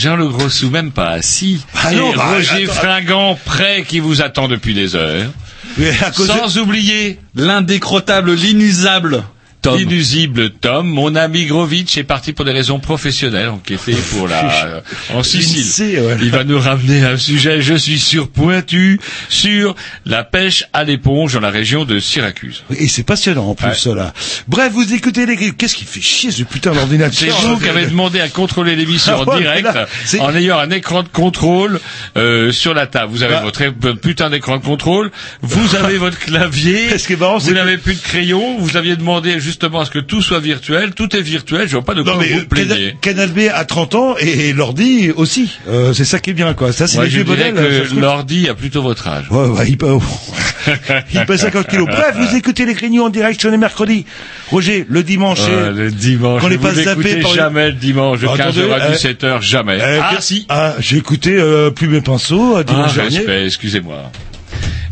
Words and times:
Jean 0.00 0.16
Le 0.16 0.28
Grossou, 0.28 0.70
même 0.70 0.92
pas. 0.92 1.20
Si. 1.20 1.60
Ah 1.74 1.92
Et 1.92 1.96
bah, 1.98 2.32
Roger 2.34 2.64
attends. 2.64 2.72
Fringant, 2.72 3.38
prêt, 3.44 3.84
qui 3.86 4.00
vous 4.00 4.22
attend 4.22 4.48
depuis 4.48 4.72
des 4.72 4.96
heures. 4.96 5.30
De- 5.76 5.92
Sans 6.24 6.56
oublier 6.56 7.18
L'indécrottable, 7.34 8.32
l'inusable 8.32 9.22
Tom. 9.72 9.78
L'inusible 9.78 10.50
Tom, 10.50 10.88
mon 10.88 11.14
ami 11.14 11.46
Grovitch 11.46 11.96
est 11.96 12.04
parti 12.04 12.32
pour 12.32 12.44
des 12.44 12.52
raisons 12.52 12.78
professionnelles, 12.78 13.50
fait 13.78 13.92
pour 14.16 14.28
la, 14.28 14.64
euh, 14.66 14.80
en 15.14 15.22
Sicile. 15.22 16.00
Il 16.22 16.30
va 16.30 16.44
nous 16.44 16.58
ramener 16.60 17.02
un 17.04 17.16
sujet, 17.16 17.60
je 17.62 17.74
suis 17.74 17.98
sûr, 17.98 18.28
pointu, 18.28 19.00
sur 19.28 19.74
la 20.06 20.24
pêche 20.24 20.64
à 20.72 20.84
l'éponge 20.84 21.34
dans 21.34 21.40
la 21.40 21.50
région 21.50 21.84
de 21.84 21.98
Syracuse. 22.00 22.62
Et 22.78 22.88
c'est 22.88 23.02
passionnant 23.02 23.48
en 23.50 23.54
plus 23.54 23.66
Ouais. 23.68 23.74
cela. 23.74 24.12
Bref, 24.48 24.72
vous 24.72 24.92
écoutez 24.92 25.26
les 25.26 25.36
Qu'est-ce 25.52 25.74
qui 25.76 25.84
fait 25.84 26.00
chier 26.00 26.30
ce 26.30 26.42
putain 26.42 26.72
d'ordinateur? 26.72 27.12
C'est 27.18 27.46
vous 27.46 27.58
qui 27.58 27.68
avez 27.68 27.86
demandé 27.86 28.20
à 28.20 28.28
contrôler 28.28 28.76
l'émission 28.76 29.12
Ah 29.26 29.30
en 29.30 29.38
direct, 29.38 29.68
en 30.20 30.34
ayant 30.34 30.58
un 30.58 30.70
écran 30.70 31.02
de 31.02 31.08
contrôle 31.08 31.80
euh, 32.16 32.52
sur 32.52 32.74
la 32.74 32.86
table. 32.86 33.12
Vous 33.12 33.22
avez 33.22 33.34
Bah. 33.34 33.42
votre 33.42 33.94
putain 34.00 34.30
d'écran 34.30 34.58
de 34.58 34.62
contrôle, 34.64 35.10
vous 35.42 35.74
avez 35.76 35.96
votre 35.98 36.18
clavier, 36.18 36.88
marrant, 37.18 37.38
c'est 37.40 37.48
vous 37.50 37.54
que- 37.54 37.58
n'avez 37.58 37.76
plus 37.78 37.94
de 37.94 38.00
crayon, 38.00 38.58
vous 38.58 38.76
aviez 38.76 38.96
demandé 38.96 39.40
justement 39.60 39.80
à 39.80 39.84
ce 39.84 39.90
que 39.90 39.98
tout 39.98 40.22
soit 40.22 40.40
virtuel, 40.40 40.92
tout 40.94 41.14
est 41.14 41.20
virtuel, 41.20 41.66
je 41.68 41.72
vois 41.72 41.84
pas 41.84 41.92
de 41.94 42.00
quoi 42.02 42.14
Non 42.14 42.18
mais 42.18 42.28
vous 42.28 42.46
plaignez. 42.46 42.96
Canal, 43.02 43.28
B 43.30 43.40
a 43.52 43.64
30 43.66 43.94
ans 43.94 44.14
et, 44.18 44.54
l'ordi 44.54 45.10
aussi. 45.14 45.58
Euh, 45.68 45.92
c'est 45.92 46.06
ça 46.06 46.18
qui 46.18 46.30
est 46.30 46.34
bien 46.34 46.54
quoi. 46.54 46.72
Ça 46.72 46.86
c'est 46.86 47.02
les 47.02 47.08
vieux 47.08 47.24
modèles. 47.24 47.54
l'ordi 47.98 48.48
a 48.48 48.54
plutôt 48.54 48.80
votre 48.80 49.06
âge. 49.06 49.26
Ouais, 49.30 49.46
ouais, 49.48 49.68
il 49.68 49.76
peut, 49.76 49.92
il 51.12 51.26
pèse 51.26 51.40
50 51.42 51.66
kilos. 51.66 51.86
Bref, 51.86 52.16
vous 52.16 52.36
écoutez 52.36 52.64
les 52.64 52.72
Grignoux 52.72 53.02
en 53.02 53.10
direct 53.10 53.38
sur 53.38 53.50
les 53.50 53.58
mercredis. 53.58 54.06
Roger, 54.48 54.86
le 54.88 55.02
dimanche. 55.02 55.40
Euh, 55.46 55.72
le 55.72 55.90
dimanche, 55.90 56.40
qu'on 56.40 56.48
ne 56.48 56.54
n'est 56.54 56.58
pas 56.58 56.70
vous 56.70 56.82
zappé 56.82 57.16
par 57.20 57.30
les- 57.32 57.36
jamais 57.36 57.66
le 57.66 57.74
dimanche 57.74 58.20
de 58.20 58.26
Bah, 58.26 58.36
15h 58.38 58.72
à 58.72 58.76
attendez, 58.76 58.96
17h, 58.96 59.42
jamais. 59.42 59.78
Euh, 59.80 60.00
ah 60.02 60.16
si 60.20 60.46
Ah, 60.48 60.74
j'ai 60.78 60.96
écouté 60.96 61.36
euh, 61.36 61.70
Plume 61.70 61.94
et 61.96 62.00
Pinceau 62.00 62.56
euh, 62.56 62.60
Ah, 62.60 62.64
dimanche 62.64 62.94
dernier. 62.94 63.18
respect, 63.18 63.44
excusez-moi. 63.44 64.10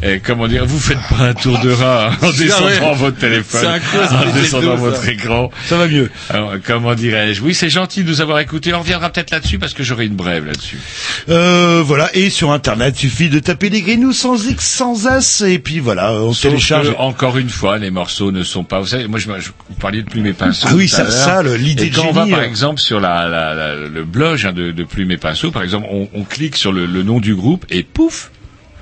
Et 0.00 0.20
comment 0.20 0.46
dire, 0.46 0.64
vous 0.64 0.78
faites 0.78 0.98
pas 1.10 1.24
un 1.24 1.34
tour 1.34 1.58
de 1.58 1.70
rat 1.72 2.12
en 2.22 2.30
descendant 2.30 2.66
ouais. 2.66 2.94
votre 2.94 3.16
téléphone, 3.18 3.66
en 3.66 4.32
descendant 4.32 4.76
votre 4.76 5.08
écran. 5.08 5.50
Ça 5.66 5.76
va 5.76 5.88
mieux. 5.88 6.08
Alors, 6.30 6.52
comment 6.64 6.94
dirais-je? 6.94 7.42
Oui, 7.42 7.52
c'est 7.52 7.68
gentil 7.68 8.04
de 8.04 8.08
nous 8.08 8.20
avoir 8.20 8.38
écoutés. 8.38 8.72
On 8.74 8.78
reviendra 8.78 9.10
peut-être 9.10 9.32
là-dessus 9.32 9.58
parce 9.58 9.74
que 9.74 9.82
j'aurai 9.82 10.06
une 10.06 10.14
brève 10.14 10.46
là-dessus. 10.46 10.78
Euh, 11.30 11.82
voilà, 11.84 12.10
et 12.14 12.30
sur 12.30 12.52
internet, 12.52 12.94
il 13.02 13.10
suffit 13.10 13.28
de 13.28 13.40
taper 13.40 13.70
les 13.70 13.82
Grignoux 13.82 14.12
sans 14.12 14.46
X, 14.48 14.64
sans 14.64 15.06
S, 15.08 15.40
et 15.40 15.58
puis 15.58 15.80
voilà, 15.80 16.12
on 16.12 16.32
Sauf 16.32 16.52
télécharge. 16.52 16.94
encore 16.98 17.36
une 17.36 17.50
fois, 17.50 17.78
les 17.78 17.90
morceaux 17.90 18.30
ne 18.30 18.44
sont 18.44 18.62
pas. 18.62 18.78
Vous 18.78 18.86
savez, 18.86 19.08
moi, 19.08 19.18
je, 19.18 19.26
je 19.40 19.48
vous 19.68 19.74
parliez 19.80 20.02
de 20.02 20.08
Plume 20.08 20.26
et 20.26 20.32
Pinceau. 20.32 20.68
Ah 20.70 20.74
oui, 20.76 20.88
ça- 20.88 21.10
ça, 21.10 21.42
l'idée 21.42 21.90
de 21.90 21.96
quand 21.96 22.06
on 22.08 22.12
va, 22.12 22.20
génie, 22.22 22.30
par 22.34 22.40
euh. 22.40 22.44
exemple, 22.44 22.80
sur 22.80 23.00
la, 23.00 23.26
la- 23.28 23.52
la- 23.54 23.74
le 23.74 24.04
blog 24.04 24.40
hein, 24.46 24.52
de, 24.52 24.70
de 24.70 24.84
Plume 24.84 25.10
et 25.10 25.16
Pinceau, 25.16 25.50
par 25.50 25.64
exemple, 25.64 25.88
on, 25.90 26.08
on 26.14 26.22
clique 26.22 26.54
sur 26.56 26.70
le, 26.72 26.86
le 26.86 27.02
nom 27.02 27.18
du 27.18 27.34
groupe 27.34 27.66
et 27.68 27.82
pouf, 27.82 28.30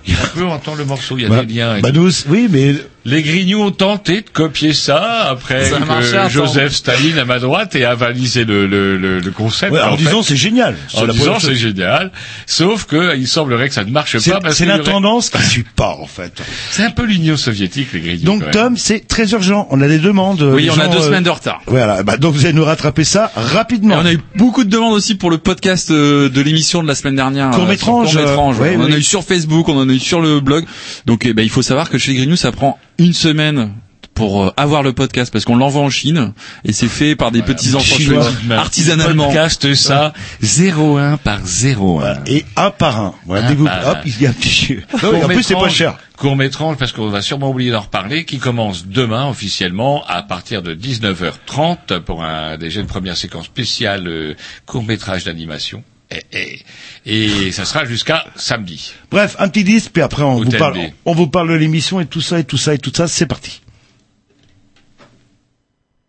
on 0.09 0.39
peut 0.39 0.45
entendre 0.47 0.79
le 0.79 0.85
morceau. 0.85 1.17
Il 1.19 1.23
y 1.23 1.27
a 1.27 1.29
Bah, 1.29 1.45
des 1.45 1.55
liens. 1.55 1.77
et 1.77 1.81
bah 1.83 1.91
nous, 1.93 2.11
oui, 2.29 2.49
mais 2.51 2.75
Les 3.09 3.23
Grignoux 3.23 3.63
ont 3.63 3.71
tenté 3.71 4.21
de 4.23 4.29
copier 4.33 4.73
ça 4.75 5.29
après 5.31 5.71
Ça 5.71 5.79
que 5.79 6.29
Joseph 6.29 6.73
Staline 6.73 7.19
à 7.19 7.25
ma 7.25 7.39
droite 7.39 7.77
et 7.77 7.85
avalisé 7.85 8.45
le, 8.45 8.67
le, 8.67 8.97
le, 8.97 9.21
le 9.21 9.31
concept. 9.31 9.73
ouais, 9.73 9.81
en, 9.81 9.95
disant 9.95 10.25
c'est 10.25 10.35
génial. 10.35 10.75
C'est 10.89 10.99
en 10.99 11.05
la 11.07 11.13
disant 11.13 11.39
c'est 11.39 11.55
génial, 11.55 12.11
sauf 12.47 12.85
que 12.85 13.17
il 13.17 13.29
semblerait 13.29 13.69
que 13.69 13.75
ça 13.75 13.85
ne 13.85 13.91
marche 13.93 14.19
pas 14.29 14.41
parce 14.41 14.57
c'est 14.57 14.67
la 14.67 14.75
aurait- 14.81 14.85
tendance 14.85 15.31
qui 15.31 15.41
suit 15.49 15.65
pas 15.77 15.97
en 16.01 16.07
fait. 16.07 16.43
C'est 16.73 16.83
un 16.83 16.91
peu 16.91 17.05
l'Union 17.05 17.37
soviétique 17.37 17.93
les 17.93 18.01
Grignoux. 18.01 18.25
Donc. 18.25 18.51
Tom, 18.51 18.77
c'est 18.77 19.07
très 19.07 19.31
urgent. 19.31 19.69
On 19.71 19.81
a 19.83 19.87
des 19.89 19.99
demandes. 20.01 20.43
Oui, 20.43 20.65
les 20.65 20.71
on 20.71 20.79
a 20.81 20.89
deux 20.89 20.99
euh, 20.99 21.03
semaines 21.03 21.23
de 21.23 21.31
retard. 21.31 21.61
Voilà, 21.67 22.03
bah, 22.03 22.17
donc 22.17 22.35
vous 22.35 22.45
allez 22.45 22.55
nous 22.55 22.65
rattraper 22.65 23.05
ça 23.05 23.31
Et 23.37 23.41
rapidement. 23.41 23.97
on 24.01 24.05
a 24.07 24.13
eu 24.15 24.21
beaucoup 24.35 24.65
de 24.65 24.71
demandes 24.71 24.95
aussi 24.95 25.15
pour 25.15 25.31
le 25.31 25.39
podcast 25.39 25.93
euh, 25.93 26.29
de 26.29 26.41
l'émission 26.41 26.83
de 26.83 26.89
la 26.89 26.97
semaine 26.97 27.15
dernière. 27.17 27.47
euh, 27.49 27.53
sur 27.53 27.59
Court-métrange, 27.61 28.17
euh, 28.17 28.37
ouais. 28.37 28.71
ouais, 28.71 28.77
on 28.79 28.83
en 28.83 28.87
oui. 28.87 28.95
a 28.95 28.99
eu 28.99 29.03
sur 29.03 29.23
Facebook, 29.23 29.69
on 29.69 29.77
en 29.79 29.89
a 29.89 29.93
eu 29.93 29.99
sur 30.01 30.21
le 30.21 30.41
blog. 30.41 30.65
Donc 31.07 31.25
eh 31.25 31.35
ben, 31.35 31.43
il 31.45 31.51
faut 31.51 31.63
savoir 31.63 31.89
que 31.89 31.99
chez 31.99 32.11
les 32.13 32.19
Grignoux, 32.19 32.35
ça 32.37 32.51
prend 32.51 32.79
une 32.99 33.13
semaine 33.13 33.73
pour 34.15 34.45
euh, 34.45 34.51
avoir 34.57 34.83
le 34.83 34.95
podcast 34.95 35.31
parce 35.31 35.45
qu'on 35.45 35.57
l'envoie 35.57 35.83
en 35.83 35.91
Chine 35.91 36.33
et 36.65 36.73
c'est 36.73 36.89
fait 36.89 37.17
par 37.17 37.31
des 37.31 37.43
petits 37.43 37.75
enfants 37.75 37.85
Chinois. 37.85 38.31
chinois, 38.41 38.57
artisanalement. 38.59 39.27
Podcast 39.27 39.75
ça 39.75 40.15
01 40.43 41.19
par 41.19 41.41
01. 41.41 41.75
Voilà. 41.75 42.21
Et 42.27 42.47
un 42.57 42.71
par 42.71 42.99
un. 42.99 43.15
Voilà, 43.27 43.45
Un 43.45 43.49
dès 43.51 43.55
que 43.55 43.59
vous- 43.61 43.67
par 43.67 43.87
hop, 43.89 43.99
un. 43.99 44.03
il 44.07 44.23
y 44.23 44.27
a 44.27 44.31
un 44.31 44.33
petit. 44.33 44.79
Non, 45.03 45.13
et 45.15 45.23
en 45.25 45.29
plus, 45.29 45.43
c'est 45.43 45.55
pas 45.55 45.69
cher. 45.69 45.99
Court 46.17 46.35
métrange 46.35 46.79
parce 46.79 46.93
qu'on 46.93 47.11
va 47.11 47.21
sûrement 47.21 47.51
oublier 47.51 47.71
d'en 47.73 47.83
reparler, 47.83 48.25
qui 48.25 48.39
commence 48.39 48.87
demain 48.87 49.29
officiellement 49.29 50.03
à 50.07 50.23
partir 50.23 50.63
de 50.63 50.75
19h30 50.75 52.01
pour 52.01 52.25
un 52.25 52.57
déjà 52.57 52.81
une 52.81 52.87
première 52.87 53.19
séquence 53.19 53.45
spéciale 53.47 54.09
euh, 54.09 54.35
court 54.65 54.83
métrage 54.83 55.25
d'animation. 55.25 55.85
Et, 56.11 56.61
et, 57.05 57.47
et 57.47 57.53
ça 57.53 57.65
sera 57.65 57.85
jusqu'à 57.85 58.25
samedi. 58.37 58.93
Bref, 59.11 59.35
un 59.41 59.49
petit 59.49 59.65
disque, 59.65 59.91
puis 59.93 60.03
après 60.03 60.23
on 60.23 60.37
vous 60.37 60.51
parle, 60.51 60.79
on 61.05 61.15
vous 61.15 61.27
parle 61.27 61.49
de 61.51 61.55
l'émission 61.55 62.01
et 62.01 62.07
tout 62.07 62.21
ça 62.21 62.39
et 62.39 62.45
tout 62.45 62.57
ça 62.59 62.75
et 62.75 62.79
tout 62.79 62.93
ça. 62.95 63.09
C'est 63.09 63.27
parti. 63.27 63.61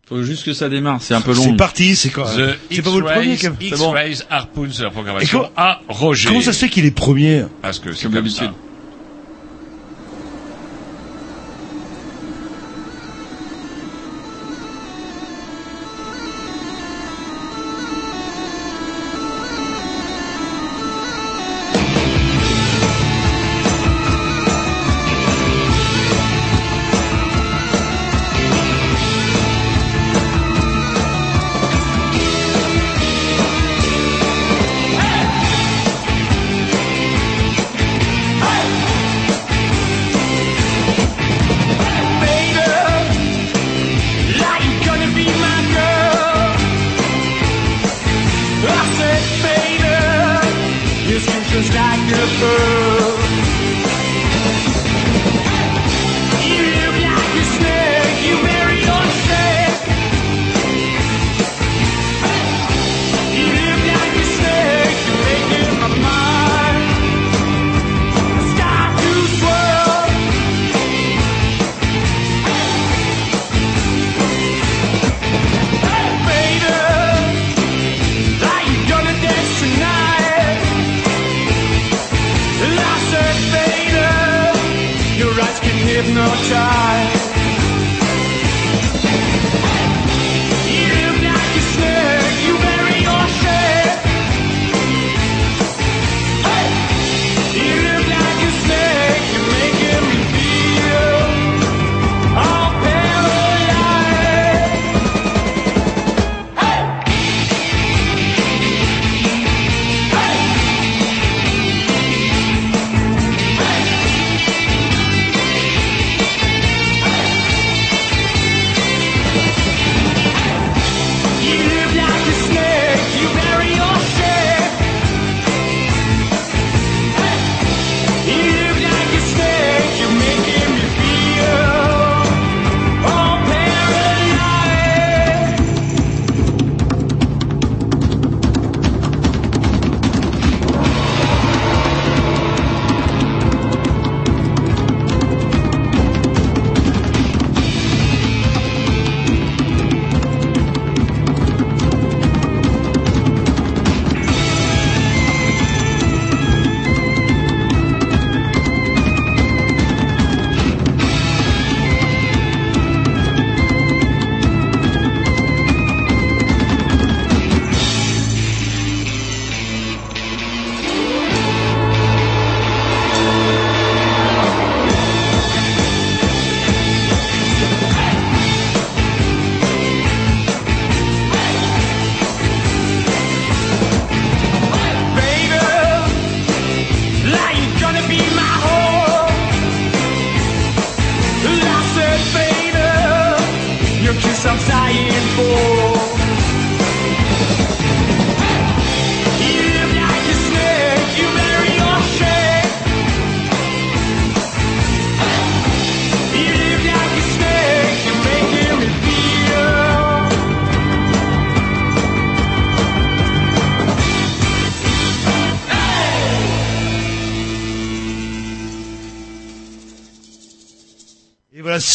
Faut 0.08 0.24
juste 0.24 0.46
que 0.46 0.54
ça 0.54 0.70
démarre, 0.70 1.02
c'est 1.02 1.16
un 1.16 1.20
peu 1.22 1.34
long. 1.34 1.44
C'est 1.44 1.58
parti. 1.58 1.96
C'est 1.98 2.12
quoi 2.12 2.34
The 2.34 2.58
C'est 2.72 2.82
pas 2.82 2.90
vous 2.92 3.00
le 3.02 3.06
premier. 3.06 3.34
X-Rays, 3.34 3.56
C'est 3.60 3.78
bon. 3.78 3.94
Harpoons 4.30 4.64
de 4.68 4.82
la 4.82 4.88
Et 4.88 4.92
programmation 4.92 5.40
comment- 5.40 5.52
à 5.58 5.82
Roger. 5.90 6.30
Comment 6.30 6.42
ça 6.42 6.54
se 6.54 6.60
fait 6.60 6.70
qu'il 6.70 6.86
est 6.86 6.92
premier 6.92 7.44
Parce 7.62 7.80
que 7.80 7.92
c'est 7.92 8.04
comme 8.04 8.14
d'habitude. 8.14 8.52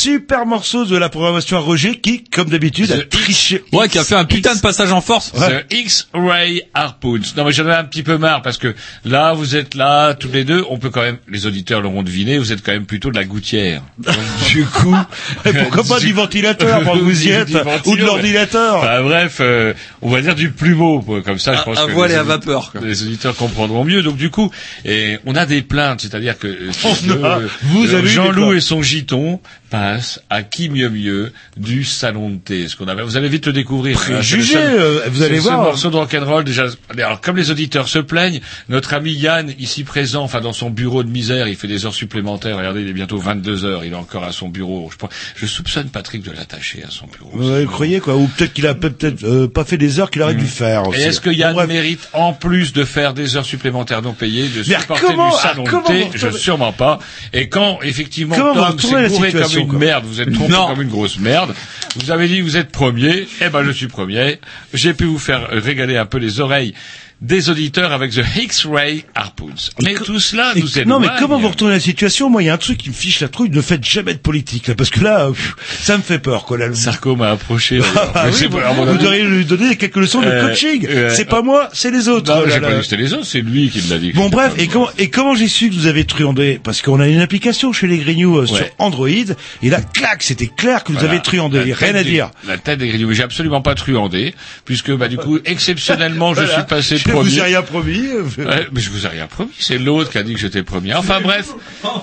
Super 0.03 0.47
morceau 0.47 0.85
de 0.85 0.97
la 0.97 1.09
programmation 1.09 1.57
à 1.57 1.61
Roger 1.61 1.97
qui, 2.01 2.25
comme 2.25 2.49
d'habitude, 2.51 2.91
a 2.93 2.99
triché. 3.05 3.63
Ouais, 3.73 3.89
qui 3.89 3.99
a 3.99 4.05
fait 4.05 4.15
un 4.17 4.25
putain 4.25 4.55
de 4.55 4.61
passage 4.61 4.93
en 4.93 5.01
force. 5.01 5.33
The 5.33 5.73
X-Ray 5.73 6.63
Harpoons. 6.75 7.21
Non 7.37 7.45
mais 7.45 7.53
j'en 7.53 7.67
ai 7.69 7.73
un 7.75 7.85
petit 7.85 8.03
peu 8.03 8.19
marre 8.19 8.43
parce 8.43 8.59
que 8.59 8.75
là 9.05 9.33
vous 9.33 9.57
êtes 9.57 9.75
là 9.75 10.15
tous 10.15 10.29
les 10.33 10.45
deux, 10.45 10.65
on 10.71 10.79
peut 10.79 10.91
quand 10.91 11.03
même, 11.03 11.19
les 11.29 11.47
auditeurs 11.47 11.81
l'auront 11.81 12.03
deviné, 12.03 12.39
vous 12.39 12.53
êtes 12.53 12.63
quand 12.65 12.73
même 12.73 12.87
plutôt 12.87 13.11
de 13.11 13.17
la 13.17 13.25
gouttière. 13.25 13.83
Donc, 13.99 14.15
du 14.49 14.65
coup, 14.65 14.97
Et 15.45 15.53
pourquoi 15.53 15.85
pas 15.85 16.01
du 16.01 16.13
ventilateur 16.13 16.83
quand 16.85 16.97
vous 16.97 17.27
y 17.27 17.31
êtes 17.31 17.49
du 17.49 17.57
Ou 17.87 17.97
de 17.97 18.03
l'ordinateur 18.05 18.77
Enfin, 18.79 19.03
bref, 19.03 19.39
euh, 19.41 19.73
on 20.01 20.11
va 20.11 20.21
dire 20.21 20.35
du 20.35 20.51
plumeau, 20.51 21.01
comme 21.25 21.39
ça 21.39 21.55
je 21.57 21.63
pense 21.63 21.79
à 21.79 21.87
que 21.87 21.93
voile 21.93 22.09
les 22.11 22.15
et 22.17 22.19
à 22.19 22.23
audi- 22.23 22.29
vapeur, 22.29 22.73
quoi. 22.73 22.81
les 22.83 23.03
auditeurs 23.03 23.37
comprendront 23.37 23.85
mieux. 23.85 24.03
Donc 24.03 24.17
du 24.17 24.31
coup, 24.31 24.51
et 24.85 25.19
on 25.27 25.35
a 25.37 25.47
des 25.47 25.63
plaintes, 25.63 26.01
c'est-à-dire 26.01 26.39
que 26.39 26.47
euh, 26.49 26.71
le- 27.07 27.15
le- 27.15 27.51
vous 27.63 27.95
avez 27.95 28.01
eu 28.01 28.03
des 28.03 28.09
Jean-Loup 28.09 28.53
et 28.55 28.61
son 28.61 28.83
giton 28.83 29.41
passent 29.73 30.21
à 30.29 30.43
qui 30.43 30.69
mieux 30.69 30.91
mieux 30.91 31.33
du 31.57 31.83
salon 31.83 32.29
de 32.29 32.37
thé. 32.37 32.69
Ce 32.69 32.77
qu'on 32.77 32.89
avait, 32.89 33.03
vous 33.03 33.17
allez 33.17 33.31
vite 33.31 33.47
le 33.47 33.55
découvrir. 33.55 33.97
hein. 33.99 34.01
Préjugé, 34.17 34.53
seul- 34.53 34.75
euh, 34.79 35.01
vous 35.11 35.23
allez 35.23 35.39
voir. 35.39 35.63
morceau 35.63 35.89
de 35.89 35.97
rock'n'roll 35.97 36.45
déjà. 36.45 36.67
Alors 36.99 37.23
comme 37.23 37.39
les 37.39 37.51
auditeurs 37.51 37.89
se 37.89 37.99
plaignent, 37.99 38.41
notre 38.69 38.93
ami 38.93 39.13
Yann 39.13 39.53
ici 39.59 39.83
présent, 39.83 40.23
enfin 40.25 40.43
dans 40.43 40.53
son 40.53 40.69
bureau 40.69 41.03
de 41.03 41.09
misère, 41.09 41.49
il 41.49 41.57
fait 41.57 41.69
des 41.69 41.87
heures 41.87 41.95
supplémentaires. 41.95 42.59
Regardez, 42.59 42.83
il 42.83 42.89
est 42.89 42.93
bientôt 42.93 43.17
22 43.17 43.65
heures, 43.65 43.83
il 43.85 43.93
est 43.93 43.97
encore 43.97 44.25
à 44.25 44.33
son 44.33 44.51
bureau. 44.51 44.91
Je, 44.93 45.07
je 45.37 45.47
soupçonne 45.47 45.89
Patrick 45.89 46.23
de 46.23 46.33
l'attacher 46.33 46.83
à 46.87 46.91
son 46.91 47.07
bureau. 47.07 47.31
Vous 47.33 47.67
croyez 47.67 48.01
quoi 48.01 48.15
Ou 48.17 48.27
peut-être 48.27 48.53
qu'il 48.53 48.67
a 48.67 48.75
peut- 48.75 48.91
peut-être 48.91 49.25
euh, 49.25 49.49
pas 49.49 49.65
fait 49.65 49.79
des 49.79 50.01
heures 50.01 50.11
qu'il 50.11 50.21
aurait 50.21 50.35
dû 50.35 50.45
faire. 50.47 50.87
aussi. 50.89 51.01
Et 51.01 51.05
est-ce 51.05 51.21
que 51.23 51.31
Yann 51.31 51.55
bref. 51.55 51.67
mérite, 51.69 52.11
en 52.13 52.35
plus 52.35 52.75
de 52.75 52.85
faire 52.85 53.15
des 53.15 53.37
heures 53.37 53.47
supplémentaires 53.47 54.03
non 54.03 54.13
payées, 54.13 54.49
de 54.49 54.63
supporter 54.63 55.03
comment- 55.07 55.31
du 55.31 55.37
salon 55.41 55.65
de 55.65 55.87
thé 55.87 56.09
Je 56.15 56.29
sûrement 56.31 56.73
pas. 56.73 56.99
Et 57.33 57.49
quand, 57.49 57.79
effectivement, 57.83 58.37
Tom 58.37 58.79
s'est 58.79 59.09
bourré 59.09 59.33
comme 59.33 59.62
une 59.63 59.69
quoi 59.69 59.79
merde, 59.79 60.05
vous 60.07 60.21
êtes 60.21 60.33
trompé 60.33 60.53
Non. 60.53 60.69
comme 60.69 60.83
une 60.83 60.89
grosse 60.89 61.19
merde, 61.19 61.55
vous 61.97 62.11
avez 62.11 62.29
dit 62.29 62.41
vous 62.41 62.57
êtes 62.57 62.71
premier, 62.71 63.27
eh 63.41 63.49
ben 63.49 63.63
je 63.65 63.71
suis 63.71 63.89
premier. 63.89 64.39
J'ai 64.75 64.95
pu 64.95 65.05
vous 65.05 65.19
faire 65.19 65.49
régaler 65.51 65.97
un 65.97 66.07
peu 66.07 66.19
les 66.19 66.41
oreilles 66.41 66.75
des 67.23 67.49
auditeurs 67.51 67.93
avec 67.93 68.11
The 68.11 68.23
X-Ray 68.37 69.05
Harpoons. 69.15 69.55
Mais 69.83 69.95
tout 69.95 70.19
cela 70.19 70.53
nous 70.57 70.67
éloigne. 70.79 70.89
non, 70.89 70.99
mais 71.01 71.07
comment 71.21 71.39
vous 71.39 71.49
retournez 71.49 71.75
la 71.75 71.81
situation 71.81 72.29
Moi, 72.29 72.43
il 72.43 72.47
y 72.47 72.49
a 72.51 72.55
un 72.55 72.59
truc 72.59 72.79
qui 72.79 72.89
me 72.91 72.95
fiche 72.95 73.21
la 73.21 73.29
trouille. 73.29 73.49
Ne 73.51 73.61
faites 73.61 73.85
jamais 73.85 74.13
de 74.15 74.19
politique, 74.19 74.67
là, 74.67 74.75
parce 74.75 74.91
que 74.91 75.01
là, 75.01 75.27
euh, 75.27 75.31
pff, 75.31 75.55
ça 75.81 75.97
me 75.97 76.03
fait 76.03 76.19
peur, 76.19 76.45
quoi. 76.45 76.59
Là, 76.59 76.75
Sarko 76.75 77.15
m'a 77.17 77.31
approché. 77.31 77.81
Ah, 78.15 78.25
oui, 78.27 78.33
c'est 78.35 78.49
vous, 78.49 78.59
avis- 78.59 78.99
devriez 78.99 79.23
lui 79.23 79.45
donner 79.45 79.77
quelques 79.77 79.97
leçons 79.97 80.21
de 80.21 80.27
Euh, 80.27 80.49
coaching. 80.49 80.85
euh, 80.89 81.11
c'est 81.15 81.25
pas 81.25 81.43
moi, 81.43 81.69
c'est 81.73 81.91
les 81.93 82.09
autres. 82.09 82.35
Non, 82.35 82.43
là, 82.45 82.53
j'ai 82.55 82.61
pas 82.61 82.75
dit 82.75 82.83
c'était 82.83 82.97
les 82.97 83.15
autres, 83.15 83.25
c'est 83.27 83.41
lui 83.41 83.71
qui 83.71 83.81
me 83.83 83.91
l'a 83.91 83.99
dit. 83.99 84.13
Bon 84.13 84.29
bref, 84.29 84.55
et 84.59 84.67
comment 84.67 84.89
et 84.99 85.09
comment 85.09 85.35
j'ai 85.37 85.49
su 85.49 85.71
que 85.71 85.75
vous 85.75 85.87
avez 85.87 86.05
truandé 86.05 86.61
Parce 86.63 86.83
qu'on 86.83 86.99
a 87.01 87.07
une 87.07 87.21
application 87.21 87.73
chez 87.73 87.87
les 87.87 87.99
Grignoux 87.99 88.39
euh, 88.39 88.47
sur. 88.47 88.59
Android 88.79 89.09
et 89.09 89.71
là, 89.71 89.81
clac, 89.81 90.23
c'était 90.23 90.49
clair 90.49 90.83
que 90.85 90.93
vous 90.93 90.99
Voilà. 90.99 91.13
avez 91.15 91.23
truandé. 91.23 91.73
Rien 91.73 91.95
à 91.95 92.03
dire. 92.03 92.31
La 92.49 92.59
tête 92.59 92.81
des 92.81 92.89
grignoux. 92.89 93.13
J'ai 93.13 93.23
absolument 93.23 93.61
pas 93.63 93.75
truandé, 93.77 94.35
puisque 94.65 94.91
bah 94.93 95.07
du 95.09 95.17
coup, 95.19 95.39
exceptionnellement, 95.45 96.35
je 96.35 96.45
suis 96.45 96.63
passé 96.69 96.99
premier. 97.13 97.31
vous 97.31 97.39
ai 97.39 97.43
rien 97.43 97.63
promis. 97.63 98.09
Ouais, 98.39 98.67
mais 98.73 98.81
je 98.81 98.91
vous 98.91 99.07
ai 99.07 99.09
rien 99.09 99.27
promis, 99.27 99.53
c'est 99.59 99.79
l'autre 99.79 100.11
qui 100.11 100.19
a 100.19 100.23
dit 100.23 100.35
que 100.35 100.41
j'étais 100.41 100.63
premier. 100.63 100.95
Enfin 100.95 101.21
bref, 101.21 101.51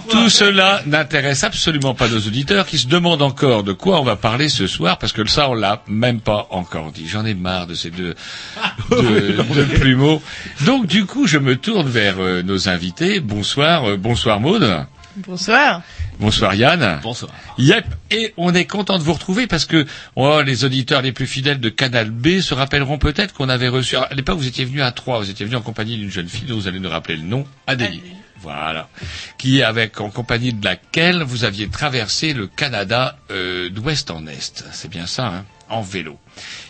tout 0.10 0.30
cela 0.30 0.82
n'intéresse 0.86 1.44
absolument 1.44 1.94
pas 1.94 2.08
nos 2.08 2.20
auditeurs 2.20 2.66
qui 2.66 2.78
se 2.78 2.88
demandent 2.88 3.22
encore 3.22 3.64
de 3.64 3.74
quoi 3.74 4.00
on 4.00 4.04
va 4.04 4.16
parler 4.16 4.50
ce 4.50 4.68
soir, 4.68 4.98
parce 4.98 5.14
que 5.14 5.28
ça 5.28 5.50
on 5.50 5.54
l'a 5.54 5.84
même 5.88 6.22
pas 6.22 6.48
encore 6.52 6.92
dit. 6.92 7.08
J'en 7.08 7.26
ai 7.26 7.34
marre 7.34 7.68
de 7.68 7.74
ces 7.74 7.90
deux, 7.90 8.16
de, 8.92 9.32
de 9.32 9.64
plumeaux. 9.80 10.22
Donc 10.66 10.88
du 10.88 11.06
coup, 11.06 11.28
je 11.28 11.38
me 11.38 11.56
tourne 11.56 11.88
vers 11.88 12.16
euh, 12.20 12.42
nos 12.42 12.70
invités. 12.70 13.20
Bonsoir, 13.20 13.90
euh, 13.90 13.98
bonsoir 13.98 14.40
Maud. 14.40 14.86
Bonsoir. 15.28 15.82
Bonsoir 16.20 16.54
Yann. 16.54 17.00
Bonsoir. 17.02 17.32
Yep, 17.58 17.86
et 18.12 18.34
on 18.36 18.54
est 18.54 18.66
content 18.66 18.98
de 18.98 19.04
vous 19.04 19.14
retrouver 19.14 19.48
parce 19.48 19.66
que 19.66 19.86
oh, 20.18 20.42
les 20.42 20.66
auditeurs 20.66 21.02
les 21.02 21.14
plus 21.14 21.28
fidèles 21.28 21.62
de 21.62 21.70
Canal 21.70 22.12
B 22.12 22.42
se 22.42 22.54
rappelleront 22.54 22.98
peut-être 22.98 23.34
qu'on 23.34 23.48
avait 23.48 23.70
reçu. 23.70 23.96
alors, 23.96 24.12
à 24.12 24.16
l'époque, 24.16 24.38
vous 24.38 24.48
étiez 24.48 24.66
venu 24.66 24.82
à 24.82 24.92
trois, 24.92 25.20
vous 25.20 25.30
étiez 25.30 25.46
venu 25.46 25.56
en 25.56 25.62
compagnie 25.62 25.96
d'une 25.96 26.12
jeune 26.12 26.28
fille 26.28 26.46
dont 26.46 26.56
vous 26.56 26.68
allez 26.68 26.82
nous 26.82 26.90
rappeler 26.90 27.16
le 27.16 27.24
nom, 27.24 27.46
Adélie. 27.68 28.00
Adélie. 28.00 28.16
Voilà, 28.42 28.88
qui 29.38 29.64
avec 29.64 30.00
en 30.00 30.10
compagnie 30.10 30.54
de 30.54 30.64
laquelle 30.64 31.24
vous 31.24 31.44
aviez 31.44 31.68
traversé 31.68 32.34
le 32.34 32.48
Canada 32.48 33.18
euh, 33.32 33.70
d'ouest 33.70 34.12
en 34.12 34.28
est. 34.28 34.64
C'est 34.72 34.90
bien 34.90 35.08
ça, 35.08 35.28
hein, 35.28 35.46
en 35.68 35.82
vélo. 35.82 36.18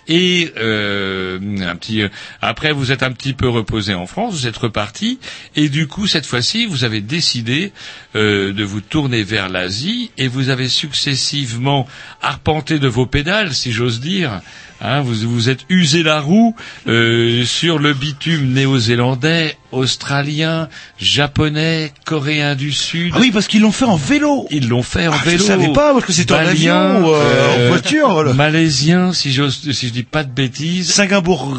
Et 0.09 0.51
euh, 0.57 1.39
un 1.61 1.75
petit 1.75 2.01
euh, 2.01 2.09
après 2.41 2.71
vous 2.71 2.91
êtes 2.91 3.03
un 3.03 3.11
petit 3.11 3.33
peu 3.33 3.47
reposé 3.47 3.93
en 3.93 4.07
France, 4.07 4.33
vous 4.33 4.47
êtes 4.47 4.57
reparti 4.57 5.19
et 5.55 5.69
du 5.69 5.85
coup 5.85 6.07
cette 6.07 6.25
fois-ci 6.25 6.65
vous 6.65 6.83
avez 6.83 6.99
décidé 6.99 7.71
euh, 8.15 8.51
de 8.51 8.63
vous 8.63 8.81
tourner 8.81 9.21
vers 9.21 9.49
l'Asie 9.49 10.09
et 10.17 10.27
vous 10.27 10.49
avez 10.49 10.67
successivement 10.67 11.87
arpenté 12.23 12.79
de 12.79 12.87
vos 12.87 13.05
pédales, 13.05 13.53
si 13.53 13.71
j'ose 13.71 13.99
dire. 13.99 14.41
Hein, 14.81 15.01
vous 15.01 15.29
vous 15.29 15.49
êtes 15.49 15.65
usé 15.69 16.03
la 16.03 16.21
roue 16.21 16.55
sur 16.85 17.79
le 17.79 17.93
bitume 17.93 18.53
néo-zélandais, 18.53 19.57
australien, 19.71 20.67
japonais, 20.99 21.91
coréen 22.05 22.55
du 22.55 22.71
Sud. 22.71 23.13
Ah 23.15 23.19
oui, 23.19 23.31
parce 23.31 23.47
qu'ils 23.47 23.61
l'ont 23.61 23.71
fait 23.71 23.85
en 23.85 23.95
vélo. 23.95 24.47
Ils 24.51 24.67
l'ont 24.69 24.83
fait 24.83 25.07
en 25.07 25.11
Ah, 25.13 25.19
je 25.25 25.29
vélo. 25.31 25.43
savais 25.43 25.71
pas, 25.73 25.93
parce 25.93 26.05
que 26.05 26.13
c'était 26.13 26.33
en 26.33 26.37
avion 26.37 27.05
ou, 27.07 27.13
euh, 27.13 27.65
en 27.65 27.67
voiture. 27.69 28.33
Malaisien, 28.33 29.13
si 29.13 29.31
j'ose, 29.33 29.71
si 29.71 29.87
je 29.87 29.93
dis 29.93 30.03
pas 30.03 30.23
de 30.23 30.31
bêtises. 30.31 30.91
Singapourien. 30.91 31.57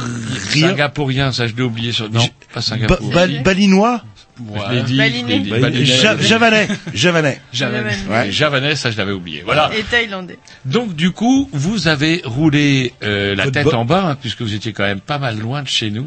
Singapourien, 0.49 1.33
ça 1.33 1.47
je 1.47 1.55
l'ai 1.55 1.63
oublié 1.63 1.93
sur. 1.93 2.11
Non, 2.11 2.27
pas 2.53 2.63
Singapour. 2.63 3.11
ba- 3.11 3.27
Balinois. 3.45 4.03
Je 4.39 4.75
l'ai 4.75 4.83
dit, 4.83 4.97
Baliné. 4.97 5.85
je. 5.85 5.93
Ja- 6.03 6.17
Javanais. 6.21 6.67
Javanais. 6.95 7.41
Javanais. 7.53 7.95
Ouais. 8.09 8.17
Ouais, 8.17 8.33
Javanais, 8.33 8.75
ça 8.75 8.91
je 8.91 8.97
l'avais 8.97 9.13
oublié. 9.13 9.43
Voilà. 9.45 9.71
Et 9.79 9.83
thaïlandais. 9.83 10.39
Donc 10.65 10.95
du 10.97 11.11
coup, 11.11 11.51
vous 11.53 11.89
avez 11.89 12.23
roulé 12.25 12.95
euh, 13.03 13.35
la 13.35 13.45
Votre 13.45 13.53
tête 13.65 13.75
en 13.75 13.85
bas, 13.85 14.03
hein, 14.07 14.17
puisque 14.19 14.41
vous 14.41 14.55
étiez 14.55 14.73
quand 14.73 14.85
même 14.85 15.01
pas 15.01 15.19
mal 15.19 15.39
loin 15.39 15.63
de 15.63 15.69
chez 15.69 15.91
nous, 15.91 16.07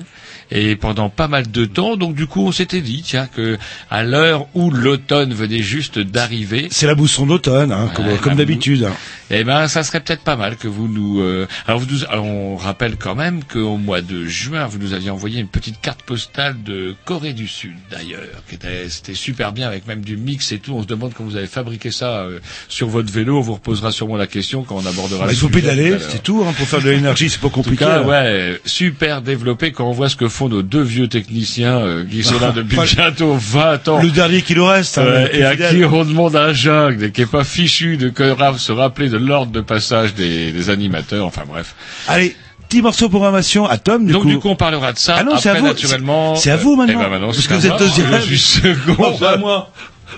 et 0.52 0.76
pendant 0.76 1.10
pas 1.10 1.28
mal 1.28 1.50
de 1.52 1.66
temps. 1.66 1.96
Donc 1.98 2.16
du 2.16 2.28
coup, 2.28 2.46
on 2.46 2.52
s'était 2.52 2.82
dit, 2.82 3.02
tiens, 3.06 3.28
que 3.28 3.58
à 3.90 4.04
l'heure 4.04 4.48
où 4.54 4.72
l'automne 4.72 5.34
venait 5.34 5.62
juste 5.62 6.00
d'arriver, 6.00 6.68
C'est 6.72 6.88
la 6.88 6.96
bousson 6.96 7.26
d'automne, 7.26 7.72
hein, 7.72 7.90
comme, 7.96 8.18
comme 8.20 8.36
d'habitude. 8.36 8.84
hein. 8.86 8.94
eh 9.30 9.44
ben, 9.44 9.68
ça 9.68 9.84
serait 9.84 10.00
peut-être 10.00 10.24
pas 10.24 10.36
mal 10.36 10.58
que 10.58 10.68
vous 10.68 10.88
nous. 10.88 11.22
euh, 11.22 11.48
Alors, 11.68 11.80
vous 11.80 11.88
nous... 11.92 12.04
alors, 12.10 12.26
on 12.26 12.56
rappelle 12.56 12.96
quand 12.98 13.16
même 13.16 13.44
qu'au 13.44 13.78
mois 13.78 14.02
de 14.02 14.26
juin, 14.26 14.66
vous 14.68 14.78
nous 14.80 14.94
aviez 14.94 15.10
envoyé 15.10 15.40
une 15.40 15.48
petite 15.48 15.80
carte 15.82 16.04
postale 16.04 16.56
de 16.64 16.96
Corée 17.06 17.34
du 17.34 17.48
Sud, 17.48 17.74
d'ailleurs, 17.92 18.22
qui 18.50 18.56
était 18.56 18.90
c'était 18.90 19.14
super 19.14 19.52
bien 19.52 19.68
avec 19.68 19.88
même 19.88 20.02
du 20.02 20.18
mix 20.18 20.52
et 20.52 20.60
tout. 20.60 20.74
On 20.74 20.82
se 20.84 20.88
demande 20.88 21.14
comment 21.14 21.30
vous 21.30 21.36
avez 21.38 21.48
fabriqué 21.48 21.92
ça 21.92 22.22
euh, 22.22 22.40
sur 22.70 22.88
votre 22.88 23.12
vélo. 23.12 23.38
On 23.38 23.42
vous 23.42 23.54
reposera 23.56 23.92
sûrement 23.92 24.18
la 24.18 24.28
question 24.28 24.64
quand 24.64 24.76
on 24.76 24.86
abordera. 24.86 25.26
Bah, 25.26 25.32
il 25.32 25.38
faut 25.38 25.50
pédaler, 25.50 25.98
c'est 26.10 26.22
tout, 26.24 26.44
hein, 26.48 26.54
pour 26.58 26.68
faire 26.68 26.82
de 26.82 26.90
l'énergie, 26.90 27.30
c'est 27.30 27.40
pas 27.40 27.48
En 27.48 27.50
tout 27.50 27.56
compliqué. 27.64 27.86
cas, 27.86 28.00
hein. 28.02 28.06
ouais, 28.08 28.62
super 28.66 29.22
développé 29.22 29.72
quand 29.72 29.88
on 29.88 29.92
voit 29.92 30.10
ce 30.10 30.16
que 30.16 30.28
font 30.34 30.50
nos 30.50 30.62
deux 30.62 30.82
vieux 30.82 31.08
techniciens 31.08 31.80
euh, 31.80 32.06
qui 32.06 32.24
sont 32.24 32.40
là 32.40 32.52
depuis 32.56 32.78
bientôt 32.96 33.36
20 33.40 33.88
ans. 33.88 34.02
Le 34.02 34.10
dernier 34.10 34.42
qui 34.42 34.56
nous 34.56 34.66
reste. 34.66 34.98
Euh, 34.98 35.28
et 35.32 35.44
à 35.44 35.52
fidèle. 35.52 35.78
qui 35.78 35.86
on 35.86 36.04
demande 36.04 36.36
un 36.36 36.52
jungle 36.54 37.04
et 37.06 37.12
qui 37.12 37.22
est 37.22 37.26
pas 37.32 37.44
fichu 37.44 37.98
de 37.98 38.10
que- 38.10 38.36
se 38.58 38.72
rappeler 38.72 39.10
de 39.10 39.18
l'ordre 39.18 39.52
de 39.52 39.62
passage 39.62 40.14
des, 40.16 40.52
des 40.52 40.70
animateurs. 40.70 41.26
Enfin 41.26 41.44
bref. 41.48 41.76
Allez, 42.08 42.36
petit 42.68 42.82
morceau 42.82 43.10
programmation 43.10 43.66
à 43.68 43.78
Tom, 43.78 44.06
du 44.06 44.14
Donc 44.14 44.24
coup. 44.24 44.30
du 44.30 44.40
coup 44.40 44.50
on 44.50 44.56
parlera 44.56 44.92
de 44.94 44.98
ça. 45.00 45.16
Ah 45.20 45.24
non, 45.24 45.38
c'est 45.38 45.50
Après, 45.50 45.60
à 45.60 45.62
vous. 45.62 45.68
naturellement. 45.68 46.36
C'est 46.36 46.52
à 46.52 46.58
vous, 46.58 46.76
maintenant. 46.76 46.94
Eh 47.00 47.04
ben, 47.04 47.10
maintenant 47.10 47.28
Parce 47.28 47.40
c'est 47.40 47.48
que 47.48 47.54
à 47.54 47.58
vous 47.58 47.68
êtes 47.68 47.78
deuxième. 47.80 48.12
Je 48.22 48.36
suis 48.36 48.38
second. 48.40 48.94
Bon, 48.98 49.18
bah, 49.20 49.38
moi. 49.38 49.72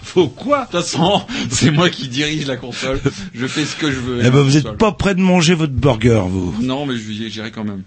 Faut 0.03 0.27
quoi? 0.27 0.65
De 0.65 0.77
toute 0.77 0.81
façon, 0.81 1.22
c'est 1.50 1.72
moi 1.72 1.89
qui 1.89 2.07
dirige 2.10 2.45
la 2.48 2.57
console. 2.57 3.00
Je 3.34 3.48
fais 3.48 3.63
ce 3.63 3.75
que 3.77 3.89
je 3.91 4.00
veux. 4.00 4.19
Eh 4.25 4.29
ben, 4.29 4.41
vous 4.41 4.57
êtes 4.57 4.63
Console. 4.63 4.77
pas 4.77 4.91
prêt 4.91 5.15
de 5.15 5.22
manger 5.22 5.53
votre 5.55 5.72
burger, 5.74 6.22
vous. 6.27 6.53
Non, 6.62 6.86
mais 6.86 6.95
je 6.95 7.00
vais- 7.24 7.29
j'irai 7.29 7.50
quand 7.51 7.63
même. 7.63 7.84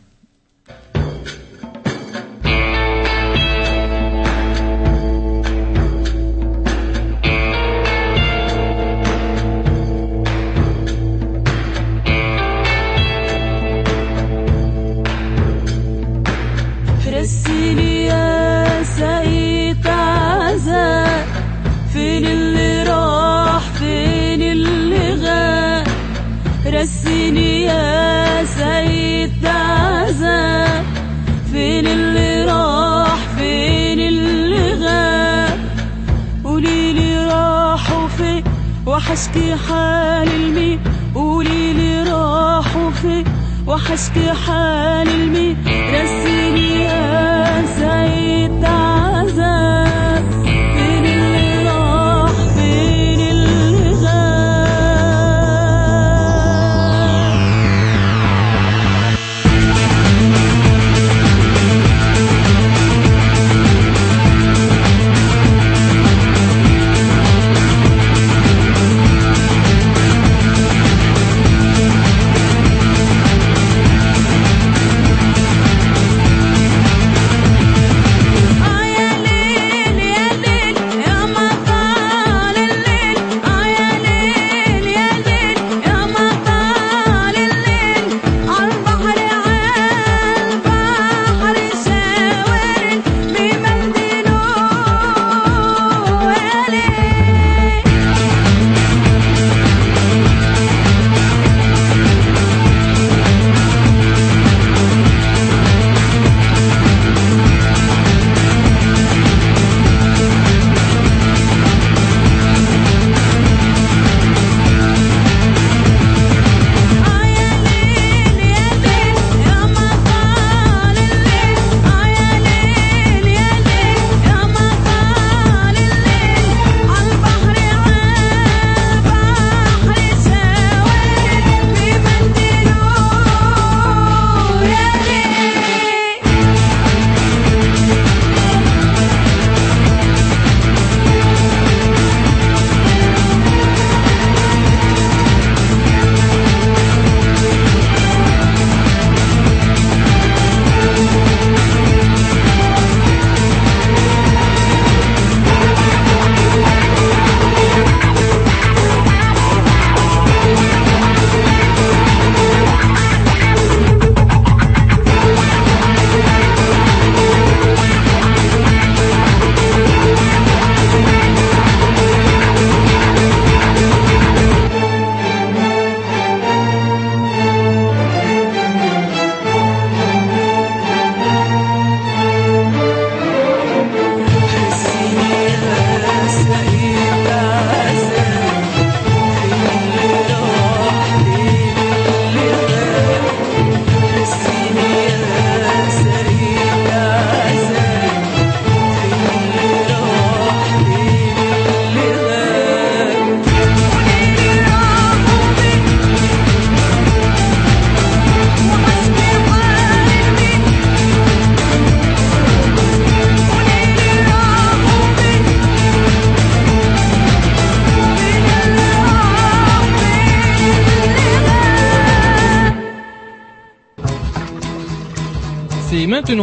وحشتي 39.09 39.57
حالي 39.57 40.37
المي. 40.37 40.79
قولي 41.15 41.73
لي 41.73 42.03
راحوا 42.03 42.91
فين 42.91 43.25
وحشتي 43.67 44.33
حالي 44.33 45.15
المي. 45.15 45.57
رسيني 45.95 46.85
يا 46.85 47.65
سيد 47.79 48.65
عزاز. 48.65 49.88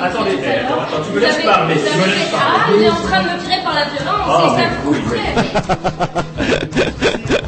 Attendez, 0.00 0.30
attends, 0.44 0.80
attends, 0.80 1.02
tu 1.06 1.12
me 1.14 1.20
laisses 1.20 1.44
parler. 1.44 1.74
Tu 1.74 1.98
me 1.98 2.04
laisses 2.06 2.34
Ah, 2.34 2.66
il 2.76 2.82
est 2.82 2.88
en 2.90 2.94
train 2.94 3.22
de 3.22 3.28
me 3.28 3.38
tirer 3.42 3.62
par 3.64 3.74
la 3.74 3.84
violence, 3.86 4.28
Ah, 4.28 4.56
c'est 4.56 4.62
ça 4.62 4.70
oui, 4.86 4.98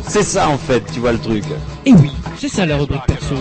C'est 0.09 0.23
ça 0.25 0.49
en 0.49 0.59
fait, 0.59 0.83
tu 0.93 0.99
vois 1.01 1.13
le 1.13 1.19
truc. 1.21 1.45
Et 1.87 1.93
oui, 1.93 2.11
c'est 2.39 2.49
ça 2.49 2.67
la 2.67 2.77
rubrique 2.77 3.05
perso. 3.07 3.37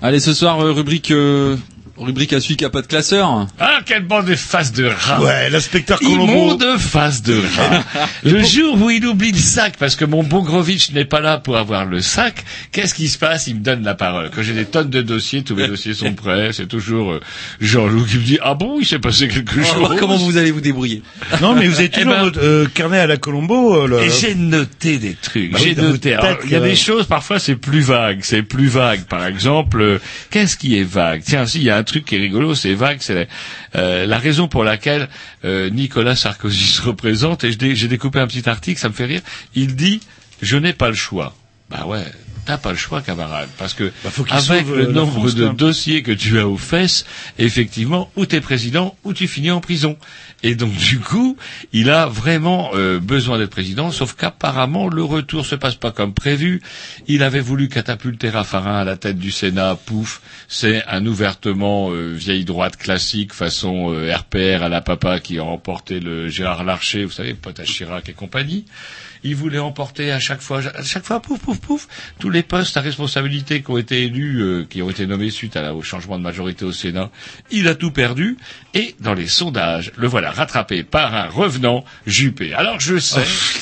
Allez, 0.00 0.20
ce 0.20 0.32
soir, 0.32 0.60
euh, 0.60 0.70
rubrique, 0.70 1.10
euh, 1.10 1.56
rubrique 1.96 2.32
à 2.32 2.40
celui 2.40 2.56
qui 2.56 2.64
a 2.64 2.70
pas 2.70 2.82
de 2.82 2.86
classeur. 2.86 3.46
Ah, 3.58 3.78
quelle 3.84 4.04
bande 4.06 4.26
de 4.26 4.36
face 4.36 4.70
de 4.72 4.86
rat 4.86 5.20
Ouais, 5.20 5.50
l'inspecteur 5.50 5.98
Colombo. 5.98 6.22
Immonde 6.32 6.78
face 6.78 7.22
de 7.22 7.40
rat. 7.40 7.82
le 8.22 8.44
jour 8.44 8.80
où 8.80 8.90
il 8.90 9.04
oublie 9.04 9.32
le 9.32 9.38
sac, 9.38 9.74
parce 9.76 9.96
que 9.96 10.04
mon 10.04 10.22
bon 10.22 10.42
Grovitch 10.44 10.92
n'est 10.92 11.04
pas 11.04 11.18
là 11.18 11.38
pour 11.38 11.56
avoir 11.56 11.84
le 11.84 12.00
sac, 12.00 12.44
qu'est-ce 12.80 12.94
qui 12.94 13.08
se 13.08 13.18
passe? 13.18 13.46
Il 13.46 13.56
me 13.56 13.60
donne 13.60 13.82
la 13.84 13.94
parole. 13.94 14.30
Quand 14.34 14.42
j'ai 14.42 14.52
des 14.54 14.64
tonnes 14.64 14.90
de 14.90 15.02
dossiers, 15.02 15.42
tous 15.42 15.54
mes 15.54 15.66
dossiers 15.66 15.94
sont 15.94 16.14
prêts, 16.14 16.50
c'est 16.52 16.66
toujours 16.66 17.12
euh, 17.12 17.20
Jean-Loup 17.60 18.04
qui 18.04 18.16
me 18.18 18.22
dit 18.22 18.38
«Ah 18.42 18.54
bon, 18.54 18.78
il 18.80 18.86
s'est 18.86 18.98
passé 18.98 19.26
quelque 19.28 19.62
chose?» 19.62 19.96
comment 19.98 20.16
vous 20.16 20.36
allez 20.36 20.50
vous 20.50 20.60
débrouiller. 20.60 21.02
Non, 21.40 21.54
mais 21.54 21.66
vous 21.66 21.74
avez 21.80 21.84
Eh 21.88 21.90
toujours 21.90 22.12
ben- 22.12 22.22
votre 22.22 22.40
euh, 22.42 22.66
carnet 22.72 22.98
à 22.98 23.06
la 23.06 23.16
Colombo. 23.16 23.74
euh, 23.74 24.00
Et 24.02 24.10
j'ai 24.10 24.34
noté 24.34 24.98
des 24.98 25.14
trucs. 25.14 25.52
Bah 25.52 25.58
j'ai 25.62 25.74
dans 25.74 25.82
noté. 25.84 26.14
Alors, 26.14 26.38
Il 26.44 26.50
y 26.50 26.54
a 26.56 26.60
des 26.60 26.76
choses, 26.76 27.06
parfois, 27.06 27.38
c'est 27.38 27.56
plus 27.56 27.80
vague. 27.80 28.20
C'est 28.22 28.42
plus 28.42 28.68
vague. 28.68 29.04
Par 29.04 29.26
exemple, 29.26 29.80
euh, 29.80 29.98
qu'est-ce 30.30 30.56
qui 30.56 30.78
est 30.78 30.84
vague? 30.84 31.22
Tiens, 31.24 31.46
si, 31.46 31.58
il 31.58 31.64
y 31.64 31.70
a 31.70 31.76
un 31.76 31.82
truc 31.84 32.04
qui 32.04 32.16
est 32.16 32.18
rigolo, 32.20 32.54
c'est 32.54 32.74
vague. 32.74 32.98
C'est 33.00 33.14
la, 33.14 33.24
euh, 33.80 34.06
la 34.06 34.18
raison 34.18 34.48
pour 34.48 34.64
laquelle 34.64 35.08
euh, 35.44 35.70
Nicolas 35.70 36.14
Sarkozy 36.16 36.64
se 36.66 36.82
représente. 36.82 37.44
Et 37.44 37.52
j'ai 37.74 37.88
découpé 37.88 38.20
un 38.20 38.26
petit 38.26 38.48
article, 38.48 38.78
ça 38.80 38.88
me 38.88 38.94
fait 38.94 39.06
rire. 39.06 39.20
Il 39.54 39.74
dit 39.76 40.00
«Je 40.42 40.56
n'ai 40.56 40.72
pas 40.72 40.88
le 40.88 40.94
choix». 40.94 41.34
Bah 41.70 41.84
ouais. 41.86 42.04
T'as 42.48 42.56
pas 42.56 42.70
le 42.70 42.78
choix, 42.78 43.02
camarade, 43.02 43.50
parce 43.58 43.74
que 43.74 43.92
Bah, 44.02 44.10
faut 44.10 44.24
avec 44.32 44.66
le 44.68 44.72
euh, 44.72 44.86
la 44.86 44.92
nombre 44.92 45.12
France, 45.12 45.34
de 45.34 45.44
même. 45.44 45.54
dossiers 45.54 46.02
que 46.02 46.12
tu 46.12 46.38
as 46.38 46.48
aux 46.48 46.56
fesses, 46.56 47.04
effectivement, 47.38 48.10
ou 48.16 48.24
t'es 48.24 48.40
président, 48.40 48.96
ou 49.04 49.12
tu 49.12 49.28
finis 49.28 49.50
en 49.50 49.60
prison. 49.60 49.98
Et 50.42 50.54
donc 50.54 50.72
du 50.72 50.98
coup, 50.98 51.36
il 51.74 51.90
a 51.90 52.06
vraiment 52.06 52.70
euh, 52.72 53.00
besoin 53.00 53.36
d'être 53.38 53.50
président, 53.50 53.90
sauf 53.90 54.14
qu'apparemment 54.14 54.88
le 54.88 55.04
retour 55.04 55.44
se 55.44 55.56
passe 55.56 55.74
pas 55.74 55.90
comme 55.90 56.14
prévu. 56.14 56.62
Il 57.06 57.22
avait 57.22 57.40
voulu 57.40 57.68
catapulter 57.68 58.30
Raffarin 58.30 58.78
à 58.78 58.84
la 58.84 58.96
tête 58.96 59.18
du 59.18 59.30
Sénat, 59.30 59.76
pouf, 59.84 60.22
c'est 60.48 60.82
un 60.86 61.04
ouvertement 61.04 61.90
euh, 61.90 62.14
vieille 62.14 62.46
droite 62.46 62.78
classique 62.78 63.34
façon 63.34 63.92
euh, 63.92 64.14
RPR 64.16 64.62
à 64.62 64.70
la 64.70 64.80
papa 64.80 65.20
qui 65.20 65.38
a 65.38 65.44
emporté 65.44 66.00
le 66.00 66.28
Gérard 66.28 66.64
Larcher, 66.64 67.04
vous 67.04 67.10
savez, 67.10 67.34
pote 67.34 67.60
à 67.60 67.64
Chirac 67.64 68.08
et 68.08 68.14
compagnie. 68.14 68.64
Il 69.24 69.34
voulait 69.34 69.58
emporter 69.58 70.12
à 70.12 70.20
chaque 70.20 70.40
fois, 70.40 70.60
à 70.76 70.84
chaque 70.84 71.04
fois, 71.04 71.20
pouf, 71.20 71.40
pouf, 71.40 71.58
pouf, 71.58 71.88
tous 72.20 72.30
les 72.30 72.37
postes 72.42 72.76
à 72.76 72.80
responsabilité 72.80 73.62
qui 73.62 73.70
ont 73.70 73.78
été 73.78 74.02
élus, 74.04 74.40
euh, 74.42 74.66
qui 74.68 74.82
ont 74.82 74.90
été 74.90 75.06
nommés 75.06 75.30
suite 75.30 75.56
à 75.56 75.62
la- 75.62 75.74
au 75.74 75.82
changement 75.82 76.18
de 76.18 76.22
majorité 76.22 76.64
au 76.64 76.72
Sénat. 76.72 77.10
Il 77.50 77.68
a 77.68 77.74
tout 77.74 77.90
perdu 77.90 78.36
et 78.74 78.94
dans 79.00 79.14
les 79.14 79.26
sondages, 79.28 79.92
le 79.96 80.06
voilà 80.08 80.30
rattrapé 80.30 80.82
par 80.82 81.14
un 81.14 81.28
revenant 81.28 81.84
Juppé. 82.06 82.52
Alors 82.54 82.80
je 82.80 82.98
sais, 82.98 83.20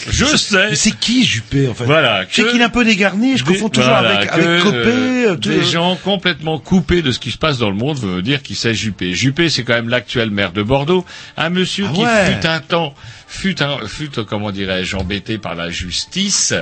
je 0.09 0.25
sais. 0.37 0.71
Mais 0.71 0.77
c'est 0.77 0.97
qui 0.99 1.25
Juppé 1.25 1.69
en 1.69 1.75
fait? 1.75 1.85
Voilà, 1.85 2.25
que- 2.27 2.43
qu'il 2.51 2.61
est 2.61 2.65
un 2.65 2.69
peu 2.69 2.85
dégarni, 2.85 3.37
je 3.37 3.45
des- 3.45 3.53
confonds 3.55 3.69
toujours 3.69 3.91
voilà, 3.91 4.19
avec, 4.19 4.31
avec 4.33 4.63
Copé. 4.63 4.77
euh, 4.77 5.31
euh, 5.33 5.37
des 5.37 5.65
gens 5.65 5.97
complètement 5.97 6.59
coupés 6.59 7.03
de 7.03 7.13
ce 7.13 7.19
qui 7.19 7.31
se 7.31 7.39
passe 7.39 7.59
dans 7.59 7.71
le 7.71 7.77
monde 7.77 7.99
veut 7.99 8.23
dire 8.23 8.43
qui 8.43 8.55
c'est 8.55 8.75
Juppé. 8.75 9.15
Juppé, 9.15 9.49
c'est 9.49 9.65
quand 9.65 9.75
même 9.75 9.89
l'actuel 9.89 10.31
maire 10.31 10.53
de 10.53 10.63
Bordeaux, 10.63 11.05
un 11.37 11.51
monsieur 11.51 11.87
Ah 11.89 11.93
qui 11.95 12.03
ouais. 12.05 12.35
fut 12.41 12.47
un 12.47 12.61
temps, 12.61 12.95
fut 13.27 13.63
un, 13.63 13.87
fut, 13.87 14.11
comment 14.29 14.51
dirais-je, 14.53 14.97
embêté 14.97 15.39
par 15.39 15.55
la 15.55 15.71
justice. 15.71 16.55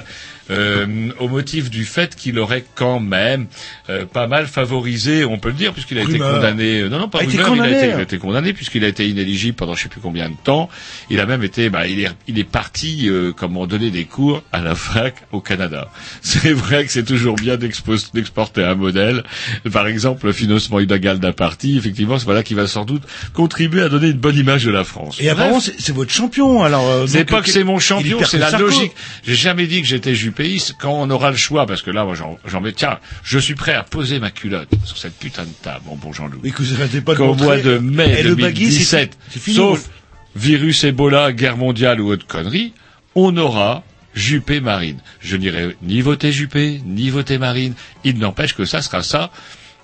Euh, 0.50 0.86
au 1.20 1.28
motif 1.28 1.70
du 1.70 1.84
fait 1.84 2.14
qu'il 2.16 2.38
aurait 2.38 2.64
quand 2.74 3.00
même 3.00 3.46
euh, 3.88 4.04
pas 4.04 4.26
mal 4.26 4.46
favorisé, 4.46 5.24
on 5.24 5.38
peut 5.38 5.48
le 5.48 5.54
dire, 5.54 5.72
puisqu'il 5.72 5.98
a 5.98 6.02
été 6.02 6.18
condamné. 6.18 6.80
euh, 6.82 6.88
Non, 6.88 6.98
non, 6.98 7.08
pas 7.08 7.20
A 7.20 7.24
été 7.24 7.40
rumeur, 7.42 7.66
il 7.66 7.74
a 7.74 7.78
été, 7.78 7.86
il 7.88 7.92
a 7.94 8.02
été 8.02 8.18
condamné 8.18 8.52
puisqu'il 8.52 8.84
a 8.84 8.88
été 8.88 9.08
inéligible 9.08 9.56
pendant 9.56 9.74
je 9.74 9.82
sais 9.84 9.88
plus 9.88 10.00
combien 10.00 10.28
de 10.28 10.34
temps. 10.42 10.68
Il 11.10 11.20
a 11.20 11.26
même 11.26 11.42
été, 11.42 11.70
bah, 11.70 11.86
il 11.86 12.00
est, 12.00 12.08
il 12.28 12.38
est 12.38 12.44
parti, 12.44 13.08
euh, 13.08 13.32
comment 13.36 13.66
donner 13.66 13.90
des 13.90 14.04
cours 14.04 14.42
à 14.52 14.60
la 14.60 14.74
fac 14.74 15.14
au 15.32 15.40
Canada. 15.40 15.88
C'est 16.22 16.52
vrai 16.52 16.84
que 16.84 16.90
c'est 16.92 17.04
toujours 17.04 17.36
bien 17.36 17.56
d'exporter 17.56 18.62
un 18.64 18.74
modèle. 18.74 19.24
Par 19.72 19.86
exemple, 19.86 20.26
le 20.26 20.32
financement 20.32 20.80
illégal 20.80 21.18
d'un 21.18 21.32
parti, 21.32 21.76
effectivement, 21.78 22.18
c'est 22.18 22.24
voilà 22.24 22.42
qui 22.42 22.54
va 22.54 22.66
sans 22.66 22.84
doute 22.84 23.02
contribuer 23.32 23.82
à 23.82 23.88
donner 23.88 24.08
une 24.08 24.18
bonne 24.18 24.36
image 24.36 24.64
de 24.64 24.70
la 24.70 24.84
France. 24.84 25.18
Et 25.20 25.28
apparemment, 25.28 25.60
c'est 25.60 25.92
votre 25.92 26.10
champion. 26.12 26.62
Alors, 26.62 26.88
euh, 26.88 27.06
C'est 27.06 27.24
pas 27.24 27.38
euh, 27.38 27.42
que 27.42 27.48
c'est 27.50 27.64
mon 27.64 27.78
champion, 27.78 28.18
c'est 28.24 28.38
la 28.38 28.50
Sarko. 28.50 28.66
logique. 28.66 28.92
J'ai 29.26 29.34
jamais 29.34 29.66
dit 29.66 29.80
que 29.82 29.86
j'étais 29.88 30.14
jupéiste. 30.34 30.74
Quand 30.78 30.92
on 30.92 31.10
aura 31.10 31.30
le 31.30 31.36
choix, 31.36 31.66
parce 31.66 31.82
que 31.82 31.90
là, 31.90 32.04
moi, 32.04 32.14
j'en 32.14 32.60
mets. 32.60 32.72
Tiens, 32.72 32.98
je 33.22 33.38
suis 33.38 33.54
prêt 33.54 33.74
à 33.74 33.82
poser 33.82 34.18
ma 34.18 34.30
culotte 34.30 34.68
sur 34.84 34.96
cette 34.96 35.14
putain 35.18 35.44
de 35.44 35.52
table, 35.62 35.84
mon 35.86 35.96
bon 35.96 36.12
Jean-Loup. 36.12 36.40
Et 36.44 36.50
que 36.50 36.62
vous 36.62 36.74
arrêtez 36.74 37.00
pas 37.00 37.12
de 37.12 37.18
Qu'au 37.18 37.34
mois 37.34 37.56
de 37.58 37.78
mai 37.78 38.16
Et 38.18 38.22
le 38.22 38.34
baggy, 38.34 38.72
c'est 38.72 39.06
2017, 39.06 39.12
fi- 39.12 39.18
c'est 39.30 39.38
fini, 39.40 39.56
sauf 39.56 39.88
virus 40.36 40.84
Ebola, 40.84 41.32
guerre 41.32 41.56
mondiale 41.56 42.00
ou 42.00 42.10
autre 42.10 42.26
connerie, 42.26 42.72
on 43.14 43.36
aura 43.36 43.84
Juppé 44.14 44.60
Marine. 44.60 44.98
Je 45.20 45.36
n'irai 45.36 45.76
ni 45.82 46.00
voter 46.00 46.32
Juppé, 46.32 46.80
ni 46.84 47.10
voter 47.10 47.38
Marine. 47.38 47.74
Il 48.04 48.18
n'empêche 48.18 48.54
que 48.54 48.64
ça 48.64 48.82
sera 48.82 49.02
ça. 49.02 49.30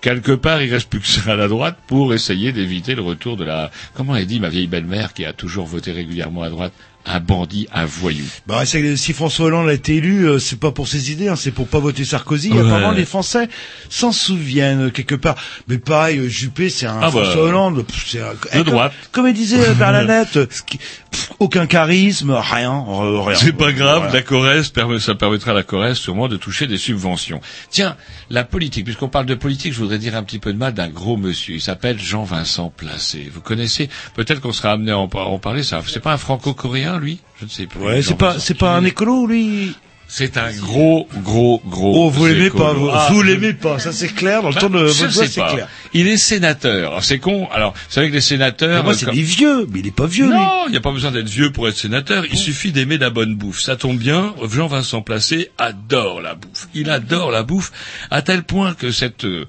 Quelque 0.00 0.32
part, 0.32 0.62
il 0.62 0.72
reste 0.72 0.88
plus 0.88 1.00
que 1.00 1.06
ça 1.06 1.32
à 1.32 1.36
la 1.36 1.46
droite 1.46 1.76
pour 1.86 2.14
essayer 2.14 2.52
d'éviter 2.52 2.94
le 2.94 3.02
retour 3.02 3.36
de 3.36 3.44
la, 3.44 3.70
comment 3.94 4.16
elle 4.16 4.26
dit 4.26 4.40
ma 4.40 4.48
vieille 4.48 4.66
belle-mère 4.66 5.12
qui 5.12 5.24
a 5.26 5.32
toujours 5.34 5.66
voté 5.66 5.92
régulièrement 5.92 6.42
à 6.42 6.48
droite, 6.48 6.72
un 7.10 7.20
bandit, 7.20 7.66
un 7.72 7.84
voyou. 7.84 8.24
Bah, 8.46 8.62
si 8.64 9.12
François 9.12 9.46
Hollande 9.46 9.68
a 9.68 9.72
été 9.72 9.96
élu, 9.96 10.28
euh, 10.28 10.38
c'est 10.38 10.58
pas 10.60 10.70
pour 10.72 10.88
ses 10.88 11.10
idées, 11.12 11.28
hein, 11.28 11.36
c'est 11.36 11.50
pour 11.50 11.66
pas 11.68 11.78
voter 11.78 12.04
Sarkozy. 12.04 12.50
Ouais. 12.52 12.60
Apparemment, 12.60 12.92
les 12.92 13.04
Français 13.04 13.48
s'en 13.88 14.12
souviennent 14.12 14.86
euh, 14.86 14.90
quelque 14.90 15.14
part. 15.14 15.36
Mais 15.68 15.78
pareil, 15.78 16.18
euh, 16.18 16.28
Juppé, 16.28 16.70
c'est 16.70 16.86
un 16.86 16.98
Ah 17.02 17.10
bah, 17.10 17.22
François 17.24 17.42
Hollande. 17.44 17.84
c'est 18.06 18.20
un- 18.20 18.32
eh, 18.52 18.58
comme- 18.58 18.64
droite. 18.64 18.92
Comme, 19.12 19.26
elle 19.26 19.34
disait 19.34 19.58
euh, 19.60 19.74
pff, 21.10 21.30
aucun 21.38 21.66
charisme, 21.66 22.30
rien, 22.32 22.84
rien. 23.24 23.34
C'est 23.34 23.52
pas 23.52 23.72
grave, 23.72 23.98
Voilà. 23.98 24.12
la 24.12 24.22
Corrèze, 24.22 24.72
ça 25.00 25.14
permettra 25.14 25.50
à 25.50 25.54
la 25.54 25.62
Corrèze 25.62 25.96
sûrement 25.96 26.28
de 26.28 26.36
toucher 26.36 26.66
des 26.66 26.78
subventions. 26.78 27.40
Tiens, 27.70 27.96
la 28.30 28.44
politique, 28.44 28.84
puisqu'on 28.84 29.08
parle 29.08 29.26
de 29.26 29.34
politique, 29.34 29.72
je 29.72 29.78
voudrais 29.78 29.98
dire 29.98 30.14
un 30.14 30.22
petit 30.22 30.38
peu 30.38 30.52
de 30.52 30.58
mal 30.58 30.74
d'un 30.74 30.88
gros 30.88 31.16
monsieur. 31.16 31.54
Il 31.56 31.60
s'appelle 31.60 31.98
Jean-Vincent 31.98 32.72
Placé. 32.76 33.30
Vous 33.32 33.40
connaissez? 33.40 33.88
Peut-être 34.14 34.40
qu'on 34.40 34.52
sera 34.52 34.72
amené 34.72 34.92
à 34.92 34.98
en 34.98 35.08
parler. 35.08 35.62
ça- 35.62 35.82
C'est 35.86 36.00
pas 36.00 36.12
un 36.12 36.18
franco-coréen, 36.18 36.98
lui 37.00 37.20
Je 37.40 37.44
ne 37.46 37.50
sais 37.50 37.66
plus. 37.66 37.80
Ouais, 37.80 38.02
c'est 38.02 38.16
pas, 38.16 38.38
c'est 38.38 38.54
pas 38.54 38.76
un 38.76 38.84
écolo, 38.84 39.26
lui. 39.26 39.74
C'est 40.12 40.36
un 40.38 40.50
gros, 40.50 41.06
gros, 41.22 41.62
gros. 41.64 42.06
Oh, 42.06 42.10
vous 42.10 42.26
l'aimez 42.26 42.50
pas, 42.50 42.72
vous, 42.72 42.88
Ah, 42.92 43.06
vous 43.12 43.22
l'aimez 43.22 43.52
pas, 43.52 43.78
ça 43.78 43.92
c'est 43.92 44.08
clair, 44.08 44.42
dans 44.42 44.48
le 44.48 44.54
Bah, 44.54 44.60
ton 44.60 44.68
de 44.68 44.78
votre 44.78 45.10
c'est 45.12 45.40
pas. 45.40 45.52
clair. 45.52 45.68
Il 45.94 46.08
est 46.08 46.16
sénateur. 46.16 47.04
C'est 47.04 47.20
con. 47.20 47.48
Alors, 47.52 47.74
vous 47.74 47.78
savez 47.94 48.08
que 48.08 48.14
les 48.14 48.20
sénateurs. 48.20 48.78
Mais 48.78 48.82
moi, 48.82 48.92
euh, 48.92 48.96
c'est 48.96 49.04
comme- 49.06 49.14
des 49.14 49.22
vieux, 49.22 49.68
mais 49.70 49.78
il 49.78 49.86
est 49.86 49.94
pas 49.94 50.06
vieux. 50.08 50.28
Non, 50.28 50.66
il 50.66 50.72
n'y 50.72 50.76
a 50.76 50.80
pas 50.80 50.90
besoin 50.90 51.12
d'être 51.12 51.28
vieux 51.28 51.52
pour 51.52 51.68
être 51.68 51.76
sénateur. 51.76 52.24
Il 52.28 52.36
suffit 52.36 52.72
d'aimer 52.72 52.98
la 52.98 53.10
bonne 53.10 53.36
bouffe. 53.36 53.60
Ça 53.60 53.76
tombe 53.76 53.98
bien. 53.98 54.34
Jean-Vincent 54.50 55.02
Placé 55.02 55.52
adore 55.58 56.20
la 56.20 56.34
bouffe. 56.34 56.66
Il 56.74 56.90
adore 56.90 57.30
la 57.30 57.44
bouffe 57.44 57.70
à 58.10 58.20
tel 58.22 58.42
point 58.42 58.74
que 58.74 58.90
cette 58.90 59.24
euh, 59.26 59.44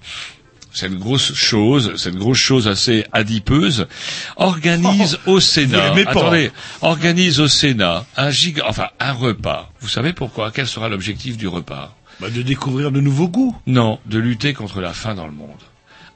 cette 0.74 0.98
grosse 0.98 1.34
chose, 1.34 1.96
cette 1.98 2.16
grosse 2.16 2.38
chose 2.38 2.68
assez 2.68 3.06
adipeuse, 3.12 3.88
organise 4.36 5.20
au 5.26 5.40
Sénat. 5.40 5.94
Attendez, 6.08 6.52
organise 6.82 7.40
au 7.40 7.48
Sénat 7.48 8.06
un 8.18 8.30
giga, 8.30 8.64
enfin 8.68 8.88
un 9.00 9.14
repas. 9.14 9.72
Vous 9.82 9.90
savez 9.90 10.14
pourquoi? 10.14 10.52
Quel 10.52 10.68
sera 10.68 10.90
l'objectif 10.90 11.38
du 11.38 11.48
repas? 11.48 11.96
Bah, 12.20 12.30
de 12.30 12.42
découvrir 12.42 12.92
de 12.92 13.02
nouveaux 13.02 13.28
goûts. 13.28 13.56
non, 13.66 14.00
de 14.06 14.20
lutter 14.20 14.54
contre 14.54 14.80
la 14.80 14.94
faim 14.94 15.16
dans 15.16 15.26
le 15.26 15.34
monde. 15.34 15.50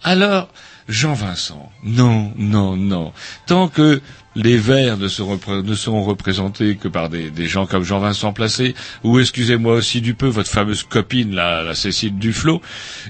Alors, 0.03 0.49
Jean-Vincent, 0.87 1.71
non, 1.83 2.31
non, 2.37 2.77
non. 2.77 3.11
Tant 3.47 3.67
que 3.69 4.01
les 4.35 4.57
Verts 4.57 4.97
ne 4.97 5.07
seront, 5.07 5.39
ne 5.63 5.75
seront 5.75 6.03
représentés 6.03 6.75
que 6.75 6.87
par 6.87 7.09
des, 7.09 7.29
des 7.29 7.47
gens 7.47 7.65
comme 7.65 7.83
Jean-Vincent 7.83 8.33
Placé, 8.33 8.75
ou 9.03 9.19
excusez-moi 9.19 9.73
aussi 9.75 10.01
du 10.01 10.13
peu, 10.13 10.27
votre 10.27 10.49
fameuse 10.49 10.83
copine, 10.83 11.33
la, 11.33 11.63
la 11.63 11.75
Cécile 11.75 12.17
Duflot, 12.17 12.61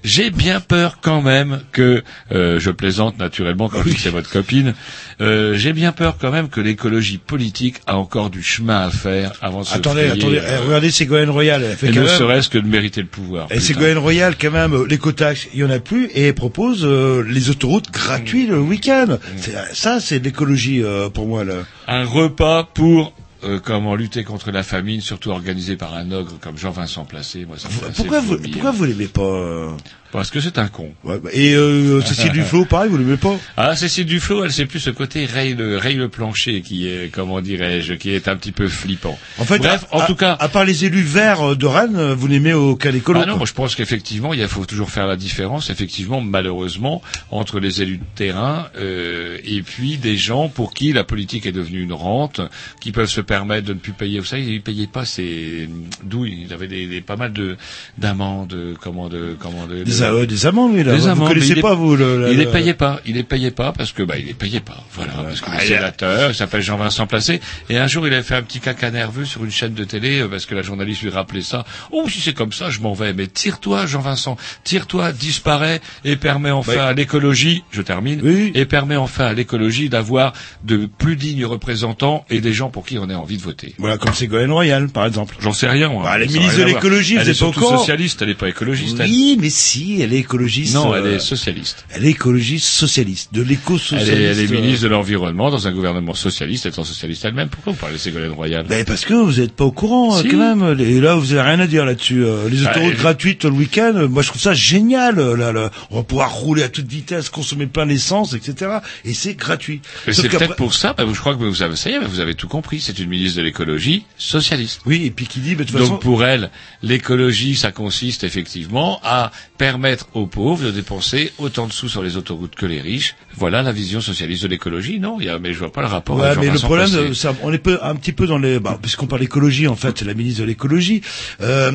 j'ai 0.04 0.30
bien 0.30 0.60
peur 0.60 1.00
quand 1.02 1.22
même 1.22 1.62
que, 1.72 2.04
euh, 2.32 2.60
je 2.60 2.72
plaisante 2.72 3.18
naturellement 3.20 3.70
quand 3.70 3.80
je 3.84 3.90
dis 3.90 3.96
que 3.96 4.02
c'est 4.02 4.10
votre 4.10 4.30
copine, 4.30 4.74
euh, 5.22 5.56
j'ai 5.56 5.74
bien 5.74 5.92
peur 5.92 6.18
quand 6.20 6.32
même 6.32 6.50
que 6.50 6.62
l'écologie 6.62 7.18
politique 7.18 7.78
a 7.88 7.98
encore 7.98 8.30
du 8.30 8.44
chemin 8.44 8.82
à 8.86 8.90
faire 8.92 9.32
avant 9.42 9.62
de 9.62 9.66
se 9.66 9.76
Attendez, 9.76 10.08
frayer, 10.08 10.22
attendez, 10.22 10.40
euh, 10.44 10.60
regardez 10.66 10.92
Ségolène 10.92 11.30
Royal, 11.30 11.64
elle 11.64 11.76
fait 11.76 11.88
et 11.88 11.92
ne 11.92 12.06
serait-ce 12.08 12.50
que 12.50 12.58
de 12.58 12.68
mériter 12.68 13.02
le 13.02 13.08
pouvoir. 13.08 13.48
Et. 13.52 13.60
Ségolène 13.60 13.98
Royal, 13.98 14.36
quand 14.40 14.52
même, 14.52 14.74
euh, 14.74 14.86
les 14.88 14.98
quotas, 14.98 15.48
il 15.54 15.60
y 15.60 15.64
en 15.64 15.70
a 15.70 15.80
plus, 15.80 16.06
et 16.14 16.28
elle 16.28 16.34
propose 16.36 16.84
euh, 16.86 17.24
les 17.28 17.50
autoroutes 17.50 17.92
gratuites 17.92 18.50
le 18.50 18.60
week-end. 18.60 19.18
C'est- 19.38 19.54
Ça, 19.74 20.00
c'est 20.00 20.20
de 20.20 20.26
l'écologie 20.26 20.84
euh, 20.84 21.10
pour 21.16 21.26
moi. 21.26 21.44
Là. 21.44 21.64
un 21.88 22.06
repas 22.06 22.64
pour 22.64 23.14
euh, 23.44 23.60
comment 23.60 23.96
lutter 23.96 24.24
contre 24.24 24.52
la 24.52 24.64
famine, 24.64 25.02
surtout 25.02 25.32
organisé 25.32 25.76
par 25.78 25.96
un 25.96 26.12
ogre 26.12 26.34
comme 26.40 26.58
Jean-Vincent 26.58 27.06
Placé. 27.06 27.46
Moi, 27.46 27.58
ça 27.58 27.68
me 27.70 27.74
fait 27.74 27.86
assez 27.86 27.96
Pourquoi 28.04 28.20
vous, 28.20 28.38
pourquoi 28.38 28.72
vous 28.72 28.86
l'aimez 28.86 29.08
pas 29.08 29.22
euh 29.22 29.72
Parce 30.16 30.32
que 30.32 30.40
c'est 30.40 30.58
un 30.58 30.68
con. 30.68 30.92
Ouais, 31.04 31.20
bah, 31.20 31.30
Et 31.34 31.54
euh, 31.56 32.02
Cécile 32.02 32.32
Duflot, 32.34 32.66
pareil, 32.66 32.90
vous 32.90 32.98
l'aimez 32.98 33.18
pas? 33.18 33.36
Ah, 33.58 33.76
Cécile 33.76 34.06
Duflot, 34.06 34.44
elle 34.46 34.52
sait 34.52 34.66
plus 34.66 34.80
ce 34.80 34.90
côté 34.90 35.26
raye 35.26 35.54
le, 35.56 35.78
raye 35.78 35.96
le 35.96 36.10
plancher 36.10 36.62
qui 36.62 36.88
est, 36.88 37.12
comment 37.14 37.42
dirais-je, 37.42 37.94
qui 37.94 38.12
est 38.12 38.28
un 38.28 38.36
petit 38.36 38.52
peu 38.52 38.68
flippant. 38.68 39.18
En 39.38 39.46
fait, 39.46 39.60
Bref, 39.60 39.86
à, 39.92 39.96
en 39.96 40.00
à- 40.02 40.06
tout 40.08 40.16
cas. 40.16 40.36
à 40.40 40.48
part 40.50 40.66
les 40.66 40.86
élus 40.86 41.02
verts 41.04 41.42
euh, 41.52 41.56
de 41.56 41.66
Rennes, 41.66 41.96
euh, 41.98 42.16
vous 42.16 42.28
n'aimez 42.28 42.54
aucun 42.54 42.94
écolo. 42.94 43.20
Ah 43.24 43.26
non, 43.26 43.38
moi 43.38 43.46
je 43.46 43.54
pense 43.54 43.76
qu'effectivement, 43.76 44.34
il 44.34 44.48
faut 44.48 44.66
toujours 44.66 44.90
faire 44.90 45.08
la 45.08 45.16
différence, 45.16 45.70
effectivement, 45.70 46.22
malheureusement, 46.22 47.02
entre 47.32 47.60
les 47.60 47.82
élus 47.82 47.98
de 47.98 48.04
terrain 48.16 48.68
euh, 48.78 49.38
et 49.44 49.62
puis 49.62 49.98
des 49.98 50.18
gens 50.18 50.50
pour 50.50 50.74
qui 50.74 50.94
la 50.94 51.04
politique 51.04 51.46
est 51.46 51.52
devenue 51.52 51.82
une 51.82 51.94
rente, 51.94 52.42
qui 52.82 52.92
peuvent 52.92 53.10
se 53.10 53.22
permettre 53.22 53.68
de 53.68 53.74
ne 53.74 53.80
plus 53.80 53.94
payer. 53.94 54.20
Vous 54.20 54.26
savez, 54.26 54.44
ils 54.44 54.62
payaient 54.62 54.88
pas 54.88 55.06
ces 55.06 55.70
douilles. 56.04 56.44
Ils 56.48 56.54
avaient 56.54 56.68
des, 56.68 56.88
des- 56.88 57.02
pas 57.02 57.16
mal 57.16 57.34
de 57.34 57.58
d'amendes, 57.98 58.56
comment 58.82 59.10
de 59.10 59.36
comment 59.40 59.68
de, 59.68 59.84
Des, 59.84 60.02
euh, 60.12 60.26
des 60.26 60.46
amendes, 60.46 60.72
oui, 60.74 60.84
là. 60.84 60.92
Des 60.94 60.98
vous 61.00 61.08
amendes, 61.08 61.28
connaissez 61.30 61.56
pas, 61.62 61.74
est- 61.74 61.76
vous, 61.76 61.96
le, 61.96 62.22
la- 62.22 62.30
il 62.32 62.38
les 62.38 62.46
payait 62.46 62.74
pas, 62.74 63.00
il 63.06 63.16
les 63.16 63.24
payait 63.24 63.52
pas 63.52 63.72
parce 63.72 63.92
que 63.92 64.04
bah 64.04 64.18
il 64.18 64.26
les 64.26 64.34
payait 64.34 64.60
pas. 64.60 64.84
Voilà, 64.94 65.14
parce 65.14 65.42
que 65.42 65.46
Ah, 65.50 65.58
le 65.62 65.68
il 65.68 65.74
a- 65.74 65.78
sénateur, 65.78 66.30
il 66.32 66.36
s'appelle 66.36 66.62
Jean-Vincent 66.62 67.08
Placé, 67.08 67.42
et 67.70 67.78
un 67.78 67.88
jour 67.88 68.08
il 68.08 68.14
avait 68.14 68.24
fait 68.24 68.36
un 68.36 68.42
petit 68.44 68.60
caca 68.60 68.92
nerveux 68.92 69.26
sur 69.26 69.44
une 69.44 69.52
chaîne 69.52 69.74
de 69.74 69.84
télé 69.84 70.20
euh, 70.22 70.28
parce 70.28 70.46
que 70.46 70.56
la 70.56 70.62
journaliste 70.62 71.02
lui 71.02 71.10
rappelait 71.10 71.42
ça. 71.42 71.66
Oh 71.92 72.08
si 72.10 72.20
c'est 72.22 72.34
comme 72.34 72.52
ça, 72.54 72.70
je 72.70 72.80
m'en 72.82 72.94
vais. 72.94 73.14
Mais 73.14 73.28
tire-toi, 73.28 73.86
Jean-Vincent, 73.86 74.38
tire-toi, 74.64 75.12
disparais 75.12 75.82
et 76.04 76.16
permets 76.16 76.52
enfin 76.52 76.78
à 76.86 76.94
l'écologie, 76.94 77.64
je 77.72 77.82
termine, 77.82 78.20
Oui. 78.24 78.52
et 78.56 78.66
permet 78.66 78.96
enfin 78.96 79.26
à 79.26 79.34
l'écologie 79.34 79.90
d'avoir 79.90 80.34
de 80.64 80.86
plus 80.86 81.16
dignes 81.16 81.46
représentants 81.46 82.26
et 82.30 82.42
des 82.42 82.54
gens 82.54 82.70
pour 82.70 82.86
qui 82.86 82.98
on 83.00 83.10
a 83.10 83.16
envie 83.16 83.38
de 83.38 83.42
voter. 83.44 83.76
Voilà, 83.78 83.98
comme 83.98 84.14
Ségolène 84.14 84.52
Royal, 84.52 84.90
par 84.90 85.06
exemple. 85.06 85.36
J'en 85.40 85.54
sais 85.54 85.68
rien. 85.68 85.90
moi. 85.90 86.04
Bah, 86.04 86.14
elle 86.16 86.24
est 86.24 86.34
ministre 86.34 86.58
de 86.60 86.64
l'écologie, 86.64 87.16
vous 87.16 87.22
Elle 87.22 87.28
est 87.30 87.32
êtes 87.32 87.40
pas 87.40 87.46
au 87.48 87.78
socialiste, 87.78 88.22
elle 88.22 88.30
est 88.30 88.34
pas 88.36 88.50
écologiste. 88.50 89.00
elle. 89.00 89.10
Oui, 89.10 89.38
mais 89.40 89.50
si, 89.50 89.95
elle 90.02 90.14
est 90.14 90.20
écologiste. 90.20 90.74
Non, 90.76 90.94
euh, 90.94 90.98
elle 91.04 91.14
est 91.16 91.20
socialiste. 91.20 91.86
Elle 91.94 92.06
est 92.06 92.12
écologiste 92.12 92.66
socialiste, 92.68 93.34
de 93.34 93.42
Elle 93.42 93.48
l'éco-socialiste. 93.48 94.10
est, 94.12 94.22
elle 94.24 94.40
est 94.40 94.52
euh, 94.52 94.62
ministre 94.62 94.84
de 94.84 94.88
l'environnement 94.90 95.50
dans 95.52 95.68
un 95.68 95.72
gouvernement 95.72 96.14
socialiste, 96.14 96.66
étant 96.66 96.84
socialiste 96.84 97.26
elle-même. 97.26 97.50
Pourquoi 97.50 97.74
vous 97.74 97.80
parlez 97.80 97.96
de 97.96 98.00
Ségolène 98.00 98.32
Royal? 98.32 98.66
Ben 98.68 98.86
parce 98.86 99.06
que 99.06 99.14
vous 99.14 99.40
n'êtes 99.40 99.54
pas 99.54 99.66
au 99.66 99.72
courant 99.72 100.16
euh, 100.18 100.22
Si. 100.22 100.28
quand 100.30 100.38
même. 100.56 100.80
Et 100.80 101.00
là, 101.00 101.16
vous 101.16 101.34
avez 101.34 101.42
rien 101.42 101.60
à 101.60 101.68
dire 101.68 101.86
là-dessus. 101.86 102.24
Euh, 102.26 102.50
Les 102.50 102.64
Bah, 102.64 102.72
autoroutes 102.72 102.94
euh, 102.94 102.98
gratuites 102.98 103.44
le 103.46 103.52
week-end, 103.52 103.94
euh, 103.96 104.08
moi 104.08 104.22
je 104.24 104.30
trouve 104.30 104.42
ça 104.42 104.54
génial. 104.54 105.20
euh, 105.20 105.36
Là, 105.36 105.52
là. 105.52 105.72
On 105.92 105.98
va 105.98 106.04
pouvoir 106.04 106.34
rouler 106.34 106.64
à 106.64 106.70
toute 106.70 106.88
vitesse, 106.88 107.30
consommer 107.30 107.68
plein 107.68 107.86
d'essence, 107.86 108.34
etc. 108.34 108.80
Et 109.04 109.14
c'est 109.14 109.36
gratuit. 109.36 109.82
C'est 110.12 110.30
peut-être 110.30 110.56
pour 110.56 110.74
ça, 110.74 110.94
bah, 110.94 111.06
je 111.12 111.20
crois 111.20 111.36
que 111.36 111.44
vous 111.44 111.62
avez, 111.64 111.76
ça 111.76 111.90
y 111.90 111.94
est, 111.94 112.00
vous 112.00 112.20
avez 112.20 112.36
tout 112.36 112.48
compris. 112.48 112.80
C'est 112.80 112.98
une 113.00 113.10
ministre 113.10 113.38
de 113.38 113.44
l'écologie 113.44 114.06
socialiste. 114.18 114.82
Oui, 114.86 115.04
et 115.06 115.12
puis 115.12 115.28
qui 115.28 115.40
dit, 115.40 115.56
ben, 115.56 115.64
de 115.66 115.70
toute 115.70 115.78
Donc 115.78 115.88
façon, 115.88 115.98
pour 115.98 116.24
elle, 116.26 116.50
l'écologie, 116.84 117.56
ça 117.56 117.72
consiste 117.72 118.24
effectivement 118.24 119.00
à 119.04 119.32
permettre 119.58 119.75
aux 120.14 120.28
pauvres 120.28 120.64
de 120.64 120.72
dépenser 120.72 121.32
autant 121.38 121.68
de 121.68 121.74
sous 121.74 121.90
sur 121.90 122.04
les 122.04 122.18
autoroutes 122.18 122.56
que 122.56 122.66
les 122.66 122.82
riches. 122.82 123.16
Voilà 123.36 123.62
la 123.62 123.72
vision 123.72 124.02
socialiste 124.02 124.44
de 124.44 124.48
l'écologie. 124.48 125.00
Non, 125.00 125.18
il 125.20 125.26
y 125.26 125.30
a, 125.30 125.40
mais 125.40 125.54
je 125.54 125.60
vois 125.60 125.72
pas 125.72 125.82
le 125.82 125.88
rapport. 125.88 126.18
Ouais, 126.18 126.36
mais 126.40 126.50
le 126.50 126.60
problème, 126.60 127.14
ça, 127.14 127.36
on 127.44 127.52
est 127.52 127.68
un 127.82 127.96
petit 127.96 128.14
peu 128.14 128.28
dans 128.28 128.38
les, 128.38 128.60
bah, 128.60 128.78
puisqu'on 128.82 129.08
parle 129.08 129.22
d'écologie, 129.22 129.68
en 129.68 129.76
fait, 129.76 130.00
c'est 130.00 130.06
la 130.06 130.14
ministre 130.14 130.42
de 130.42 130.46
l'écologie. 130.46 131.02
Euh, 131.42 131.72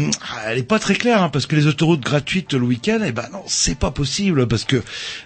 elle 0.47 0.59
est 0.59 0.63
pas 0.63 0.79
très 0.79 0.95
claire, 0.95 1.23
hein, 1.23 1.29
parce 1.29 1.47
que 1.47 1.57
les 1.57 1.67
autoroutes 1.67 2.01
gratuites 2.01 2.55
le 2.55 2.65
week-end, 2.65 3.01
eh 3.05 3.13
ben 3.13 3.27
non, 3.33 3.43
c'est 3.47 3.79
pas 3.79 3.91
possible, 3.91 4.47
parce 4.47 4.65
que 4.65 4.83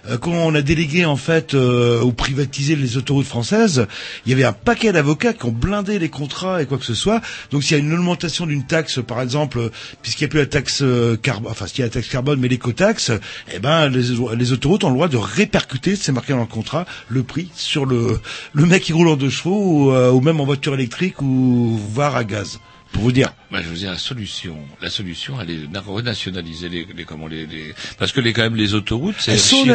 euh, 0.09 0.17
quand 0.17 0.31
on 0.31 0.53
a 0.55 0.61
délégué 0.61 1.05
en 1.05 1.15
fait 1.15 1.53
euh, 1.53 2.01
ou 2.01 2.11
privatisé 2.11 2.75
les 2.75 2.97
autoroutes 2.97 3.25
françaises, 3.25 3.87
il 4.25 4.31
y 4.31 4.33
avait 4.33 4.43
un 4.43 4.53
paquet 4.53 4.91
d'avocats 4.91 5.33
qui 5.33 5.45
ont 5.45 5.51
blindé 5.51 5.99
les 5.99 6.09
contrats 6.09 6.61
et 6.61 6.65
quoi 6.65 6.77
que 6.77 6.85
ce 6.85 6.93
soit. 6.93 7.21
Donc 7.51 7.63
s'il 7.63 7.77
y 7.77 7.79
a 7.79 7.83
une 7.83 7.93
augmentation 7.93 8.45
d'une 8.45 8.65
taxe, 8.65 8.99
par 9.05 9.21
exemple, 9.21 9.59
euh, 9.59 9.69
puisqu'il 10.01 10.23
n'y 10.23 10.29
a 10.29 10.29
plus 10.29 10.39
la 10.39 10.45
taxe 10.45 10.79
euh, 10.81 11.17
carbone, 11.17 11.51
enfin 11.51 11.67
s'il 11.67 11.79
y 11.79 11.81
a 11.83 11.85
la 11.85 11.91
taxe 11.91 12.07
carbone, 12.07 12.39
mais 12.39 12.47
l'écotaxe, 12.69 13.11
eh 13.53 13.59
ben 13.59 13.89
les, 13.89 14.03
les 14.35 14.51
autoroutes 14.51 14.83
ont 14.83 14.89
le 14.89 14.95
droit 14.95 15.07
de 15.07 15.17
répercuter, 15.17 15.95
c'est 15.95 16.11
marqué 16.11 16.33
dans 16.33 16.39
le 16.39 16.45
contrat, 16.45 16.85
le 17.09 17.23
prix 17.23 17.49
sur 17.55 17.85
le 17.85 18.19
le 18.53 18.65
mec 18.65 18.83
qui 18.83 18.93
roule 18.93 19.07
en 19.07 19.15
deux 19.15 19.29
chevaux 19.29 19.61
ou, 19.87 19.91
euh, 19.91 20.11
ou 20.11 20.21
même 20.21 20.39
en 20.41 20.45
voiture 20.45 20.73
électrique 20.73 21.21
ou 21.21 21.79
voire 21.93 22.15
à 22.15 22.23
gaz. 22.23 22.59
Pour 22.91 23.03
vous 23.03 23.11
dire. 23.11 23.33
Bah, 23.51 23.59
je 23.61 23.67
vous 23.67 23.75
dis 23.75 23.83
la 23.83 23.97
solution. 23.97 24.55
La 24.81 24.89
solution, 24.89 25.35
elle 25.41 25.49
est 25.49 25.67
de 25.67 25.77
renationaliser 25.79 26.69
les, 26.69 26.87
les 26.95 27.03
comment 27.03 27.27
les, 27.27 27.45
les- 27.45 27.73
parce 27.99 28.13
que 28.13 28.21
les 28.21 28.31
quand 28.31 28.43
même 28.43 28.55
les 28.55 28.73
autoroutes, 28.73 29.15
c'est 29.19 29.37
sont 29.37 29.65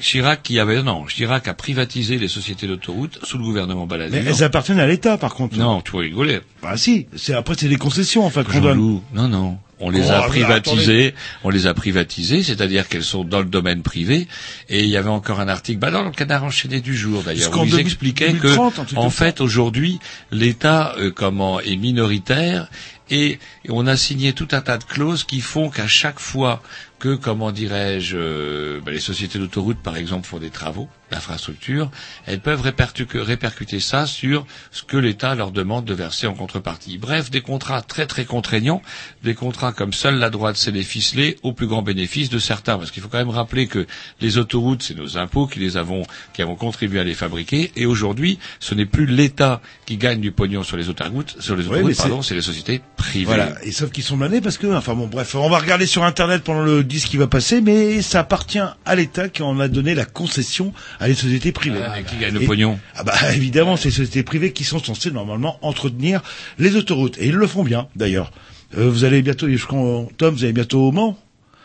Chirac. 0.00 0.42
Qui 0.42 0.58
avait 0.58 0.82
non, 0.82 1.04
Chirac 1.04 1.46
a 1.48 1.54
privatisé 1.54 2.18
les 2.18 2.28
sociétés 2.28 2.66
d'autoroutes 2.66 3.18
sous 3.22 3.38
le 3.38 3.44
gouvernement 3.44 3.86
Balladur. 3.86 4.20
Mais 4.22 4.30
elles 4.30 4.42
appartiennent 4.42 4.80
à 4.80 4.86
l'État, 4.86 5.18
par 5.18 5.34
contre. 5.34 5.56
Non, 5.56 5.80
tu 5.82 5.96
rigoler. 5.96 6.40
Bah 6.62 6.76
si. 6.76 7.06
C'est 7.16 7.34
après 7.34 7.54
c'est 7.58 7.68
des 7.68 7.76
concessions 7.76 8.24
en 8.24 8.30
fait 8.30 8.44
qu'on 8.44 8.60
donne. 8.60 9.00
Non, 9.12 9.28
non. 9.28 9.58
On 9.82 9.88
les 9.88 10.08
Oh, 10.08 10.10
a 10.10 10.20
mais 10.22 10.28
privatisées, 10.28 11.14
on 11.42 11.48
les 11.48 11.66
a 11.66 11.72
privatisées, 11.72 12.42
c'est-à-dire 12.42 12.86
qu'elles 12.86 13.02
sont 13.02 13.24
dans 13.24 13.38
le 13.38 13.46
domaine 13.46 13.82
privé. 13.82 14.28
Et 14.68 14.80
il 14.82 14.88
y 14.90 14.96
avait 14.98 15.08
encore 15.08 15.40
un 15.40 15.48
article, 15.48 15.78
bah 15.78 15.90
dans 15.90 16.02
le 16.02 16.10
canard 16.10 16.44
enchaîné 16.44 16.82
du 16.82 16.94
jour 16.94 17.22
d'ailleurs, 17.22 17.50
où 17.58 17.64
ils 17.64 17.74
2000- 17.74 17.78
expliquaient 17.78 18.32
2030, 18.32 18.78
un 18.78 18.84
que, 18.84 18.96
en 18.96 19.08
fait, 19.08 19.40
aujourd'hui, 19.40 19.98
l'État, 20.32 20.94
euh, 20.98 21.10
comment, 21.10 21.60
est 21.60 21.76
minoritaire 21.76 22.68
et 23.10 23.38
on 23.68 23.86
a 23.86 23.96
signé 23.96 24.32
tout 24.34 24.48
un 24.52 24.60
tas 24.60 24.78
de 24.78 24.84
clauses 24.84 25.24
qui 25.24 25.40
font 25.40 25.68
qu'à 25.70 25.88
chaque 25.88 26.20
fois 26.20 26.62
que, 27.00 27.16
comment 27.16 27.50
dirais-je, 27.50 28.16
euh, 28.16 28.80
bah, 28.84 28.92
les 28.92 29.00
sociétés 29.00 29.38
d'autoroutes, 29.40 29.78
par 29.82 29.96
exemple, 29.96 30.26
font 30.28 30.38
des 30.38 30.50
travaux 30.50 30.88
d'infrastructure, 31.10 31.90
elles 32.26 32.38
peuvent 32.38 32.62
répercu- 32.64 33.18
répercuter 33.18 33.80
ça 33.80 34.06
sur 34.06 34.46
ce 34.70 34.84
que 34.84 34.96
l'État 34.96 35.34
leur 35.34 35.50
demande 35.50 35.84
de 35.84 35.92
verser 35.94 36.28
en 36.28 36.34
contrepartie. 36.34 36.98
Bref, 36.98 37.32
des 37.32 37.40
contrats 37.40 37.82
très 37.82 38.06
très 38.06 38.24
contraignants, 38.24 38.80
des 39.24 39.34
contrats 39.34 39.72
comme 39.72 39.92
seule 39.92 40.20
la 40.20 40.30
droite 40.30 40.56
sait 40.56 40.70
les 40.70 40.84
ficeler 40.84 41.36
au 41.42 41.52
plus 41.52 41.66
grand 41.66 41.82
bénéfice 41.82 42.30
de 42.30 42.38
certains. 42.38 42.78
Parce 42.78 42.92
qu'il 42.92 43.02
faut 43.02 43.08
quand 43.08 43.18
même 43.18 43.28
rappeler 43.30 43.66
que 43.66 43.86
les 44.20 44.38
autoroutes, 44.38 44.84
c'est 44.84 44.96
nos 44.96 45.18
impôts 45.18 45.48
qui 45.48 45.58
les 45.58 45.76
avons, 45.76 46.04
qui 46.32 46.42
avons 46.42 46.54
contribué 46.54 47.00
à 47.00 47.04
les 47.04 47.14
fabriquer. 47.14 47.72
Et 47.74 47.86
aujourd'hui, 47.86 48.38
ce 48.60 48.76
n'est 48.76 48.86
plus 48.86 49.06
l'État 49.06 49.60
qui 49.86 49.96
gagne 49.96 50.20
du 50.20 50.30
pognon 50.30 50.62
sur 50.62 50.76
les 50.76 50.88
autoroutes, 50.88 51.34
sur 51.40 51.56
les 51.56 51.66
autoroutes, 51.66 51.96
pardon, 51.96 52.22
c'est 52.22 52.36
les 52.36 52.40
sociétés 52.42 52.82
privées. 52.96 53.24
Voilà. 53.24 53.54
Et 53.64 53.72
sauf 53.72 53.90
qu'ils 53.90 54.04
sont 54.04 54.16
blindés 54.16 54.40
parce 54.40 54.58
que, 54.58 54.68
enfin 54.68 54.94
bon, 54.94 55.08
bref, 55.08 55.34
on 55.34 55.50
va 55.50 55.58
regarder 55.58 55.86
sur 55.86 56.04
Internet 56.04 56.44
pendant 56.44 56.62
le 56.62 56.84
disque 56.90 57.08
qui 57.08 57.16
va 57.16 57.26
passer, 57.26 57.60
mais 57.62 58.02
ça 58.02 58.20
appartient 58.20 58.58
à 58.84 58.94
l'État 58.94 59.28
qui 59.30 59.42
en 59.42 59.58
a 59.60 59.68
donné 59.68 59.94
la 59.94 60.04
concession 60.04 60.74
à 60.98 61.08
les 61.08 61.14
sociétés 61.14 61.52
privées. 61.52 61.80
Ah, 61.82 61.94
mais 61.96 62.02
qui 62.04 62.16
gagne 62.16 62.34
le 62.34 62.42
Et- 62.42 62.46
pognon 62.46 62.78
Ah 62.96 63.04
bah 63.04 63.14
évidemment, 63.34 63.76
c'est 63.78 63.86
les 63.88 63.94
sociétés 63.94 64.22
privées 64.22 64.52
qui 64.52 64.64
sont 64.64 64.78
censées 64.82 65.10
normalement 65.10 65.58
entretenir 65.62 66.20
les 66.58 66.76
autoroutes. 66.76 67.16
Et 67.18 67.28
ils 67.28 67.34
le 67.34 67.46
font 67.46 67.62
bien, 67.64 67.88
d'ailleurs. 67.96 68.30
Euh, 68.76 68.88
vous 68.90 69.04
allez 69.04 69.22
bientôt, 69.22 69.48
je 69.48 69.64
crois, 69.66 70.06
Tom, 70.18 70.34
vous 70.34 70.44
allez 70.44 70.52
bientôt 70.52 70.80
au 70.88 70.92
Mans 70.92 71.16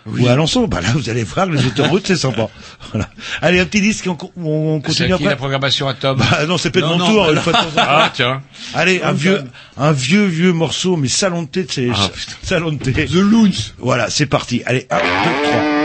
Ou 0.08 0.28
à 0.28 0.32
Alençon 0.34 0.68
Bah 0.68 0.82
là, 0.82 0.90
vous 0.94 1.10
allez 1.10 1.24
voir 1.24 1.48
les 1.48 1.66
autoroutes, 1.66 2.08
c'est 2.08 2.16
sympa. 2.16 2.48
Voilà. 2.92 3.10
Allez, 3.42 3.60
un 3.60 3.66
petit 3.66 3.82
disque, 3.82 4.08
on, 4.08 4.18
on 4.42 4.78
C'est 4.78 4.88
continue 4.88 5.18
qui 5.18 5.24
la 5.24 5.30
après 5.32 5.36
programmation 5.38 5.88
à 5.88 5.96
Tom 5.96 6.18
Bah 6.18 6.46
non, 6.46 6.58
c'est 6.58 6.70
peut-être 6.70 6.88
mon 6.88 6.98
non, 7.00 7.08
tour, 7.08 7.26
bah 7.26 7.32
une 7.34 7.40
fois 7.40 7.54
de 7.54 7.58
temps 7.58 7.64
en 7.66 7.72
temps. 7.72 7.82
Ah, 7.88 8.12
tiens. 8.14 8.42
Allez, 8.74 9.02
un 9.02 9.12
vieux, 9.12 9.44
un 9.78 9.92
vieux, 9.92 10.26
vieux 10.26 10.54
morceau, 10.54 10.96
mais 10.96 11.08
salon 11.08 11.42
de 11.44 11.48
thé, 11.48 11.64
de 11.64 11.72
ces, 11.72 11.90
Ah, 11.94 12.10
salon 12.44 12.72
de 12.74 12.78
thé. 12.78 13.06
The 13.06 13.14
Loons. 13.16 13.74
Voilà, 13.80 14.10
c'est 14.10 14.28
parti. 14.28 14.62
Allez, 14.66 14.86
un, 14.92 14.98
deux, 14.98 15.44
trois. 15.50 15.85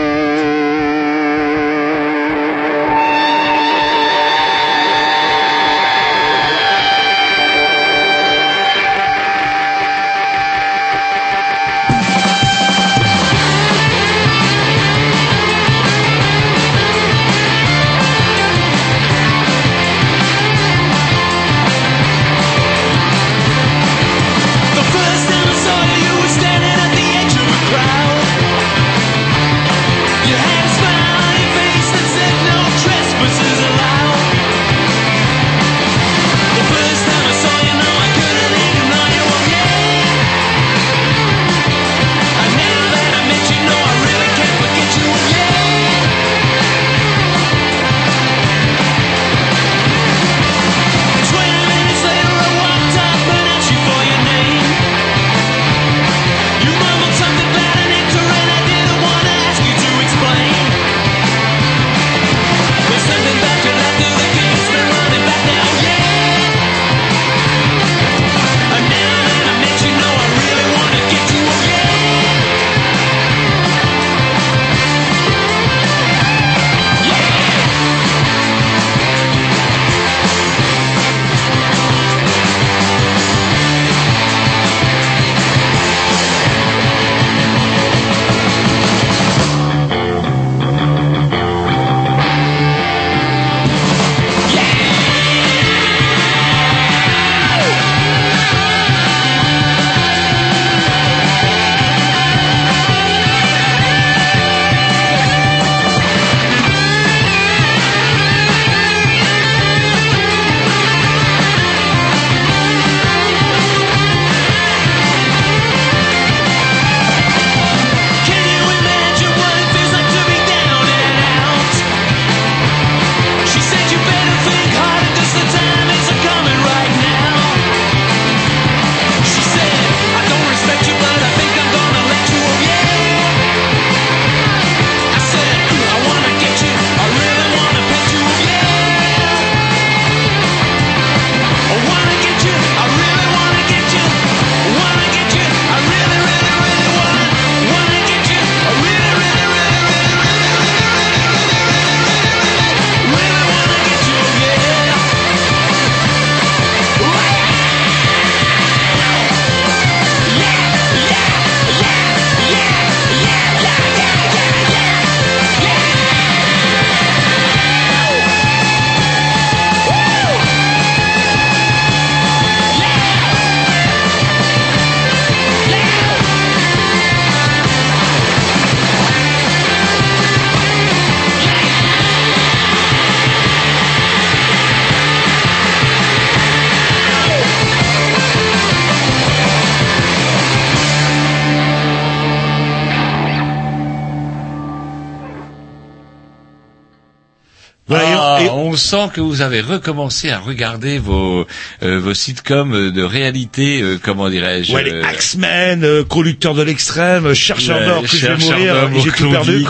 Que 199.11 199.21
vous 199.21 199.41
avez 199.41 199.61
recommencé 199.61 200.29
à 200.29 200.39
regarder 200.39 200.97
vos 200.99 201.45
euh, 201.83 201.99
vos 201.99 202.13
sitcoms 202.13 202.91
de 202.91 203.03
réalité, 203.03 203.81
euh, 203.81 203.97
comment 204.01 204.29
dirais-je 204.29 204.73
Ouais, 204.73 204.83
les 204.83 204.91
euh, 204.91 205.03
Axemen, 205.05 205.83
euh, 205.83 206.03
conducteurs 206.03 206.53
de 206.55 206.61
l'extrême, 206.63 207.33
chercheurs 207.33 207.79
Ouais, 207.79 207.85
d'or, 207.85 208.01
que 208.03 208.07
je 208.07 208.27
vais 208.27 208.37
mourir, 208.37 208.89
j'ai 209.03 209.11
tout 209.11 209.29
perdu. 209.31 209.65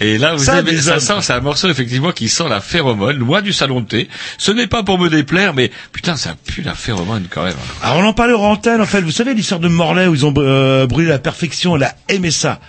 Et 0.00 0.18
là, 0.18 0.34
vous 0.34 0.44
Ça, 0.44 0.54
avez, 0.54 0.76
ça 0.80 0.94
hommes. 0.94 1.00
sent, 1.00 1.14
c'est 1.22 1.32
un 1.32 1.40
morceau 1.40 1.68
effectivement 1.68 2.12
qui 2.12 2.28
sent 2.28 2.48
la 2.48 2.60
phéromone, 2.60 3.16
loin 3.16 3.42
du 3.42 3.52
salon 3.52 3.80
de 3.80 3.86
thé. 3.86 4.08
Ce 4.38 4.50
n'est 4.50 4.66
pas 4.66 4.82
pour 4.82 4.98
me 4.98 5.08
déplaire, 5.08 5.54
mais 5.54 5.70
putain, 5.92 6.16
ça 6.16 6.34
pue 6.46 6.62
la 6.62 6.74
phéromone 6.74 7.26
quand 7.30 7.44
même. 7.44 7.54
Alors 7.82 7.98
on 7.98 8.04
en 8.04 8.12
parlait 8.12 8.34
en 8.34 8.40
antenne, 8.42 8.80
en 8.80 8.86
fait, 8.86 9.00
vous 9.00 9.10
savez 9.10 9.34
l'histoire 9.34 9.60
de 9.60 9.68
Morlaix 9.68 10.06
où 10.06 10.14
ils 10.14 10.26
ont 10.26 10.34
euh, 10.38 10.86
brûlé 10.86 11.08
la 11.08 11.18
perfection, 11.18 11.76
la 11.76 11.94
MSA. 12.10 12.60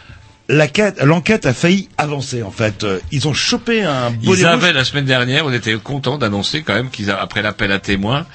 L'enquête 0.51 1.45
a 1.45 1.53
failli 1.53 1.87
avancer 1.97 2.43
en 2.43 2.51
fait. 2.51 2.83
Euh, 2.83 2.99
Ils 3.11 3.27
ont 3.27 3.33
chopé 3.33 3.83
un 3.83 4.11
bonnet 4.11 4.41
Ils 4.41 4.45
avaient 4.45 4.73
la 4.73 4.83
semaine 4.83 5.05
dernière, 5.05 5.45
on 5.45 5.53
était 5.53 5.73
contents 5.75 6.17
d'annoncer 6.17 6.61
quand 6.61 6.73
même 6.73 6.89
qu'ils 6.89 7.09
après 7.11 7.41
l'appel 7.41 7.71
à 7.71 7.79
témoins, 7.79 8.25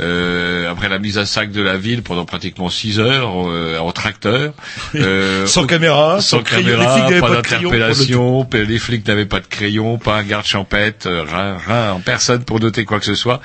euh, 0.00 0.70
après 0.70 0.88
la 0.88 0.98
mise 0.98 1.18
à 1.18 1.26
sac 1.26 1.50
de 1.50 1.62
la 1.62 1.76
ville 1.76 2.02
pendant 2.02 2.24
pratiquement 2.24 2.68
six 2.68 2.98
heures 3.00 3.32
euh, 3.48 3.78
en 3.78 3.90
tracteur, 3.92 4.52
euh, 4.94 5.46
Sans 5.46 5.66
caméra, 5.66 6.20
sans, 6.20 6.38
sans. 6.44 6.56
Les 6.56 6.64
caméra, 6.64 6.98
n'avaient 6.98 7.20
pas 7.20 7.30
d'interpellation, 7.30 8.46
les 8.52 8.78
flics 8.78 9.06
n'avaient 9.08 9.26
pas 9.26 9.40
de 9.40 9.46
crayon, 9.46 9.98
pas 9.98 10.16
un 10.16 10.22
garde 10.22 10.44
champêtre, 10.46 11.06
euh, 11.08 11.24
rien, 11.24 11.56
rien, 11.66 12.00
personne 12.04 12.44
pour 12.44 12.60
noter 12.60 12.84
quoi 12.84 12.98
que 12.98 13.06
ce 13.06 13.14
soit. 13.14 13.40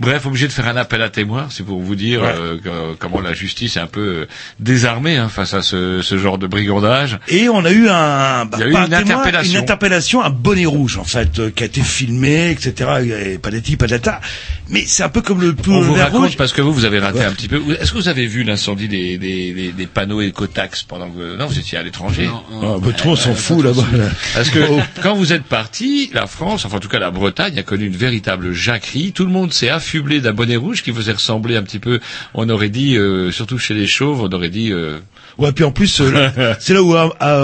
Bref, 0.00 0.26
obligé 0.26 0.46
de 0.46 0.52
faire 0.52 0.68
un 0.68 0.76
appel 0.76 1.02
à 1.02 1.08
témoins, 1.10 1.48
c'est 1.50 1.64
pour 1.64 1.80
vous 1.80 1.94
dire 1.96 2.22
Ouais. 2.22 2.34
euh, 2.66 2.92
comment 2.98 3.20
la 3.20 3.32
justice 3.32 3.76
est 3.76 3.80
un 3.80 3.86
peu 3.86 4.26
désarmée 4.60 5.16
hein, 5.16 5.28
face 5.28 5.54
à 5.54 5.62
ce, 5.62 6.00
ce 6.02 6.18
genre 6.18 6.38
de 6.38 6.46
brigandage. 6.46 7.18
Et 7.28 7.48
on 7.48 7.64
a 7.64 7.71
eu 7.72 7.88
un, 7.88 8.44
bah, 8.46 8.58
Il 8.58 8.60
y 8.60 8.62
a 8.62 8.66
eu 8.66 8.74
un 8.76 8.84
une 8.84 8.88
témoin, 8.88 8.98
interpellation. 9.00 9.52
une 9.52 9.58
interpellation, 9.58 10.22
un 10.22 10.30
bonnet 10.30 10.66
rouge 10.66 10.98
en 10.98 11.04
fait, 11.04 11.38
euh, 11.38 11.50
qui 11.50 11.62
a 11.62 11.66
été 11.66 11.80
filmé, 11.82 12.50
etc. 12.50 12.90
Et 13.26 13.38
patati 13.38 13.76
patata. 13.76 14.20
Mais 14.68 14.84
c'est 14.86 15.02
un 15.02 15.08
peu 15.08 15.20
comme 15.22 15.40
le 15.40 15.54
On 15.68 15.80
vous 15.82 15.94
raconte 15.94 16.20
rouge. 16.26 16.36
parce 16.36 16.52
que 16.52 16.62
vous, 16.62 16.72
vous 16.72 16.84
avez 16.84 16.98
raté 16.98 17.18
Ouais. 17.18 17.24
un 17.24 17.32
petit 17.32 17.48
peu. 17.48 17.60
Est-ce 17.80 17.92
que 17.92 17.98
vous 17.98 18.08
avez 18.08 18.26
vu 18.26 18.42
l'incendie 18.42 18.88
des, 18.88 19.18
des, 19.18 19.52
des, 19.52 19.72
des 19.72 19.86
panneaux 19.86 20.20
écotax 20.22 20.82
pendant 20.84 21.10
que 21.10 21.36
non, 21.36 21.46
vous 21.46 21.58
étiez 21.58 21.76
à 21.78 21.82
l'étranger? 21.82 22.28
Ah, 22.32 22.76
bah, 22.80 22.88
tout 22.96 23.04
le 23.04 23.08
monde 23.10 23.18
s'en 23.18 23.34
fout 23.34 23.64
là-bas. 23.64 23.84
là. 23.92 24.04
Parce 24.34 24.48
que 24.50 24.60
Oh. 24.70 24.80
quand 25.02 25.14
vous 25.14 25.32
êtes 25.32 25.42
parti, 25.44 26.10
la 26.14 26.26
France, 26.26 26.64
enfin 26.64 26.76
en 26.76 26.80
tout 26.80 26.88
cas 26.88 26.98
la 27.00 27.10
Bretagne, 27.10 27.58
a 27.58 27.62
connu 27.62 27.86
une 27.86 27.96
véritable 27.96 28.52
jacquerie. 28.52 29.12
Tout 29.12 29.24
le 29.24 29.30
monde 29.30 29.52
s'est 29.52 29.68
affublé 29.68 30.20
d'un 30.20 30.32
bonnet 30.32 30.56
rouge 30.56 30.82
qui 30.82 30.92
faisait 30.92 31.12
ressembler 31.12 31.56
un 31.56 31.62
petit 31.62 31.78
peu. 31.80 32.00
On 32.34 32.48
aurait 32.48 32.68
dit, 32.70 32.96
euh, 32.96 33.30
surtout 33.30 33.58
chez 33.58 33.74
les 33.74 33.86
chauves, 33.86 34.22
on 34.22 34.30
aurait 34.32 34.48
dit. 34.50 34.72
euh, 34.72 34.98
Ouais, 35.38 35.50
puis 35.52 35.64
en 35.64 35.72
plus, 35.72 36.00
euh, 36.00 36.10
là, 36.36 36.56
c'est 36.60 36.74
là 36.74 36.82
où 36.82 36.94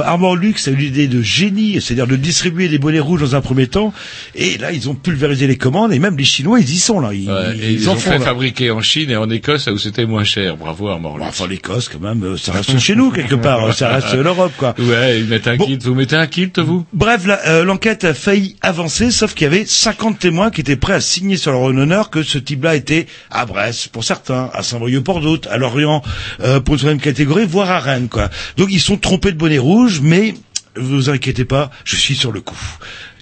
Armand 0.08 0.34
Lux 0.34 0.66
a 0.68 0.70
eu 0.70 0.76
l'idée 0.76 1.06
de 1.06 1.20
génie, 1.20 1.80
c'est-à-dire 1.82 2.06
de 2.06 2.16
distribuer 2.16 2.68
des 2.68 2.78
bonnets 2.78 2.98
rouges 2.98 3.20
dans 3.20 3.34
un 3.36 3.42
premier 3.42 3.66
temps. 3.66 3.92
Et 4.34 4.56
là, 4.56 4.72
ils 4.72 4.88
ont 4.88 4.94
pulvérisé 4.94 5.46
les 5.46 5.56
commandes, 5.58 5.92
et 5.92 5.98
même 5.98 6.16
les 6.16 6.24
Chinois, 6.24 6.60
ils 6.60 6.70
y 6.70 6.78
sont 6.78 6.98
là. 7.00 7.12
Ils, 7.12 7.28
ouais, 7.30 7.56
et 7.60 7.72
ils, 7.72 7.88
en 7.88 7.92
ont 7.92 7.96
font 7.96 8.12
fait 8.12 8.18
là. 8.18 8.24
fabriquer 8.24 8.70
en 8.70 8.80
Chine 8.80 9.10
et 9.10 9.16
en 9.16 9.28
Écosse 9.28 9.66
là 9.66 9.72
où 9.74 9.78
c'était 9.78 10.06
moins 10.06 10.24
cher. 10.24 10.56
Bravo 10.56 10.88
Armand. 10.88 11.18
Bon, 11.18 11.24
enfin, 11.24 11.46
l'Écosse, 11.46 11.88
quand 11.90 12.00
même, 12.00 12.22
euh, 12.24 12.36
ça 12.38 12.52
reste 12.52 12.78
chez 12.78 12.94
nous 12.94 13.10
quelque 13.10 13.34
part, 13.34 13.74
ça 13.74 13.88
reste 13.90 14.14
l'Europe, 14.14 14.52
quoi. 14.56 14.74
Ouais, 14.78 15.18
ils 15.20 15.26
mettent 15.26 15.46
un 15.46 15.56
Bon. 15.56 15.66
kilt. 15.66 15.82
Vous 15.84 15.94
mettez 15.94 16.16
un 16.16 16.26
kilt 16.26 16.58
vous? 16.58 16.86
Bref, 16.94 17.22
euh, 17.46 17.64
l'enquête 17.64 18.04
a 18.04 18.14
failli 18.14 18.56
avancer, 18.62 19.10
sauf 19.10 19.34
qu'il 19.34 19.44
y 19.44 19.46
avait 19.46 19.64
50 19.66 20.18
témoins 20.18 20.50
qui 20.50 20.62
étaient 20.62 20.76
prêts 20.76 20.94
à 20.94 21.00
signer 21.02 21.36
sur 21.36 21.52
leur 21.52 21.60
honneur 21.62 22.08
que 22.10 22.22
ce 22.22 22.38
type-là 22.38 22.76
était 22.76 23.06
à 23.30 23.44
Brest 23.44 23.88
pour 23.88 24.04
certains, 24.04 24.48
à 24.54 24.62
Saint-Brieuc 24.62 25.02
pour 25.04 25.20
d'autres, 25.20 25.48
à 25.50 25.58
Lorient 25.58 26.02
euh, 26.40 26.60
pour 26.60 26.74
une 26.74 26.78
troisième 26.78 27.00
catégorie, 27.00 27.44
voire 27.46 27.70
à 27.70 27.78
Rennes, 27.80 28.08
quoi. 28.08 28.30
Donc 28.56 28.68
ils 28.70 28.80
sont 28.80 28.96
trompés 28.96 29.32
de 29.32 29.36
bonnet 29.36 29.58
rouge, 29.58 29.97
mais 30.02 30.34
vous 30.76 31.10
inquiétez 31.10 31.44
pas, 31.44 31.70
je 31.84 31.96
suis 31.96 32.14
sur 32.14 32.32
le 32.32 32.40
coup 32.40 32.58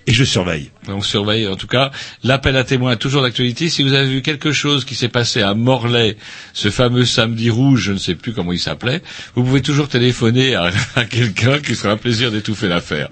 et 0.07 0.13
je 0.13 0.25
surveille. 0.25 0.71
On 0.89 1.01
surveille 1.01 1.49
en 1.49 1.57
tout 1.57 1.67
cas. 1.67 1.91
L'appel 2.23 2.57
à 2.57 2.65
témoins 2.65 2.93
est 2.93 2.97
toujours 2.97 3.23
d'actualité. 3.23 3.69
Si 3.69 3.83
vous 3.83 3.93
avez 3.93 4.07
vu 4.09 4.23
quelque 4.23 4.53
chose 4.53 4.85
qui 4.85 4.95
s'est 4.95 5.09
passé 5.09 5.43
à 5.43 5.55
Morlaix, 5.55 6.17
ce 6.53 6.71
fameux 6.71 7.05
samedi 7.05 7.51
rouge, 7.51 7.81
je 7.81 7.93
ne 7.93 7.99
sais 7.99 8.15
plus 8.15 8.33
comment 8.33 8.53
il 8.53 8.61
s'appelait, 8.61 9.03
vous 9.35 9.43
pouvez 9.43 9.63
toujours 9.63 9.89
téléphoner 9.89 10.55
à, 10.55 10.71
à 10.97 11.05
quelqu'un 11.05 11.59
qui 11.59 11.75
sera 11.75 11.93
un 11.95 11.97
plaisir 11.97 12.31
d'étouffer 12.31 12.69
l'affaire. 12.69 13.09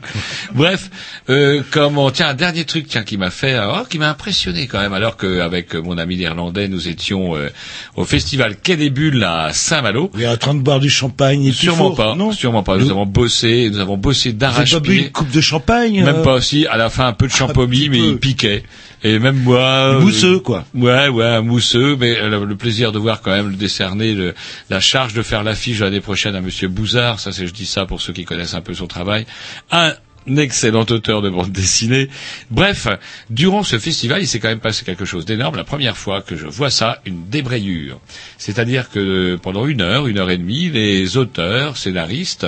Bref, 0.54 0.90
euh, 1.30 1.62
comment 1.70 2.10
tiens 2.10 2.28
un 2.28 2.34
dernier 2.34 2.64
truc 2.64 2.86
tiens 2.86 3.02
qui 3.02 3.16
m'a 3.16 3.30
fait 3.30 3.58
oh, 3.60 3.84
qui 3.88 3.98
m'a 3.98 4.10
impressionné 4.10 4.66
quand 4.66 4.80
même 4.80 4.92
alors 4.92 5.16
qu'avec 5.16 5.74
mon 5.74 5.98
ami 5.98 6.16
néerlandais 6.16 6.68
nous 6.68 6.88
étions 6.88 7.36
euh, 7.36 7.48
au 7.96 8.04
festival 8.04 8.56
Quai 8.56 8.76
des 8.76 8.90
Bulles 8.90 9.24
à 9.24 9.52
Saint-Malo. 9.52 10.10
Vous 10.12 10.22
êtes 10.22 10.28
en 10.28 10.36
train 10.36 10.54
de 10.54 10.60
boire 10.60 10.80
du 10.80 10.90
champagne 10.90 11.44
et 11.44 11.52
Sûrement 11.52 11.90
pas, 11.92 12.14
non? 12.14 12.32
Sûrement 12.32 12.62
pas. 12.62 12.76
Nous 12.76 12.90
avons 12.90 13.06
bossé, 13.06 13.68
nous 13.70 13.80
avons 13.80 13.96
bossé 13.96 14.30
Vous 14.30 14.44
avez 14.44 14.54
pas 14.54 14.54
bu 14.54 14.54
d'arrache-pied. 14.54 15.02
une 15.06 15.10
coupe 15.10 15.30
de 15.30 15.40
champagne 15.40 16.04
Même 16.04 16.16
euh, 16.16 16.22
pas 16.22 16.34
aussi, 16.34 16.66
à 16.66 16.76
la 16.76 16.83
fin 16.90 17.06
un 17.08 17.12
peu 17.12 17.26
de 17.26 17.32
champomis, 17.32 17.88
mais 17.88 17.98
peu. 17.98 18.04
il 18.06 18.18
piquait. 18.18 18.62
Et 19.02 19.18
même 19.18 19.36
moi... 19.42 19.98
Mousseux, 20.00 20.36
euh, 20.36 20.40
quoi. 20.40 20.64
Ouais, 20.74 21.08
ouais, 21.08 21.42
mousseux, 21.42 21.96
mais 21.98 22.16
euh, 22.18 22.44
le 22.46 22.56
plaisir 22.56 22.90
de 22.90 22.98
voir 22.98 23.20
quand 23.20 23.32
même 23.32 23.50
le 23.50 23.56
décerner 23.56 24.14
le- 24.14 24.34
la 24.70 24.80
charge 24.80 25.12
de 25.12 25.22
faire 25.22 25.42
l'affiche 25.42 25.80
l'année 25.80 26.00
prochaine 26.00 26.34
à 26.34 26.40
Monsieur 26.40 26.68
Bouzard, 26.68 27.20
ça 27.20 27.30
c'est 27.32 27.46
je 27.46 27.52
dis 27.52 27.66
ça 27.66 27.84
pour 27.84 28.00
ceux 28.00 28.12
qui 28.14 28.24
connaissent 28.24 28.54
un 28.54 28.62
peu 28.62 28.72
son 28.72 28.86
travail, 28.86 29.26
un 29.70 29.92
excellent 30.26 30.86
auteur 30.90 31.22
de 31.22 31.30
bande 31.30 31.50
dessinée. 31.52 32.08
Bref, 32.50 32.88
durant 33.30 33.62
ce 33.62 33.78
festival, 33.78 34.22
il 34.22 34.26
s'est 34.26 34.40
quand 34.40 34.48
même 34.48 34.60
passé 34.60 34.84
quelque 34.84 35.04
chose 35.04 35.24
d'énorme. 35.24 35.56
La 35.56 35.64
première 35.64 35.96
fois 35.96 36.22
que 36.22 36.36
je 36.36 36.46
vois 36.46 36.70
ça, 36.70 37.00
une 37.04 37.28
débrayure. 37.28 38.00
C'est-à-dire 38.38 38.90
que 38.90 39.36
pendant 39.42 39.66
une 39.66 39.80
heure, 39.80 40.06
une 40.06 40.18
heure 40.18 40.30
et 40.30 40.38
demie, 40.38 40.70
les 40.70 41.16
auteurs, 41.16 41.76
scénaristes 41.76 42.46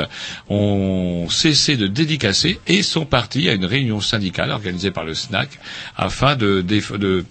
ont 0.49 1.27
cessé 1.31 1.77
de 1.77 1.87
dédicacer 1.87 2.59
et 2.67 2.83
sont 2.83 3.07
partis 3.07 3.49
à 3.49 3.55
une 3.55 3.65
réunion 3.65 4.01
syndicale 4.01 4.51
organisée 4.51 4.91
par 4.91 5.05
le 5.05 5.15
SNAC 5.15 5.49
afin 5.97 6.37
de, 6.37 6.63
de 6.63 7.25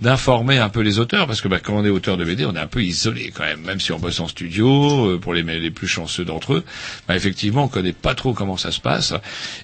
d'informer 0.00 0.58
un 0.58 0.68
peu 0.68 0.80
les 0.80 0.98
auteurs, 0.98 1.26
parce 1.26 1.40
que 1.40 1.48
bah, 1.48 1.58
quand 1.58 1.74
on 1.74 1.84
est 1.84 1.90
auteur 1.90 2.16
de 2.16 2.24
BD, 2.24 2.44
on 2.44 2.54
est 2.54 2.60
un 2.60 2.66
peu 2.66 2.82
isolé 2.82 3.32
quand 3.34 3.44
même, 3.44 3.62
même 3.62 3.80
si 3.80 3.92
on 3.92 3.98
bosse 3.98 4.20
en 4.20 4.28
studio, 4.28 5.06
euh, 5.14 5.18
pour 5.18 5.32
les, 5.32 5.42
les 5.42 5.70
plus 5.70 5.88
chanceux 5.88 6.24
d'entre 6.24 6.54
eux, 6.54 6.64
bah, 7.08 7.16
effectivement, 7.16 7.64
on 7.64 7.68
connaît 7.68 7.92
pas 7.94 8.14
trop 8.14 8.34
comment 8.34 8.56
ça 8.56 8.72
se 8.72 8.80
passe. 8.80 9.14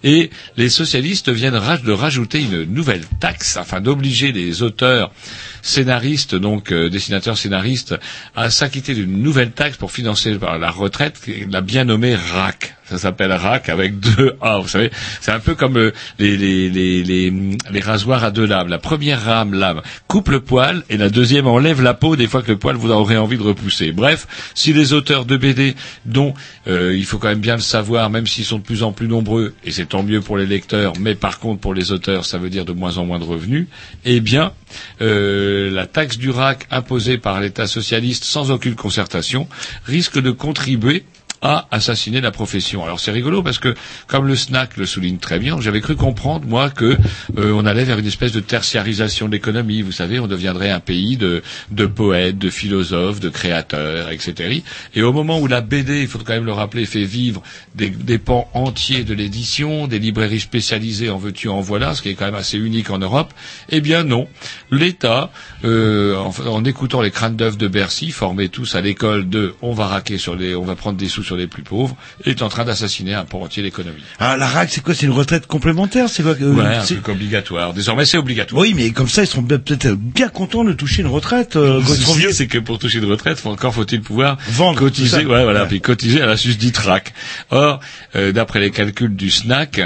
Et 0.02 0.30
les 0.56 0.70
socialistes 0.70 1.28
viennent 1.28 1.52
de 1.52 1.92
rajouter 1.92 2.40
une 2.40 2.64
nouvelle 2.64 3.04
taxe, 3.20 3.56
afin 3.56 3.80
d'obliger 3.80 4.32
les 4.32 4.62
auteurs 4.62 5.12
scénaristes, 5.60 6.34
donc 6.34 6.72
euh, 6.72 6.88
dessinateurs 6.88 7.36
scénaristes, 7.36 7.94
à 8.34 8.50
s'acquitter 8.50 8.94
d'une 8.94 9.22
nouvelle 9.22 9.52
taxe 9.52 9.76
pour 9.76 9.92
financer 9.92 10.34
par 10.36 10.58
la 10.58 10.70
retraite, 10.70 11.20
la 11.50 11.60
bien 11.60 11.84
nommée 11.84 12.16
RAC. 12.16 12.74
Ça 12.84 12.98
s'appelle 12.98 13.32
RAC 13.32 13.68
avec 13.68 14.00
deux 14.00 14.36
A, 14.42 14.58
vous 14.58 14.68
savez. 14.68 14.90
C'est 15.20 15.30
un 15.30 15.40
peu 15.40 15.54
comme 15.54 15.78
euh, 15.78 15.92
les, 16.18 16.36
les, 16.36 16.68
les, 16.68 17.02
les, 17.04 17.32
les 17.70 17.80
rasoirs 17.80 18.24
à 18.24 18.30
deux 18.30 18.44
lames. 18.44 18.68
La 18.68 18.78
première 18.78 19.22
rame, 19.22 19.54
lame, 19.54 19.82
coupe 20.08 20.21
le 20.30 20.40
poil 20.40 20.82
et 20.88 20.96
la 20.96 21.08
deuxième 21.08 21.46
enlève 21.46 21.82
la 21.82 21.94
peau 21.94 22.16
des 22.16 22.26
fois 22.26 22.42
que 22.42 22.52
le 22.52 22.58
poil 22.58 22.76
vous 22.76 22.90
aurait 22.90 23.16
envie 23.16 23.36
de 23.36 23.42
repousser. 23.42 23.92
Bref, 23.92 24.26
si 24.54 24.72
les 24.72 24.92
auteurs 24.92 25.24
de 25.24 25.36
BD, 25.36 25.74
dont 26.04 26.34
euh, 26.66 26.96
il 26.96 27.04
faut 27.04 27.18
quand 27.18 27.28
même 27.28 27.40
bien 27.40 27.56
le 27.56 27.62
savoir, 27.62 28.10
même 28.10 28.26
s'ils 28.26 28.44
sont 28.44 28.58
de 28.58 28.62
plus 28.62 28.82
en 28.82 28.92
plus 28.92 29.08
nombreux, 29.08 29.54
et 29.64 29.70
c'est 29.70 29.86
tant 29.86 30.02
mieux 30.02 30.20
pour 30.20 30.36
les 30.36 30.46
lecteurs, 30.46 30.92
mais 31.00 31.14
par 31.14 31.38
contre 31.38 31.60
pour 31.60 31.74
les 31.74 31.92
auteurs, 31.92 32.24
ça 32.24 32.38
veut 32.38 32.50
dire 32.50 32.64
de 32.64 32.72
moins 32.72 32.98
en 32.98 33.06
moins 33.06 33.18
de 33.18 33.24
revenus, 33.24 33.66
eh 34.04 34.20
bien, 34.20 34.52
euh, 35.00 35.70
la 35.70 35.86
taxe 35.86 36.18
du 36.18 36.30
RAC 36.30 36.66
imposée 36.70 37.18
par 37.18 37.40
l'État 37.40 37.66
socialiste 37.66 38.24
sans 38.24 38.50
aucune 38.50 38.74
concertation 38.74 39.48
risque 39.84 40.20
de 40.20 40.30
contribuer 40.30 41.04
à 41.42 41.66
assassiner 41.72 42.20
la 42.20 42.30
profession. 42.30 42.84
Alors 42.84 43.00
c'est 43.00 43.10
rigolo 43.10 43.42
parce 43.42 43.58
que, 43.58 43.74
comme 44.06 44.26
le 44.28 44.36
SNAC 44.36 44.76
le 44.76 44.86
souligne 44.86 45.18
très 45.18 45.38
bien, 45.40 45.60
j'avais 45.60 45.80
cru 45.80 45.96
comprendre 45.96 46.46
moi 46.46 46.70
que 46.70 46.96
euh, 47.36 47.52
on 47.52 47.66
allait 47.66 47.84
vers 47.84 47.98
une 47.98 48.06
espèce 48.06 48.32
de 48.32 48.40
tertiarisation 48.40 49.26
de 49.26 49.32
l'économie. 49.32 49.82
Vous 49.82 49.92
savez, 49.92 50.20
on 50.20 50.28
deviendrait 50.28 50.70
un 50.70 50.80
pays 50.80 51.16
de, 51.16 51.42
de 51.72 51.86
poètes, 51.86 52.38
de 52.38 52.48
philosophes, 52.48 53.18
de 53.18 53.28
créateurs, 53.28 54.10
etc. 54.10 54.62
Et 54.94 55.02
au 55.02 55.12
moment 55.12 55.40
où 55.40 55.48
la 55.48 55.60
BD, 55.60 56.02
il 56.02 56.08
faut 56.08 56.18
quand 56.18 56.32
même 56.32 56.46
le 56.46 56.52
rappeler, 56.52 56.86
fait 56.86 57.04
vivre 57.04 57.42
des, 57.74 57.90
des 57.90 58.18
pans 58.18 58.48
entiers 58.54 59.02
de 59.02 59.14
l'édition, 59.14 59.88
des 59.88 59.98
librairies 59.98 60.40
spécialisées 60.40 61.10
en 61.10 61.18
veux-tu 61.18 61.48
en 61.48 61.60
voilà, 61.60 61.94
ce 61.94 62.02
qui 62.02 62.10
est 62.10 62.14
quand 62.14 62.26
même 62.26 62.34
assez 62.34 62.58
unique 62.58 62.90
en 62.90 62.98
Europe, 62.98 63.32
eh 63.68 63.80
bien 63.80 64.04
non. 64.04 64.28
L'État, 64.70 65.30
euh, 65.64 66.16
en, 66.16 66.32
en 66.46 66.64
écoutant 66.64 67.00
les 67.00 67.10
crânes 67.10 67.36
d'œufs 67.36 67.58
de 67.58 67.66
Bercy, 67.66 68.10
formés 68.10 68.48
tous 68.48 68.76
à 68.76 68.80
l'école 68.80 69.28
de 69.28 69.54
on 69.60 69.72
va 69.72 69.86
raquer 69.88 70.18
sur 70.18 70.36
les, 70.36 70.54
on 70.54 70.64
va 70.64 70.76
prendre 70.76 70.96
des 70.98 71.08
sous 71.08 71.22
sur 71.22 71.31
les 71.36 71.46
plus 71.46 71.62
pauvres, 71.62 71.96
est 72.24 72.42
en 72.42 72.48
train 72.48 72.64
d'assassiner 72.64 73.14
un 73.14 73.24
pan 73.24 73.40
entier 73.42 73.62
de 73.62 73.66
l'économie. 73.68 74.02
Ah, 74.18 74.36
la 74.36 74.46
RAC, 74.46 74.70
c'est 74.70 74.80
quoi? 74.82 74.94
C'est 74.94 75.06
une 75.06 75.12
retraite 75.12 75.46
complémentaire 75.46 76.08
C'est 76.08 76.22
quoi 76.22 76.34
que- 76.34 76.44
Ouais, 76.44 76.64
un 76.64 76.82
c'est- 76.82 76.94
truc 76.94 77.08
obligatoire. 77.08 77.72
Désormais, 77.74 78.04
c'est 78.04 78.18
obligatoire. 78.18 78.60
Oui, 78.62 78.72
mais 78.74 78.90
comme 78.90 79.08
ça, 79.08 79.22
ils 79.22 79.26
seront 79.26 79.42
peut-être 79.42 79.92
bien 79.92 80.28
contents 80.28 80.64
de 80.64 80.72
toucher 80.72 81.02
une 81.02 81.08
retraite 81.08 81.56
euh, 81.56 81.80
Le 81.80 82.32
c'est 82.32 82.46
que 82.46 82.58
pour 82.58 82.78
toucher 82.78 82.98
une 82.98 83.04
retraite, 83.10 83.38
faut- 83.40 83.50
encore 83.50 83.74
faut-il 83.74 84.00
pouvoir 84.00 84.36
Vendre, 84.48 84.78
cotiser, 84.78 85.18
ouais, 85.26 85.42
voilà, 85.44 85.62
Ouais. 85.62 85.68
puis 85.68 85.80
cotiser 85.80 86.20
à 86.22 86.26
la 86.26 86.36
susdite 86.36 86.76
RAC. 86.78 87.12
Or, 87.50 87.80
euh, 88.16 88.32
d'après 88.32 88.60
les 88.60 88.70
calculs 88.70 89.14
du 89.14 89.30
SNAC, 89.30 89.80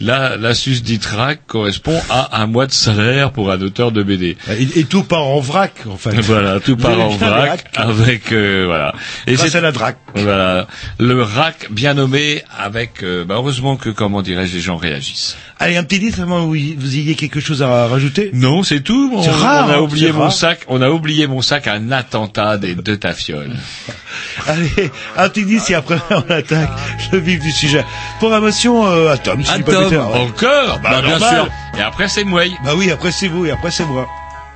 la, 0.00 0.36
la 0.36 0.54
susdite 0.54 1.04
RAC 1.06 1.46
correspond 1.46 2.00
à 2.10 2.40
un 2.42 2.46
mois 2.46 2.66
de 2.66 2.72
salaire 2.72 3.32
pour 3.32 3.50
un 3.50 3.60
auteur 3.60 3.92
de 3.92 4.02
BD. 4.02 4.36
Et, 4.50 4.80
et 4.80 4.84
tout 4.84 5.02
part 5.04 5.24
en 5.26 5.40
vrac, 5.40 5.72
en 5.88 5.96
fait. 5.96 6.18
Voilà, 6.20 6.60
tout 6.60 6.76
part 6.76 6.98
en 7.00 7.08
vrac 7.10 7.64
avec 7.74 8.32
euh, 8.32 8.64
voilà. 8.66 8.94
Et 9.26 9.36
c'est 9.36 9.54
à 9.56 9.60
la 9.60 9.72
DRAC. 9.72 9.96
voilà. 10.14 10.66
Le 10.98 11.22
rack 11.22 11.68
bien 11.70 11.94
nommé 11.94 12.42
avec, 12.56 13.02
euh, 13.02 13.24
bah, 13.24 13.34
heureusement 13.36 13.76
que, 13.76 13.90
comment 13.90 14.22
dirais-je, 14.22 14.54
les 14.54 14.60
gens 14.60 14.76
réagissent. 14.76 15.36
Allez, 15.58 15.76
un 15.76 15.84
petit 15.84 15.98
disque 15.98 16.18
avant 16.18 16.40
vous 16.46 16.54
ayez 16.56 17.14
quelque 17.14 17.40
chose 17.40 17.62
à 17.62 17.86
rajouter? 17.86 18.30
Non, 18.34 18.62
c'est 18.62 18.80
tout. 18.80 19.12
On, 19.14 19.22
C'est 19.22 19.30
rare, 19.30 19.66
on 19.66 19.70
a 19.70 19.76
hein, 19.76 19.80
oublié 19.80 20.08
c'est 20.08 20.12
mon 20.12 20.22
rare. 20.22 20.32
sac. 20.32 20.60
On 20.68 20.82
a 20.82 20.90
oublié 20.90 21.26
mon 21.26 21.40
sac 21.40 21.66
à 21.66 21.74
un 21.74 21.92
attentat 21.92 22.58
des 22.58 22.74
deux 22.74 22.96
tafioles. 22.96 23.54
Allez, 24.46 24.90
un 25.16 25.28
petit 25.28 25.44
disque 25.44 25.70
et 25.70 25.74
après 25.74 25.98
on 26.10 26.20
attaque 26.30 26.70
le 27.12 27.18
vif 27.18 27.40
du 27.40 27.50
sujet. 27.52 27.84
Programmation 28.18 28.86
euh, 28.86 29.12
Atom, 29.12 29.44
si 29.44 29.62
pas 29.62 29.70
Atom, 29.72 29.82
bêtise. 29.84 29.98
Ouais. 29.98 30.02
encore, 30.04 30.80
bah, 30.82 31.00
bien 31.00 31.10
normal. 31.10 31.34
sûr. 31.34 31.48
Et 31.78 31.82
après 31.82 32.08
c'est 32.08 32.24
moi. 32.24 32.42
Bah 32.64 32.72
oui, 32.76 32.90
après 32.90 33.12
c'est 33.12 33.28
vous 33.28 33.46
et 33.46 33.50
après 33.52 33.70
c'est 33.70 33.84
moi. 33.86 34.08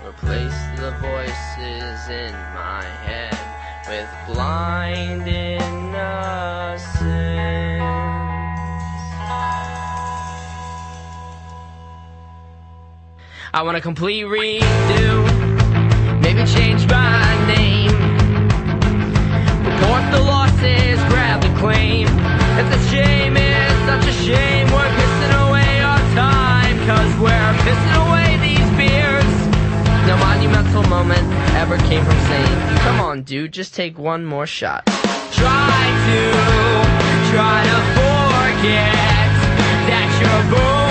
Replace 0.05 0.53
the 0.77 0.93
voices 1.01 1.46
I 13.57 13.63
want 13.63 13.79
a 13.79 13.81
complete 13.81 14.27
redo, 14.27 15.25
maybe 16.21 16.45
change 16.45 16.87
my 16.89 17.25
name. 17.49 17.89
Report 19.65 20.05
the 20.13 20.21
losses, 20.21 21.01
grab 21.09 21.41
the 21.41 21.49
claim. 21.59 22.07
It's 22.61 22.77
a 22.77 22.91
shame, 22.91 23.35
it's 23.35 23.81
such 23.89 24.05
a 24.05 24.17
shame. 24.29 24.67
We're 24.67 24.93
pissing 25.01 25.49
away 25.49 25.81
our 25.81 25.97
time, 26.13 26.77
cause 26.85 27.11
we're 27.17 27.55
pissing 27.65 27.97
away 28.05 28.37
these 28.45 28.69
beers. 28.77 29.25
No 30.07 30.19
monumental 30.19 30.83
moment 30.91 31.27
ever 31.57 31.79
came 31.89 32.05
from 32.05 32.21
saying, 32.29 32.79
Come 32.81 33.01
on, 33.01 33.23
dude, 33.23 33.55
just 33.55 33.75
take 33.75 33.99
one 33.99 34.27
more 34.27 34.47
shot. 34.47 34.85
Try 34.85 35.81
to, 36.05 36.21
try 37.33 37.65
to 37.65 37.79
forget 37.97 39.33
that 39.89 40.09
your 40.21 40.53
bones 40.53 40.86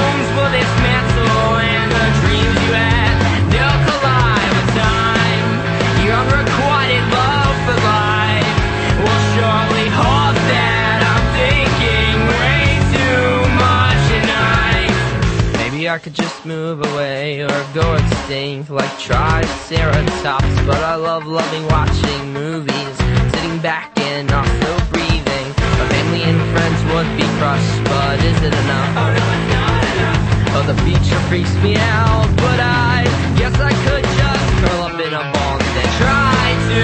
I 15.95 15.97
could 15.97 16.13
just 16.13 16.45
move 16.45 16.83
away 16.91 17.39
or 17.41 17.55
go 17.73 17.95
extinct 17.95 18.69
like 18.69 18.91
Triceratops. 18.99 20.55
But 20.67 20.83
I 20.83 20.95
love 20.95 21.25
loving 21.25 21.65
watching 21.67 22.33
movies, 22.33 22.95
sitting 23.31 23.59
back 23.63 23.97
and 23.99 24.29
also 24.29 24.71
breathing. 24.91 25.47
My 25.79 25.87
family 25.87 26.23
and 26.27 26.35
friends 26.51 26.79
would 26.91 27.07
be 27.15 27.23
crushed, 27.39 27.79
but 27.87 28.19
is 28.19 28.35
it 28.43 28.51
enough? 28.51 28.91
Oh 28.99 29.07
no, 29.07 29.23
it's 29.23 29.47
not 29.55 29.83
enough. 29.95 30.55
Oh, 30.59 30.63
the 30.67 30.75
feature 30.83 31.21
freaks 31.31 31.55
me 31.63 31.77
out, 31.79 32.27
but 32.43 32.59
I 32.59 33.07
guess 33.39 33.55
I 33.55 33.71
could 33.87 34.03
just 34.03 34.47
curl 34.59 34.81
up 34.91 34.99
in 34.99 35.13
a 35.15 35.23
ball 35.31 35.55
and 35.63 35.73
then 35.79 35.89
try 35.95 36.43
to, 36.75 36.83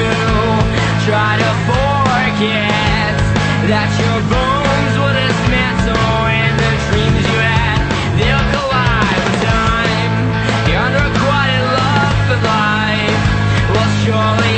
try 1.04 1.32
to 1.36 1.52
forget 1.68 3.16
that 3.68 3.92
your 3.92 4.20
bones 4.32 4.94
will 5.04 5.16
dismantle 5.20 6.51
surely 14.04 14.51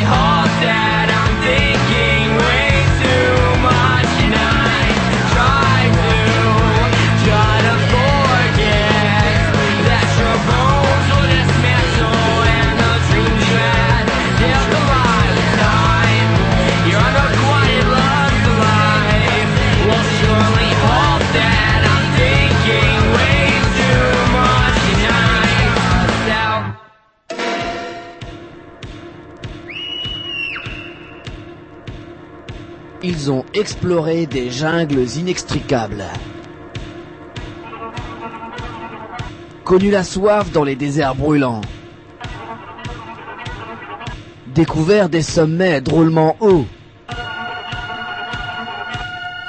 Ils 33.06 33.30
ont 33.30 33.44
exploré 33.54 34.26
des 34.28 34.50
jungles 34.50 35.06
inextricables. 35.18 36.06
Connu 39.66 39.92
la 39.92 40.06
soif 40.06 40.50
dans 40.54 40.64
les 40.64 40.78
déserts 40.78 41.14
brûlants. 41.14 41.60
Découvert 44.48 45.10
des 45.10 45.22
sommets 45.22 45.82
drôlement 45.82 46.38
hauts. 46.40 46.66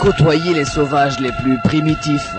Côtoyé 0.00 0.52
les 0.52 0.64
sauvages 0.64 1.20
les 1.20 1.30
plus 1.40 1.56
primitifs. 1.62 2.34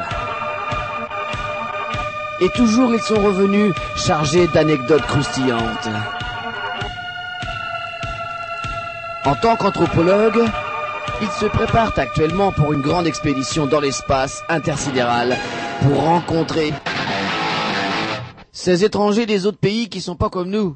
Et 2.42 2.50
toujours 2.50 2.94
ils 2.94 3.00
sont 3.00 3.24
revenus 3.24 3.74
chargés 3.96 4.48
d'anecdotes 4.48 5.04
croustillantes. 5.04 5.90
En 9.24 9.36
tant 9.36 9.56
qu'anthropologue, 9.56 10.44
ils 11.22 11.30
se 11.30 11.46
préparent 11.46 11.98
actuellement 11.98 12.52
pour 12.52 12.74
une 12.74 12.82
grande 12.82 13.08
expédition 13.08 13.66
dans 13.66 13.80
l'espace 13.80 14.44
intersidéral 14.50 15.36
pour 15.82 16.02
rencontrer 16.02 16.74
ces 18.52 18.84
étrangers 18.84 19.26
des 19.26 19.46
autres 19.46 19.58
pays 19.60 19.90
qui 19.90 20.02
sont 20.02 20.16
pas 20.16 20.30
comme 20.30 20.50
nous. 20.50 20.76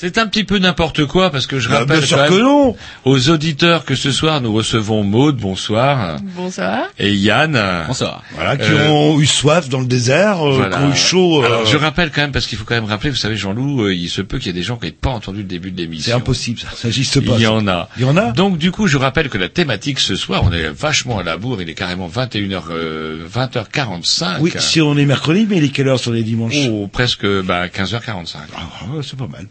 C'est 0.00 0.16
un 0.16 0.28
petit 0.28 0.44
peu 0.44 0.58
n'importe 0.60 1.06
quoi 1.06 1.30
parce 1.32 1.48
que 1.48 1.58
je 1.58 1.68
Bah, 1.68 1.80
rappelle 1.80 1.98
bien 1.98 2.06
sûr 2.06 2.18
quand 2.18 2.28
que 2.28 2.34
même 2.34 2.42
non. 2.44 2.76
aux 3.04 3.30
auditeurs 3.30 3.84
que 3.84 3.96
ce 3.96 4.12
soir 4.12 4.40
nous 4.40 4.52
recevons 4.52 5.02
Maude, 5.02 5.38
bonsoir, 5.38 6.18
Bonsoir. 6.36 6.84
et 7.00 7.12
Yann. 7.12 7.60
Bonsoir. 7.88 8.22
Voilà, 8.36 8.56
qui 8.56 8.70
Euh, 8.70 8.90
ont 8.90 9.18
eu 9.18 9.26
soif 9.26 9.68
dans 9.68 9.80
le 9.80 9.86
désert, 9.86 10.40
euh, 10.46 10.52
Voilà. 10.54 10.76
qui 10.76 10.82
ont 10.84 10.90
eu 10.92 10.96
chaud. 10.96 11.42
euh, 11.42 11.46
Alors 11.46 11.66
je 11.66 11.76
rappelle 11.76 12.12
quand 12.12 12.20
même 12.20 12.30
parce 12.30 12.46
qu'il 12.46 12.56
faut 12.56 12.64
quand 12.64 12.76
même 12.76 12.84
rappeler, 12.84 13.10
vous 13.10 13.16
savez 13.16 13.36
Jean-Loup, 13.36 13.86
euh, 13.86 13.92
il 13.92 14.08
se 14.08 14.22
peut 14.22 14.38
qu'il 14.38 14.46
y 14.46 14.50
ait 14.50 14.52
des 14.52 14.62
gens 14.62 14.76
qui 14.76 14.86
n'aient 14.86 14.92
pas 14.92 15.10
entendu 15.10 15.38
le 15.38 15.44
début 15.48 15.72
de 15.72 15.78
l'émission. 15.78 16.12
c'est 16.12 16.16
impossible, 16.16 16.60
ça, 16.60 16.68
ça 16.76 16.86
n'existe 16.86 17.18
pas. 17.26 17.32
Il 17.34 17.40
y 17.42 17.46
en 17.48 17.66
a. 17.66 17.88
Il 17.96 18.02
y 18.02 18.04
en 18.04 18.16
a 18.16 18.30
Donc 18.30 18.56
du 18.56 18.70
coup, 18.70 18.86
je 18.86 18.98
rappelle 18.98 19.28
que 19.28 19.38
la 19.38 19.48
thématique 19.48 19.98
ce 19.98 20.14
soir, 20.14 20.42
on 20.44 20.52
est 20.52 20.68
vachement 20.68 21.18
à 21.18 21.24
la 21.24 21.36
bourre, 21.38 21.60
il 21.60 21.68
est 21.70 21.74
carrément 21.74 22.06
21h 22.08 22.62
euh, 22.70 23.26
20h45. 23.34 24.36
Oui, 24.38 24.52
si 24.58 24.80
on 24.80 24.96
est 24.96 25.06
mercredi, 25.06 25.44
mais 25.50 25.56
il 25.56 25.64
est 25.64 25.70
quelle 25.70 25.88
heure 25.88 25.98
sur 25.98 26.12
les 26.12 26.22
dimanches? 26.22 26.54
Oh, 26.70 26.86
presque 26.86 27.26
bah 27.42 27.66
15h45. 27.66 28.36
Ah, 28.56 28.60
C'est 29.02 29.18
pas 29.18 29.26
mal. 29.26 29.48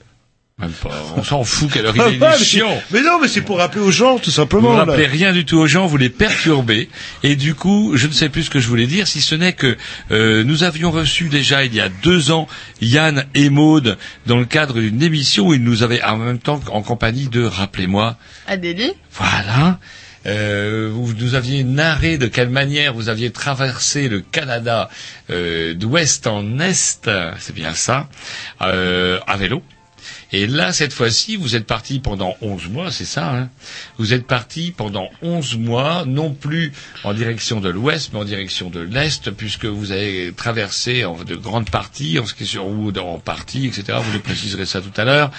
Même 0.59 0.71
pas. 0.71 0.89
On 1.15 1.23
s'en 1.23 1.43
fout 1.43 1.69
quelle 1.71 1.85
heure 1.85 1.93
il 2.11 2.23
Ah, 2.23 2.35
chiant. 2.35 2.81
Mais 2.89 3.03
non, 3.03 3.19
mais 3.21 3.27
c'est 3.27 3.41
pour 3.41 3.59
rappeler 3.59 3.79
aux 3.81 3.91
gens, 3.91 4.17
tout 4.17 4.25
Vous 4.25 4.31
simplement. 4.31 4.73
ne 4.73 4.77
là. 4.79 4.85
rappelez 4.85 5.05
rien 5.05 5.31
du 5.31 5.45
tout 5.45 5.57
aux 5.57 5.67
gens, 5.67 5.85
vous 5.85 5.97
les 5.97 6.09
perturbez. 6.09 6.89
Et 7.21 7.35
du 7.35 7.53
coup, 7.53 7.91
je 7.95 8.07
ne 8.07 8.11
sais 8.11 8.29
plus 8.29 8.43
ce 8.45 8.49
que 8.49 8.59
je 8.59 8.67
voulais 8.67 8.87
dire, 8.87 9.07
si 9.07 9.21
ce 9.21 9.35
n'est 9.35 9.53
que 9.53 9.77
euh, 10.09 10.43
nous 10.43 10.63
avions 10.63 10.89
reçu 10.89 11.29
déjà 11.29 11.63
il 11.63 11.75
y 11.75 11.79
a 11.79 11.89
deux 11.89 12.31
ans 12.31 12.47
Yann 12.81 13.25
et 13.35 13.51
Maude 13.51 13.99
dans 14.25 14.37
le 14.37 14.45
cadre 14.45 14.79
d'une 14.79 15.03
émission 15.03 15.45
où 15.49 15.53
ils 15.53 15.63
nous 15.63 15.83
avaient 15.83 16.01
en 16.03 16.17
même 16.17 16.39
temps 16.39 16.59
en 16.71 16.81
compagnie 16.81 17.27
de, 17.27 17.43
rappelez-moi, 17.43 18.17
Adélie 18.47 18.93
voilà. 19.13 19.77
Euh, 20.25 20.89
vous 20.91 21.13
nous 21.13 21.35
aviez 21.35 21.63
narré 21.63 22.17
de 22.17 22.25
quelle 22.25 22.49
manière 22.49 22.95
vous 22.95 23.09
aviez 23.09 23.29
traversé 23.31 24.09
le 24.09 24.21
Canada 24.21 24.89
euh, 25.29 25.75
d'ouest 25.75 26.25
en 26.25 26.59
est, 26.59 26.73
c'est 27.37 27.53
bien 27.55 27.73
ça, 27.75 28.09
euh, 28.63 29.19
à 29.27 29.37
vélo. 29.37 29.61
Et 30.33 30.45
là, 30.45 30.73
cette 30.73 30.93
fois-ci, 30.93 31.37
vous 31.37 31.55
êtes 31.55 31.65
parti 31.65 31.99
pendant 31.99 32.35
11 32.41 32.69
mois, 32.69 32.91
c'est 32.91 33.05
ça 33.05 33.33
hein 33.33 33.49
Vous 33.97 34.13
êtes 34.13 34.27
parti 34.27 34.73
pendant 34.75 35.09
11 35.21 35.57
mois, 35.57 36.03
non 36.05 36.33
plus 36.33 36.73
en 37.03 37.13
direction 37.13 37.61
de 37.61 37.69
l'ouest, 37.69 38.11
mais 38.11 38.19
en 38.19 38.25
direction 38.25 38.69
de 38.69 38.81
l'est, 38.81 39.31
puisque 39.31 39.65
vous 39.65 39.91
avez 39.91 40.33
traversé 40.35 41.05
en 41.05 41.15
de 41.23 41.35
grandes 41.35 41.69
parties, 41.69 42.19
en 42.19 42.25
ce 42.25 42.33
qui 42.33 42.43
est 42.43 42.47
sur 42.47 42.67
ou 42.67 42.91
en 42.91 43.19
partie, 43.19 43.67
etc. 43.67 43.97
Vous 44.01 44.13
nous 44.13 44.19
préciserez 44.19 44.65
ça 44.65 44.81
tout 44.81 44.91
à 44.97 45.05
l'heure. 45.05 45.31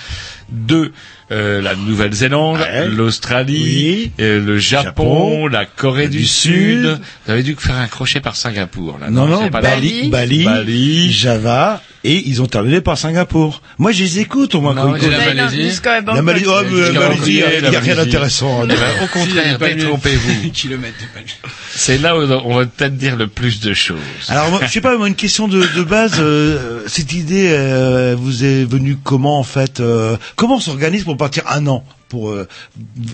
Euh, 1.31 1.61
la 1.61 1.75
Nouvelle-Zélande, 1.75 2.59
l'Australie, 2.97 4.13
euh, 4.21 4.41
le 4.45 4.59
Japon, 4.59 4.85
Japon, 4.85 5.47
la 5.49 5.67
Corée 5.67 6.09
du, 6.09 6.19
du 6.19 6.25
Sud. 6.27 6.83
Sud. 6.83 7.01
Vous 7.27 7.33
avez 7.33 7.43
dû 7.43 7.55
faire 7.59 7.77
un 7.77 7.87
crochet 7.87 8.21
par 8.21 8.37
Singapour. 8.37 8.99
Là, 9.01 9.11
Non, 9.11 9.27
non, 9.27 9.49
pas 9.51 9.61
Bali, 9.61 10.09
Bali, 10.09 10.45
Bali. 10.45 11.13
Java, 11.13 11.83
et 12.05 12.23
ils 12.27 12.41
ont 12.41 12.47
terminé 12.47 12.81
par 12.81 12.97
Singapour. 12.97 13.61
Moi, 13.79 13.93
je 13.93 14.03
les 14.05 14.21
écoute, 14.21 14.55
au 14.55 14.61
moins, 14.61 14.75
Non, 14.75 14.97
j'ai 14.97 15.11
la 15.11 15.19
Malaisie. 15.19 15.81
La 15.85 16.01
oh, 16.01 16.15
la 16.15 16.23
Malaisie, 16.23 17.43
il 17.63 17.69
n'y 17.71 17.77
a 17.77 17.81
rien 17.81 17.97
d'intéressant. 17.97 18.63
hein. 18.63 18.69
Au 19.03 19.07
contraire, 19.09 19.59
détrompez-vous. 19.59 20.51
C'est 21.75 21.99
là 21.99 22.17
où 22.19 22.23
on 22.23 22.57
va 22.57 22.67
peut-être 22.67 22.97
dire 22.97 23.17
le 23.17 23.27
plus 23.27 23.61
de 23.61 23.75
choses. 23.75 23.99
Alors, 24.29 24.51
moi, 24.51 24.61
je 24.67 24.71
sais 24.73 24.81
pas, 24.81 24.97
moi, 24.97 25.09
une 25.09 25.15
question 25.15 25.49
de, 25.49 25.63
de 25.77 25.83
base, 25.83 26.15
euh, 26.19 26.83
cette 26.87 27.13
idée 27.13 27.49
euh, 27.51 28.17
vous 28.19 28.45
est 28.45 28.65
venue 28.65 28.97
comment, 29.03 29.39
en 29.39 29.45
fait 29.45 29.81
euh, 29.81 30.17
Comment 30.37 30.57
on 30.57 30.61
s'organise 30.61 31.05
pour 31.05 31.17
partir 31.19 31.45
un 31.49 31.67
an 31.67 31.85
pour 32.09 32.31
euh, 32.31 32.49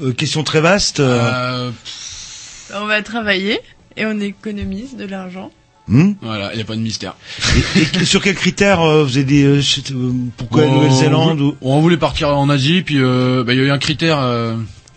euh, 0.02 0.12
question 0.12 0.44
très 0.44 0.61
vaste. 0.61 1.00
euh, 1.00 1.70
On 2.74 2.86
va 2.86 3.02
travailler 3.02 3.59
et 3.96 4.07
on 4.07 4.18
économise 4.20 4.96
de 4.96 5.05
l'argent. 5.05 5.50
Hmm 5.86 6.12
Voilà, 6.22 6.52
il 6.52 6.57
n'y 6.57 6.62
a 6.62 6.64
pas 6.64 6.76
de 6.76 6.80
mystère. 6.80 7.14
et, 7.76 8.00
et 8.00 8.05
sur 8.07 8.22
quels 8.22 8.34
critères 8.36 8.80
euh, 8.80 9.05
vous 9.05 9.16
avez 9.18 9.26
dit 9.26 9.42
euh, 9.42 9.61
pourquoi 10.38 10.62
la 10.62 10.68
On- 10.68 10.74
Nouvelle-Zélande 10.76 11.40
ou... 11.42 11.57
On 11.61 11.80
voulait 11.80 11.98
partir 11.98 12.28
en 12.36 12.48
Asie, 12.48 12.82
puis 12.82 12.96
euh, 12.98 13.44
bah, 13.44 13.52
il 13.52 13.59
y 13.59 13.62
a 13.62 13.64
eu 13.64 13.70
un 13.70 13.78
critère 13.78 14.18
euh, 14.20 14.57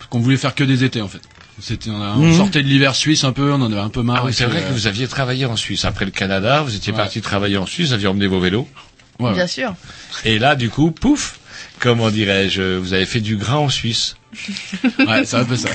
qu'on 0.10 0.20
voulait 0.20 0.38
faire 0.38 0.56
que 0.56 0.64
des 0.64 0.84
étés 0.86 1.02
en 1.02 1.10
fait. 1.10 1.20
C'était, 1.60 1.90
on, 1.90 2.02
a- 2.02 2.14
on 2.16 2.20
Mhm. 2.28 2.38
sortait 2.38 2.62
de 2.64 2.68
l'hiver 2.70 2.96
suisse 2.96 3.24
un 3.26 3.34
peu, 3.34 3.52
on 3.52 3.62
en 3.62 3.72
avait 3.72 3.82
un 3.82 3.90
peu 3.90 4.02
marre. 4.04 4.20
Ah 4.22 4.26
oui, 4.28 4.34
c'est 4.34 4.46
vrai 4.46 4.62
euh, 4.64 4.70
que 4.70 4.74
vous 4.74 4.88
aviez 4.88 5.08
travaillé 5.10 5.46
en 5.46 5.56
Suisse. 5.58 5.84
Après 5.86 6.06
le 6.06 6.12
Canada, 6.12 6.62
vous 6.62 6.74
étiez 6.76 6.94
Ouais. 6.94 6.98
parti 7.00 7.20
travailler 7.20 7.58
en 7.58 7.66
Suisse, 7.66 7.88
vous 7.90 7.94
aviez 7.94 8.08
emmené 8.08 8.28
vos 8.28 8.40
vélos. 8.40 8.68
Ouais, 9.20 9.34
Bien 9.34 9.48
sûr. 9.48 9.74
Et 10.24 10.38
là, 10.40 10.56
du 10.56 10.70
coup, 10.70 10.92
pouf, 10.92 11.40
comment 11.80 12.10
dirais-je, 12.10 12.78
vous 12.78 12.94
avez 12.94 13.06
fait 13.06 13.20
du 13.22 13.36
grain 13.38 13.58
en 13.58 13.70
Suisse. 13.70 14.16
ouais, 15.00 15.24
c'est 15.26 15.38
un 15.38 15.46
peu 15.46 15.56
ça. 15.56 15.70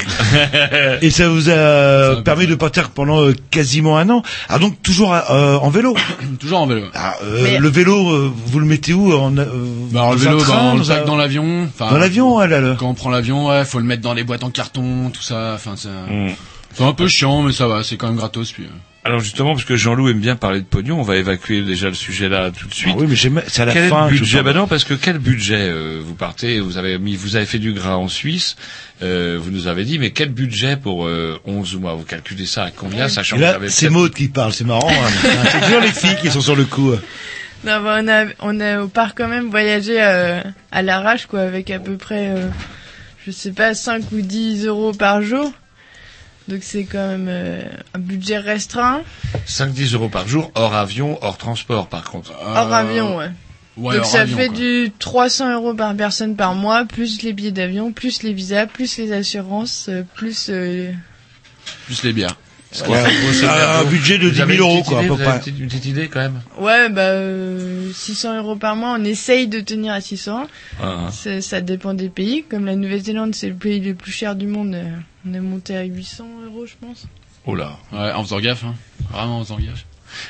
Et 1.00 1.10
ça 1.10 1.28
vous 1.28 1.48
a 1.50 2.22
permis 2.22 2.46
de 2.46 2.54
partir 2.54 2.90
pendant 2.90 3.20
euh, 3.22 3.34
quasiment 3.50 3.96
un 3.98 4.08
an. 4.10 4.22
Ah 4.48 4.58
donc 4.58 4.80
toujours 4.82 5.14
euh, 5.14 5.56
en 5.56 5.70
vélo. 5.70 5.96
Toujours 6.40 6.60
en 6.60 6.66
vélo. 6.66 6.82
Ah, 6.94 7.14
euh, 7.24 7.40
Mais- 7.42 7.58
Le 7.58 7.68
vélo, 7.68 8.10
euh, 8.10 8.32
vous 8.46 8.58
le 8.60 8.66
mettez 8.66 8.92
où 8.92 9.12
en, 9.14 9.36
euh, 9.36 9.46
Bah, 9.90 10.00
alors, 10.02 10.12
le 10.12 10.18
vélo, 10.20 10.38
bah, 10.38 10.44
train, 10.44 10.70
on 10.70 10.72
le 10.74 10.78
dans 10.80 10.90
un- 10.92 10.94
pack 10.96 11.06
dans 11.06 11.16
l'avion. 11.16 11.68
Enfin, 11.74 11.90
Dans 11.90 11.98
l'avion, 11.98 12.36
ouais, 12.36 12.46
là, 12.46 12.60
là. 12.60 12.76
Quand 12.78 12.88
on 12.88 12.94
prend 12.94 13.10
l'avion, 13.10 13.48
ouais, 13.48 13.64
faut 13.64 13.78
le 13.78 13.84
mettre 13.84 14.02
dans 14.02 14.14
les 14.14 14.22
boîtes 14.24 14.44
en 14.44 14.50
carton, 14.50 15.10
tout 15.10 15.22
ça. 15.22 15.52
Enfin, 15.54 15.74
c'est, 15.76 15.88
Hmm. 15.88 16.30
C'est 16.74 16.84
un 16.84 16.92
peu 16.92 17.08
chiant, 17.08 17.42
mais 17.42 17.52
ça 17.52 17.66
va, 17.68 17.82
c'est 17.84 17.96
quand 17.96 18.08
même 18.08 18.16
gratos. 18.16 18.52
Puis, 18.52 18.64
euh. 18.64 18.68
Alors 19.04 19.18
justement, 19.18 19.54
parce 19.54 19.64
que 19.64 19.74
Jean-Loup 19.74 20.10
aime 20.10 20.20
bien 20.20 20.36
parler 20.36 20.60
de 20.60 20.64
pognon, 20.64 21.00
on 21.00 21.02
va 21.02 21.16
évacuer 21.16 21.62
déjà 21.62 21.88
le 21.88 21.94
sujet 21.94 22.28
là 22.28 22.52
tout 22.52 22.68
de 22.68 22.74
suite. 22.74 22.92
Ah 22.96 23.00
oui, 23.00 23.06
mais 23.08 23.16
j'aime- 23.16 23.42
c'est 23.48 23.62
à 23.62 23.64
la 23.64 23.72
quel 23.72 23.88
fin 23.88 24.06
budget? 24.06 24.42
Bah 24.44 24.52
non, 24.52 24.68
parce 24.68 24.84
que 24.84 24.94
quel 24.94 25.18
budget 25.18 25.56
euh, 25.58 26.00
vous 26.04 26.14
partez 26.14 26.60
Vous 26.60 26.78
avez 26.78 26.98
mis, 27.00 27.16
vous 27.16 27.34
avez 27.34 27.44
fait 27.46 27.58
du 27.58 27.72
grain 27.72 27.96
en 27.96 28.06
Suisse. 28.06 28.54
euh, 29.02 29.40
vous 29.42 29.50
nous 29.50 29.66
avez 29.66 29.84
dit, 29.84 29.98
mais 29.98 30.10
quel 30.12 30.28
budget 30.28 30.76
pour 30.76 31.06
euh, 31.06 31.36
11 31.46 31.74
mois? 31.78 31.94
Vous 31.94 32.04
calculez 32.04 32.46
ça 32.46 32.62
à 32.66 32.70
combien, 32.70 33.08
sachant 33.08 33.34
Et 33.34 33.40
que 33.40 33.44
vous 33.44 33.50
là, 33.50 33.56
avez 33.56 33.68
c'est 33.70 33.90
Maud 33.90 34.14
qui 34.14 34.28
parle, 34.28 34.52
c'est 34.52 34.62
marrant. 34.64 34.88
hein. 34.88 35.10
c'est 35.50 35.60
toujours 35.64 35.80
les 35.80 35.88
filles 35.90 36.16
qui 36.22 36.30
sont 36.30 36.40
sur 36.40 36.54
le 36.54 36.64
coup. 36.64 36.92
Non, 37.64 37.82
bah, 37.82 37.98
on 38.00 38.06
a, 38.08 38.24
on 38.38 38.60
a 38.60 38.82
au 38.82 38.86
part 38.88 39.16
quand 39.16 39.26
même 39.26 39.50
voyagé 39.50 39.96
euh, 40.00 40.40
à 40.70 40.82
l'arrache, 40.82 41.26
quoi, 41.26 41.40
avec 41.40 41.70
à 41.72 41.80
peu 41.80 41.96
près, 41.96 42.28
euh, 42.30 42.46
je 43.26 43.32
sais 43.32 43.50
pas, 43.50 43.74
5 43.74 44.04
ou 44.12 44.20
10 44.20 44.66
euros 44.66 44.92
par 44.92 45.22
jour. 45.22 45.52
Donc 46.48 46.58
c'est 46.62 46.84
quand 46.84 47.06
même 47.08 47.26
euh, 47.28 47.62
un 47.94 47.98
budget 47.98 48.38
restreint. 48.38 49.02
5-10 49.46 49.94
euros 49.94 50.08
par 50.08 50.26
jour, 50.28 50.50
hors 50.54 50.74
avion, 50.74 51.18
hors 51.22 51.38
transport 51.38 51.86
par 51.88 52.04
contre. 52.10 52.32
Hors 52.44 52.72
avion, 52.72 53.16
ouais. 53.18 53.30
ouais, 53.76 53.94
Donc 53.94 54.04
hors 54.04 54.10
ça 54.10 54.20
avion, 54.22 54.36
fait 54.36 54.48
quoi. 54.48 54.56
du 54.56 54.92
300 54.98 55.54
euros 55.54 55.74
par 55.74 55.94
personne 55.94 56.34
par 56.36 56.54
mois, 56.54 56.84
plus 56.84 57.22
les 57.22 57.32
billets 57.32 57.52
d'avion, 57.52 57.92
plus 57.92 58.22
les 58.24 58.32
visas, 58.32 58.66
plus 58.66 58.96
les 58.98 59.12
assurances, 59.12 59.86
euh, 59.88 60.02
plus... 60.14 60.46
euh, 60.50 60.90
Plus 61.86 62.02
les 62.02 62.12
bières. 62.12 62.36
Ouais, 62.88 62.98
c'est 63.34 63.46
un 63.46 63.84
budget 63.84 64.16
de 64.16 64.28
Vous 64.28 64.32
10 64.34 64.40
avez 64.40 64.56
000 64.56 64.66
une 64.66 64.76
euros, 64.76 64.82
quoi, 64.82 64.98
à 64.98 65.00
idée, 65.02 65.08
peu 65.08 65.14
vous 65.14 65.20
avez 65.20 65.28
près. 65.28 65.36
une 65.36 65.42
petite- 65.44 65.58
une 65.60 65.68
petite 65.68 65.84
idée 65.84 66.08
quand 66.08 66.20
même. 66.20 66.40
Ouais, 66.58 66.88
bah 66.88 67.02
euh, 67.02 67.92
600 67.92 68.38
euros 68.38 68.56
par 68.56 68.76
mois, 68.76 68.96
on 68.98 69.04
essaye 69.04 69.46
de 69.46 69.60
tenir 69.60 69.92
à 69.92 70.00
600. 70.00 70.46
Ah, 70.82 70.96
ah. 71.08 71.10
Ça, 71.12 71.42
ça 71.42 71.60
dépend 71.60 71.92
des 71.92 72.08
pays. 72.08 72.44
Comme 72.50 72.64
la 72.64 72.74
Nouvelle-Zélande, 72.74 73.34
c'est 73.34 73.48
le 73.48 73.54
pays 73.54 73.78
le 73.78 73.94
plus 73.94 74.10
cher 74.10 74.34
du 74.36 74.46
monde. 74.46 74.74
On 75.28 75.34
est 75.34 75.40
monté 75.40 75.76
à 75.76 75.84
800 75.84 76.24
euros, 76.46 76.66
je 76.66 76.72
pense. 76.84 77.06
Oh 77.46 77.54
là. 77.54 77.76
Ouais, 77.92 78.12
en 78.12 78.22
faisant 78.24 78.40
gaffe, 78.40 78.64
hein. 78.64 78.74
Vraiment 79.12 79.38
en 79.40 79.44
faisant 79.44 79.58
gaffe. 79.58 79.84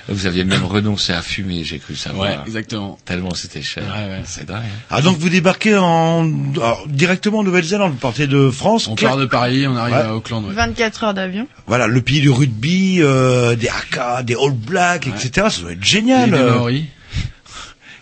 Vous 0.08 0.26
aviez 0.26 0.44
même 0.44 0.64
renoncé 0.64 1.12
à 1.12 1.22
fumer, 1.22 1.64
j'ai 1.64 1.80
cru 1.80 1.96
savoir. 1.96 2.30
Ouais, 2.30 2.38
exactement. 2.46 2.98
Tellement 3.04 3.34
c'était 3.34 3.62
cher. 3.62 3.82
Ouais, 3.82 4.10
ouais. 4.12 4.22
C'est 4.24 4.46
dingue. 4.46 4.58
hein. 4.62 4.84
Ah 4.90 5.02
donc 5.02 5.18
vous 5.18 5.28
débarquez 5.28 5.76
en 5.76 6.30
alors, 6.54 6.84
directement 6.86 7.38
en 7.38 7.42
Nouvelle-Zélande, 7.42 7.90
vous 7.90 7.98
partez 7.98 8.28
de 8.28 8.48
France. 8.50 8.86
On 8.86 8.94
part 8.94 9.16
de 9.16 9.26
Paris, 9.26 9.66
on 9.66 9.74
arrive 9.76 9.94
Ouais. 9.96 10.00
à 10.02 10.14
Auckland. 10.14 10.44
Ouais. 10.44 10.54
24 10.54 11.02
heures 11.04 11.14
d'avion. 11.14 11.48
Voilà, 11.66 11.88
le 11.88 12.00
pays 12.00 12.20
du 12.20 12.30
rugby, 12.30 12.98
euh, 13.00 13.56
des 13.56 13.68
Haka, 13.68 14.22
des 14.22 14.34
All 14.36 14.52
Blacks, 14.52 15.08
etc. 15.08 15.48
Ça 15.50 15.60
doit 15.62 15.72
être 15.72 15.82
génial. 15.84 16.28
Et 16.28 16.32
des. 16.32 16.38
Maoris. 16.44 16.84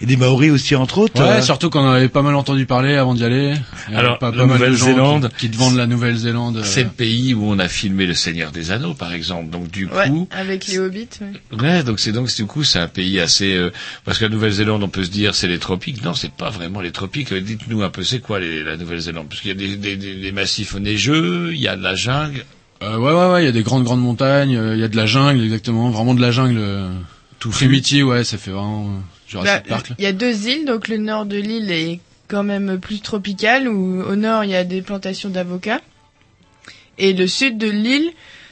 Et 0.03 0.07
des 0.07 0.17
Maoris 0.17 0.51
aussi 0.51 0.75
entre 0.77 0.97
autres. 0.99 1.21
Ouais, 1.21 1.29
euh. 1.29 1.43
surtout 1.43 1.69
qu'on 1.69 1.81
en 1.81 1.91
avait 1.91 2.09
pas 2.09 2.23
mal 2.23 2.35
entendu 2.35 2.65
parler 2.65 2.95
avant 2.97 3.15
d'y 3.15 3.23
aller. 3.25 3.55
Alors, 3.95 4.19
pas, 4.19 4.31
la 4.31 4.47
Nouvelle-Zélande, 4.47 5.29
qui, 5.37 5.49
qui 5.49 5.51
te 5.51 5.59
vendent 5.59 5.77
la 5.77 5.87
Nouvelle-Zélande. 5.87 6.57
euh, 6.57 6.63
C'est 6.65 6.85
le 6.85 6.89
pays 6.89 7.35
où 7.35 7.45
on 7.45 7.59
a 7.59 7.69
filmé 7.69 8.07
Le 8.07 8.15
Seigneur 8.15 8.51
des 8.51 8.71
Anneaux, 8.71 8.95
par 8.95 9.13
exemple. 9.13 9.51
Donc 9.51 9.71
du 9.71 9.87
Ouais, 9.87 10.09
coup, 10.09 10.27
avec 10.31 10.67
les 10.69 10.79
hobbits. 10.79 11.09
ouais. 11.21 11.61
ouais, 11.61 11.83
donc 11.83 12.01
c'est 12.01 12.13
donc 12.13 12.35
du 12.35 12.47
coup 12.47 12.65
c'est 12.65 12.79
un 12.79 12.89
pays 12.89 13.21
assez 13.21 13.55
euh, 13.55 13.71
parce 14.07 14.19
que 14.19 14.25
la 14.25 14.31
Nouvelle-Zélande, 14.31 14.83
on 14.83 14.89
peut 14.89 15.05
se 15.05 15.11
dire 15.11 15.35
c'est 15.35 15.49
les 15.49 15.59
tropiques. 15.59 16.03
Non, 16.03 16.15
c'est 16.15 16.33
pas 16.33 16.49
vraiment 16.51 16.81
les 16.81 16.93
tropiques. 16.93 17.33
Euh, 17.33 17.41
Dites-nous 17.41 17.83
un 17.83 17.91
peu, 17.91 18.03
c'est 18.03 18.21
quoi 18.21 18.41
les, 18.41 18.63
la 18.65 18.77
Nouvelle-Zélande? 18.79 19.27
Parce 19.29 19.41
qu'il 19.43 19.49
y 19.49 19.53
a 19.53 19.55
des, 19.55 19.77
des, 19.77 19.97
des, 19.97 20.15
des 20.15 20.33
massifs 20.33 20.75
neigeux, 20.77 21.51
il 21.53 21.61
y 21.61 21.69
a 21.69 21.77
de 21.77 21.83
la 21.83 21.95
jungle. 21.95 22.45
Euh, 22.83 22.97
ouais, 22.97 23.13
ouais, 23.13 23.31
ouais, 23.35 23.43
il 23.43 23.45
y 23.45 23.49
a 23.49 23.53
des 23.53 23.63
grandes, 23.63 23.85
grandes 23.85 24.01
montagnes, 24.01 24.57
euh, 24.57 24.75
il 24.75 24.81
y 24.81 24.85
a 24.85 24.89
de 24.89 24.97
la 24.97 25.05
jungle, 25.05 25.43
exactement, 25.45 25.91
vraiment 25.91 26.15
de 26.15 26.23
la 26.23 26.31
jungle. 26.31 26.57
euh, 26.59 26.89
tout 27.39 27.51
Primitive, 27.51 28.07
ouais, 28.07 28.25
ça 28.25 28.39
fait 28.39 28.51
vraiment 28.51 28.87
euh, 28.87 28.99
Jurassic 29.31 29.63
Bah, 29.63 29.69
Park. 29.69 29.93
Il 29.99 30.03
y 30.05 30.07
a 30.07 30.13
deux 30.13 30.49
îles, 30.49 30.65
donc 30.67 30.89
le 30.89 30.97
nord 30.99 31.25
de 31.27 31.37
l'île 31.37 31.71
est 31.71 32.01
quand 32.29 32.43
même 32.43 32.79
plus 32.81 33.01
tropical, 33.01 33.69
où 33.69 34.03
au 34.03 34.17
nord 34.17 34.45
il 34.45 34.51
y 34.51 34.57
a 34.57 34.65
des 34.65 34.83
plantations 34.83 35.31
d'avocats. 35.31 35.81
Et 36.99 37.13
le 37.13 37.27
sud 37.27 37.57
de 37.57 37.69
l'île, 37.69 38.11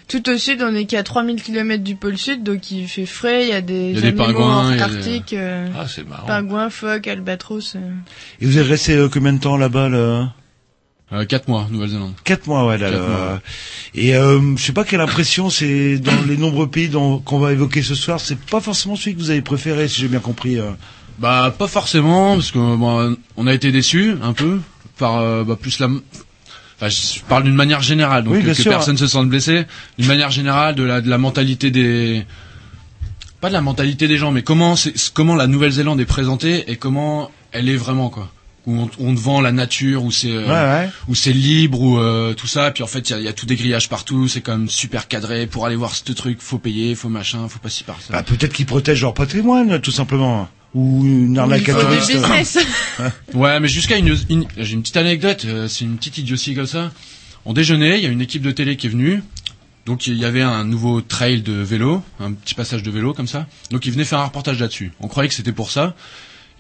tout 0.09 0.29
au 0.31 0.39
sud, 0.39 0.63
on 0.63 0.75
est 0.75 0.87
qu'à 0.87 1.03
3000 1.03 1.43
km 1.43 1.85
du 1.85 1.95
pôle 1.95 2.17
sud, 2.17 2.43
donc 2.43 2.71
il 2.71 2.89
fait 2.89 3.05
frais, 3.05 3.45
il 3.45 3.49
y 3.51 3.53
a 3.53 3.61
des, 3.61 3.91
Il 3.91 3.95
y 3.97 3.99
a 3.99 4.01
des 4.01 4.07
animaux 4.09 4.25
pingouins, 4.25 4.73
il 4.75 4.79
y 4.79 4.83
a 4.83 4.89
des- 4.89 4.95
arctiques, 4.95 5.33
euh, 5.35 5.67
Ah, 5.77 5.87
c'est 5.87 6.07
marrant. 6.09 6.27
pingouins, 6.27 6.71
phoques, 6.71 7.07
albatros. 7.09 7.75
euh. 7.77 7.81
Et 8.41 8.47
vous 8.47 8.57
êtes 8.59 8.67
resté 8.67 8.95
euh, 8.95 9.09
combien 9.13 9.35
de 9.35 9.39
temps 9.41 9.57
là-bas 9.59 9.89
là? 9.91 10.33
Euh, 11.13 11.25
quatre 11.25 11.49
mois, 11.49 11.67
Nouvelle-Zélande. 11.71 12.13
Quatre 12.25 12.47
mois, 12.47 12.67
ouais. 12.67 12.77
Là, 12.77 12.91
Quatre 12.91 13.01
là. 13.03 13.09
mois. 13.09 13.41
Et 13.95 14.15
euh, 14.15 14.57
je 14.57 14.63
sais 14.63 14.73
pas 14.73 14.85
quelle 14.85 15.01
impression 15.01 15.49
c'est 15.49 15.99
dans 15.99 16.23
les 16.29 16.37
nombreux 16.37 16.69
pays 16.69 16.91
qu'on 16.91 17.39
va 17.39 17.53
évoquer 17.53 17.83
ce 17.83 17.95
soir. 17.95 18.21
C'est 18.21 18.39
pas 18.39 18.61
forcément 18.61 18.95
celui 18.95 19.15
que 19.15 19.21
vous 19.21 19.31
avez 19.31 19.41
préféré, 19.41 19.89
si 19.89 20.01
j'ai 20.03 20.09
bien 20.09 20.21
compris. 20.21 20.59
euh. 20.59 20.71
Bah 21.19 21.53
pas 21.59 21.67
forcément 21.67 22.35
parce 22.35 22.51
que 22.53 22.59
bon, 22.59 23.17
on 23.37 23.47
a 23.47 23.55
été 23.55 23.73
déçus 23.73 24.15
un 24.23 24.33
peu 24.35 24.61
par 24.99 25.17
euh, 25.19 25.45
bah, 25.45 25.57
plus 25.61 25.79
la 25.81 25.89
Enfin, 26.81 26.91
je 26.91 27.21
parle 27.29 27.43
d'une 27.43 27.57
manière 27.57 27.83
générale, 27.83 28.23
donc 28.23 28.35
Oui, 28.35 28.43
bien 28.43 28.53
que 28.55 28.63
sûr. 28.63 28.71
personne 28.71 28.97
se 28.97 29.09
sente 29.09 29.29
blessé. 29.29 29.65
D'une 29.99 30.07
manière 30.07 30.31
générale, 30.31 30.77
de 30.77 30.85
la, 30.85 31.01
de 31.01 31.11
la 31.11 31.19
mentalité 31.19 31.73
des, 31.73 32.25
pas 33.41 33.49
de 33.49 33.55
la 33.55 33.61
mentalité 33.61 34.07
des 34.07 34.17
gens, 34.17 34.31
mais 34.31 34.43
comment 34.43 34.77
comment 35.13 35.35
la 35.35 35.49
Nouvelle-Zélande 35.49 36.01
est 36.01 36.05
présentée 36.07 36.71
et 36.71 36.77
comment 36.77 37.33
elle 37.51 37.69
est 37.69 37.75
vraiment 37.77 38.11
quoi. 38.11 38.31
Où 38.69 38.81
on, 38.83 38.91
on 39.01 39.15
te 39.15 39.19
vend 39.21 39.41
la 39.41 39.51
nature, 39.51 40.05
où 40.05 40.11
c'est, 40.11 40.31
euh, 40.31 40.45
Ouais, 40.47 40.85
ouais. 40.85 40.91
où 41.09 41.15
c'est 41.15 41.33
libre, 41.33 41.81
où 41.81 41.99
euh, 41.99 42.35
tout 42.35 42.47
ça. 42.47 42.71
Puis 42.71 42.83
en 42.83 42.87
fait, 42.87 43.09
il 43.09 43.13
y 43.13 43.15
a, 43.17 43.21
y 43.23 43.29
a 43.29 43.33
tout 43.33 43.47
des 43.47 43.57
grillages 43.57 43.89
partout. 43.89 44.29
C'est 44.29 44.43
quand 44.43 44.57
même 44.59 44.69
super 44.69 45.09
cadré. 45.09 45.47
Pour 45.47 45.65
aller 45.65 45.75
voir 45.77 45.95
ce 45.95 46.13
truc, 46.13 46.39
faut 46.43 46.59
payer, 46.59 46.95
faut 46.95 47.09
machin, 47.09 47.49
faut 47.49 47.59
pas 47.61 47.71
s'y 47.71 47.83
par 47.83 48.01
ça. 48.01 48.13
Bah, 48.13 48.23
peut-être 48.23 48.53
qu'ils 48.53 48.67
protègent 48.67 49.01
leur 49.03 49.15
patrimoine, 49.15 49.81
tout 49.81 49.91
simplement. 49.91 50.49
Ou 50.75 51.03
une 51.07 51.39
arnaque 51.39 51.63
Il 51.67 51.71
à. 51.71 51.77
Ouais, 53.35 53.59
mais 53.59 53.69
jusqu'à 53.69 53.97
une, 53.97 54.15
une- 54.29 54.47
j'ai 54.59 54.75
une 54.75 54.83
petite 54.83 54.99
anecdote, 54.99 55.45
euh, 55.47 55.67
c'est 55.67 55.85
une 55.87 55.97
petite 55.97 56.19
idiotie 56.19 56.55
comme 56.55 56.67
ça. 56.67 56.93
On 57.47 57.55
déjeunait, 57.55 57.97
il 57.99 58.05
y 58.05 58.07
a 58.07 58.11
une 58.11 58.21
équipe 58.21 58.43
de 58.43 58.51
télé 58.51 58.77
qui 58.77 58.87
est 58.87 58.91
venue. 58.91 59.23
Donc 59.87 60.07
il 60.07 60.19
y 60.19 60.27
avait 60.27 60.43
un 60.43 60.65
nouveau 60.65 61.01
trail 61.01 61.41
de 61.41 61.55
vélo, 61.55 62.03
un 62.21 62.33
petit 62.35 62.55
passage 62.55 62.83
de 62.83 62.91
vélo 62.91 63.15
comme 63.15 63.27
ça. 63.29 63.47
Donc 63.71 63.87
ils 63.87 63.93
venaient 63.93 64.05
faire 64.05 64.19
un 64.19 64.27
reportage 64.27 64.61
là-dessus. 64.61 64.93
On 65.01 65.09
croyait 65.09 65.29
que 65.31 65.35
c'était 65.35 65.53
pour 65.53 65.71
ça. 65.71 65.95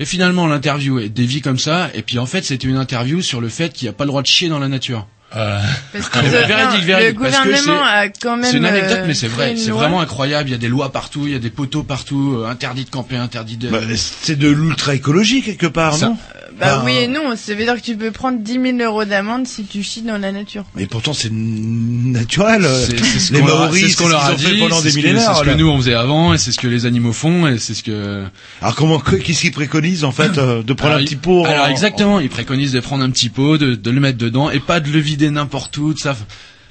Et 0.01 0.05
finalement 0.05 0.47
l'interview 0.47 1.09
dévie 1.09 1.41
comme 1.41 1.59
ça. 1.59 1.91
Et 1.95 2.03
puis 2.03 2.19
en 2.19 2.27
fait 2.27 2.45
c'était 2.45 2.69
une 2.69 2.77
interview 2.77 3.23
sur 3.23 3.41
le 3.41 3.49
fait 3.49 3.73
qu'il 3.73 3.87
n'y 3.87 3.91
a 3.91 3.93
pas 3.93 4.05
le 4.05 4.09
droit 4.09 4.23
de 4.23 4.27
chier 4.27 4.49
dans 4.49 4.59
la 4.59 4.69
nature. 4.69 5.07
Parce 5.93 6.09
que 6.09 6.18
le- 6.20 6.29
véridique, 6.47 6.81
non, 6.81 6.87
véridique, 6.87 7.18
le 7.18 7.31
parce 7.31 7.37
que 7.39 7.43
gouvernement 7.45 7.83
c'est- 7.85 7.97
a 7.99 8.09
quand 8.09 8.37
même. 8.37 8.51
C'est 8.51 8.57
une 8.57 8.64
anecdote, 8.64 8.99
euh, 9.01 9.05
mais 9.07 9.14
c'est 9.14 9.29
fait 9.29 9.35
vrai. 9.35 9.55
C'est 9.57 9.70
vraiment 9.70 10.01
incroyable. 10.01 10.49
Il 10.49 10.53
y 10.53 10.55
a 10.55 10.59
des 10.59 10.68
lois 10.68 10.91
partout, 10.91 11.22
il 11.26 11.33
y 11.33 11.37
a 11.37 11.39
des 11.39 11.51
poteaux 11.51 11.83
partout, 11.83 12.37
euh, 12.39 12.49
interdit 12.49 12.85
de 12.85 12.91
camper, 12.91 13.16
interdit 13.16 13.57
de. 13.59 13.68
Bah, 13.68 13.81
c'est 13.97 14.39
de 14.39 14.49
l'ultra 14.49 14.95
écologie 14.95 15.43
quelque 15.43 15.66
part, 15.66 15.95
Ça- 15.97 16.07
non 16.09 16.16
Bah 16.59 16.79
Bah, 16.79 16.83
oui 16.85 16.97
et 16.97 17.07
non, 17.07 17.37
ça 17.37 17.55
veut 17.55 17.62
dire 17.62 17.76
que 17.76 17.81
tu 17.83 17.97
peux 17.97 18.11
prendre 18.11 18.39
10 18.41 18.55
000 18.55 18.79
euros 18.81 19.05
d'amende 19.05 19.47
si 19.47 19.62
tu 19.64 19.83
chies 19.85 20.03
dans 20.03 20.18
la 20.18 20.33
nature. 20.33 20.64
Mais 20.74 20.87
pourtant 20.87 21.12
c'est 21.12 21.31
naturel. 21.33 22.66
C'est 22.87 22.99
c'est 23.05 23.18
ce 23.18 23.33
les 23.33 23.41
qu'on 23.41 23.47
leur 23.47 23.57
a- 23.61 23.64
Maoris, 23.66 23.83
c'est 23.83 23.89
ce 23.91 23.97
qu'on 23.99 24.09
leur 24.09 24.24
a 24.24 24.35
dit, 24.35 24.59
pendant 24.59 24.76
c'est 24.79 24.83
des 24.85 24.91
ce 24.91 24.95
que- 24.97 25.01
millénaires. 25.01 25.33
C'est 25.37 25.41
ce 25.45 25.45
que 25.45 25.55
nous 25.57 25.68
on 25.68 25.76
faisait 25.79 25.95
avant, 25.95 26.35
et 26.35 26.39
c'est 26.39 26.53
ce 26.53 26.59
que 26.59 26.66
les 26.66 26.87
animaux 26.87 27.12
font, 27.12 27.47
et 27.47 27.59
c'est 27.59 27.74
ce 27.74 27.83
que. 27.83 28.24
Alors 28.61 28.74
comment, 28.74 28.99
qu'est-ce 28.99 29.41
qu'ils 29.41 29.53
préconisent 29.53 30.05
en 30.05 30.12
fait 30.12 30.39
euh, 30.39 30.62
De 30.62 30.72
prendre 30.72 30.95
Alors, 30.95 31.03
un 31.03 31.05
petit 31.05 31.16
pot 31.16 31.45
Alors 31.47 31.66
en- 31.66 31.70
exactement, 31.70 32.20
ils 32.20 32.29
préconisent 32.31 32.72
de 32.72 32.81
prendre 32.81 33.05
un 33.05 33.11
petit 33.11 33.29
pot, 33.29 33.59
de, 33.59 33.74
de 33.74 33.91
le 33.91 34.01
mettre 34.01 34.18
dedans, 34.18 34.51
et 34.51 34.61
pas 34.61 34.81
de 34.81 34.91
le 34.91 34.99
vider 34.99 35.18
n'importe 35.27 35.77
où, 35.79 35.95
de 35.95 35.99
ça. 35.99 36.16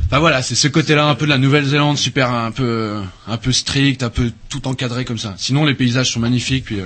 Enfin 0.05 0.19
voilà, 0.19 0.41
c'est 0.41 0.55
ce 0.55 0.67
côté-là 0.67 1.05
un 1.05 1.15
peu 1.15 1.25
de 1.25 1.31
la 1.31 1.37
Nouvelle-Zélande, 1.37 1.97
super 1.97 2.31
un 2.31 2.51
peu 2.51 3.01
un 3.27 3.37
peu 3.37 3.51
strict, 3.51 4.03
un 4.03 4.09
peu 4.09 4.31
tout 4.49 4.67
encadré 4.67 5.05
comme 5.05 5.17
ça. 5.17 5.33
Sinon 5.37 5.65
les 5.65 5.73
paysages 5.73 6.11
sont 6.11 6.19
magnifiques, 6.19 6.65
puis 6.65 6.79
euh, 6.79 6.85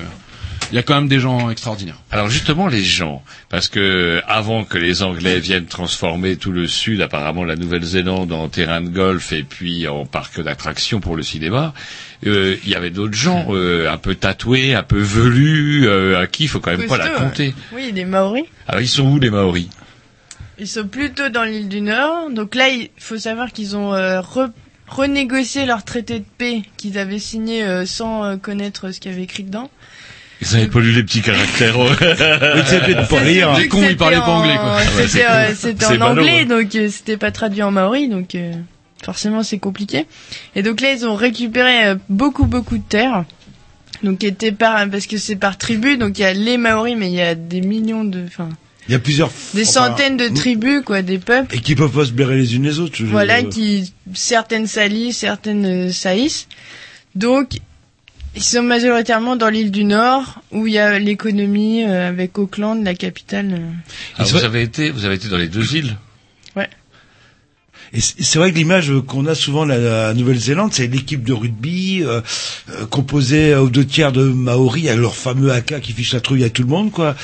il 0.72 0.76
y 0.76 0.78
a 0.80 0.84
quand 0.84 0.95
même 0.95 1.07
des 1.07 1.20
gens 1.20 1.49
extraordinaires. 1.49 1.99
Alors 2.12 2.30
justement 2.30 2.68
les 2.68 2.84
gens, 2.84 3.24
parce 3.49 3.68
que 3.68 4.22
avant 4.28 4.64
que 4.64 4.78
les 4.78 5.03
Anglais 5.03 5.39
viennent 5.39 5.66
transformer 5.66 6.38
tout 6.38 6.51
le 6.51 6.66
sud, 6.68 7.01
apparemment 7.01 7.43
la 7.43 7.55
Nouvelle-Zélande 7.55 8.32
en 8.32 8.47
terrain 8.47 8.82
de 8.82 8.89
golf 8.89 9.34
et 9.34 9.43
puis 9.43 9.88
en 9.88 10.05
parc 10.05 10.41
d'attractions 10.41 11.01
pour 11.01 11.16
le 11.16 11.24
cinéma, 11.24 11.74
euh, 12.26 12.55
il 12.64 12.70
y 12.70 12.76
avait 12.76 12.89
d'autres 12.89 13.16
gens 13.16 13.47
euh, 13.49 13.91
un 13.91 13.97
peu 13.97 14.16
tatoués, 14.16 14.74
un 14.74 14.84
peu 14.84 14.99
velus, 14.99 15.88
euh, 15.88 16.22
à 16.22 16.28
qui 16.28 16.43
il 16.43 16.47
faut 16.47 16.59
quand 16.59 16.76
même 16.76 16.88
pas 16.88 16.97
la 16.97 17.09
compter. 17.09 17.53
Oui, 17.74 17.91
les 17.93 18.05
Maoris. 18.05 18.45
Alors 18.68 18.82
ils 18.82 18.88
sont 18.88 19.07
où 19.07 19.20
les 19.20 19.30
Maoris? 19.30 19.68
Ils 20.62 20.68
sont 20.68 20.86
plutôt 20.88 21.30
dans 21.30 21.43
l'île 21.43 21.68
du 21.70 21.82
Nord. 21.82 22.30
Donc 22.30 22.53
là, 22.53 22.70
il 22.70 22.89
faut 22.97 23.18
savoir 23.18 23.51
qu'ils 23.51 23.76
ont 23.76 23.95
euh, 23.95 24.22
re- 24.22 24.51
renégocier 24.88 25.66
leur 25.66 25.84
traité 25.84 26.20
de 26.20 26.26
paix 26.38 26.62
qu'ils 26.78 26.99
avaient 26.99 27.18
signé 27.18 27.64
euh, 27.64 27.86
sans 27.88 28.24
euh, 28.24 28.38
connaître 28.38 28.91
ce 28.91 28.99
qu'il 28.99 29.09
y 29.12 29.14
avait 29.16 29.24
écrit 29.24 29.41
dedans. 29.41 29.72
Ils 30.39 30.55
avaient 30.55 30.68
pas 30.68 30.80
lu 30.80 30.91
les 30.91 31.01
petits 31.01 31.22
caractères. 31.24 31.76
C'est 32.68 32.86
peut-être 32.86 33.07
pour 33.07 33.18
rire. 33.20 33.53
Les 33.57 33.68
cons, 33.68 33.80
ils 33.80 33.86
c'était 33.86 33.95
parlaient 33.95 34.18
pas 34.18 34.28
anglais, 34.28 34.55
quoi. 34.55 34.80
C'était 35.07 35.26
euh, 35.28 35.55
c'était 35.55 35.86
en 35.97 35.97
ballot, 35.97 36.22
anglais, 36.22 36.45
donc 36.45 36.76
euh, 36.76 36.89
c'était 36.89 37.18
pas 37.18 37.32
traduit 37.32 37.64
en 37.64 37.72
maori, 37.72 38.07
donc 38.07 38.36
euh, 38.36 38.53
forcément 39.03 39.41
c'est 39.41 39.57
compliqué. 39.59 40.05
Et 40.55 40.62
donc 40.62 40.80
là 40.82 40.91
ils 40.93 41.05
ont 41.07 41.16
récupéré 41.16 41.86
euh, 41.88 41.95
beaucoup 42.09 42.45
beaucoup 42.45 42.78
de 42.78 42.84
terres. 42.84 43.26
Donc 44.03 44.20
qui 44.20 44.28
étaient 44.28 44.51
par 44.51 44.88
parce 44.89 45.05
que 45.07 45.18
c'est 45.18 45.36
par 45.36 45.57
tribu, 45.59 45.97
donc 45.97 46.18
il 46.18 46.22
y 46.22 46.26
a 46.26 46.34
les 46.34 46.57
Maoris, 46.57 46.95
mais 46.97 47.07
il 47.07 47.16
y 47.16 47.22
a 47.22 47.34
des 47.36 47.62
millions 47.62 48.03
de, 48.03 48.24
enfin 48.28 48.49
Il 48.92 48.94
y 48.94 48.96
a 48.96 49.00
plusieurs. 49.00 49.32
des 49.54 49.62
enfin, 49.70 49.88
centaines 49.88 50.18
de 50.18 50.28
tribus 50.28 50.82
quoi, 50.84 51.02
des 51.02 51.18
peuples. 51.18 51.56
Et 51.56 51.60
qui 51.60 51.76
peuvent 51.76 51.92
pas 51.92 52.04
se 52.06 52.12
blairer 52.12 52.36
les 52.36 52.56
unes 52.56 52.64
les 52.64 52.80
autres. 52.80 52.96
je- 52.98 53.06
Voilà, 53.06 53.39
je- 53.39 53.46
qui 53.48 53.94
certaines 54.14 54.68
s'allient, 54.68 55.14
certaines 55.14 55.66
euh, 55.88 55.92
saillissent. 55.94 56.48
Donc, 57.16 57.60
ils 58.36 58.44
sont 58.44 58.64
majoritairement 58.64 59.38
dans 59.38 59.48
l'île 59.50 59.72
du 59.72 59.86
Nord, 59.86 60.42
où 60.52 60.68
il 60.68 60.74
y 60.74 60.78
a 60.78 61.00
l'économie 61.00 61.84
euh, 61.86 62.10
avec 62.10 62.38
Auckland, 62.38 62.84
la 62.84 62.94
capitale. 62.94 63.54
euh. 63.54 63.72
Ah, 64.18 64.24
vous 64.26 64.44
avez 64.44 64.62
été, 64.62 64.89
vous 64.92 65.06
avez 65.06 65.16
été 65.16 65.30
dans 65.30 65.38
les 65.38 65.48
deux 65.48 65.74
îles. 65.76 65.96
Et 67.94 68.00
c'est 68.00 68.16
c'est 68.24 68.39
vrai 68.39 68.52
que 68.52 68.58
l'image 68.58 68.92
qu'on 69.06 69.26
a 69.26 69.36
souvent 69.36 69.66
de 69.66 69.74
la 69.74 70.14
Nouvelle-Zélande, 70.14 70.72
c'est 70.74 70.88
l'équipe 70.88 71.24
de 71.24 71.34
rugby 71.34 72.02
euh, 72.04 72.22
euh, 72.70 72.86
composée 72.86 73.54
aux 73.56 73.70
deux 73.70 73.86
tiers 73.86 74.14
de 74.14 74.24
Maoris, 74.24 74.88
avec 74.88 75.00
leur 75.02 75.16
fameux 75.16 75.52
AK 75.52 75.82
qui 75.82 75.92
fiche 75.92 76.14
la 76.14 76.22
trouille 76.22 76.46
à 76.46 76.50
tout 76.50 76.62
le 76.62 76.70
monde, 76.70 76.92
quoi. 76.92 77.16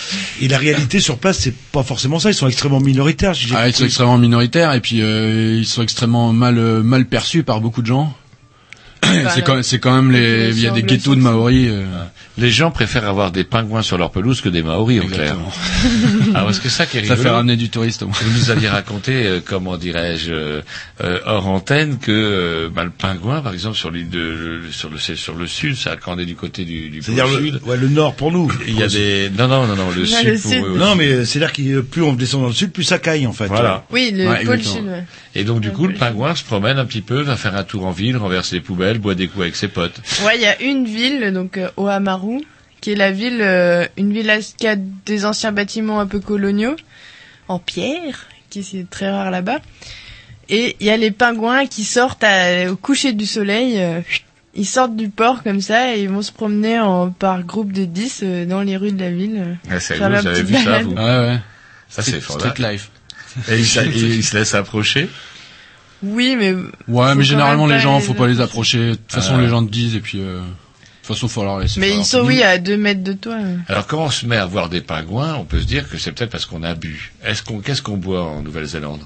Et 0.42 0.50
la 0.50 0.58
réalité 0.58 1.00
sur 1.00 1.18
place, 1.18 1.38
c'est 1.40 1.54
pas 1.72 1.84
forcément 1.84 2.20
ça. 2.20 2.30
Ils 2.30 2.34
sont 2.34 2.48
extrêmement 2.48 2.82
minoritaires. 2.82 3.34
si 3.36 3.48
Ah, 3.56 3.70
ils 3.70 3.74
sont 3.74 3.86
extrêmement 3.86 4.18
minoritaires 4.18 4.74
et 4.74 4.82
puis 4.82 5.02
euh, 5.02 5.56
ils 5.58 5.66
sont 5.66 5.82
extrêmement 5.84 6.34
mal 6.34 6.58
euh, 6.58 6.84
mal 6.84 7.06
perçus 7.06 7.44
par 7.44 7.62
beaucoup 7.62 7.82
de 7.82 7.88
gens. 7.88 8.14
c'est 9.34 9.44
quand 9.46 9.64
c'est 9.64 9.80
quand 9.80 9.96
même 9.96 10.12
les 10.12 10.50
il 10.58 10.62
y 10.62 10.68
a 10.68 10.72
des 10.72 10.84
ghettos 10.84 11.16
de 11.16 11.22
Maoris. 11.22 11.68
euh, 11.70 11.86
Les 12.38 12.52
gens 12.52 12.70
préfèrent 12.72 13.08
avoir 13.08 13.32
des 13.32 13.44
pingouins 13.44 13.82
sur 13.82 13.98
leur 13.98 14.12
pelouse 14.12 14.42
que 14.42 14.50
des 14.50 14.62
maoris, 14.62 15.02
en 15.04 15.08
clair. 15.08 15.36
Ah, 16.36 16.44
parce 16.44 16.60
que 16.60 16.70
ça 16.70 16.86
qui 16.86 16.98
est 16.98 17.04
Ça 17.06 17.14
rigolo. 17.14 17.30
fait 17.30 17.36
ramener 17.36 17.56
du 17.56 17.70
touriste 17.70 18.04
au 18.04 18.08
moins. 18.08 18.16
Vous 18.22 18.38
nous 18.40 18.52
aviez 18.52 18.70
raconté, 18.70 19.26
euh, 19.26 19.40
comment 19.44 19.76
dirais-je, 19.78 20.32
euh, 20.34 20.62
euh, 21.02 21.20
hors 21.26 21.48
antenne, 21.48 21.98
que 21.98 22.12
euh, 22.12 22.70
bah, 22.74 22.84
le 22.84 22.90
pingouin, 22.92 23.42
par 23.42 23.54
exemple, 23.54 23.76
sur 23.76 23.90
l'île 23.92 24.10
de, 24.10 24.20
le- 24.20 24.72
sur 24.72 24.90
le 24.90 24.98
c'est 24.98 25.16
sur 25.16 25.36
le 25.36 25.48
sud, 25.48 25.76
ça 25.76 25.96
quand 25.96 26.16
on 26.16 26.20
est 26.20 26.26
du 26.26 26.36
côté 26.36 26.64
du, 26.66 26.90
du 26.90 27.02
pôle 27.02 27.16
C'est-à-dire 27.16 27.38
le, 27.40 27.46
sud. 27.46 27.60
ouais, 27.66 27.78
le 27.78 27.88
nord 27.88 28.14
pour 28.16 28.32
nous. 28.32 28.52
Il 28.68 28.78
y 28.80 28.84
a 28.84 28.88
des 28.88 29.30
non 29.38 29.48
non 29.48 29.66
non 29.68 29.76
non 29.76 29.90
le 29.96 30.02
Ouais, 30.02 30.06
sud 30.08 30.28
le 30.28 30.40
pour 30.40 30.52
sud. 30.52 30.64
eux 30.64 30.78
Non, 30.78 30.96
mais 30.96 31.26
c'est-à-dire 31.26 31.54
que 31.54 31.82
plus 31.82 32.04
on 32.04 32.14
descend 32.14 32.42
dans 32.42 32.48
le 32.48 32.54
sud, 32.54 32.72
plus 32.72 32.84
ça 32.84 33.00
caille 33.00 33.26
en 33.28 33.34
fait. 33.34 33.48
Voilà. 33.48 33.86
Oui, 33.90 34.12
le 34.14 34.28
Ouais, 34.30 34.44
pôle 34.46 34.62
sud. 34.64 34.86
ouais. 34.86 35.04
Et 35.36 35.44
donc 35.44 35.62
du 35.62 35.72
coup, 35.72 35.88
le 35.88 35.94
pingouin 35.94 36.36
se 36.36 36.44
promène 36.44 36.78
un 36.78 36.86
petit 36.86 37.02
peu, 37.02 37.22
va 37.22 37.36
faire 37.36 37.56
un 37.56 37.64
tour 37.64 37.86
en 37.86 37.92
ville, 37.92 38.18
renverse 38.18 38.52
les 38.54 38.62
poubelles, 38.62 38.98
boit 39.00 39.16
des 39.16 39.28
coups 39.28 39.42
avec 39.44 39.56
ses 39.56 39.68
potes. 39.68 40.00
Ouais, 40.26 40.34
il 40.36 40.42
y 40.42 40.46
a 40.46 40.62
une 40.62 40.86
ville, 40.86 41.32
donc 41.34 41.58
euh, 41.58 41.70
Qui 42.82 42.92
est 42.92 42.96
la 42.96 43.12
ville, 43.12 43.40
euh, 43.42 43.86
une 43.98 44.14
ville 44.14 44.30
à- 44.30 44.40
qui 44.40 44.68
a 44.68 44.76
des 44.76 45.26
anciens 45.26 45.52
bâtiments 45.52 46.00
un 46.00 46.06
peu 46.08 46.20
coloniaux, 46.20 46.76
en 47.48 47.58
pierre, 47.60 48.28
qui 48.50 48.64
c'est 48.64 48.86
très 48.90 49.10
rare 49.10 49.32
là-bas. 49.32 49.60
Et 50.50 50.76
il 50.80 50.86
y 50.86 50.90
a 50.90 50.98
les 50.98 51.12
pingouins 51.12 51.66
qui 51.66 51.84
sortent 51.84 52.24
à- 52.24 52.72
au 52.72 52.76
coucher 52.76 53.14
du 53.14 53.26
soleil. 53.26 53.74
euh, 53.82 54.02
ils 54.60 54.66
sortent 54.66 54.96
du 54.96 55.10
port 55.10 55.44
comme 55.44 55.62
ça 55.62 55.96
et 55.96 56.02
ils 56.04 56.10
vont 56.10 56.22
se 56.22 56.32
promener 56.32 56.80
en, 56.80 57.10
par 57.12 57.44
groupe 57.44 57.72
de 57.72 57.86
10 57.86 58.22
euh, 58.24 58.46
dans 58.46 58.62
les 58.62 58.76
rues 58.78 58.92
de 58.92 59.00
la 59.00 59.12
ville. 59.12 59.36
euh, 59.38 59.54
Ah, 59.70 59.80
c'est- 59.80 59.98
vous 59.98 60.04
avez 60.04 60.44
vu 60.44 60.56
ça, 60.56 60.82
vous 60.84 60.92
Ouais 60.94 60.98
ouais. 61.04 61.40
Ça 61.90 62.02
c'est 62.02 62.20
Street 62.20 62.22
formidable. 62.22 62.62
life. 62.74 62.90
Et 63.50 63.58
il, 63.60 63.66
se- 63.66 63.80
il 63.82 64.24
se 64.24 64.36
laisse 64.38 64.54
approcher. 64.56 65.10
Oui, 66.04 66.36
mais 66.38 66.54
Ouais, 66.88 67.16
mais 67.16 67.24
généralement 67.24 67.66
les 67.68 67.80
gens, 67.80 67.98
les 67.98 68.04
faut 68.04 68.14
pas 68.14 68.28
les 68.28 68.40
approcher. 68.40 68.92
De 68.92 68.96
toute 68.96 69.12
façon, 69.12 69.34
Ah. 69.38 69.42
les 69.42 69.48
gens 69.48 69.66
te 69.66 69.72
disent 69.72 69.96
et 69.96 70.00
puis 70.00 70.20
euh, 70.22 70.42
toute 71.08 71.16
façon, 71.16 71.28
faut 71.28 71.44
leur 71.44 71.60
laisser. 71.60 71.80
mais 71.80 71.90
faire 71.90 71.98
ils 72.00 72.06
sont 72.06 72.22
oui 72.26 72.44
à 72.44 72.58
2 72.58 72.78
mètres 72.78 73.04
de 73.04 73.14
toi. 73.14 73.38
Alors 73.68 73.88
quand 73.88 74.04
on 74.06 74.10
se 74.10 74.26
met 74.26 74.38
à 74.38 74.46
voir 74.46 74.70
des 74.70 74.82
pingouins, 74.82 75.36
on 75.36 75.46
peut 75.46 75.60
se 75.62 75.66
dire 75.66 75.90
que 75.90 75.98
c'est 75.98 76.12
peut-être 76.12 76.30
parce 76.32 76.46
qu'on 76.46 76.64
a 76.64 76.74
bu. 76.76 77.14
Est-ce 77.24 77.44
qu'on 77.44 77.60
qu'est-ce 77.60 77.82
qu'on 77.82 77.98
boit 77.98 78.24
en 78.24 78.42
Nouvelle-Zélande? 78.42 79.02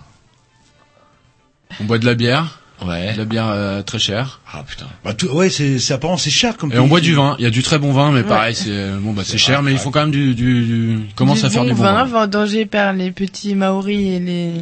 On 1.80 1.86
boit 1.86 1.98
de 2.00 2.06
la 2.06 2.16
bière, 2.16 2.60
Ouais. 2.84 3.14
de 3.14 3.18
la 3.20 3.26
bière 3.26 3.48
euh, 3.48 3.82
très 3.84 4.00
chère. 4.00 4.42
Ah 4.52 4.64
putain. 4.68 4.88
Bah, 5.06 5.14
tout- 5.14 5.28
ouais, 5.30 5.50
c'est, 5.50 5.78
c'est 5.80 5.94
apparemment 5.94 6.18
c'est 6.18 6.30
cher 6.32 6.58
comme. 6.58 6.72
Et 6.74 6.80
on 6.80 6.88
boit 6.88 7.00
du 7.00 7.14
vin. 7.14 7.36
Il 7.40 7.44
y 7.44 7.48
a 7.48 7.52
du 7.52 7.62
très 7.64 7.78
bon 7.78 7.92
vin, 7.94 8.12
mais 8.12 8.22
Ouais. 8.22 8.28
pareil, 8.28 8.56
c'est 8.56 8.70
euh, 8.72 8.98
bon 9.00 9.14
bah 9.14 9.22
c'est 9.24 9.34
C'est 9.34 9.38
cher, 9.38 9.62
mais 9.62 9.72
il 9.72 9.78
faut 9.78 9.92
quand 9.92 10.02
même 10.02 10.12
du 10.12 10.34
du, 10.36 10.66
du... 10.66 11.00
commence 11.16 11.42
du 11.42 11.46
à 11.46 11.50
faire 11.50 11.62
bon 11.64 11.70
du 11.70 11.76
bon 11.76 11.84
vin, 11.84 11.94
vin. 11.94 12.06
vendangé 12.06 12.66
par 12.66 12.94
les 12.94 13.12
petits 13.12 13.54
Maoris 13.56 14.00
et 14.16 14.20
les 14.20 14.54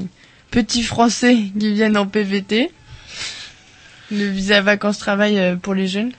petits 0.52 0.84
Français 0.84 1.38
qui 1.60 1.74
viennent 1.74 1.98
en 1.98 2.06
PVT. 2.08 2.72
Le 4.12 4.26
visa 4.26 4.62
vacances-travail 4.62 5.40
euh, 5.40 5.56
pour 5.56 5.74
les 5.74 5.88
jeunes. 5.88 6.12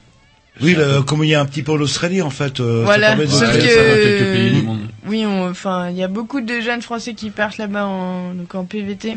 Oui, 0.63 0.75
le- 0.75 1.03
comme 1.03 1.25
il 1.25 1.31
y 1.31 1.35
a 1.35 1.41
un 1.41 1.47
petit 1.47 1.63
peu 1.63 1.73
en 1.73 1.81
Australie 1.81 2.23
en 2.23 2.31
fait. 2.31 2.61
euh, 2.61 2.81
ça 2.81 2.85
Voilà, 2.85 3.09
permet 3.09 3.27
de- 3.27 3.31
sauf 3.31 3.43
Ouais, 3.53 3.59
que- 3.59 4.19
ça 4.19 4.25
pays 4.33 4.51
du 4.53 4.63
monde. 4.63 4.81
Oui, 5.07 5.25
on- 5.27 5.49
enfin, 5.49 5.89
il 5.91 5.97
y 5.97 6.03
a 6.03 6.09
beaucoup 6.09 6.41
de 6.41 6.61
jeunes 6.61 6.83
Français 6.83 7.15
qui 7.15 7.31
partent 7.31 7.59
là-bas 7.59 7.87
en, 7.87 8.35
donc 8.35 8.55
en 8.55 8.65
PVT, 8.65 9.17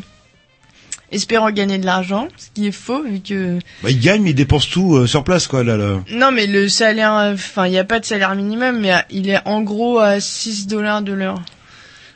espérant 1.11 1.51
gagner 1.51 1.77
de 1.77 1.85
l'argent, 1.85 2.27
ce 2.37 2.47
qui 2.53 2.67
est 2.67 2.71
faux 2.71 3.03
vu 3.03 3.19
que 3.19 3.59
Bah, 3.83 3.89
ils 3.91 3.99
gagnent, 3.99 4.23
mais 4.23 4.31
ils 4.31 4.35
dépensent 4.35 4.69
tout 4.71 4.95
euh, 4.95 5.05
sur 5.07 5.23
place 5.23 5.47
quoi. 5.47 5.63
Là, 5.63 5.77
là. 5.77 5.99
non, 6.11 6.31
mais 6.31 6.47
le 6.47 6.67
salaire, 6.69 7.13
euh, 7.15 7.33
enfin, 7.33 7.67
il 7.67 7.71
n'y 7.71 7.77
a 7.77 7.83
pas 7.83 7.99
de 7.99 8.05
salaire 8.05 8.33
minimum, 8.35 8.79
mais 8.79 8.93
il 9.11 9.29
est 9.29 9.39
en 9.45 9.61
gros 9.61 9.99
à 9.99 10.19
6 10.19 10.67
dollars 10.67 11.01
de 11.01 11.13
l'heure. 11.13 11.41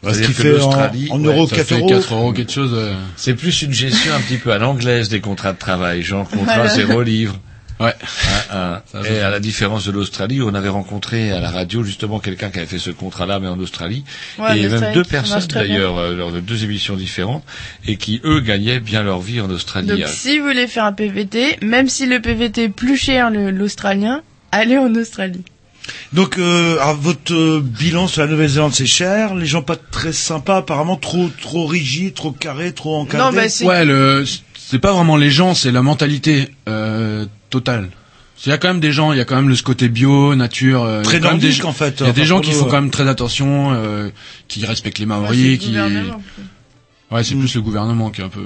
Ce 0.03 0.09
C'est-à-dire 0.13 0.27
qui 0.27 0.33
fait 0.33 0.49
en, 0.49 0.53
l'Australie, 0.53 1.07
en 1.11 1.19
ouais, 1.19 1.25
euros 1.27 1.47
Ça 1.47 1.55
4 1.57 1.67
fait 1.67 1.77
euros. 1.79 1.89
4 1.89 2.13
euros 2.13 2.31
quelque 2.31 2.51
chose. 2.51 2.71
euh. 2.73 2.93
C'est 3.15 3.33
plus 3.33 3.63
une 3.63 3.73
gestion 3.73 4.13
un 4.13 4.19
petit 4.21 4.37
peu 4.37 4.51
à 4.53 4.57
l'anglaise 4.59 5.09
des 5.09 5.19
contrats 5.21 5.53
de 5.53 5.57
travail, 5.57 6.03
genre 6.03 6.27
contrat 6.29 6.55
Voilà. 6.55 6.69
zéro 6.69 7.01
livre. 7.01 7.35
Ouais. 7.79 7.93
Un. 8.51 8.81
Ça, 8.91 9.01
Et 9.07 9.19
à 9.19 9.29
la 9.29 9.39
différence 9.39 9.85
de 9.85 9.91
l'Australie, 9.91 10.41
on 10.41 10.53
avait 10.53 10.69
rencontré 10.69 11.31
à 11.31 11.39
la 11.39 11.51
radio 11.51 11.83
justement 11.83 12.19
quelqu'un 12.19 12.49
qui 12.49 12.57
avait 12.57 12.67
fait 12.67 12.79
ce 12.79 12.89
contrat-là, 12.89 13.39
mais 13.39 13.47
en 13.47 13.59
Australie, 13.59 14.03
Ouais, 14.39 14.59
et 14.59 14.67
même 14.67 14.93
deux 14.93 15.03
personnes 15.03 15.45
d'ailleurs, 15.47 15.97
euh, 15.97 16.15
lors 16.15 16.31
de 16.31 16.39
deux 16.39 16.63
émissions 16.63 16.95
différentes, 16.95 17.43
et 17.85 17.97
qui 17.97 18.21
eux 18.23 18.39
gagnaient 18.39 18.79
bien 18.79 19.03
leur 19.03 19.19
vie 19.19 19.41
en 19.41 19.49
Australie. 19.49 19.87
Donc, 19.87 20.07
si 20.07 20.39
vous 20.39 20.45
voulez 20.45 20.67
faire 20.67 20.85
un 20.85 20.93
PVT, 20.93 21.57
même 21.61 21.87
si 21.87 22.05
le 22.05 22.19
PVT 22.19 22.63
est 22.63 22.69
plus 22.69 22.97
cher 22.97 23.29
l'Australien, 23.29 24.21
allez 24.51 24.77
en 24.77 24.93
Australie. 24.95 25.43
Donc, 26.13 26.37
euh, 26.37 26.77
alors, 26.79 26.95
votre 26.95 27.33
euh, 27.33 27.61
bilan 27.63 28.07
sur 28.07 28.21
la 28.21 28.27
Nouvelle-Zélande, 28.27 28.73
c'est 28.73 28.85
cher. 28.85 29.35
Les 29.35 29.45
gens 29.45 29.61
pas 29.61 29.77
très 29.77 30.11
sympas, 30.11 30.57
apparemment 30.57 30.97
trop 30.97 31.29
trop 31.41 31.65
rigides, 31.65 32.13
trop 32.13 32.31
carrés, 32.31 32.73
trop 32.73 32.97
encadrés. 32.97 33.31
Non, 33.31 33.33
bah, 33.33 33.47
c'est 33.49 33.65
Ouais, 33.65 33.85
le 33.85 34.25
c'est 34.69 34.79
pas 34.79 34.91
vraiment 34.91 35.15
les 35.15 35.31
gens, 35.31 35.53
c'est 35.53 35.71
la 35.71 35.81
mentalité 35.81 36.49
euh, 36.67 37.25
totale. 37.49 37.89
Il 38.45 38.49
y 38.49 38.51
a 38.51 38.57
quand 38.59 38.67
même 38.67 38.79
des 38.79 38.91
gens, 38.91 39.13
il 39.13 39.17
y 39.17 39.21
a 39.21 39.25
quand 39.25 39.35
même 39.35 39.49
le 39.49 39.55
ce 39.55 39.63
côté 39.63 39.89
bio, 39.89 40.35
nature. 40.35 40.83
euh, 40.83 41.01
très 41.01 41.17
il 41.17 41.23
y 41.23 41.25
a 41.25 41.27
quand 41.27 41.29
même 41.31 41.39
des 41.39 41.47
nordique 41.47 41.61
gens- 41.63 41.69
en 41.69 41.73
fait. 41.73 41.99
Il 42.01 42.05
y 42.05 42.09
a 42.09 42.13
des 42.13 42.25
gens 42.25 42.39
qui 42.39 42.51
font 42.51 42.65
quand 42.65 42.81
même 42.81 42.91
très 42.91 43.07
attention, 43.07 43.71
euh, 43.73 44.09
qui 44.47 44.63
respectent 44.65 44.99
les 44.99 45.05
Maoris, 45.07 45.51
le 45.51 45.57
qui. 45.57 45.75
Ouais, 47.09 47.23
c'est 47.23 47.35
Mm. 47.35 47.39
plus 47.39 47.55
le 47.55 47.61
gouvernement 47.61 48.09
qui 48.11 48.21
est 48.21 48.23
un 48.25 48.29
peu. 48.29 48.41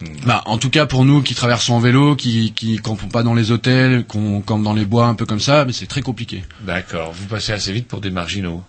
Mm. 0.00 0.06
Bah, 0.26 0.42
en 0.46 0.58
tout 0.58 0.70
cas 0.70 0.86
pour 0.86 1.04
nous 1.04 1.22
qui 1.22 1.34
traversons 1.34 1.74
en 1.74 1.80
vélo, 1.80 2.16
qui 2.16 2.52
qui 2.56 2.76
campons 2.78 3.08
pas 3.08 3.22
dans 3.22 3.34
les 3.34 3.50
hôtels, 3.52 4.04
qu'on 4.04 4.40
campe 4.40 4.62
dans 4.62 4.72
les 4.74 4.84
bois 4.84 5.06
un 5.06 5.14
peu 5.14 5.26
comme 5.26 5.40
ça, 5.40 5.64
mais 5.64 5.72
c'est 5.72 5.86
très 5.86 6.02
compliqué. 6.02 6.42
D'accord, 6.62 7.12
vous 7.12 7.26
passez 7.26 7.52
assez 7.52 7.72
vite 7.72 7.86
pour 7.88 8.00
des 8.00 8.10
marginaux. 8.10 8.62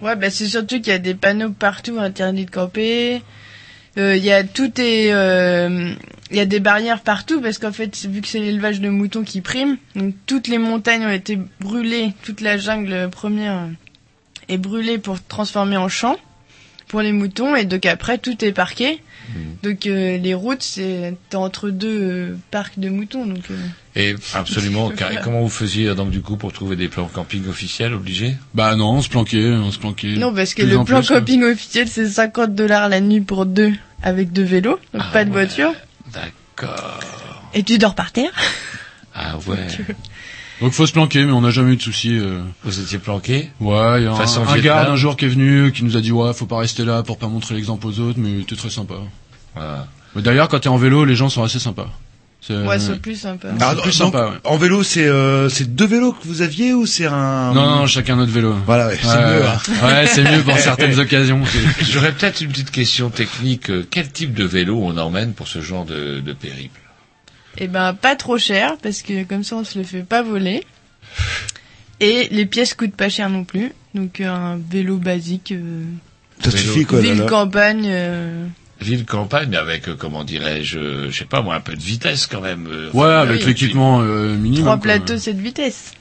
Ouais, 0.00 0.16
bah 0.16 0.30
c'est 0.30 0.46
surtout 0.46 0.76
qu'il 0.76 0.88
y 0.88 0.96
a 0.96 0.98
des 0.98 1.14
panneaux 1.14 1.50
partout 1.50 1.98
interdits 1.98 2.44
de 2.46 2.50
camper. 2.50 3.22
Euh, 3.98 4.16
Il 4.16 4.24
y 4.24 4.32
a 4.32 4.44
tout 4.44 4.70
est, 4.80 5.12
euh, 5.12 5.92
il 6.30 6.36
y 6.36 6.40
a 6.40 6.44
des 6.46 6.60
barrières 6.60 7.00
partout 7.00 7.40
parce 7.40 7.58
qu'en 7.58 7.72
fait, 7.72 7.96
vu 8.08 8.20
que 8.20 8.28
c'est 8.28 8.38
l'élevage 8.40 8.80
de 8.80 8.88
moutons 8.88 9.24
qui 9.24 9.40
prime, 9.40 9.76
donc 9.96 10.14
toutes 10.26 10.46
les 10.48 10.58
montagnes 10.58 11.04
ont 11.04 11.10
été 11.12 11.38
brûlées, 11.60 12.12
toute 12.22 12.40
la 12.40 12.58
jungle 12.58 13.08
première 13.10 13.68
est 14.48 14.58
brûlée 14.58 14.98
pour 14.98 15.22
transformer 15.22 15.76
en 15.76 15.88
champ 15.88 16.16
pour 16.86 17.02
les 17.02 17.12
moutons 17.12 17.54
et 17.54 17.64
donc 17.66 17.84
après 17.84 18.16
tout 18.18 18.42
est 18.44 18.52
parqué. 18.52 19.00
Donc 19.62 19.86
euh, 19.86 20.16
les 20.16 20.32
routes 20.32 20.62
c'est 20.62 21.12
entre 21.34 21.68
deux 21.68 22.00
euh, 22.00 22.36
parcs 22.50 22.78
de 22.78 22.88
moutons 22.88 23.26
donc. 23.26 23.42
euh, 23.50 23.56
Et 23.94 24.14
absolument, 24.32 24.88
car- 24.96 25.20
comment 25.20 25.42
vous 25.42 25.50
faisiez 25.50 25.88
euh, 25.88 25.94
donc 25.94 26.08
du 26.10 26.22
coup 26.22 26.38
pour 26.38 26.50
trouver 26.54 26.76
des 26.76 26.88
plans 26.88 27.08
camping 27.12 27.46
officiels 27.46 27.92
obligés? 27.92 28.36
Bah 28.54 28.74
non, 28.74 28.92
on 28.92 29.02
se 29.02 29.10
planquait, 29.10 29.44
on 29.50 29.70
se 29.70 29.78
planquait. 29.78 30.14
Non, 30.16 30.32
parce 30.32 30.54
que 30.54 30.62
le 30.62 30.82
plan 30.82 31.00
plus, 31.02 31.08
camping 31.08 31.42
officiel, 31.44 31.88
c'est 31.88 32.06
50 32.06 32.54
dollars 32.54 32.88
la 32.88 33.00
nuit 33.02 33.20
pour 33.20 33.44
deux 33.44 33.72
avec 34.02 34.32
deux 34.32 34.44
vélos, 34.44 34.78
donc 34.94 35.02
Ah 35.04 35.10
pas 35.12 35.24
de 35.24 35.30
ouais. 35.30 35.44
voiture. 35.44 35.72
D'accord. 36.12 37.00
Et 37.54 37.62
tu 37.62 37.78
dors 37.78 37.94
par 37.94 38.12
terre. 38.12 38.30
Ah 39.14 39.36
ouais. 39.46 39.66
Donc 40.60 40.72
faut 40.72 40.86
se 40.86 40.92
planquer, 40.92 41.24
mais 41.24 41.32
on 41.32 41.40
n'a 41.40 41.50
jamais 41.50 41.72
eu 41.72 41.76
de 41.76 41.82
soucis. 41.82 42.18
euh. 42.18 42.40
Vous 42.64 42.80
étiez 42.80 42.98
planqué 42.98 43.50
Ouais, 43.60 44.00
il 44.00 44.04
y 44.04 44.06
a 44.06 44.12
un, 44.12 44.14
un 44.20 44.92
un 44.92 44.96
jour 44.96 45.16
qui 45.16 45.24
est 45.24 45.28
venu, 45.28 45.72
qui 45.72 45.84
nous 45.84 45.96
a 45.96 46.00
dit 46.00 46.10
ouais, 46.12 46.32
faut 46.34 46.46
pas 46.46 46.58
rester 46.58 46.84
là 46.84 47.02
pour 47.02 47.16
pas 47.18 47.28
montrer 47.28 47.54
l'exemple 47.54 47.86
aux 47.86 48.00
autres, 48.00 48.18
mais 48.18 48.40
c'était 48.40 48.56
très 48.56 48.70
sympa. 48.70 48.94
Voilà. 49.54 49.86
Mais 50.14 50.22
D'ailleurs, 50.22 50.48
quand 50.48 50.58
t'es 50.60 50.68
en 50.68 50.76
vélo, 50.76 51.04
les 51.04 51.14
gens 51.16 51.28
sont 51.28 51.42
assez 51.44 51.58
sympas. 51.58 51.88
Ouais, 52.50 52.78
c'est 52.78 52.98
plus 53.00 53.16
sympa. 53.20 53.48
c'est 53.58 53.62
Ah, 53.64 53.74
plus 53.74 53.98
donc, 53.98 54.12
sympa. 54.12 54.26
Ouais. 54.30 54.36
En 54.44 54.56
vélo, 54.56 54.82
c'est 54.82 55.06
euh, 55.06 55.48
c'est 55.48 55.74
deux 55.74 55.86
vélos 55.86 56.12
que 56.12 56.26
vous 56.26 56.40
aviez 56.40 56.72
ou 56.72 56.86
c'est 56.86 57.04
un 57.06 57.52
Non, 57.52 57.66
non, 57.80 57.86
chacun 57.86 58.16
notre 58.16 58.32
vélo. 58.32 58.54
Voilà, 58.64 58.86
ouais, 58.88 58.98
c'est 59.02 59.08
mieux. 59.08 59.40
ouais. 59.40 59.46
hein. 59.46 59.86
Ouais, 59.86 60.06
c'est 60.06 60.22
mieux 60.22 60.42
pour 60.42 60.56
certaines 60.58 60.98
occasions. 61.00 61.42
J'aurais 61.82 62.12
peut-être 62.12 62.40
une 62.40 62.50
petite 62.50 62.70
question 62.70 63.10
technique. 63.10 63.68
Euh, 63.70 63.86
Quel 63.90 64.10
type 64.10 64.32
de 64.34 64.44
vélo 64.44 64.80
on 64.82 64.96
emmène 64.96 65.34
pour 65.34 65.46
ce 65.48 65.60
genre 65.60 65.84
de, 65.84 66.20
de 66.20 66.32
périple? 66.32 66.80
Eh 67.58 67.66
ben, 67.66 67.92
pas 67.92 68.14
trop 68.16 68.38
cher, 68.38 68.76
parce 68.82 69.02
que 69.02 69.24
comme 69.24 69.42
ça, 69.44 69.56
on 69.56 69.64
se 69.64 69.76
le 69.76 69.84
fait 69.84 70.02
pas 70.04 70.22
voler. 70.22 70.64
Et 72.00 72.28
les 72.30 72.46
pièces 72.46 72.74
coûtent 72.74 72.94
pas 72.94 73.08
cher 73.08 73.28
non 73.28 73.44
plus. 73.44 73.72
Donc, 73.94 74.20
un 74.20 74.58
vélo 74.70 74.96
basique. 74.98 75.50
euh, 75.52 75.82
Ça 76.44 76.50
suffit, 76.52 76.84
quoi, 76.84 77.00
là, 77.02 77.08
là. 77.08 77.14
Ville-campagne. 77.14 77.86
euh, 77.88 78.46
Ville 78.80 79.04
campagne, 79.04 79.48
mais 79.50 79.56
avec, 79.56 79.88
euh, 79.88 79.96
comment 79.98 80.22
dirais-je, 80.22 80.78
euh, 80.78 81.10
je 81.10 81.18
sais 81.18 81.24
pas 81.24 81.42
moi, 81.42 81.56
un 81.56 81.60
peu 81.60 81.74
de 81.74 81.80
vitesse 81.82 82.26
quand 82.26 82.40
même. 82.40 82.68
euh, 82.70 82.90
Ouais, 82.92 83.06
enfin, 83.06 83.18
avec 83.18 83.40
oui, 83.40 83.46
l'équipement 83.48 84.00
euh, 84.02 84.34
minimum. 84.36 84.64
Trois 84.66 84.76
plateaux, 84.76 85.18
cette 85.18 85.40
vitesse. 85.40 85.92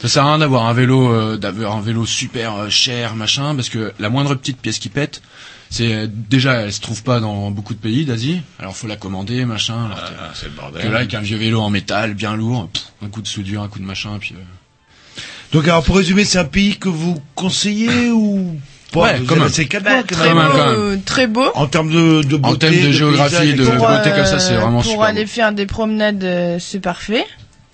Ça 0.00 0.08
sert 0.08 0.24
à 0.24 0.28
rien 0.28 0.38
d'avoir 0.38 0.66
un 0.66 0.74
vélo, 0.74 1.10
euh, 1.10 1.38
d'avoir 1.38 1.74
un 1.74 1.80
vélo 1.80 2.04
super 2.04 2.54
euh, 2.54 2.68
cher, 2.68 3.14
machin, 3.16 3.54
parce 3.54 3.70
que 3.70 3.92
la 3.98 4.10
moindre 4.10 4.34
petite 4.34 4.58
pièce 4.58 4.78
qui 4.78 4.90
pète, 4.90 5.22
c'est 5.70 6.06
déjà, 6.06 6.60
elle 6.60 6.72
se 6.72 6.82
trouve 6.82 7.02
pas 7.02 7.18
dans 7.18 7.50
beaucoup 7.50 7.72
de 7.72 7.78
pays 7.78 8.04
d'Asie. 8.04 8.42
Alors 8.58 8.76
faut 8.76 8.86
la 8.86 8.96
commander, 8.96 9.46
machin. 9.46 9.86
Alors, 9.86 9.98
Ah, 10.20 10.30
c'est 10.34 10.46
le 10.46 10.52
bordel. 10.52 10.82
que 10.82 10.88
là, 10.88 10.98
avec 10.98 11.14
un 11.14 11.20
vieux 11.22 11.38
vélo 11.38 11.60
en 11.62 11.70
métal, 11.70 12.12
bien 12.12 12.36
lourd, 12.36 12.68
pff, 12.68 12.84
un 13.02 13.08
coup 13.08 13.22
de 13.22 13.26
soudure, 13.26 13.62
un 13.62 13.68
coup 13.68 13.78
de 13.78 13.84
machin, 13.84 14.18
puis. 14.20 14.34
euh, 14.36 15.22
Donc 15.52 15.64
alors 15.66 15.82
pour 15.82 15.96
résumer, 15.96 16.26
c'est 16.26 16.38
un 16.38 16.44
pays 16.44 16.76
que 16.76 16.90
vous 16.90 17.18
conseillez 17.34 18.10
ou 18.10 18.54
pas 19.00 19.12
Ouais, 19.12 19.20
même. 19.20 19.42
assez 19.42 19.66
quatre 19.66 19.84
Bah, 19.84 20.02
très, 20.02 20.32
beau, 20.32 20.38
euh, 20.40 20.96
très 21.04 21.26
beau. 21.26 21.46
En 21.54 21.66
termes 21.66 21.90
de, 21.90 22.22
de 22.22 22.36
beauté, 22.36 22.66
En 22.66 22.70
termes 22.70 22.74
de 22.86 22.92
géographie, 22.92 23.36
paysage, 23.36 23.56
de-. 23.56 23.64
Pour, 23.76 23.88
beauté 23.88 24.10
comme 24.10 24.24
ça, 24.26 24.38
c'est 24.38 24.54
euh, 24.54 24.60
vraiment 24.60 24.82
Pour 24.82 24.90
super 24.92 25.04
aller 25.06 25.24
beau. 25.24 25.30
faire 25.30 25.52
des 25.52 25.66
promenades, 25.66 26.24
euh, 26.24 26.58
c'est 26.60 26.80
parfait. 26.80 27.24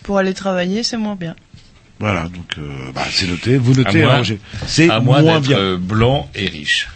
Pour 0.03 0.19
aller 0.19 0.35
travailler, 0.35 0.83
c'est 0.83 0.97
moins 0.97 1.15
bien. 1.17 1.35
Voilà, 2.01 2.23
donc 2.25 2.59
euh, 2.59 2.63
bah, 2.95 3.03
c'est 3.11 3.27
noté. 3.29 3.57
Vous 3.57 3.75
notez, 3.75 4.03
moins- 4.03 4.17
Roger. 4.19 4.41
C'est 4.67 4.89
moins 5.01 5.23
moins 5.23 5.39
bien. 5.41 5.57
euh, 5.59 5.77
blanc 5.79 6.29
et 6.35 6.47
riche. 6.47 6.89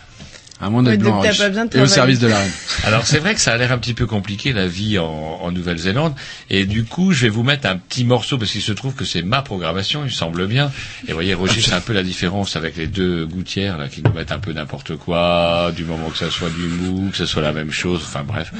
À 0.61 0.71
moins 0.71 0.83
d'être 0.83 1.01
blanc 1.01 1.21
riche. 1.21 1.41
Et 1.75 1.81
au 1.81 1.87
service 1.87 2.19
de 2.19 2.29
la 2.29 2.39
reine. 2.39 2.51
Alors 2.85 3.07
c'est 3.07 3.19
vrai 3.19 3.35
que 3.35 3.41
ça 3.41 3.53
a 3.53 3.57
l'air 3.59 3.73
un 3.73 3.79
petit 3.79 3.93
peu 3.95 4.07
compliqué 4.07 4.53
la 4.53 4.67
vie 4.67 4.99
en, 4.99 5.05
en 5.43 5.53
Nouvelle-Zélande 5.53 6.15
et 6.51 6.65
du 6.65 6.85
coup 6.85 7.13
je 7.13 7.23
vais 7.23 7.29
vous 7.29 7.43
mettre 7.43 7.69
un 7.69 7.77
petit 7.77 8.05
morceau 8.05 8.39
parce 8.39 8.51
qu'il 8.53 8.63
se 8.63 8.73
trouve 8.73 8.95
que 8.95 9.05
c'est 9.05 9.23
ma 9.23 9.43
programmation 9.43 10.01
il 10.01 10.07
me 10.07 10.11
semble 10.11 10.47
bien 10.47 10.71
et 11.05 11.09
vous 11.09 11.15
voyez 11.15 11.35
Roger 11.35 11.61
c'est 11.61 11.73
un 11.75 11.81
peu 11.81 11.93
la 11.93 12.03
différence 12.03 12.57
avec 12.57 12.77
les 12.77 12.87
deux 12.87 13.27
gouttières 13.27 13.77
là 13.77 13.89
qui 13.89 14.03
nous 14.03 14.13
mettent 14.13 14.33
un 14.33 14.39
peu 14.39 14.53
n'importe 14.53 14.97
quoi 14.97 15.73
du 15.75 15.85
moment 15.85 16.09
que 16.09 16.19
ça 16.19 16.31
soit 16.31 16.51
du 16.51 16.63
mou 16.69 17.11
que 17.11 17.17
ça 17.19 17.27
soit 17.27 17.43
la 17.43 17.53
même 17.53 17.71
chose 17.71 18.01
enfin 18.05 18.25
bref 18.27 18.53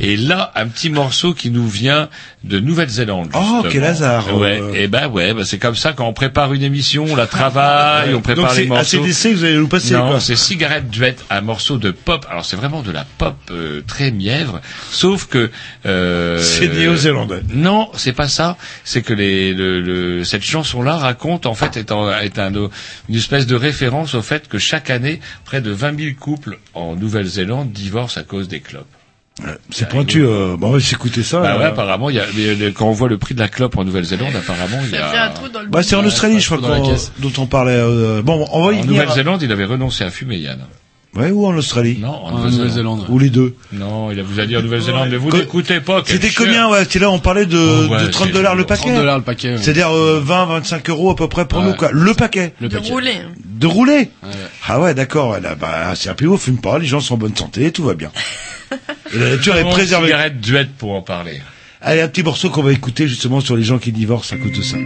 et 0.00 0.16
là 0.16 0.52
un 0.54 0.66
petit 0.66 0.90
morceau 0.90 1.32
qui 1.32 1.50
nous 1.50 1.66
vient 1.68 2.08
de 2.44 2.60
Nouvelle-Zélande 2.60 3.30
Oh, 3.34 3.64
quel 3.70 3.84
hasard, 3.84 4.36
ouais 4.36 4.60
euh. 4.60 4.74
et 4.74 4.86
ben 4.88 5.08
ouais 5.08 5.32
bah, 5.34 5.42
c'est 5.44 5.58
comme 5.58 5.76
ça 5.76 5.92
quand 5.92 6.06
on 6.06 6.12
prépare 6.12 6.52
une 6.52 6.62
émission 6.62 7.06
on 7.08 7.16
la 7.16 7.26
travaille 7.26 8.14
on 8.14 8.20
prépare 8.22 8.46
Donc 8.46 8.56
les 8.56 8.62
c'est 8.62 8.68
morceaux 8.68 9.02
ACDC 9.02 9.22
que 9.22 9.34
vous 9.34 9.44
allez 9.44 9.56
nous 9.56 9.68
passer, 9.68 9.94
non, 9.94 10.10
quoi. 10.10 10.20
c'est 10.20 10.36
Cigarette 10.36 10.88
Duet, 10.90 11.16
un 11.38 11.42
morceau 11.42 11.78
de 11.78 11.90
pop. 11.90 12.26
Alors 12.30 12.44
c'est 12.44 12.56
vraiment 12.56 12.82
de 12.82 12.90
la 12.92 13.04
pop 13.18 13.36
euh, 13.50 13.80
très 13.86 14.10
mièvre, 14.10 14.60
sauf 14.90 15.26
que 15.26 15.50
euh, 15.86 16.38
C'est 16.38 16.68
néo-zélandais. 16.68 17.40
Non, 17.52 17.90
c'est 17.94 18.12
pas 18.12 18.28
ça. 18.28 18.56
C'est 18.84 19.02
que 19.02 19.14
les, 19.14 19.54
le, 19.54 19.80
le- 19.80 20.24
cette 20.24 20.42
chanson-là 20.44 20.96
raconte 20.96 21.46
en 21.46 21.54
fait 21.54 21.76
est, 21.76 21.92
en- 21.92 22.10
est 22.18 22.38
un, 22.38 22.52
une 23.08 23.14
espèce 23.16 23.46
de 23.46 23.56
référence 23.56 24.14
au 24.14 24.22
fait 24.22 24.48
que 24.48 24.58
chaque 24.58 24.90
année 24.90 25.20
près 25.44 25.60
de 25.60 25.70
20 25.70 25.98
000 25.98 26.14
couples 26.18 26.58
en 26.74 26.94
Nouvelle-Zélande 26.96 27.72
divorcent 27.72 28.20
à 28.20 28.24
cause 28.24 28.48
des 28.48 28.60
clopes. 28.60 28.86
C'est 29.70 29.88
pointu. 29.88 30.24
Euh, 30.24 30.56
bon, 30.58 30.70
on 30.70 30.72
va 30.72 30.80
s'écouter 30.80 31.22
ça. 31.22 31.40
Bah 31.40 31.56
ouais, 31.58 31.64
euh. 31.64 31.68
apparemment, 31.68 32.10
il 32.10 32.16
y 32.16 32.18
a, 32.18 32.24
mais, 32.36 32.60
euh, 32.60 32.72
quand 32.74 32.88
on 32.88 32.92
voit 32.92 33.08
le 33.08 33.18
prix 33.18 33.34
de 33.36 33.38
la 33.38 33.46
clope 33.46 33.78
en 33.78 33.84
Nouvelle-Zélande, 33.84 34.34
apparemment, 34.34 34.80
il 34.82 34.90
y 34.90 34.96
a. 34.96 35.26
un 35.26 35.30
trou 35.30 35.48
dans 35.48 35.60
le 35.60 35.68
Bah, 35.68 35.84
c'est 35.84 35.94
en. 35.94 36.04
Australie, 36.04 36.40
je 36.40 36.46
crois, 36.46 36.58
dans 36.58 36.68
la 36.70 36.80
qu'on- 36.80 36.90
caisse. 36.90 37.12
dont 37.20 37.30
on 37.38 37.46
parlait. 37.46 37.76
euh, 37.76 38.20
bon, 38.20 38.44
on 38.50 38.66
va 38.66 38.72
y 38.72 38.78
En 38.78 38.82
venir. 38.82 39.00
Nouvelle-Zélande, 39.00 39.40
il 39.42 39.52
avait 39.52 39.64
renoncé 39.66 40.02
à 40.02 40.10
fumer, 40.10 40.38
Yann. 40.38 40.58
Ouais, 41.18 41.30
ou 41.32 41.46
en 41.46 41.56
Australie. 41.56 41.98
Non, 42.00 42.10
en 42.10 42.32
En 42.34 42.38
Nouvelle-Zélande. 42.48 43.06
Ou 43.08 43.18
les 43.18 43.28
deux. 43.30 43.54
Non, 43.72 44.10
il 44.12 44.20
a 44.20 44.22
vous 44.22 44.38
a 44.38 44.46
dit 44.46 44.56
en 44.56 44.62
Nouvelle-Zélande, 44.62 45.08
mais 45.10 45.16
vous 45.16 45.30
n'écoutez 45.30 45.80
pas. 45.80 46.02
C'était 46.06 46.30
combien, 46.30 46.70
ouais 46.70 46.84
C'est 46.88 46.98
là, 47.00 47.10
on 47.10 47.18
parlait 47.18 47.44
de, 47.46 47.58
Oh, 47.58 47.92
ouais, 47.92 48.02
de 48.02 48.06
30 48.06 48.26
c'est 48.28 48.32
dollars 48.32 48.54
le 48.54 48.64
paquet. 48.64 48.82
30 48.90 48.94
dollars 48.96 49.18
le 49.18 49.24
paquet. 49.24 49.50
ouais. 49.52 49.58
C'est-à-dire 49.58 49.90
euh, 49.90 50.20
20, 50.22 50.44
25 50.46 50.88
euros 50.90 51.10
à 51.10 51.16
peu 51.16 51.26
près 51.28 51.46
pour 51.48 51.58
Ouais. 51.58 51.66
nous, 51.66 51.74
quoi. 51.74 51.88
Le 51.92 52.14
paquet. 52.14 52.52
Le 52.60 52.68
De 52.68 52.76
paquet. 52.76 52.90
rouler. 52.92 53.16
De 53.44 53.66
rouler. 53.66 54.10
Ouais. 54.22 54.28
Ah 54.68 54.80
ouais, 54.80 54.94
d'accord. 54.94 55.36
bah, 55.60 55.94
c'est 55.96 56.08
un 56.08 56.14
pays 56.14 56.28
où 56.28 56.34
on 56.34 56.38
fume 56.38 56.60
pas, 56.60 56.78
les 56.78 56.86
gens 56.86 57.00
sont 57.00 57.14
en 57.14 57.18
bonne 57.18 57.34
santé, 57.36 57.72
tout 57.72 57.82
va 57.84 57.94
bien. 57.94 58.10
Et 59.14 59.18
la 59.18 59.30
nature 59.30 59.56
est 59.56 59.64
Bon, 59.64 59.70
préservée. 59.70 60.06
Cigarette 60.08 60.40
duet 60.40 60.68
pour 60.78 60.94
en 60.94 61.02
parler. 61.02 61.40
Allez, 61.80 62.00
un 62.02 62.08
petit 62.08 62.22
morceau 62.22 62.50
qu'on 62.50 62.62
va 62.62 62.72
écouter 62.72 63.08
justement 63.08 63.40
sur 63.40 63.56
les 63.56 63.62
gens 63.64 63.78
qui 63.78 63.90
divorcent 63.92 64.32
à 64.34 64.36
cause 64.38 64.52
de 64.52 64.62
ça. 64.62 64.76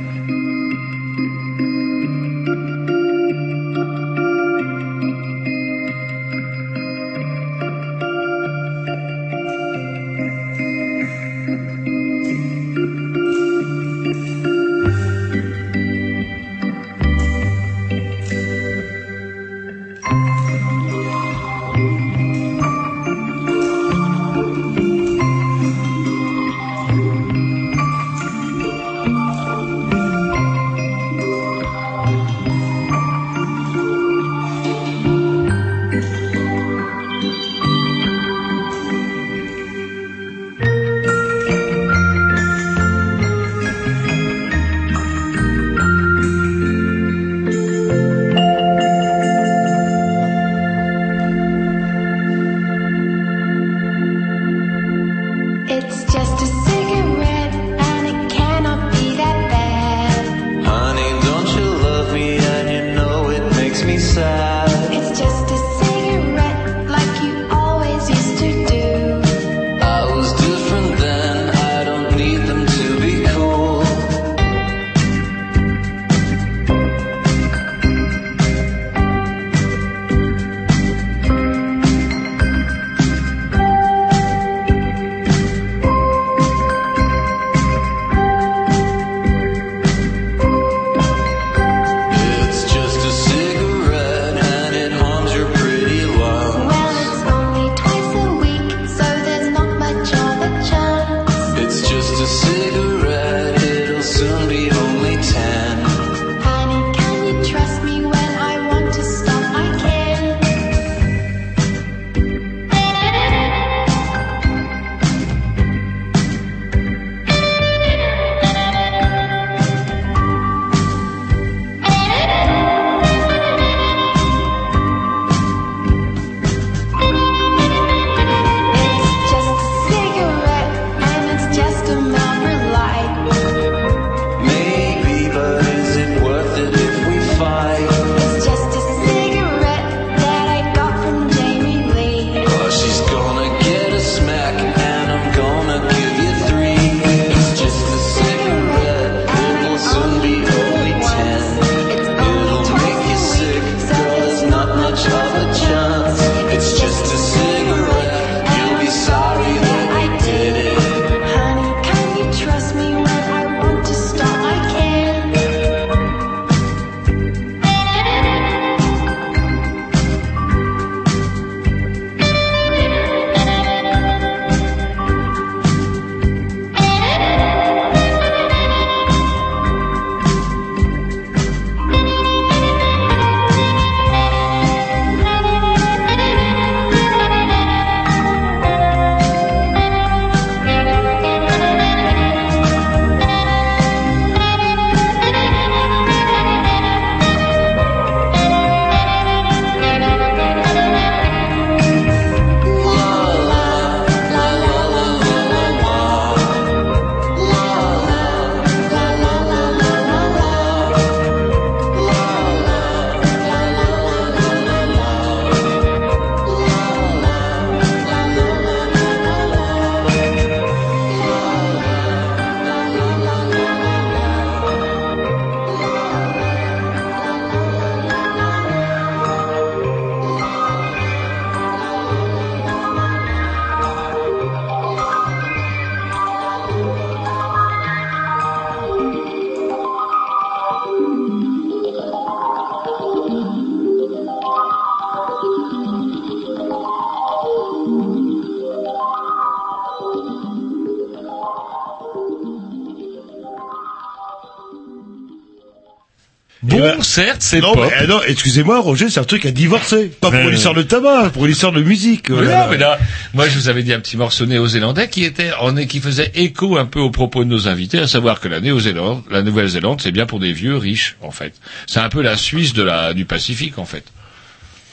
Certes, 257.13 257.43
c'est 257.43 257.61
non, 257.61 257.75
pop. 257.75 257.85
mais, 257.91 258.05
euh, 258.05 258.07
non, 258.07 258.21
excusez-moi, 258.27 258.81
Roger, 258.81 259.09
c'est 259.11 259.21
un 259.21 259.25
truc 259.25 259.45
à 259.47 259.51
divorcer. 259.51 260.11
Pas 260.21 260.31
pour 260.31 260.41
Euh. 260.41 260.49
une 260.49 260.55
histoire 260.57 260.75
de 260.75 260.83
tabac, 260.83 261.31
pour 261.31 261.45
une 261.47 261.53
histoire 261.53 261.73
de 261.73 261.83
musique. 261.83 262.31
Euh, 262.31 262.45
là. 262.45 262.69
mais 262.71 262.79
là, 262.79 262.99
moi, 263.35 263.49
je 263.49 263.59
vous 263.59 263.69
avais 263.69 263.83
dit 263.83 263.93
un 263.93 264.01
petit 264.01 264.17
morceau 264.17 264.47
néo-zélandais 264.47 265.09
qui 265.09 265.25
était, 265.25 265.53
en, 265.61 265.75
qui 265.87 266.01
faisait 266.01 266.33
écho 266.35 266.77
un 266.79 266.87
peu 266.87 267.01
aux 267.01 267.11
propos 267.11 267.45
de 267.45 267.49
nos 267.51 267.69
invités, 267.69 267.99
à 267.99 268.07
savoir 268.09 268.41
que 268.41 268.49
la 268.49 268.61
Néo-Zélande, 268.61 269.23
la 269.31 269.43
Nouvelle-Zélande, 269.43 270.01
c'est 270.03 270.13
bien 270.13 270.27
pour 270.27 270.41
des 270.41 270.53
vieux 270.53 270.77
riches, 270.77 271.17
en 271.23 271.31
fait. 271.31 271.53
C'est 271.87 272.01
un 272.01 272.09
peu 272.09 272.23
la 272.23 272.37
Suisse 272.37 272.73
de 272.73 272.83
la, 272.83 273.13
du 273.15 273.25
Pacifique, 273.25 273.79
en 273.79 273.85
fait. 273.85 274.05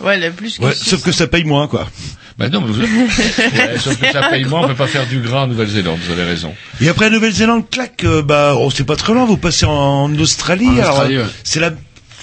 Ouais, 0.01 0.17
la 0.17 0.29
plus 0.31 0.57
que 0.57 0.63
Ouais, 0.63 0.73
suisse. 0.73 0.89
sauf 0.91 1.03
que 1.03 1.11
ça 1.11 1.27
paye 1.27 1.43
moins, 1.43 1.67
quoi. 1.67 1.85
Bah 2.37 2.47
non, 2.47 2.61
mais 2.61 2.71
vous... 2.71 2.81
ouais, 2.83 3.77
sauf 3.79 3.97
que 3.99 4.09
ça 4.13 4.29
paye 4.29 4.45
moins, 4.45 4.61
on 4.63 4.67
peut 4.69 4.73
pas 4.73 4.87
faire 4.87 5.05
du 5.05 5.19
gras 5.19 5.41
en 5.43 5.47
Nouvelle-Zélande, 5.47 5.99
vous 6.05 6.13
avez 6.13 6.23
raison. 6.23 6.53
Et 6.79 6.87
après 6.87 7.09
la 7.09 7.15
Nouvelle-Zélande, 7.17 7.69
clac, 7.69 8.05
euh, 8.05 8.21
bah, 8.21 8.55
oh, 8.57 8.71
c'est 8.73 8.85
pas 8.85 8.95
très 8.95 9.11
loin, 9.13 9.25
vous 9.25 9.35
passez 9.35 9.65
en 9.65 10.09
Australie. 10.17 10.67
En 10.69 10.77
alors, 10.77 10.89
Australie, 10.91 11.17
euh, 11.17 11.23
ouais. 11.23 11.29
c'est 11.43 11.59
la, 11.59 11.71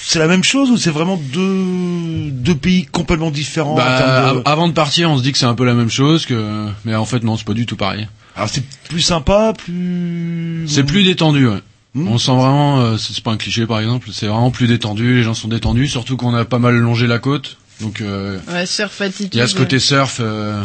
c'est 0.09 0.19
la 0.21 0.29
même 0.29 0.45
chose 0.45 0.71
ou 0.71 0.77
c'est 0.77 0.91
vraiment 0.91 1.17
deux, 1.17 2.31
deux 2.31 2.55
pays 2.55 2.87
complètement 2.87 3.31
différents 3.33 3.73
en 3.73 3.77
Bah, 3.77 3.97
termes 3.99 4.35
de- 4.35 4.39
av- 4.39 4.43
avant 4.45 4.69
de 4.69 4.73
partir, 4.73 5.11
on 5.11 5.19
se 5.19 5.23
dit 5.23 5.33
que 5.33 5.39
c'est 5.39 5.47
un 5.47 5.55
peu 5.55 5.65
la 5.65 5.75
même 5.75 5.91
chose, 5.91 6.27
que, 6.27 6.69
mais 6.85 6.95
en 6.95 7.05
fait 7.05 7.25
non, 7.25 7.37
c'est 7.37 7.47
pas 7.47 7.55
du 7.55 7.67
tout 7.67 7.77
pareil. 7.77 8.07
Alors 8.37 8.49
c'est 8.49 8.63
plus 8.89 9.01
sympa, 9.01 9.53
plus. 9.57 10.67
C'est 10.69 10.85
plus 10.85 11.03
détendu, 11.05 11.47
ouais. 11.49 11.61
On 11.97 12.19
sent 12.19 12.33
vraiment, 12.37 12.81
euh, 12.81 12.97
c'est 12.99 13.15
c'est 13.15 13.25
pas 13.25 13.31
un 13.33 13.39
cliché 13.39 13.67
par 13.67 13.81
exemple, 13.81 14.11
c'est 14.13 14.27
vraiment 14.27 14.51
plus 14.51 14.67
détendu, 14.69 15.15
les 15.17 15.23
gens 15.23 15.33
sont 15.35 15.49
détendus, 15.49 15.89
surtout 15.89 16.17
qu'on 16.19 16.35
a 16.35 16.45
pas 16.45 16.59
mal 16.59 16.77
longé 16.77 17.07
la 17.07 17.19
côte, 17.19 17.57
donc 17.81 18.03
euh, 18.03 18.39
Ouais, 18.53 18.67
surf 18.67 19.01
attitude. 19.01 19.31
il 19.33 19.39
y 19.39 19.41
a 19.41 19.47
ce 19.49 19.55
côté 19.55 19.79
surf, 19.79 20.19
euh, 20.21 20.63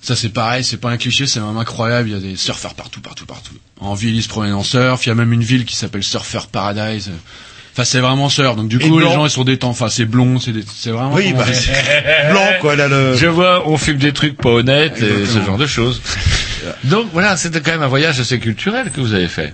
ça 0.00 0.14
c'est 0.14 0.28
pareil, 0.28 0.62
c'est 0.62 0.76
pas 0.76 0.90
un 0.90 0.96
cliché, 0.96 1.26
c'est 1.26 1.40
même 1.40 1.56
incroyable, 1.56 2.08
il 2.08 2.12
y 2.12 2.16
a 2.16 2.20
des 2.20 2.36
surfeurs 2.36 2.74
partout, 2.74 3.00
partout, 3.00 3.26
partout. 3.26 3.54
En 3.80 3.94
ville, 3.94 4.14
ils 4.14 4.22
se 4.22 4.28
promènent 4.28 4.54
en 4.54 4.62
surf, 4.62 5.04
il 5.04 5.08
y 5.08 5.12
a 5.12 5.16
même 5.16 5.32
une 5.32 5.42
ville 5.42 5.64
qui 5.64 5.74
s'appelle 5.74 6.04
Surfer 6.04 6.40
Paradise. 6.52 7.10
Enfin, 7.78 7.84
c'est 7.84 8.00
vraiment 8.00 8.28
surf, 8.28 8.56
donc 8.56 8.66
du 8.66 8.78
Et 8.78 8.88
coup, 8.88 8.98
les 8.98 9.06
gens 9.06 9.24
ils 9.24 9.30
sont 9.30 9.44
détendus, 9.44 9.70
enfin 9.70 9.88
c'est 9.88 10.04
blond, 10.04 10.40
c'est 10.40 10.50
des- 10.50 10.64
c'est 10.66 10.90
vraiment... 10.90 11.12
Oui, 11.12 11.32
bah, 11.32 11.44
blanc, 12.28 12.48
quoi, 12.60 12.74
là, 12.74 12.88
le. 12.88 13.14
Je 13.14 13.26
vois, 13.26 13.68
on 13.68 13.76
filme 13.76 13.98
des 13.98 14.12
trucs 14.12 14.36
pas 14.36 14.48
honnêtes 14.48 15.00
et 15.00 15.24
ce 15.24 15.40
genre 15.46 15.58
de 15.58 15.66
choses. 15.68 16.02
Donc 16.82 17.06
voilà, 17.12 17.36
c'était 17.36 17.60
quand 17.60 17.70
même 17.70 17.82
un 17.82 17.86
voyage 17.86 18.18
assez 18.18 18.40
culturel 18.40 18.90
que 18.90 19.00
vous 19.00 19.14
avez 19.14 19.28
fait. 19.28 19.52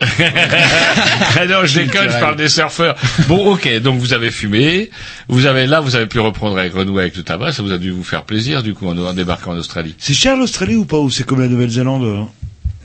ah 0.00 1.46
non, 1.46 1.64
je 1.64 1.80
déconne, 1.80 2.08
je 2.08 2.20
parle 2.20 2.36
des 2.36 2.48
surfeurs. 2.48 2.94
Bon, 3.26 3.54
ok, 3.54 3.80
donc 3.80 3.98
vous 3.98 4.12
avez 4.12 4.30
fumé, 4.30 4.90
vous 5.28 5.46
avez 5.46 5.66
là, 5.66 5.80
vous 5.80 5.96
avez 5.96 6.06
pu 6.06 6.20
reprendre 6.20 6.56
avec 6.58 6.74
renouer 6.74 7.02
avec 7.02 7.16
le 7.16 7.24
tabac, 7.24 7.50
ça 7.50 7.62
vous 7.64 7.72
a 7.72 7.78
dû 7.78 7.90
vous 7.90 8.04
faire 8.04 8.22
plaisir 8.22 8.62
du 8.62 8.72
coup 8.74 8.86
en, 8.86 8.96
en 8.96 9.14
débarquant 9.14 9.50
en 9.52 9.56
Australie. 9.56 9.96
C'est 9.98 10.14
cher 10.14 10.36
l'Australie 10.36 10.76
ou 10.76 10.84
pas 10.84 10.98
ou 10.98 11.10
c'est 11.10 11.24
comme 11.24 11.40
la 11.40 11.48
Nouvelle-Zélande 11.48 12.04
euh 12.04 12.22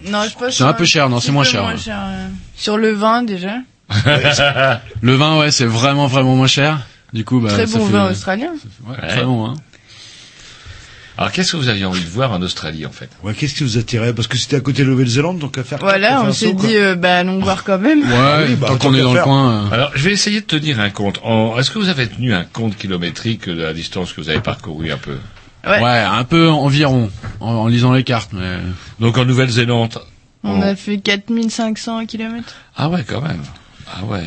Non, 0.06 0.24
je 0.24 0.38
pense 0.38 0.56
C'est 0.58 0.64
un 0.64 0.74
peu 0.74 0.86
cher, 0.86 1.10
non, 1.10 1.20
c'est 1.20 1.32
moins 1.32 1.44
cher, 1.44 1.64
moins 1.64 1.74
ouais. 1.74 1.78
cher, 1.78 2.00
euh, 2.02 2.28
Sur 2.56 2.78
le 2.78 2.92
vin, 2.94 3.24
déjà. 3.24 3.56
Le 5.02 5.16
vin, 5.16 5.38
ouais, 5.40 5.52
c'est 5.52 5.66
vraiment, 5.66 6.08
vraiment 6.08 6.36
moins 6.36 6.48
cher. 6.48 6.80
Du 7.12 7.26
coup, 7.26 7.40
bah, 7.40 7.50
Très 7.50 7.66
ça 7.68 7.78
bon 7.80 7.86
fait- 7.88 7.92
vin 7.94 8.10
australien. 8.12 8.52
Ouais, 8.88 8.96
Ouais. 9.02 9.08
très 9.08 9.24
bon, 9.24 9.48
hein. 9.48 9.54
Alors 11.18 11.34
qu'est-ce 11.34 11.52
que 11.52 11.58
vous 11.58 11.68
aviez 11.68 11.84
envie 11.84 12.04
de 12.04 12.10
voir 12.10 12.32
en 12.32 12.42
Australie 12.42 12.86
en 12.86 12.92
fait? 12.94 13.10
Ouais, 13.24 13.34
qu'est-ce 13.34 13.54
qui 13.56 13.64
vous 13.66 13.78
attirait? 13.78 14.14
Parce 14.14 14.30
que 14.30 14.38
c'était 14.38 14.56
à 14.56 14.62
côté 14.62 14.84
de 14.84 14.88
la 14.88 14.92
Nouvelle-Zélande, 14.92 15.38
donc 15.38 15.58
à 15.58 15.66
faire. 15.66 15.78
Voilà, 15.80 16.20
à 16.20 16.20
faire 16.22 16.30
on 16.30 16.34
s'est 16.34 16.54
dit, 16.54 16.78
euh, 16.78 16.96
bah, 16.96 17.18
allons 17.18 17.40
voir 17.40 17.66
quand 17.66 17.78
même. 17.78 18.04
Ouais, 18.04 18.46
oui, 18.48 18.56
bah, 18.56 18.68
tant 18.68 18.78
tant 18.78 18.88
qu'on 18.90 18.96
est 18.96 19.02
dans 19.02 19.14
le 19.14 19.22
coin. 19.22 19.66
euh, 19.66 19.74
Alors 19.74 19.92
je 19.96 20.04
vais 20.06 20.12
essayer 20.14 20.40
de 20.40 20.46
tenir 20.46 20.80
un 20.80 20.92
compte. 20.92 21.20
En... 21.24 21.60
Est-ce 21.60 21.72
que 21.72 21.80
vous 21.80 21.90
avez 21.90 22.08
tenu 22.08 22.34
un 22.34 22.46
compte 22.46 22.78
kilométrique 22.78 23.50
de 23.50 23.62
la 23.64 23.74
distance 23.74 24.14
que 24.14 24.22
vous 24.22 24.30
avez 24.30 24.40
parcouru 24.40 24.94
un 24.94 24.98
peu? 24.98 25.18
Ouais. 25.66 25.82
Ouais, 25.82 26.00
un 26.00 26.24
peu 26.24 26.50
environ, 26.50 27.12
en, 27.40 27.52
en 27.52 27.68
lisant 27.68 27.94
les 27.94 28.04
cartes, 28.04 28.32
mais... 28.34 28.58
Donc 29.00 29.18
en 29.18 29.26
Nouvelle-Zélande. 29.26 30.00
On 30.44 30.62
a 30.62 30.76
fait 30.76 31.00
4500 31.00 32.06
km. 32.06 32.56
Ah 32.78 32.90
ouais, 32.90 33.04
quand 33.06 33.22
même. 33.22 33.44
Ah 33.88 34.06
ouais. 34.06 34.24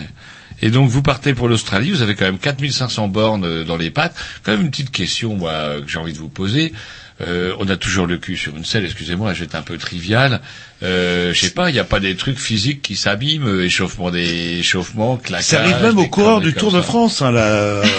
Et 0.61 0.70
donc 0.70 0.89
vous 0.91 1.03
partez 1.03 1.35
pour 1.35 1.49
l'Australie, 1.49 1.91
vous 1.91 2.03
avez 2.03 2.14
quand 2.14 2.24
même 2.24 2.39
4500 2.39 3.09
bornes 3.09 3.45
euh, 3.45 3.64
dans 3.64 3.76
les 3.76 3.91
pattes. 3.91 4.14
Quand 4.43 4.53
même 4.53 4.61
une 4.62 4.70
petite 4.70 4.91
question, 4.91 5.35
moi, 5.37 5.80
que 5.80 5.89
j'ai 5.89 5.99
envie 5.99 6.12
de 6.12 6.18
vous 6.18 6.28
poser. 6.28 6.72
Euh, 7.20 7.55
on 7.59 7.68
a 7.68 7.76
toujours 7.76 8.07
le 8.07 8.16
cul 8.18 8.37
sur 8.37 8.57
une 8.57 8.64
selle, 8.64 8.85
excusez-moi, 8.85 9.33
je 9.35 9.41
vais 9.41 9.45
être 9.45 9.55
un 9.55 9.62
peu 9.62 9.78
trivial. 9.78 10.41
Euh, 10.83 11.33
je 11.33 11.41
sais 11.41 11.51
pas, 11.51 11.70
il 11.70 11.74
n'y 11.74 11.78
a 11.78 11.85
pas 11.85 12.01
des 12.01 12.16
trucs 12.16 12.39
physiques 12.39 12.83
qui 12.83 12.97
s'abîment, 12.97 13.47
euh, 13.47 13.64
échauffement 13.64 14.11
des 14.11 14.59
échauffements, 14.59 15.16
claquages. 15.16 15.45
Ça 15.45 15.61
arrive 15.61 15.83
même 15.83 16.09
coureurs 16.09 16.39
conneries 16.39 16.53
du 16.53 16.59
Tour 16.59 16.72
de. 16.72 16.80
France, 16.80 17.22
hein, 17.22 17.30
là. 17.30 17.83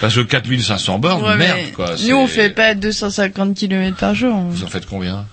Parce 0.00 0.14
que 0.14 0.20
4500 0.20 0.98
bornes, 0.98 1.24
Ouais, 1.24 1.36
merde, 1.36 1.58
quoi. 1.74 1.90
Nous, 2.08 2.16
on 2.16 2.26
fait 2.26 2.50
pas 2.50 2.74
250 2.74 3.54
km 3.54 3.96
par 3.96 4.14
jour. 4.14 4.34
on- 4.34 4.48
Vous 4.50 4.64
en 4.64 4.68
faites 4.68 4.86
combien 4.86 5.24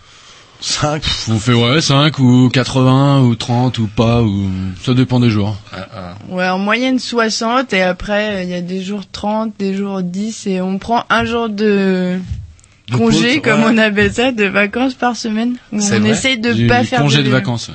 5. 0.61 1.03
On 1.29 1.37
fait, 1.37 1.53
ouais, 1.53 1.81
5 1.81 2.17
ou 2.19 2.49
80 2.49 3.19
ou 3.21 3.35
30 3.35 3.77
ou 3.77 3.87
pas, 3.87 4.21
ou... 4.21 4.49
Ça 4.83 4.93
dépend 4.93 5.19
des 5.19 5.29
jours. 5.29 5.55
Ah, 5.73 5.87
ah. 5.95 6.13
Ouais, 6.29 6.47
en 6.47 6.57
moyenne 6.57 6.97
60 6.97 7.73
et 7.73 7.81
après, 7.83 8.43
il 8.45 8.49
y 8.49 8.53
a 8.53 8.61
des 8.61 8.81
jours 8.81 9.03
30, 9.11 9.53
des 9.59 9.75
jours 9.75 10.01
10 10.01 10.47
et 10.47 10.61
on 10.61 10.77
prend 10.79 11.03
un 11.09 11.25
jour 11.25 11.49
de 11.49 12.17
De 12.89 12.95
congé, 12.97 13.39
pause, 13.39 13.41
comme 13.43 13.63
ouais. 13.63 13.71
on 13.73 13.77
appelle 13.77 14.13
ça, 14.13 14.31
de 14.31 14.45
vacances 14.45 14.93
par 14.93 15.15
semaine. 15.17 15.57
On 15.73 16.03
essaye 16.05 16.37
de 16.39 16.53
Du 16.53 16.67
pas 16.67 16.83
faire 16.83 17.01
congé 17.01 17.17
de, 17.17 17.23
vélo. 17.23 17.35
vacances. 17.35 17.69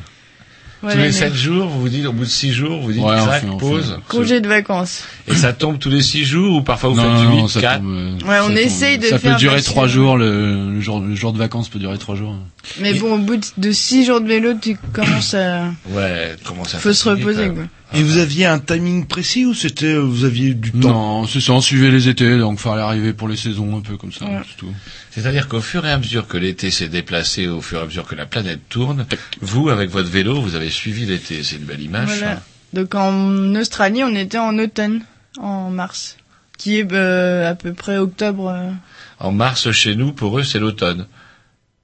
Voilà, 0.83 0.97
tous 0.97 1.01
les 1.03 1.07
mais- 1.09 1.13
7 1.13 1.35
jours, 1.35 1.69
vous 1.69 1.81
vous 1.83 1.89
dites, 1.91 2.07
au 2.07 2.13
bout 2.13 2.25
de 2.25 2.29
6 2.31 2.53
jours, 2.53 2.81
vous 2.81 2.93
dites 2.93 3.03
Ouais, 3.03 3.17
on 3.21 3.27
crac, 3.27 3.41
fait- 3.43 3.57
pause. 3.59 3.99
Congé 4.09 4.41
de 4.41 4.49
vacances. 4.49 5.05
Et 5.29 5.35
ça 5.35 5.53
tombe 5.53 5.79
tous 5.79 5.91
les 5.91 6.01
6 6.03 6.25
jours 6.25 6.57
ou 6.57 6.63
parfois 6.63 6.89
vous 6.91 6.97
non, 6.97 7.03
faites 7.03 7.13
non, 7.25 7.31
8, 7.33 7.37
non, 7.43 7.49
ça 7.49 7.61
4 7.61 7.79
tombe, 7.83 7.91
euh, 7.95 8.13
Ouais, 8.27 8.39
on 8.43 8.49
tombe. 8.49 8.57
essaye 8.57 8.99
de 8.99 9.05
Ça 9.07 9.19
faire 9.19 9.33
peut 9.35 9.39
durer 9.39 9.57
maximum. 9.57 9.75
3 9.75 9.87
jours, 9.89 10.17
le, 10.17 10.71
le 10.73 10.81
jour, 10.81 11.01
le 11.01 11.15
jour 11.15 11.33
de 11.35 11.39
vacances 11.39 11.69
peut 11.69 11.79
durer 11.79 11.99
3 11.99 12.17
jours. 12.17 12.35
Mais 12.81 12.95
bon, 12.95 13.15
au 13.15 13.19
bout 13.19 13.37
de- 13.37 13.47
de 13.59 13.73
6 13.73 14.07
jours 14.07 14.21
de 14.23 14.27
vélo, 14.27 14.55
tu 14.61 14.77
commences 14.93 15.35
à... 15.35 15.65
Ouais, 15.91 16.35
comment 16.45 16.65
ça 16.65 16.79
Faut 16.79 16.93
se 16.95 17.09
reposer, 17.09 17.49
quoi. 17.51 17.65
Et 17.93 18.03
vous 18.05 18.19
aviez 18.19 18.47
un 18.47 18.61
timing 18.61 19.05
précis 19.05 19.45
ou 19.47 19.53
c'était, 19.53 19.97
vous 19.97 20.25
aviez 20.25 20.55
du 20.55 20.71
temps? 20.71 20.91
Non, 21.23 21.27
c'est 21.27 21.41
ça, 21.41 21.53
on 21.55 21.61
suivait 21.61 21.91
les 21.91 22.09
étés, 22.09 22.39
donc 22.39 22.59
fallait 22.61 22.83
arriver 22.83 23.13
pour 23.13 23.27
les 23.29 23.37
saisons 23.37 23.77
un 23.77 23.81
peu 23.81 23.97
comme 23.97 24.13
ça, 24.13 24.25
Ouais. 24.27 24.39
c'est 24.49 24.57
tout. 24.57 24.73
C'est-à-dire 25.11 25.49
qu'au 25.49 25.61
fur 25.61 25.85
et 25.87 25.91
à 25.91 25.99
mesure 25.99 26.27
que 26.29 26.37
l'été 26.37 26.71
s'est 26.71 26.89
déplacé, 26.89 27.49
au 27.49 27.61
fur 27.61 27.79
et 27.79 27.83
à 27.83 27.87
mesure 27.87 28.07
que 28.07 28.15
la 28.15 28.27
planète 28.27 28.61
tourne, 28.69 29.07
vous, 29.41 29.69
avec 29.69 29.91
votre 29.91 30.09
vélo, 30.09 30.41
vous 30.41 30.55
avez 30.55 30.71
suivi 30.71 31.05
l'été. 31.07 31.43
C'est 31.43 31.57
une 31.57 31.65
belle 31.65 31.83
image, 31.83 32.09
Voilà. 32.09 32.43
Donc 32.73 32.95
en 32.95 33.55
Australie, 33.57 34.05
on 34.05 34.15
était 34.15 34.39
en 34.39 34.57
automne, 34.59 35.03
en 35.39 35.71
mars, 35.71 36.17
qui 36.57 36.79
est 36.79 36.93
euh, 36.93 37.51
à 37.51 37.55
peu 37.57 37.73
près 37.73 37.97
octobre. 37.99 38.49
euh, 38.49 38.71
En 39.19 39.33
mars, 39.33 39.71
chez 39.73 39.97
nous, 39.97 40.13
pour 40.13 40.39
eux, 40.39 40.45
c'est 40.45 40.61
l'automne. 40.61 41.07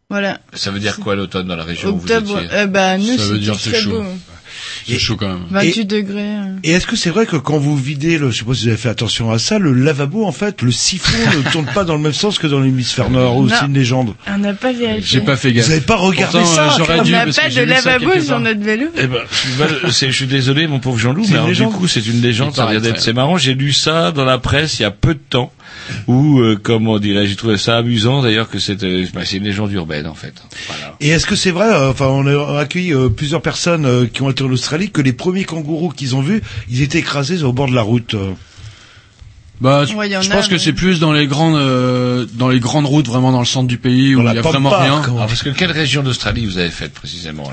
voilà. 0.09 0.39
Ça 0.53 0.70
veut 0.70 0.79
dire 0.79 0.99
quoi, 1.01 1.16
l'automne, 1.16 1.49
dans 1.49 1.57
la 1.57 1.64
région 1.64 1.97
Octobre, 1.97 2.31
où 2.31 2.35
vous 2.37 2.45
étiez? 2.45 2.57
euh, 2.57 2.66
bah 2.68 2.97
nous 2.99 3.16
Ça 3.18 3.24
veut 3.24 3.39
dire 3.39 3.57
c'est 3.59 3.74
chaud. 3.81 3.91
beau. 4.03 4.05
C'est 4.88 4.98
chaud 4.98 5.16
quand 5.16 5.28
même. 5.28 5.42
28 5.50 5.84
degrés. 5.84 6.20
euh. 6.20 6.57
Et 6.64 6.72
est-ce 6.72 6.86
que 6.86 6.96
c'est 6.96 7.11
vrai 7.11 7.26
que 7.26 7.36
quand 7.36 7.59
vous 7.59 7.76
videz, 7.76 8.18
le, 8.18 8.30
je 8.30 8.38
sais 8.38 8.44
pas 8.44 8.54
si 8.54 8.62
vous 8.62 8.68
avez 8.68 8.76
fait 8.76 8.88
attention 8.88 9.30
à 9.30 9.38
ça, 9.38 9.59
le 9.59 9.72
lavabo, 9.72 10.24
en 10.24 10.32
fait, 10.32 10.62
le 10.62 10.72
siphon 10.72 11.12
ne 11.36 11.50
tourne 11.50 11.66
pas 11.66 11.84
dans 11.84 11.94
le 11.94 12.00
même 12.00 12.12
sens 12.12 12.38
que 12.38 12.46
dans 12.46 12.61
l'hémisphère 12.61 13.11
nord, 13.11 13.36
ou 13.36 13.48
c'est 13.48 13.66
une 13.66 13.74
légende 13.74 14.14
On 14.28 14.38
n'a 14.38 14.54
pas 14.54 14.72
vérifié. 14.72 15.02
J'ai 15.04 15.20
pas 15.20 15.36
fait 15.36 15.52
gaffe. 15.52 15.66
Vous 15.66 15.72
avez 15.72 15.80
pas 15.80 15.96
regardé 15.96 16.38
Pourtant, 16.38 16.54
ça 16.54 16.68
euh, 16.68 16.70
j'aurais 16.78 17.00
On 17.00 17.02
dû, 17.04 17.12
n'a 17.12 17.24
parce 17.24 17.36
pas 17.36 17.48
de 17.48 17.54
ça 17.54 17.64
lavabo 17.64 18.20
sur 18.20 18.40
notre 18.40 18.61
vélo. 18.62 18.86
Eh 18.96 19.07
ben, 19.07 19.20
je 19.84 19.90
suis 19.90 20.07
je 20.07 20.12
suis 20.12 20.26
désolé, 20.26 20.66
mon 20.66 20.78
pauvre 20.78 20.98
Jean-Loup, 20.98 21.24
C'est 21.24 21.30
mais 21.30 21.34
une 21.34 21.36
alors, 21.38 21.46
du 21.48 21.52
légende. 21.54 21.72
coup, 21.74 21.86
c'est 21.88 22.07
une 22.07 22.20
légende, 22.20 22.54
ça 22.54 22.68
c'est 22.98 23.12
marrant, 23.12 23.36
j'ai 23.36 23.54
lu 23.54 23.72
ça 23.72 24.12
dans 24.12 24.24
la 24.24 24.38
presse 24.38 24.78
il 24.78 24.82
y 24.82 24.84
a 24.84 24.90
peu 24.90 25.14
de 25.14 25.20
temps, 25.30 25.52
où, 26.07 26.41
euh, 26.41 26.59
comment 26.62 26.99
dirais-je, 26.99 27.30
j'ai 27.30 27.37
trouvé 27.37 27.59
ça 27.59 27.76
amusant, 27.78 28.22
d'ailleurs, 28.22 28.49
que 28.49 28.59
c'était, 28.59 29.07
bah, 29.14 29.22
c'est 29.24 29.37
une 29.37 29.45
légende 29.45 29.72
urbaine, 29.72 30.07
en 30.07 30.14
fait. 30.14 30.34
Voilà. 30.68 30.95
Et 31.01 31.09
est-ce 31.09 31.26
que 31.26 31.37
c'est 31.37 31.51
vrai, 31.51 31.68
euh, 31.68 31.91
enfin, 31.91 32.07
on 32.07 32.26
a 32.26 32.59
accueilli 32.61 32.93
euh, 32.95 33.09
plusieurs 33.09 33.43
personnes 33.43 33.87
euh, 33.87 34.07
qui 34.07 34.22
ont 34.22 34.30
été 34.30 34.43
en 34.45 34.51
Australie, 34.51 34.91
que 34.91 35.01
les 35.03 35.12
premiers 35.12 35.45
kangourous 35.45 35.91
qu'ils 35.91 36.14
ont 36.16 36.20
vus, 36.22 36.43
ils 36.70 36.82
étaient 36.82 36.99
écrasés 36.99 37.43
au 37.43 37.53
bord 37.53 37.68
de 37.68 37.74
la 37.74 37.82
route. 37.82 38.14
euh? 38.14 38.32
Bah, 39.59 39.87
je, 39.89 39.95
Ouais, 39.95 40.11
y 40.11 40.16
en 40.16 40.20
je 40.20 40.30
a, 40.30 40.34
pense 40.34 40.49
que 40.49 40.53
mais- 40.55 40.59
c'est 40.59 40.74
plus 40.74 41.01
dans 41.01 41.14
les 41.14 41.26
grandes, 41.26 41.57
euh, 41.57 42.26
dans 42.34 42.51
les 42.51 42.61
grandes 42.61 42.84
routes, 42.84 43.07
vraiment 43.07 43.32
dans 43.32 43.39
le 43.39 43.47
centre 43.47 43.66
du 43.68 43.78
pays 43.78 44.14
où 44.14 44.20
il 44.20 44.24
la 44.26 44.34
y 44.34 44.39
a 44.39 44.43
vraiment 44.43 44.68
rien. 44.68 45.01
Alors, 45.03 45.26
parce 45.26 45.43
que 45.43 45.49
quelle 45.49 45.72
région 45.72 46.03
d'Australie 46.03 46.45
vous 46.45 46.59
avez 46.59 46.68
faite, 46.68 46.93
précisément, 46.93 47.45
coup? 47.45 47.53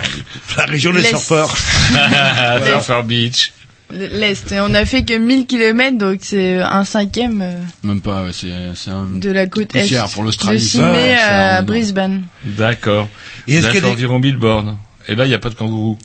La 0.58 0.66
région 0.66 0.92
des 0.92 1.00
L'Est. 1.02 1.10
surfeurs. 1.10 1.56
Surfer 2.66 3.02
Beach. 3.06 3.54
L'Est. 3.94 4.54
On 4.60 4.74
a 4.74 4.86
fait 4.86 5.04
que 5.04 5.18
1000 5.18 5.46
km, 5.46 5.98
donc 5.98 6.20
c'est 6.22 6.60
un 6.60 6.84
cinquième 6.84 7.42
euh, 7.42 7.54
Même 7.84 8.02
pas, 8.02 8.24
ouais, 8.24 8.32
c'est, 8.34 8.52
c'est 8.76 8.90
un, 8.92 9.06
de 9.14 9.32
la 9.32 9.46
côte 9.48 9.76
Est. 9.76 9.96
pour 10.14 10.24
De 10.24 10.28
l'Australie. 10.28 10.60
ça, 10.60 10.68
Sydney 10.70 11.16
c'est 11.16 11.22
à. 11.24 11.62
Brisbane. 11.62 12.24
D'accord. 12.44 13.08
Et 13.48 13.56
est-ce 13.56 13.68
qu'il 13.68 13.76
y 13.76 13.78
a 13.78 13.82
des... 13.82 13.88
environ 13.92 14.20
1000 14.20 14.38
bornes. 14.38 14.78
Et 15.08 15.16
là, 15.16 15.26
il 15.26 15.30
n'y 15.30 15.34
a 15.36 15.40
pas 15.40 15.50
de 15.50 15.56
kangourous. 15.56 15.98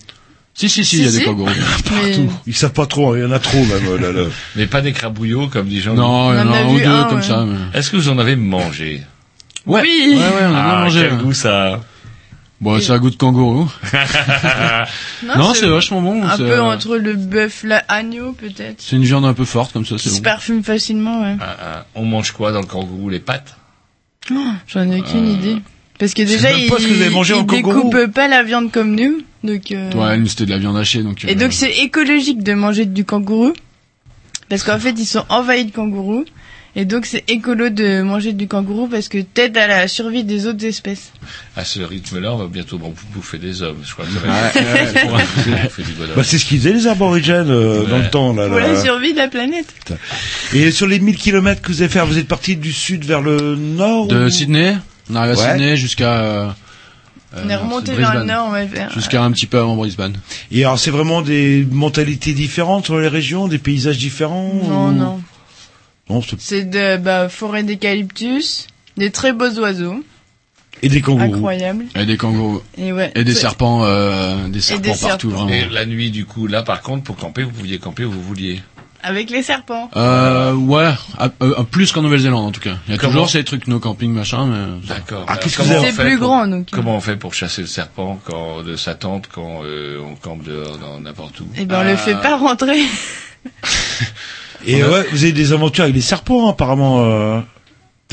Si, 0.55 0.69
si, 0.69 0.85
si, 0.85 0.97
Si, 0.97 0.97
il 0.99 1.05
y 1.05 1.09
a 1.09 1.11
si. 1.13 1.19
des 1.19 1.25
kangourous. 1.25 1.51
Mais 2.05 2.17
Ils 2.47 2.55
savent 2.55 2.73
pas 2.73 2.87
trop, 2.87 3.13
hein, 3.13 3.19
il 3.19 3.23
y 3.23 3.25
en 3.27 3.31
a 3.33 3.39
trop 3.39 3.59
même. 3.65 3.87
euh, 3.89 3.99
là, 3.99 4.13
là. 4.13 4.29
Mais 4.57 4.67
pas 4.67 4.81
des 4.81 4.93
crabouillots, 4.93 5.47
comme 5.49 5.69
dit 5.69 5.81
Jean. 5.81 5.95
Non, 5.95 6.33
il 6.33 6.39
y 6.39 6.41
en 6.41 6.53
a 6.53 6.59
un 6.59 6.67
ou 6.67 6.79
deux 6.79 6.85
un, 6.87 7.05
comme 7.05 7.19
ouais. 7.19 7.23
ça. 7.23 7.45
Mais... 7.47 7.79
Est-ce 7.79 7.91
que 7.91 7.97
vous 7.97 8.09
en 8.09 8.19
avez 8.19 8.35
mangé 8.37 9.03
Ouais. 9.67 9.83
Oui. 9.83 10.15
Ouais, 10.17 10.19
ouais, 10.19 10.47
on 10.51 10.55
a 10.55 10.59
Ah, 10.61 10.85
mangé. 10.85 11.07
quel 11.09 11.19
goût 11.19 11.33
ça 11.33 11.75
a. 11.75 11.81
Bon, 12.61 12.81
c'est 12.81 12.91
un 12.93 12.99
goût 12.99 13.11
de 13.11 13.17
kangourou. 13.17 13.71
Non, 15.37 15.55
c'est 15.55 15.69
vachement 15.69 16.01
bon. 16.03 16.23
Un 16.25 16.37
peu 16.37 16.45
euh, 16.51 16.63
entre 16.63 16.97
le 16.97 17.15
bœuf, 17.15 17.63
l'agneau 17.65 18.33
peut-être. 18.33 18.77
C'est 18.81 18.97
une 18.97 19.05
viande 19.05 19.25
un 19.25 19.35
peu 19.35 19.45
forte 19.45 19.73
comme 19.73 19.85
ça, 19.87 19.97
Qui 19.97 20.05
c'est 20.09 20.09
se 20.11 20.15
bon. 20.17 20.23
parfume 20.23 20.63
facilement, 20.65 21.23
ouais. 21.23 21.37
Ah, 21.41 21.57
ah. 21.61 21.87
On 21.95 22.05
mange 22.05 22.33
quoi 22.33 22.51
dans 22.53 22.61
le 22.61 22.67
kangourou 22.67 23.09
Les 23.11 23.21
pâtes? 23.21 23.57
Oh, 24.31 24.35
J'en 24.67 24.91
ai 24.91 25.01
aucune 25.01 25.29
Euh, 25.29 25.33
idée. 25.35 25.57
Parce 25.99 26.15
que 26.15 26.23
déjà, 26.23 26.53
ils, 26.53 26.69
kangourou. 26.71 27.45
découpent 27.91 28.07
pas 28.13 28.29
la 28.29 28.43
viande 28.43 28.71
comme 28.73 28.95
nous. 28.95 29.23
Donc, 29.45 29.71
euh, 29.73 29.91
Ouais, 29.93 30.17
nous 30.19 30.27
c'était 30.27 30.47
de 30.47 30.51
la 30.51 30.59
viande 30.59 30.77
hachée, 30.77 31.03
donc. 31.03 31.25
Et 31.25 31.33
euh, 31.33 31.35
donc 31.35 31.53
c'est 31.53 31.79
écologique 31.79 32.43
de 32.43 32.55
manger 32.55 32.87
du 32.87 33.05
kangourou. 33.05 33.53
Parce 34.49 34.63
qu'en 34.63 34.79
fait, 34.79 34.95
ils 34.99 35.05
sont 35.07 35.25
envahis 35.29 35.67
de 35.67 35.73
kangourous. 35.73 36.25
Et 36.81 36.85
donc 36.85 37.07
c'est 37.07 37.25
écolo 37.29 37.71
de 37.71 38.03
manger 38.03 38.33
du 38.33 38.47
kangourou 38.47 38.87
parce 38.87 39.09
que 39.09 39.19
t'aides 39.19 39.57
à 39.59 39.67
la 39.67 39.89
survie 39.89 40.23
des 40.23 40.47
autres 40.47 40.65
espèces. 40.65 41.11
À 41.57 41.65
ce 41.65 41.81
rythme-là, 41.81 42.33
on 42.33 42.37
va 42.39 42.47
bientôt 42.47 42.79
bouffer 42.79 43.39
des 43.39 43.63
hommes. 43.63 43.79
Je 43.85 43.93
crois 43.95 44.05
que 44.05 44.13
ça 44.13 44.21
va. 45.09 45.19
Bah, 46.17 46.23
c'est 46.25 46.39
ce 46.39 46.45
qu'ils 46.45 46.59
faisaient 46.59 46.73
les 46.73 46.87
aborigènes 46.87 47.51
euh, 47.51 47.85
dans 47.85 47.99
le 47.99 48.09
temps. 48.09 48.33
Là, 48.33 48.47
Pour 48.49 48.59
là. 48.61 48.73
la 48.75 48.83
survie 48.83 49.13
de 49.13 49.19
la 49.19 49.29
planète. 49.29 49.75
Et 50.55 50.71
sur 50.71 50.87
les 50.87 51.01
1000 51.01 51.17
kilomètres 51.17 51.63
que 51.63 51.69
vous 51.73 51.83
avez 51.83 51.91
fait, 51.91 52.01
vous 52.05 52.17
êtes 52.19 52.29
parti 52.29 52.57
du 52.57 52.73
sud 52.73 53.05
vers 53.05 53.23
le 53.23 53.57
nord 53.57 54.07
De 54.07 54.27
ou- 54.27 54.31
Sydney, 54.31 54.77
on 55.11 55.17
arrive 55.17 55.33
à 55.33 55.43
Ouais. 55.43 55.49
Sydney 55.51 55.77
jusqu'à. 55.77 56.13
euh, 56.21 56.49
On 57.45 57.49
est 57.51 57.55
euh, 57.55 57.59
remonté 57.59 57.93
vers 57.95 58.15
le 58.15 58.25
nord, 58.25 58.47
on 58.49 58.53
va 58.53 58.67
faire. 58.67 58.93
Jusqu'à 58.93 59.23
un 59.23 59.31
petit 59.33 59.47
peu 59.47 59.59
avant 59.59 59.77
Brisbane. 59.77 60.15
Et 60.53 60.65
alors, 60.65 60.79
c'est 60.79 60.91
vraiment 60.91 61.23
des 61.23 61.67
mentalités 61.71 62.33
différentes 62.33 62.85
sur 62.87 62.99
les 63.01 63.09
régions, 63.09 63.49
des 63.49 63.59
paysages 63.59 63.99
différents 63.99 64.53
Non, 64.65 64.87
ou- 64.89 64.93
non. 64.93 65.21
Non, 66.11 66.23
c'est- 66.23 66.41
C'est 66.41 66.65
de 66.65 66.97
bah, 66.97 67.29
forêt 67.29 67.63
d'eucalyptus, 67.63 68.67
des 68.97 69.11
très 69.11 69.33
beaux 69.33 69.51
oiseaux, 69.59 70.03
Et 70.83 70.89
des 70.89 71.01
kangourous. 71.01 71.35
incroyables. 71.35 71.85
Et 71.97 72.07
des 72.07 72.17
kangourous. 72.17 72.63
Et 72.77 72.93
ouais. 72.93 73.11
Et 73.15 73.25
des 73.25 73.35
C'est- 73.35 73.41
serpents, 73.41 73.85
euh, 73.85 74.49
des 74.49 74.61
serpents 74.61 74.83
des 74.83 74.89
partout, 74.91 75.31
serpents. 75.31 75.45
vraiment. 75.47 75.51
Et 75.51 75.69
la 75.73 75.87
nuit, 75.87 76.11
du 76.11 76.25
coup, 76.25 76.47
là, 76.47 76.63
par 76.63 76.83
contre, 76.83 77.03
pour 77.05 77.17
camper, 77.17 77.43
vous 77.43 77.51
pouviez 77.51 77.79
camper 77.79 78.05
où 78.05 78.11
vous 78.11 78.23
vouliez. 78.23 78.63
Avec 79.01 79.31
les 79.31 79.45
serpents. 79.45 79.89
Euh, 79.95 80.53
ouais, 80.55 80.91
à- 81.19 81.31
euh, 81.43 81.63
plus 81.63 81.93
qu'en 81.93 82.03
Nouvelle-Zélande 82.03 82.45
en 82.47 82.51
tout 82.51 82.61
cas. 82.61 82.79
Il 82.89 82.93
y 82.93 82.95
a 82.95 82.99
Comment 82.99 83.13
toujours 83.13 83.31
ces 83.31 83.45
trucs 83.45 83.69
no 83.69 83.79
camping 83.79 84.13
machin, 84.13 84.47
mais. 84.47 84.89
D'accord. 84.89 85.25
Ah, 85.29 85.37
qu'est-ce 85.37 85.57
que 85.59 85.63
vous 85.63 85.71
avez- 85.73 85.93
C'est 85.93 86.03
plus 86.03 86.19
pour- 86.19 86.27
grand, 86.27 86.49
donc. 86.49 86.67
Comment 86.73 86.97
on 86.97 87.01
fait 87.01 87.15
pour 87.17 87.33
chasser 87.33 87.61
le 87.61 87.69
serpent 87.69 88.19
quand 88.25 88.65
de 88.65 88.75
sa 88.75 88.97
tente 88.97 89.29
quand 89.33 89.61
euh, 89.65 90.01
on 90.05 90.17
campe 90.17 90.43
dehors 90.43 90.79
dans 90.79 90.99
n'importe 91.01 91.39
où 91.39 91.47
Et 91.57 91.65
ben 91.65 91.81
on 91.81 91.85
le 91.85 91.95
fait 91.97 92.15
pas 92.21 92.37
rentrer. 92.37 92.81
Et 94.67 94.83
ouais, 94.83 95.07
vous 95.13 95.23
avez 95.23 95.33
des 95.33 95.53
aventures 95.53 95.85
avec 95.85 95.95
les 95.95 96.01
serpents, 96.03 96.49
apparemment. 96.49 97.05
Euh... 97.05 97.41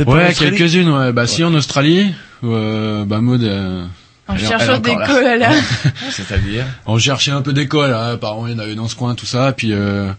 Ouais, 0.06 0.34
quelques-unes, 0.34 0.90
ouais. 0.90 1.14
Bah 1.14 1.26
si 1.26 1.44
en 1.44 1.54
Australie, 1.54 2.14
euh, 2.44 3.06
bah 3.06 3.22
Maud, 3.22 3.44
euh, 3.44 3.86
En 4.28 4.38
cherchant 4.38 4.80
des 4.80 4.94
koalas. 4.94 5.62
C'est-à-dire 6.12 6.66
On 6.86 6.98
cherchait 6.98 7.32
un 7.32 7.42
peu 7.42 7.54
d'école, 7.54 7.92
là. 7.92 8.10
apparemment 8.10 8.48
il 8.48 8.54
y 8.54 8.56
en 8.56 8.60
avait 8.60 8.76
dans 8.76 8.90
ce 8.90 8.96
coin, 8.96 9.16
tout 9.16 9.26
ça, 9.26 9.54
puis 9.54 9.72
euh, 9.72 10.12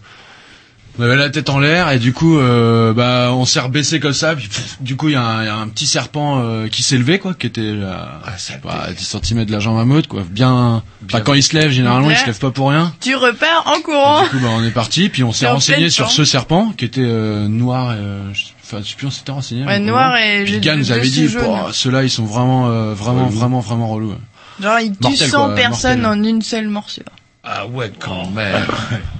on 0.99 1.03
avait 1.03 1.15
la 1.15 1.29
tête 1.29 1.49
en 1.49 1.59
l'air 1.59 1.91
et 1.91 1.99
du 1.99 2.13
coup, 2.13 2.37
euh, 2.39 2.93
bah 2.93 3.29
on 3.31 3.45
s'est 3.45 3.59
rebaissé 3.59 3.99
comme 3.99 4.13
ça, 4.13 4.35
puis 4.35 4.47
pff, 4.47 4.77
du 4.81 4.95
coup 4.95 5.09
il 5.09 5.13
y, 5.13 5.15
a 5.15 5.21
un- 5.23 5.43
il 5.43 5.45
y 5.45 5.49
a 5.49 5.55
un 5.55 5.67
petit 5.67 5.85
serpent 5.87 6.41
euh, 6.43 6.67
qui 6.67 6.81
s'est 6.83 6.97
levé, 6.97 7.19
quoi, 7.19 7.33
qui 7.33 7.47
était 7.47 7.75
à, 7.83 8.19
Ah, 8.25 8.37
ça 8.37 8.53
bah, 8.63 8.85
à 8.87 8.91
10 8.93 9.03
cm 9.23 9.45
de 9.45 9.51
la 9.51 9.59
jambe 9.59 9.79
à 9.79 9.85
Maud, 9.85 10.07
quoi. 10.07 10.23
Bien. 10.29 10.81
Bien. 11.01 11.17
Enfin, 11.17 11.21
quand 11.21 11.33
il 11.33 11.43
se 11.43 11.55
lève, 11.57 11.71
généralement 11.71 12.09
il 12.09 12.17
se 12.17 12.25
lève 12.25 12.39
pas 12.39 12.51
pour 12.51 12.69
rien. 12.69 12.93
Tu 13.01 13.15
repars 13.15 13.63
en 13.75 13.81
courant. 13.81 14.23
Du 14.23 14.29
coup, 14.29 14.39
bah, 14.39 14.49
on 14.51 14.63
est 14.63 14.71
parti, 14.71 15.09
puis 15.09 15.23
on 15.23 15.31
s'est 15.33 15.47
renseigné 15.47 15.89
sur 15.89 16.09
ce 16.11 16.25
serpent 16.25 16.73
qui 16.77 16.85
était 16.85 17.01
euh, 17.03 17.47
noir. 17.47 17.93
et, 17.93 17.97
euh, 17.97 18.33
je- 18.33 18.43
Enfin, 18.69 18.79
je 18.83 18.89
sais 18.89 18.95
plus, 18.97 19.07
on 19.07 19.11
s'était 19.11 19.31
renseigné. 19.31 19.63
Ouais, 19.65 19.79
noir 19.79 20.09
vraiment. 20.11 20.25
et 20.41 20.43
Puis 20.43 20.53
le 20.55 20.59
gars 20.59 20.75
nous 20.75 20.91
avait 20.91 21.07
dit, 21.07 21.29
ceux-là, 21.71 22.03
ils 22.03 22.09
sont 22.09 22.25
vraiment, 22.25 22.67
euh, 22.67 22.93
vraiment, 22.93 23.27
vraiment, 23.27 23.59
vraiment 23.61 23.87
relous. 23.87 24.09
ouais. 24.09 24.17
Genre 24.61 24.79
il 24.81 24.91
tue 24.91 24.97
Mortel, 25.03 25.29
100 25.29 25.45
quoi, 25.45 25.55
personnes 25.55 26.01
mortel. 26.01 26.19
en 26.19 26.23
une 26.27 26.41
seule 26.41 26.67
morsure. 26.67 27.03
Ah 27.49 27.65
ouais, 27.67 27.91
quand 27.99 28.29
même. 28.31 28.65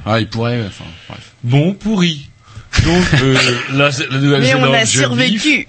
Ah, 0.06 0.20
il 0.20 0.28
pourrait. 0.28 0.62
Enfin, 0.68 0.84
bref. 1.08 1.32
Bon, 1.44 1.74
pourri. 1.74 2.30
Donc, 2.84 3.04
euh, 3.24 3.38
la, 3.74 3.90
la 3.90 3.92
Mais 4.12 4.20
Nouvelle-Zélande, 4.20 4.70
on 4.70 4.74
a 4.74 4.86
survécu. 4.86 5.66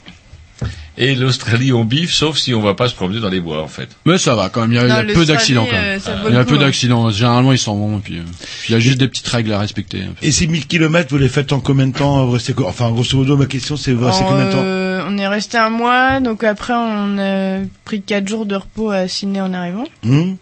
et 0.97 1.15
l'Australie, 1.15 1.73
on 1.73 1.85
biffe, 1.85 2.13
sauf 2.13 2.37
si 2.37 2.53
on 2.55 2.61
va 2.61 2.75
pas 2.75 2.89
se 2.89 2.95
promener 2.97 3.21
dans 3.21 3.29
les 3.29 3.41
bois, 3.41 3.63
en 3.63 3.69
fait. 3.69 3.89
Mais 4.05 4.19
ça 4.19 4.35
va 4.35 4.49
quand 4.49 4.63
même. 4.63 4.73
Il 4.73 4.77
y 4.77 4.79
a, 4.79 4.83
il 4.85 4.89
y 4.89 4.93
a 4.93 5.03
Non, 5.05 5.15
peu 5.15 5.25
d'accidents 5.25 5.67
quand 5.67 5.73
même. 5.77 6.01
euh, 6.07 6.29
Il 6.29 6.35
y 6.35 6.37
a 6.37 6.45
peu 6.45 6.57
hein. 6.57 6.59
d'accidents. 6.59 7.11
Généralement, 7.11 7.53
ils 7.53 7.59
s'en 7.59 7.77
vont. 7.77 8.01
Puis, 8.01 8.19
euh, 8.19 8.23
puis 8.63 8.71
il 8.71 8.73
y 8.73 8.75
a 8.75 8.81
juste 8.81 8.99
des 8.99 9.07
petites 9.07 9.29
règles 9.29 9.53
à 9.53 9.61
respecter. 9.61 10.03
Et 10.23 10.33
ces 10.33 10.49
1000 10.49 10.67
kilomètres, 10.67 11.11
vous 11.11 11.19
les 11.19 11.29
faites 11.29 11.53
en 11.53 11.61
combien 11.61 11.87
de 11.87 11.93
temps 11.97 12.29
co- 12.57 12.67
Enfin, 12.67 12.91
grosso 12.91 13.17
modo, 13.17 13.37
ma 13.37 13.47
question, 13.47 13.77
c'est 13.77 13.93
vous 13.93 14.05
restez 14.05 14.25
En, 14.25 14.29
combien 14.31 14.47
de 14.47 14.53
temps 14.53 14.59
euh, 14.65 15.05
on 15.09 15.17
est 15.17 15.29
resté 15.29 15.57
un 15.57 15.71
mois, 15.71 16.19
donc 16.21 16.43
après 16.43 16.75
on 16.75 17.19
a 17.19 17.61
pris 17.85 18.03
4 18.03 18.27
jours 18.29 18.45
de 18.47 18.57
repos 18.57 18.91
à 18.91 19.07
Sydney 19.07 19.41
en 19.41 19.55
arrivant. 19.55 19.85
Hmm 20.03 20.35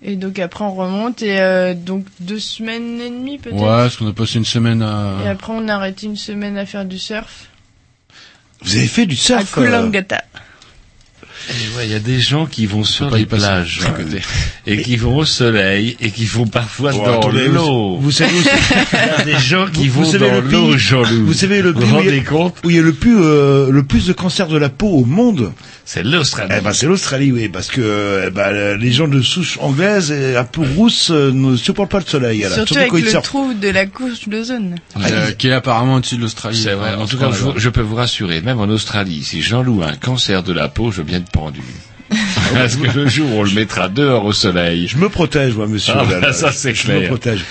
Et 0.00 0.14
donc 0.16 0.38
après 0.38 0.64
on 0.64 0.74
remonte 0.74 1.22
et 1.22 1.40
euh, 1.40 1.74
donc 1.74 2.04
deux 2.20 2.38
semaines 2.38 3.00
et 3.00 3.10
demie 3.10 3.38
peut-être. 3.38 3.56
Ouais, 3.56 3.66
parce 3.66 3.96
qu'on 3.96 4.06
a 4.08 4.12
passé 4.12 4.36
une 4.38 4.44
semaine 4.44 4.80
à. 4.80 5.16
Et 5.24 5.28
après 5.28 5.52
on 5.52 5.66
a 5.68 5.74
arrêté 5.74 6.06
une 6.06 6.16
semaine 6.16 6.56
à 6.56 6.66
faire 6.66 6.84
du 6.84 6.98
surf 6.98 7.48
Vous 8.62 8.76
avez 8.76 8.86
fait 8.86 9.06
du 9.06 9.14
à 9.14 9.18
surf 9.18 9.58
euh, 9.58 9.90
Coolangatta. 11.48 11.52
Et 11.74 11.76
ouais, 11.76 11.86
il 11.86 11.92
y 11.92 11.94
a 11.94 11.98
des 11.98 12.20
gens 12.20 12.46
qui 12.46 12.66
vont 12.66 12.84
sur 12.84 13.10
les 13.10 13.26
plages, 13.26 13.80
côté, 13.96 14.20
et 14.66 14.82
qui 14.82 14.96
vont 14.96 15.16
au 15.18 15.24
soleil, 15.24 15.96
et 16.00 16.10
qui 16.10 16.24
vont 16.26 16.46
parfois 16.46 16.92
Bon, 16.92 17.20
dans 17.20 17.28
l'eau. 17.28 17.96
Vous, 17.96 18.00
vous 18.00 18.10
savez 18.10 18.32
où 18.38 18.42
Il 18.92 18.98
y 18.98 19.32
a 19.34 19.38
des 19.38 19.38
gens 19.44 19.66
qui 19.66 19.88
Vous- 19.88 20.02
vont 20.04 20.10
vous 20.10 20.18
dans 20.18 20.32
le 20.34 20.40
l'eau, 20.40 20.76
Jean-Loup. 20.76 21.26
Vous 21.26 21.32
savez 21.34 21.62
le 21.62 21.72
Vous 21.72 21.80
pays 21.80 21.88
vous 21.88 21.96
où 21.96 22.00
il 22.00 22.04
y 22.04 22.08
a- 22.08 22.10
rendez 22.12 22.22
compte 22.24 22.56
où 22.64 22.70
il 22.70 22.76
y 22.76 22.78
a 22.78 22.82
le 22.82 22.92
plus 22.92 23.16
euh, 23.18 23.70
le 23.70 23.82
plus 23.82 24.06
de 24.06 24.12
cancer 24.12 24.48
de 24.48 24.56
la 24.58 24.68
peau 24.68 24.88
au 24.88 25.04
monde 25.04 25.52
C'est 25.84 26.02
l'Australie. 26.02 26.52
Eh 26.58 26.60
ben 26.60 26.72
c'est 26.72 26.86
l'Australie, 26.86 27.32
oui, 27.32 27.48
parce 27.48 27.68
que 27.68 28.24
eh 28.26 28.30
ben, 28.30 28.76
les 28.78 28.92
gens 28.92 29.08
de 29.08 29.20
souche 29.22 29.58
anglaise 29.60 30.10
et 30.12 30.36
un 30.36 30.44
peu 30.44 30.62
rousse 30.76 31.10
euh, 31.10 31.30
ne 31.32 31.56
supportent 31.56 31.90
pas 31.90 31.98
le 32.00 32.04
soleil. 32.06 32.44
Surtout 32.52 32.74
quand 32.74 32.80
avec 32.80 32.92
le 32.92 33.20
trou 33.22 33.54
de 33.54 33.68
la 33.68 33.86
couche 33.86 34.28
d'ozone. 34.28 34.76
Euh, 34.98 35.32
qui 35.32 35.48
est 35.48 35.52
apparemment 35.52 35.94
au-dessus 35.96 36.16
de 36.16 36.22
l'Australie. 36.22 36.60
C'est 36.62 36.74
vrai. 36.74 36.94
En 36.94 37.06
tout 37.06 37.18
cas, 37.18 37.30
je 37.56 37.68
peux 37.68 37.80
vous 37.80 37.94
rassurer, 37.96 38.40
même 38.42 38.60
en 38.60 38.64
Australie, 38.68 39.22
si 39.24 39.40
Jean-Loup 39.42 39.82
a 39.82 39.88
un 39.88 39.96
cancer 39.96 40.42
de 40.42 40.52
la 40.52 40.68
peau, 40.68 40.90
je 40.90 41.02
viens 41.02 41.20
de 41.20 41.28
pendu. 41.38 41.60
Parce 42.54 42.76
que 42.76 42.86
le 42.98 43.06
jour 43.06 43.30
où 43.30 43.40
on 43.40 43.42
le 43.42 43.50
mettra 43.52 43.88
dehors 43.88 44.24
au 44.24 44.32
soleil. 44.32 44.88
Je 44.88 44.96
me 44.96 45.08
protège, 45.10 45.54
moi, 45.54 45.66
monsieur. 45.66 45.92
Ah, 45.96 46.04
bah, 46.04 46.32
ça, 46.32 46.50
c'est 46.52 46.74
je 46.74 46.82
clair. 46.84 47.00
me 47.02 47.06
protège. 47.08 47.44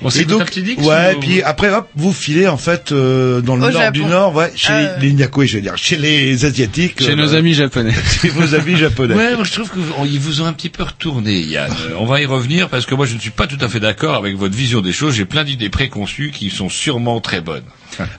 On 0.00 0.10
et 0.10 0.24
donc, 0.24 0.48
ouais, 0.78 1.14
ou- 1.16 1.20
puis 1.20 1.42
après, 1.42 1.70
hop, 1.74 1.88
vous 1.96 2.12
filez 2.12 2.46
en 2.46 2.56
fait 2.56 2.92
euh, 2.92 3.40
dans 3.40 3.56
le 3.56 3.64
Au 3.66 3.70
nord 3.70 3.82
Japon. 3.82 3.92
du 3.98 4.04
nord, 4.04 4.34
ouais, 4.36 4.52
chez 4.54 4.72
Euh. 4.72 4.96
les 5.00 5.12
Nyakoi, 5.12 5.46
je 5.46 5.56
veux 5.56 5.60
dire, 5.62 5.76
chez 5.76 5.96
les 5.96 6.44
asiatiques, 6.44 7.02
Chez 7.02 7.10
euh, 7.10 7.16
nos 7.16 7.34
amis 7.34 7.52
japonais. 7.52 7.92
chez 8.22 8.28
vos 8.28 8.54
amis 8.54 8.76
japonais. 8.76 9.14
Ouais, 9.16 9.34
moi 9.34 9.42
je 9.44 9.52
trouve 9.52 9.68
qu'ils 9.72 10.20
vous 10.20 10.40
ont 10.40 10.46
un 10.46 10.52
petit 10.52 10.68
peu 10.68 10.84
retourné, 10.84 11.40
Yann. 11.40 11.72
On 11.98 12.06
va 12.06 12.20
y 12.20 12.26
revenir 12.26 12.68
parce 12.68 12.86
que 12.86 12.94
moi 12.94 13.06
je 13.06 13.14
ne 13.16 13.18
suis 13.18 13.30
pas 13.32 13.48
tout 13.48 13.58
à 13.60 13.68
fait 13.68 13.80
d'accord 13.80 14.14
avec 14.14 14.36
votre 14.36 14.54
vision 14.54 14.80
des 14.82 14.92
choses. 14.92 15.16
J'ai 15.16 15.24
plein 15.24 15.42
d'idées 15.42 15.68
préconçues 15.68 16.30
qui 16.32 16.50
sont 16.50 16.68
sûrement 16.68 17.20
très 17.20 17.40
bonnes. 17.40 17.64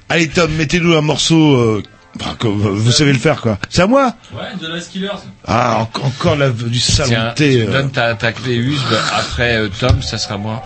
Allez 0.10 0.28
Tom, 0.28 0.52
mettez-nous 0.58 0.96
un 0.96 1.02
morceau. 1.02 1.82
Enfin, 2.20 2.36
comme, 2.40 2.66
euh, 2.66 2.70
vous 2.72 2.92
savez 2.92 3.14
le 3.14 3.20
faire 3.20 3.40
quoi. 3.42 3.58
C'est 3.70 3.82
à 3.84 3.88
moi 3.88 4.14
Ouais, 4.34 4.40
de 4.60 4.68
la 4.68 4.82
Skillers. 4.82 5.10
Ah, 5.48 5.80
en- 5.96 6.06
encore 6.08 6.36
la, 6.36 6.50
du 6.50 6.80
Tiens, 6.80 7.06
salenté. 7.06 7.56
tu 7.64 7.68
euh. 7.68 7.72
donnes 7.72 7.92
ta, 7.92 8.16
ta 8.16 8.32
clé 8.32 8.56
USB. 8.56 8.94
Après 9.14 9.56
euh, 9.58 9.70
Tom, 9.80 10.02
ça 10.02 10.18
sera 10.18 10.38
moi. 10.38 10.62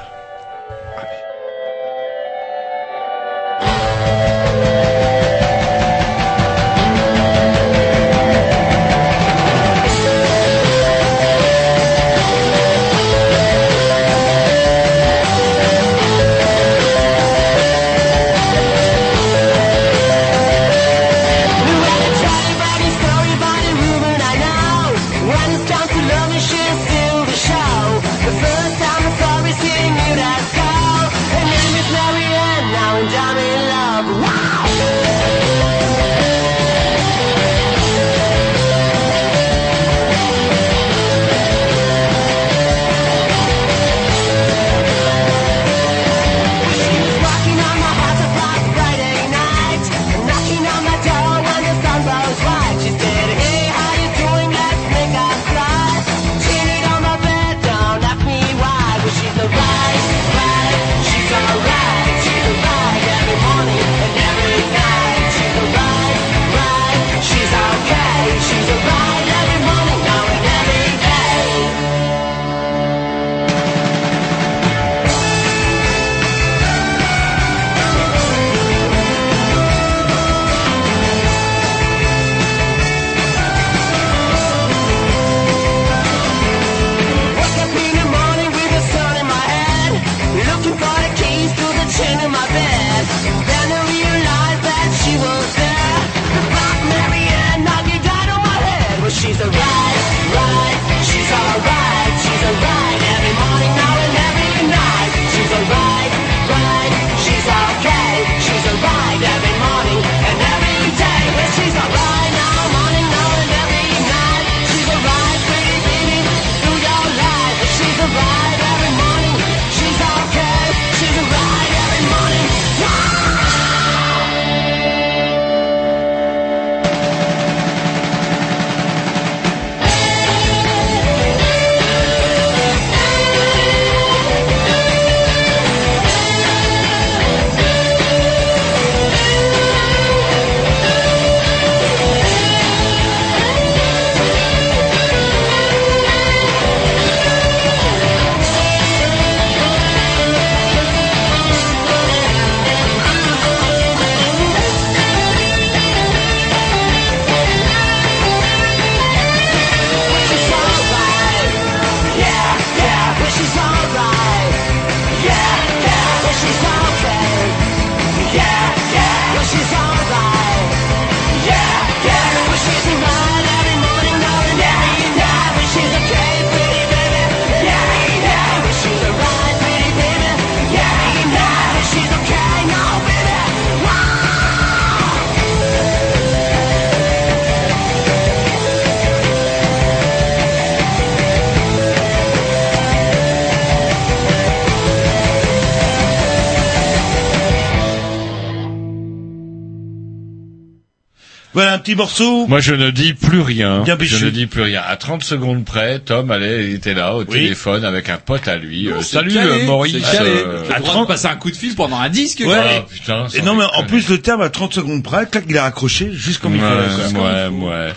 Petit 201.84 201.96
morceau. 201.96 202.48
Moi, 202.48 202.60
je 202.60 202.74
ne 202.74 202.90
dis 202.90 203.14
plus 203.14 203.42
rien. 203.42 203.82
Bien 203.84 203.98
je 204.00 204.26
ne 204.26 204.30
dis 204.30 204.48
plus 204.48 204.62
rien. 204.62 204.82
À 204.86 204.96
30 204.96 205.24
secondes 205.24 205.66
près, 205.66 206.00
Tom 206.00 206.32
allait, 206.32 206.72
était 206.72 206.94
là 206.94 207.16
au 207.16 207.24
téléphone 207.24 207.86
avec 207.86 208.10
un 208.10 208.18
pote 208.18 208.48
à 208.48 208.56
lui. 208.58 208.88
Euh, 208.88 209.02
c'est 209.02 209.18
salut 209.18 209.34
calé, 209.34 209.64
euh, 209.64 209.66
Maurice. 209.66 209.96
euh, 210.22 210.80
droit 210.80 211.02
de 211.02 211.08
passer 211.08 211.28
un 211.28 211.36
coup 211.36 211.52
de 211.52 211.56
fil 211.56 211.76
pendant 211.76 211.98
un 211.98 212.10
disque. 212.10 212.42
Ouais. 212.46 212.56
Ah, 212.58 212.86
putain, 212.90 213.28
Et 213.36 213.42
non, 213.42 213.56
mais 213.56 213.66
en 213.76 213.84
plus, 213.84 214.10
le 214.10 214.20
terme 214.20 214.42
à 214.42 214.50
30 214.50 214.74
secondes 214.74 215.04
près, 215.04 215.28
clac, 215.30 215.44
il 215.50 215.58
a 215.58 215.64
raccroché, 215.64 216.12
juste 216.14 216.42
comme 216.42 216.56
il 216.56 216.62
Ouais, 216.62 216.70
quoi. 217.14 217.24
ouais, 217.24 217.48
ouais. 217.48 217.94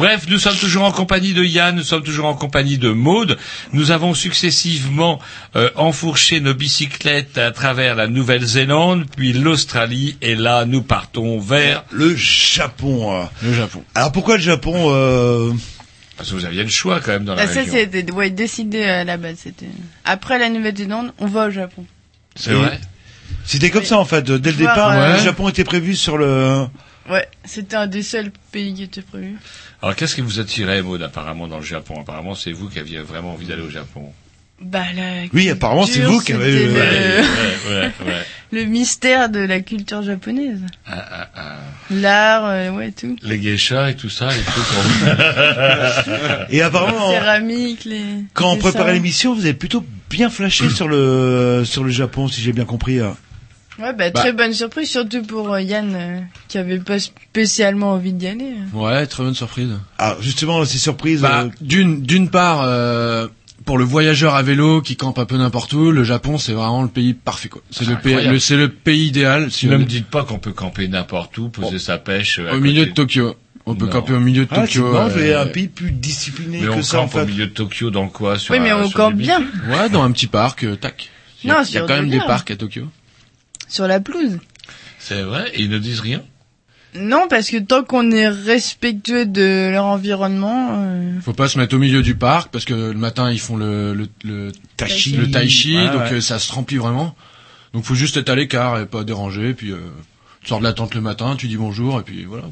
Bref, 0.00 0.24
nous 0.30 0.38
sommes 0.38 0.56
toujours 0.56 0.84
en 0.84 0.92
compagnie 0.92 1.34
de 1.34 1.44
Yann, 1.44 1.76
nous 1.76 1.82
sommes 1.82 2.02
toujours 2.02 2.24
en 2.24 2.32
compagnie 2.34 2.78
de 2.78 2.88
Maude. 2.88 3.36
Nous 3.74 3.90
avons 3.90 4.14
successivement 4.14 5.20
euh, 5.56 5.68
enfourché 5.76 6.40
nos 6.40 6.54
bicyclettes 6.54 7.36
à 7.36 7.50
travers 7.50 7.94
la 7.96 8.06
Nouvelle-Zélande, 8.06 9.04
puis 9.14 9.34
l'Australie, 9.34 10.16
et 10.22 10.34
là, 10.36 10.64
nous 10.64 10.80
partons 10.80 11.38
vers... 11.38 11.84
Le 11.90 12.16
Japon. 12.16 13.14
euh. 13.14 13.24
Le 13.42 13.52
Japon. 13.52 13.84
Alors 13.94 14.10
pourquoi 14.10 14.36
le 14.38 14.42
Japon 14.42 14.86
euh... 14.88 15.52
Parce 16.16 16.30
que 16.30 16.34
vous 16.34 16.46
aviez 16.46 16.62
le 16.62 16.70
choix 16.70 17.00
quand 17.00 17.12
même 17.12 17.24
dans 17.26 17.34
la 17.34 17.42
Ah, 17.42 17.46
ça, 17.46 17.60
région. 17.60 17.74
c'était 17.74 18.10
ouais, 18.12 18.30
décidé 18.30 18.82
à 18.84 19.04
la 19.04 19.18
base. 19.18 19.36
C'était 19.42 19.68
après 20.06 20.38
la 20.38 20.48
Nouvelle-Zélande, 20.48 21.12
on 21.18 21.26
va 21.26 21.48
au 21.48 21.50
Japon. 21.50 21.84
C'est 22.36 22.52
vrai 22.54 22.80
C'était 23.44 23.68
comme 23.68 23.84
ça 23.84 23.98
en 23.98 24.06
fait. 24.06 24.24
Dès 24.30 24.50
le 24.52 24.56
Voir, 24.56 24.74
départ, 24.74 25.16
le 25.18 25.22
Japon 25.22 25.50
était 25.50 25.64
prévu 25.64 25.94
sur 25.94 26.16
le. 26.16 26.64
Ouais, 27.10 27.26
c'était 27.44 27.76
un 27.76 27.86
des 27.86 28.02
seuls 28.02 28.30
pays 28.52 28.72
qui 28.74 28.84
était 28.84 29.02
prévu. 29.02 29.36
Alors, 29.82 29.96
qu'est-ce 29.96 30.14
qui 30.14 30.20
vous 30.20 30.38
attirait, 30.40 30.80
Maud, 30.82 31.02
apparemment, 31.02 31.48
dans 31.48 31.58
le 31.58 31.64
Japon? 31.64 32.00
Apparemment, 32.00 32.34
c'est 32.34 32.52
vous 32.52 32.68
qui 32.68 32.78
aviez 32.78 32.98
vraiment 33.00 33.32
envie 33.32 33.46
d'aller 33.46 33.62
au 33.62 33.70
Japon. 33.70 34.12
Bah 34.62 34.84
la 34.94 35.22
Oui, 35.32 35.48
apparemment, 35.48 35.86
c'est 35.86 35.92
culture, 36.00 36.10
vous 36.12 36.20
qui 36.20 36.32
avez- 36.34 36.52
ouais, 36.52 36.68
le... 36.68 37.22
Ouais, 37.22 37.22
ouais, 37.70 37.92
ouais. 38.06 38.22
le 38.52 38.64
mystère 38.66 39.30
de 39.30 39.38
la 39.40 39.60
culture 39.60 40.02
japonaise. 40.02 40.60
Ah, 40.86 41.02
ah, 41.10 41.28
ah. 41.34 41.56
L'art, 41.90 42.44
euh, 42.44 42.70
ouais, 42.72 42.92
tout. 42.92 43.16
Les 43.22 43.38
geishas 43.40 43.88
et 43.92 43.96
tout 43.96 44.10
ça, 44.10 44.28
les 44.28 44.42
trucs. 44.42 44.66
Et 46.50 46.60
apparemment, 46.60 47.10
les. 47.86 48.02
quand 48.34 48.50
on 48.52 48.56
préparait 48.58 48.92
l'émission, 48.92 49.34
vous 49.34 49.44
avez 49.46 49.54
plutôt 49.54 49.82
bien 50.10 50.28
flashé 50.28 50.68
sur 50.76 50.88
le 50.88 51.62
sur 51.64 51.82
le 51.82 51.90
Japon, 51.90 52.28
si 52.28 52.42
j'ai 52.42 52.52
bien 52.52 52.66
compris. 52.66 52.98
euh. 53.00 53.08
Ouais, 53.78 53.92
bah, 53.94 54.10
Bah. 54.10 54.20
très 54.20 54.32
bonne 54.32 54.52
surprise, 54.52 54.90
surtout 54.90 55.22
pour 55.22 55.52
euh, 55.54 55.62
Yann, 55.62 55.94
euh, 55.94 56.20
qui 56.48 56.58
avait 56.58 56.78
pas 56.80 56.98
spécialement 56.98 57.92
envie 57.92 58.12
d'y 58.12 58.26
aller. 58.26 58.52
Ouais, 58.74 59.06
très 59.06 59.22
bonne 59.22 59.34
surprise. 59.34 59.70
Ah, 59.98 60.16
justement, 60.20 60.64
c'est 60.64 60.78
surprise. 60.78 61.22
Bah, 61.22 61.42
euh, 61.44 61.48
d'une 61.60 62.02
d'une 62.02 62.28
part, 62.28 62.62
euh, 62.64 63.26
pour 63.64 63.78
le 63.78 63.84
voyageur 63.84 64.34
à 64.34 64.42
vélo 64.42 64.82
qui 64.82 64.96
campe 64.96 65.18
un 65.18 65.24
peu 65.24 65.36
n'importe 65.36 65.72
où, 65.72 65.90
le 65.90 66.02
Japon 66.04 66.36
c'est 66.38 66.52
vraiment 66.52 66.82
le 66.82 66.88
pays 66.88 67.14
parfait 67.14 67.48
quoi. 67.48 67.62
C'est 67.70 67.86
le 67.86 67.96
pays, 67.96 68.26
le- 68.26 68.38
c'est 68.38 68.56
le 68.56 68.68
pays 68.70 69.06
idéal. 69.06 69.50
Si 69.50 69.66
ne 69.66 69.76
me 69.76 69.84
dites 69.84 70.06
pas 70.06 70.24
qu'on 70.24 70.38
peut 70.38 70.52
camper 70.52 70.88
n'importe 70.88 71.36
où, 71.38 71.48
poser 71.48 71.78
sa 71.78 71.96
pêche. 71.98 72.38
au 72.52 72.58
milieu 72.58 72.86
de 72.86 72.90
Tokyo. 72.92 73.36
On 73.66 73.74
peut 73.74 73.84
Non. 73.86 73.92
camper 73.92 74.14
au 74.14 74.20
milieu 74.20 74.46
de 74.46 74.48
Ah, 74.50 74.62
Tokyo. 74.62 74.86
je 75.06 75.12
voyais 75.12 75.34
euh, 75.34 75.42
un 75.42 75.46
pays 75.46 75.68
plus 75.68 75.92
discipliné 75.92 76.60
Mais 76.62 76.66
que 76.66 76.70
on 76.72 76.82
ça 76.82 76.98
en 76.98 77.02
campe 77.02 77.14
au 77.14 77.18
fait. 77.20 77.26
milieu 77.26 77.46
de 77.46 77.52
Tokyo 77.52 77.90
dans 77.90 78.08
quoi 78.08 78.38
sur 78.38 78.52
Oui, 78.52 78.60
mais 78.60 78.70
un- 78.70 78.78
on 78.78 78.88
sur 78.88 78.96
campe 78.96 79.14
bien. 79.14 79.40
Ouais, 79.68 79.88
dans 79.90 80.02
un 80.02 80.10
petit 80.10 80.26
parc, 80.26 80.64
euh, 80.64 80.74
tac. 80.76 81.08
Il 81.44 81.48
y 81.48 81.50
a, 81.52 81.58
Non, 81.58 81.62
y 81.62 81.72
quand 81.74 81.88
même 81.88 82.10
des 82.10 82.18
parcs 82.18 82.50
à 82.50 82.56
Tokyo. 82.56 82.86
Sur 83.70 83.86
la 83.86 84.00
pelouse. 84.00 84.38
C'est 84.98 85.22
vrai, 85.22 85.50
et 85.54 85.62
ils 85.62 85.70
ne 85.70 85.78
disent 85.78 86.00
rien. 86.00 86.22
Non, 86.94 87.26
parce 87.30 87.48
que 87.48 87.56
tant 87.58 87.84
qu'on 87.84 88.10
est 88.10 88.28
respectueux 88.28 89.24
de 89.24 89.70
leur 89.70 89.84
environnement, 89.84 90.70
euh, 90.72 91.20
Faut 91.22 91.32
pas 91.32 91.48
se 91.48 91.56
mettre 91.56 91.76
au 91.76 91.78
milieu 91.78 92.02
du 92.02 92.16
parc 92.16 92.50
parce 92.50 92.64
que 92.64 92.74
le 92.74 92.94
matin 92.98 93.30
ils 93.30 93.38
font 93.38 93.56
le 93.56 93.94
le 93.94 94.08
le 94.24 94.50
Tai 94.76 94.88
chi. 94.88 95.12
le 95.16 95.30
tai 95.30 95.48
chi, 95.48 95.76
Ouais, 95.76 95.86
donc 95.86 96.02
ouais. 96.02 96.14
euh, 96.14 96.20
ça 96.20 96.40
se 96.40 96.52
remplit 96.52 96.78
vraiment. 96.78 97.14
Donc 97.72 97.84
faut 97.84 97.94
juste 97.94 98.16
être 98.16 98.28
à 98.28 98.34
l'écart 98.34 98.80
et 98.80 98.86
pas 98.86 99.04
déranger. 99.04 99.54
Puis 99.54 99.70
euh, 99.70 99.76
tu 100.42 100.48
sors 100.48 100.58
de 100.58 100.64
la 100.64 100.72
tente 100.72 100.94
le 100.94 101.00
matin, 101.02 101.36
tu 101.36 101.48
dis 101.48 101.56
bonjour 101.58 102.00
et 102.00 102.02
puis 102.02 102.24
voilà. 102.24 102.44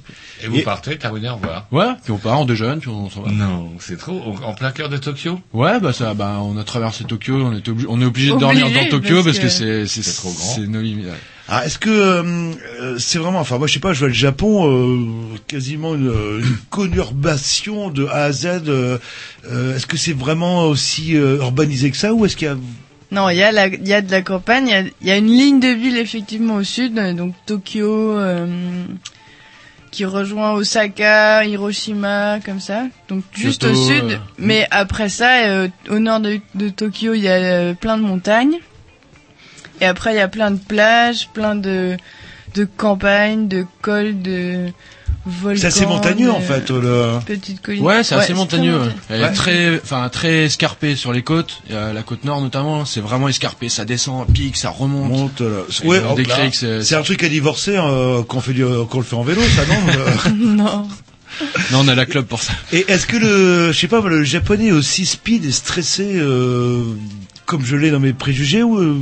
Et 0.43 0.47
vous 0.47 0.57
Et- 0.57 0.63
partez, 0.63 0.99
terminez, 0.99 1.29
au 1.31 1.37
revoir. 1.37 1.67
Ouais, 1.73 1.87
puis 2.05 2.13
on 2.13 2.19
part, 2.19 2.41
on 2.41 2.45
déjeune, 2.45 2.81
puis 2.81 2.91
on 2.91 3.09
s'en 3.09 3.23
va. 3.23 3.31
Non, 3.31 3.71
c'est 3.81 3.97
trop. 3.97 4.21
En 4.45 4.53
plein 4.55 4.73
cœur 4.73 4.89
de 4.91 4.99
Tokyo? 4.99 5.41
Ouais, 5.55 5.81
bah 5.81 5.93
ça, 5.95 6.13
bah 6.15 6.39
on 6.43 6.59
a 6.59 6.65
traversé 6.65 7.05
Tokyo, 7.05 7.35
on 7.37 7.57
était 7.57 7.71
obligé, 7.71 7.87
on 7.91 8.01
est 8.01 8.05
obligé 8.05 8.33
de 8.33 8.37
dormir 8.39 8.67
dans 8.71 8.89
Tokyo 8.91 9.23
parce 9.23 9.25
parce, 9.25 9.39
que, 9.39 9.43
que 9.45 9.49
c'est 9.49 9.87
c'est 9.87 10.03
c'est 10.03 10.17
trop 10.17 10.31
grand. 10.33 10.55
C'est 10.55 10.67
nos 10.67 10.81
limites. 10.83 11.07
ouais. 11.07 11.13
Ah, 11.51 11.65
est-ce 11.65 11.79
que 11.79 11.89
euh, 11.89 12.53
euh, 12.83 12.99
c'est 12.99 13.19
vraiment, 13.19 13.41
enfin 13.41 13.57
moi 13.57 13.67
je 13.67 13.73
sais 13.73 13.81
pas, 13.81 13.95
je 13.95 14.01
vois 14.01 14.09
le 14.09 14.15
Japon 14.15 14.71
euh, 14.71 15.07
quasiment 15.47 15.95
une, 15.95 16.09
euh, 16.09 16.41
une 16.41 16.57
conurbation 16.71 17.89
de 17.91 18.05
A 18.07 18.25
à 18.25 18.33
Z. 18.33 18.47
euh, 18.69 18.99
euh, 19.51 19.75
est-ce 19.77 19.87
que 19.87 19.97
c'est 19.97 20.13
vraiment 20.13 20.67
aussi 20.67 21.17
euh, 21.17 21.39
urbanisé 21.39 21.91
que 21.91 21.97
ça 21.97 22.13
ou 22.13 22.27
est-ce 22.27 22.37
qu'il 22.37 22.49
y 22.49 22.51
a 22.51 22.57
non, 23.11 23.29
il 23.31 23.37
y 23.37 23.43
a 23.43 23.53
la, 23.53 23.67
il 23.69 23.87
y 23.89 23.95
a 23.95 24.03
de 24.03 24.11
la 24.11 24.23
campagne, 24.23 24.67
il 24.69 24.71
y 24.71 24.75
a, 24.75 24.81
il 25.01 25.07
y 25.09 25.11
a 25.11 25.17
une 25.17 25.31
ligne 25.31 25.61
de 25.61 25.69
ville 25.69 25.97
effectivement 25.97 26.57
au 26.57 26.63
sud, 26.65 26.99
euh, 26.99 27.13
donc 27.15 27.35
Tokyo, 27.47 28.19
euh, 28.19 28.47
qui 29.91 30.05
rejoint 30.05 30.53
Osaka, 30.53 31.45
Hiroshima, 31.47 32.41
comme 32.45 32.61
ça. 32.61 32.85
Donc 33.09 33.25
juste 33.33 33.63
Kyoto, 33.63 33.73
au 33.75 33.87
sud. 33.89 34.05
euh, 34.13 34.17
Mais 34.39 34.67
après 34.71 35.09
ça, 35.09 35.39
euh, 35.47 35.69
au 35.89 35.99
nord 35.99 36.21
de, 36.21 36.41
de 36.55 36.69
Tokyo, 36.69 37.15
il 37.15 37.23
y 37.23 37.29
a 37.29 37.33
euh, 37.37 37.75
plein 37.75 37.97
de 37.97 38.03
montagnes. 38.03 38.59
Et 39.81 39.87
après, 39.87 40.13
il 40.13 40.17
y 40.17 40.21
a 40.21 40.29
plein 40.29 40.51
de 40.51 40.59
plages, 40.59 41.29
plein 41.33 41.55
de 41.55 41.97
de 42.55 42.65
campagnes, 42.65 43.47
de 43.47 43.65
cols, 43.83 44.21
de 44.23 44.69
C'est 45.57 45.67
assez 45.67 45.87
montagneux 45.87 46.27
de 46.27 46.31
en 46.33 46.41
fait. 46.41 46.71
Le... 46.71 47.19
Petites 47.27 47.61
collines. 47.63 47.83
Ouais, 47.85 48.03
c'est 48.03 48.15
assez 48.15 48.27
très 48.27 48.35
montagneux. 48.35 48.79
ouais. 49.11 49.21
est 49.21 49.33
très, 49.33 49.81
enfin 49.83 50.09
très 50.09 50.45
escarpée 50.45 50.97
sur 50.97 51.13
les 51.13 51.23
côtes. 51.23 51.63
A 51.71 51.93
la 51.93 52.03
côte 52.03 52.25
nord 52.25 52.41
notamment, 52.41 52.85
c'est 52.85 53.01
vraiment 53.01 53.29
escarpé. 53.29 53.69
Ça 53.69 53.85
descend, 53.85 54.27
pique, 54.33 54.57
ça 54.57 54.71
remonte. 54.71 55.09
Monte, 55.11 55.41
là. 55.41 55.85
Ouais, 55.85 56.01
que 56.51 56.57
c'est- 56.57 56.83
c'est 56.83 56.95
un 56.97 57.03
truc 57.03 57.23
à 57.23 57.29
divorcer 57.29 57.77
euh, 57.77 58.23
qu'on 58.23 58.41
fait 58.41 58.53
du, 58.53 58.65
qu'on 58.91 58.99
le 58.99 59.05
fait 59.05 59.17
en 59.17 59.23
vélo, 59.23 59.43
ça 59.57 59.65
non 59.67 59.93
euh. 59.93 60.31
non. 60.37 60.89
Non, 61.73 61.81
on 61.81 61.89
a 61.89 61.95
la 61.95 62.07
club 62.07 62.25
pour 62.27 62.43
ça. 62.43 62.53
Et 62.73 62.85
est-ce 62.91 63.07
que 63.07 63.17
le, 63.17 63.71
je 63.73 63.79
sais 63.79 63.87
pas, 63.87 64.01
le 64.01 64.25
japonais 64.25 64.69
est 64.69 64.73
aussi 64.73 65.07
speed 65.07 65.45
et 65.45 65.53
stressé 65.53 66.05
euh, 66.17 66.83
comme 67.47 67.65
je 67.65 67.77
l'ai 67.77 67.91
dans 67.91 68.01
mes 68.01 68.13
préjugés 68.13 68.63
ou 68.63 68.79
euh, 68.79 68.97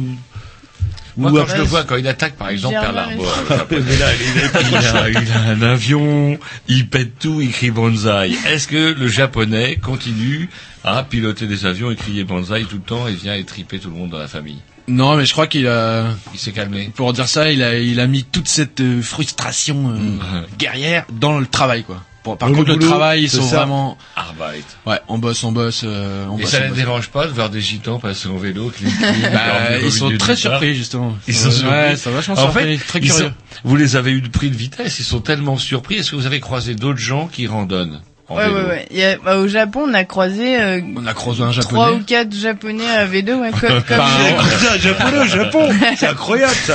Moi, 1.17 1.31
ou 1.31 1.35
quand 1.35 1.43
après- 1.43 1.57
je 1.57 1.63
le 1.63 1.67
vois, 1.69 1.85
quand 1.85 1.97
il 1.97 2.07
attaque, 2.09 2.37
par 2.37 2.51
exemple, 2.51 2.75
Pearl. 2.81 2.99
Harbor, 2.99 3.35
il 3.71 3.77
est 3.79 4.53
pas 4.53 4.61
il, 4.63 4.77
a, 4.77 5.09
il 5.09 5.33
a 5.33 5.41
un 5.51 5.63
avion, 5.63 6.39
il 6.69 6.89
pète 6.89 7.19
tout, 7.19 7.41
il 7.41 7.51
crie 7.53 7.71
bonsaï. 7.71 8.37
Est-ce 8.47 8.69
que 8.69 8.93
le 8.93 9.09
japonais 9.09 9.77
continue 9.77 10.49
à 10.85 11.03
piloter 11.03 11.47
des 11.47 11.65
avions 11.67 11.91
et 11.91 11.97
crier 11.97 12.25
bonsaï 12.25 12.65
tout 12.67 12.77
le 12.77 12.83
temps 12.83 13.09
et 13.09 13.15
vient 13.15 13.35
étriper 13.35 13.79
tout 13.79 13.89
le 13.91 13.97
monde 13.97 14.11
dans 14.11 14.19
la 14.19 14.29
famille? 14.29 14.59
Non, 14.89 15.17
mais 15.17 15.25
je 15.27 15.33
crois 15.33 15.47
qu'il 15.49 15.67
a, 15.67 16.05
Il 16.33 16.39
s'est 16.39 16.53
calmé. 16.53 16.93
pour 16.95 17.13
dire 17.13 17.27
ça, 17.29 17.51
il 17.51 17.63
a, 17.63 17.77
il 17.79 17.99
a 17.99 18.07
mis 18.07 18.23
toute 18.23 18.47
cette 18.47 18.81
euh, 18.81 19.03
frustration 19.03 19.95
euh, 19.97 20.43
guerrière 20.59 21.05
dans 21.13 21.41
le 21.41 21.47
travail, 21.47 21.83
quoi. 21.83 22.03
Par 22.35 22.49
le 22.49 22.55
contre, 22.57 22.71
le, 22.71 22.75
boulot, 22.77 22.89
travail, 22.89 23.23
ils 23.23 23.31
sont 23.31 23.43
ça. 23.43 23.59
vraiment, 23.59 23.97
Arbeit. 24.17 24.65
ouais, 24.87 24.99
on 25.07 25.19
bosse, 25.19 25.45
on 25.45 25.53
bosse, 25.53 25.83
euh, 25.85 26.27
on 26.29 26.39
Et 26.39 26.43
bosse. 26.43 26.51
ça 26.51 26.57
on 26.59 26.63
les 26.63 26.69
bosse. 26.71 26.77
dérange 26.79 27.09
pas 27.11 27.27
de 27.27 27.33
voir 27.33 27.51
des 27.51 27.61
gitans 27.61 28.01
passer 28.01 28.29
en 28.29 28.37
vélo, 28.39 28.73
clean, 28.77 28.91
Bah, 29.33 29.79
ils 29.81 29.93
sont 29.93 30.11
très 30.19 30.35
surpris 30.35 30.75
justement. 30.75 31.17
Ils 31.29 31.35
sont 31.37 31.51
surpris. 31.53 31.71
Ouais, 31.71 31.95
vachement 31.95 32.35
En 32.35 32.37
surpris, 32.51 32.79
fait, 32.79 32.85
très 32.85 33.01
curieux. 33.01 33.25
sont- 33.27 33.33
vous 33.65 33.77
les 33.77 33.95
avez 33.95 34.11
eu 34.11 34.21
de 34.23 34.29
prix 34.29 34.51
de 34.51 34.57
vitesse, 34.57 34.99
ils 34.99 35.05
sont 35.05 35.21
tellement 35.21 35.59
surpris. 35.59 35.97
Est-ce 35.97 36.11
que 36.11 36.17
vous 36.17 36.27
avez 36.27 36.41
croisé 36.41 36.75
d'autres 36.75 36.99
gens 36.99 37.29
qui 37.29 37.47
randonnent 37.47 38.01
en 38.29 38.37
Ouais, 38.37 38.49
vélo 38.49 38.57
ouais, 38.57 38.65
ouais. 38.67 38.87
Il 38.91 38.97
y 38.97 39.05
a- 39.05 39.19
bah, 39.19 39.37
au 39.39 39.47
Japon, 39.47 39.85
on 39.89 39.95
a 39.95 40.03
croisé 40.05 40.61
euh, 40.61 40.81
On 40.97 41.07
a 41.07 41.15
croisé 41.15 41.43
un 41.45 41.51
trois 41.53 41.85
japonais. 41.87 42.01
ou 42.01 42.05
quatre 42.05 42.35
japonais 42.35 42.89
à 42.89 43.07
vélo, 43.07 43.37
ouais, 43.37 43.51
comme, 43.53 43.61
comme 43.87 43.97
Par 43.99 44.19
nous. 44.19 44.37
an. 44.37 44.43
C'est 44.59 44.69
un 44.69 44.79
japonais 44.79 45.19
au 45.21 45.27
Japon, 45.27 45.69
c'est 45.97 46.09
incroyable 46.09 46.53
ça. 46.65 46.75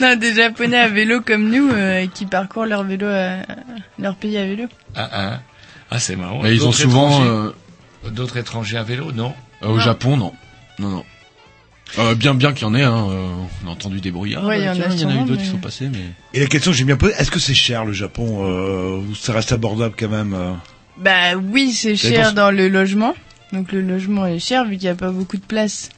Non, 0.00 0.16
des 0.16 0.34
japonais 0.34 0.78
à 0.78 0.88
vélo 0.88 1.20
comme 1.20 1.50
nous 1.50 1.70
euh, 1.70 2.06
qui 2.12 2.26
parcourent 2.26 2.66
leur 2.66 2.84
vélo, 2.84 3.06
à, 3.06 3.42
leur 3.98 4.16
pays 4.16 4.38
à 4.38 4.46
vélo. 4.46 4.64
Ah, 4.94 5.08
ah. 5.12 5.40
Ah, 5.90 5.98
c'est 5.98 6.16
marrant. 6.16 6.40
Mais 6.42 6.54
ils 6.54 6.64
ont 6.64 6.72
souvent, 6.72 7.24
euh, 7.24 7.50
D'autres 8.08 8.38
étrangers 8.38 8.78
à 8.78 8.82
vélo, 8.82 9.12
non 9.12 9.34
euh, 9.62 9.68
au 9.68 9.78
Japon, 9.78 10.16
non, 10.16 10.32
non, 10.78 10.88
non. 10.88 11.04
Euh, 11.98 12.14
bien, 12.14 12.34
bien 12.34 12.52
qu'il 12.52 12.62
y 12.62 12.70
en 12.70 12.74
ait, 12.74 12.82
hein, 12.82 13.08
euh, 13.10 13.28
on 13.64 13.68
a 13.68 13.72
entendu 13.72 14.00
des 14.00 14.10
bruits. 14.10 14.34
Ah, 14.36 14.46
Ouais, 14.46 14.58
il 14.58 14.62
y 14.62 14.66
bah, 14.66 14.70
en 14.70 14.90
a 14.90 14.94
tiens, 14.94 14.94
il 14.94 15.00
y 15.00 15.04
en 15.04 15.10
a 15.10 15.22
eu 15.22 15.24
d'autres 15.24 15.42
qui 15.42 15.48
sont 15.48 15.58
passés, 15.58 15.88
mais. 15.90 15.98
Et 16.32 16.40
la 16.40 16.46
question 16.46 16.70
que 16.70 16.76
j'ai 16.76 16.84
bien 16.84 16.96
posée, 16.96 17.14
est-ce 17.18 17.30
que 17.30 17.40
c'est 17.40 17.54
cher 17.54 17.84
le 17.84 17.92
Japon 17.92 18.44
euh, 18.44 18.98
ou 18.98 19.14
ça 19.14 19.32
reste 19.32 19.52
abordable 19.52 19.94
quand 19.98 20.08
même 20.08 20.32
euh 20.32 20.52
Bah 20.98 21.34
oui, 21.36 21.72
c'est 21.72 21.96
cher 21.96 22.32
dans 22.32 22.50
le 22.50 22.68
logement. 22.68 23.14
Donc 23.52 23.72
le 23.72 23.82
logement 23.82 24.26
est 24.26 24.38
cher 24.38 24.64
vu 24.64 24.76
qu'il 24.76 24.84
n'y 24.84 24.88
a 24.88 24.94
pas 24.94 25.10
beaucoup 25.10 25.36
de 25.36 25.42
place. 25.42 25.90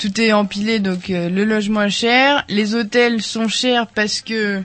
Tout 0.00 0.18
est 0.18 0.32
empilé, 0.32 0.78
donc 0.80 1.10
euh, 1.10 1.28
le 1.28 1.44
logement 1.44 1.82
est 1.82 1.90
cher. 1.90 2.42
Les 2.48 2.74
hôtels 2.74 3.20
sont 3.20 3.48
chers 3.48 3.86
parce 3.86 4.22
que 4.22 4.62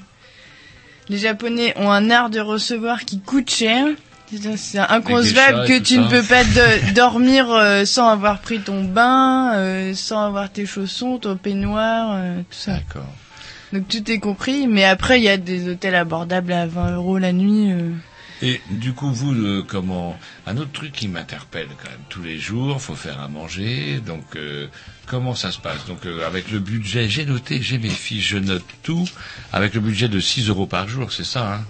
les 1.10 1.18
Japonais 1.18 1.74
ont 1.78 1.92
un 1.92 2.10
art 2.10 2.30
de 2.30 2.40
recevoir 2.40 3.04
qui 3.04 3.20
coûte 3.20 3.50
cher. 3.52 3.86
C'est- 4.56 4.80
inconcevable 4.80 5.68
que 5.68 5.78
tu 5.80 5.96
ça. 5.96 6.02
ne 6.02 6.08
peux 6.10 6.24
pas 6.24 6.44
de- 6.44 6.94
dormir 6.96 7.52
euh, 7.52 7.84
sans 7.86 8.08
avoir 8.08 8.40
pris 8.40 8.60
ton 8.60 8.84
bain, 8.84 9.52
euh, 9.56 9.94
sans 9.94 10.26
avoir 10.26 10.50
tes 10.50 10.66
chaussons, 10.66 11.18
ton 11.20 11.36
peignoir, 11.38 12.14
euh, 12.16 12.38
tout 12.40 12.58
ça. 12.58 12.74
D'accord. 12.74 13.06
Donc 13.74 13.88
tout 13.90 14.10
est 14.10 14.20
compris. 14.20 14.68
Mais 14.68 14.86
après, 14.86 15.20
il 15.20 15.24
y 15.26 15.30
a 15.30 15.38
des 15.38 15.68
hôtels 15.70 15.96
abordables 15.96 16.54
à 16.54 16.66
20 16.66 16.96
euros 16.96 17.18
la 17.18 17.34
nuit. 17.34 17.72
Et 18.42 18.62
du 18.70 18.94
coup, 18.94 19.12
vous, 19.12 19.34
euh, 19.34 19.64
comment 19.66 20.18
Un 20.46 20.58
autre 20.58 20.72
truc 20.72 20.92
qui 20.92 21.08
m'interpelle 21.08 21.68
quand 21.82 21.90
même 21.90 22.00
tous 22.10 22.22
les 22.22 22.38
jours, 22.38 22.82
faut 22.82 22.96
faire 22.96 23.22
à 23.22 23.28
manger. 23.28 24.00
Donc, 24.06 24.24
euh, 24.36 24.68
comment 25.06 25.36
ça 25.36 25.52
se 25.52 25.60
passe? 25.60 25.86
Donc, 25.88 26.06
euh, 26.06 26.26
avec 26.28 26.52
le 26.52 26.60
budget, 26.60 27.08
j'ai 27.10 27.26
noté, 27.26 27.62
j'ai 27.62 27.78
mes 27.78 27.90
fiches, 27.90 28.28
je 28.30 28.38
note 28.38 28.66
tout. 28.84 29.08
Avec 29.54 29.74
le 29.74 29.80
budget 29.80 30.10
de 30.10 30.20
6 30.20 30.50
euros 30.50 30.66
par 30.66 30.88
jour, 30.88 31.12
c'est 31.12 31.26
ça 31.26 31.56
hein? 31.56 31.66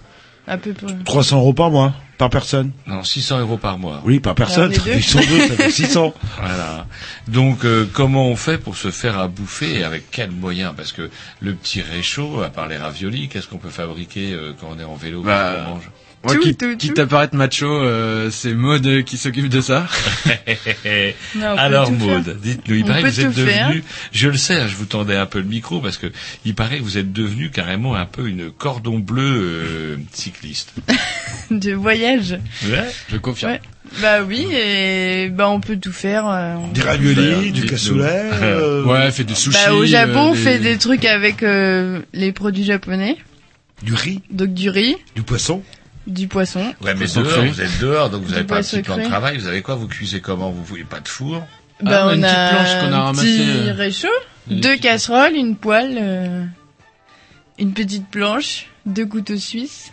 À 0.48 0.58
peu 0.58 0.74
près. 0.74 0.94
300 1.06 1.38
euros 1.38 1.54
par 1.54 1.72
mois, 1.72 1.94
par 2.20 2.30
personne. 2.30 2.72
Non, 2.86 3.04
600 3.04 3.40
euros 3.40 3.58
par 3.58 3.80
mois. 3.80 4.02
Oui, 4.06 4.20
par 4.20 4.36
personne. 4.36 4.72
Ils 4.86 5.04
sont 5.04 5.18
deux, 5.20 5.48
ça 5.48 5.56
fait 5.56 5.72
600. 5.72 6.14
Voilà. 6.40 6.86
Donc, 7.28 7.66
euh, 7.66 7.90
comment 7.92 8.28
on 8.28 8.36
fait 8.36 8.60
pour 8.60 8.78
se 8.78 8.92
faire 8.92 9.18
à 9.18 9.28
bouffer 9.28 9.80
et 9.80 9.84
avec 9.84 10.12
quels 10.12 10.30
moyens? 10.30 10.74
Parce 10.78 10.92
que 10.92 11.10
le 11.40 11.56
petit 11.56 11.82
réchaud, 11.82 12.44
à 12.44 12.50
part 12.50 12.68
les 12.68 12.78
raviolis, 12.78 13.28
qu'est-ce 13.28 13.48
qu'on 13.48 13.58
peut 13.58 13.70
fabriquer 13.72 14.34
euh, 14.34 14.54
quand 14.60 14.68
on 14.76 14.80
est 14.80 14.84
en 14.84 14.94
vélo 14.96 15.24
Bah, 15.24 15.64
qu'on 15.66 15.72
mange? 15.76 15.90
Moi, 16.26 16.34
Tout, 16.36 16.42
qui, 16.42 16.56
tout, 16.56 16.76
quitte 16.78 16.96
tout. 16.96 17.02
à 17.02 17.06
paraître 17.06 17.36
macho, 17.36 17.66
euh, 17.68 18.30
c'est 18.32 18.54
Maud 18.54 19.04
qui 19.06 19.18
s'occupe 19.18 19.48
de 19.48 19.62
ça. 19.62 19.88
Non, 21.36 21.56
Alors 21.58 21.92
Maud, 21.92 22.38
dites-nous, 22.42 22.76
il 22.76 22.84
On 22.84 22.88
paraît 22.88 23.02
que 23.04 23.08
vous 23.08 23.20
êtes 23.22 23.32
faire. 23.34 23.68
devenu, 23.70 23.84
je 24.12 24.28
le 24.30 24.38
sais, 24.38 24.56
hein, 24.56 24.68
je 24.68 24.76
vous 24.76 24.86
tendais 24.86 25.16
un 25.16 25.26
peu 25.26 25.40
le 25.40 25.46
micro 25.46 25.80
parce 25.82 25.98
que 25.98 26.08
il 26.46 26.56
paraît 26.56 26.78
que 26.80 26.84
vous 26.84 26.98
êtes 26.98 27.12
devenu 27.14 27.50
carrément 27.52 27.96
un 27.96 28.06
peu 28.06 28.28
une 28.28 28.50
cordon 28.52 29.00
bleu 29.00 29.24
euh, 29.24 29.98
cycliste. 30.14 30.74
De 31.52 31.74
voyage. 31.74 32.40
Ouais. 32.68 32.86
Je 33.12 33.18
confirme. 33.18 33.52
Ouais. 33.54 33.62
Bah 34.02 34.24
oui, 34.28 34.48
et 34.52 35.30
bah 35.30 35.48
on 35.50 35.60
peut 35.60 35.78
tout 35.78 35.92
faire. 35.94 36.28
euh, 36.28 36.56
Des 36.74 36.82
raviolis, 36.82 37.52
du 37.52 37.66
cassoulet. 37.68 38.04
euh, 38.42 38.84
Ouais, 38.84 39.12
fait 39.12 39.24
des 39.24 39.36
sushis. 39.36 39.58
Bah, 39.68 39.74
au 39.76 39.86
Japon, 39.86 40.12
euh, 40.30 40.30
on 40.30 40.34
des- 40.34 40.40
fait 40.40 40.60
des 40.60 40.78
trucs 40.80 41.06
avec 41.06 41.44
euh, 41.44 42.02
les 42.14 42.32
produits 42.32 42.64
japonais. 42.66 43.18
Du 43.84 43.94
riz, 43.94 44.22
Donc 44.32 44.54
du 44.56 44.70
riz, 44.70 44.96
du 45.16 45.22
poisson. 45.22 45.62
Du 46.08 46.28
poisson. 46.28 46.74
Ouais, 46.82 46.94
mais 46.96 47.06
dehors, 47.08 47.28
cru. 47.28 47.48
vous 47.48 47.62
êtes 47.62 47.80
dehors, 47.80 48.10
donc 48.10 48.24
vous 48.24 48.32
n'avez 48.32 48.44
pas 48.44 48.58
un 48.58 48.62
petit 48.62 48.82
plan 48.82 48.98
de 48.98 49.04
travail. 49.04 49.38
Vous 49.38 49.48
avez 49.48 49.62
quoi 49.62 49.76
Vous 49.76 49.88
cuisez 49.88 50.20
comment 50.22 50.52
Vous 50.52 50.64
voulez 50.64 50.84
pas 50.84 51.00
de 51.00 51.08
four 51.08 51.44
Bah 51.82 52.06
on 52.06 52.10
a 52.10 52.14
on 52.14 52.16
une 52.16 52.26
a 52.26 52.30
petite 52.30 52.56
planche 52.56 52.82
qu'on 52.82 52.94
a 52.94 52.98
un 52.98 53.04
ramassée, 53.04 53.28
petit 53.38 53.70
euh, 53.70 53.74
réchaud, 53.74 54.08
deux 54.48 54.62
petits- 54.72 54.80
casseroles, 54.82 55.36
une 55.36 55.56
poêle, 55.56 55.98
euh, 56.00 56.44
une 57.58 57.74
petite 57.74 58.08
planche, 58.10 58.68
deux 58.86 59.06
couteaux 59.06 59.38
suisses. 59.38 59.92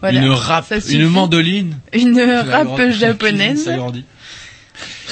Voilà. 0.00 0.20
Une 0.20 0.30
râpe, 0.30 0.72
une 0.88 1.08
mandoline. 1.08 1.76
Une 1.92 2.18
râpe 2.20 2.90
japonaise. 2.90 3.64
Ça 3.64 3.76
grandit. 3.76 4.04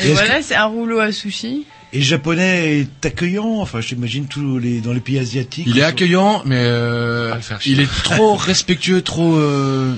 Et 0.00 0.04
est-ce 0.04 0.12
voilà, 0.12 0.40
c'est 0.42 0.54
un 0.54 0.64
rouleau 0.64 0.98
à 0.98 1.12
sushi. 1.12 1.66
Et 1.92 1.98
le 1.98 2.04
japonais 2.04 2.78
est 2.80 3.06
accueillant. 3.06 3.60
Enfin, 3.60 3.80
j'imagine 3.82 4.26
tous 4.26 4.58
les 4.58 4.80
dans 4.80 4.92
les 4.94 5.00
pays 5.00 5.18
asiatiques. 5.18 5.66
Il 5.68 5.78
est 5.78 5.82
accueillant, 5.82 6.42
mais 6.46 6.56
euh, 6.58 7.34
il 7.66 7.80
est 7.80 8.02
trop 8.02 8.34
respectueux, 8.36 9.02
trop. 9.02 9.36
Euh, 9.36 9.94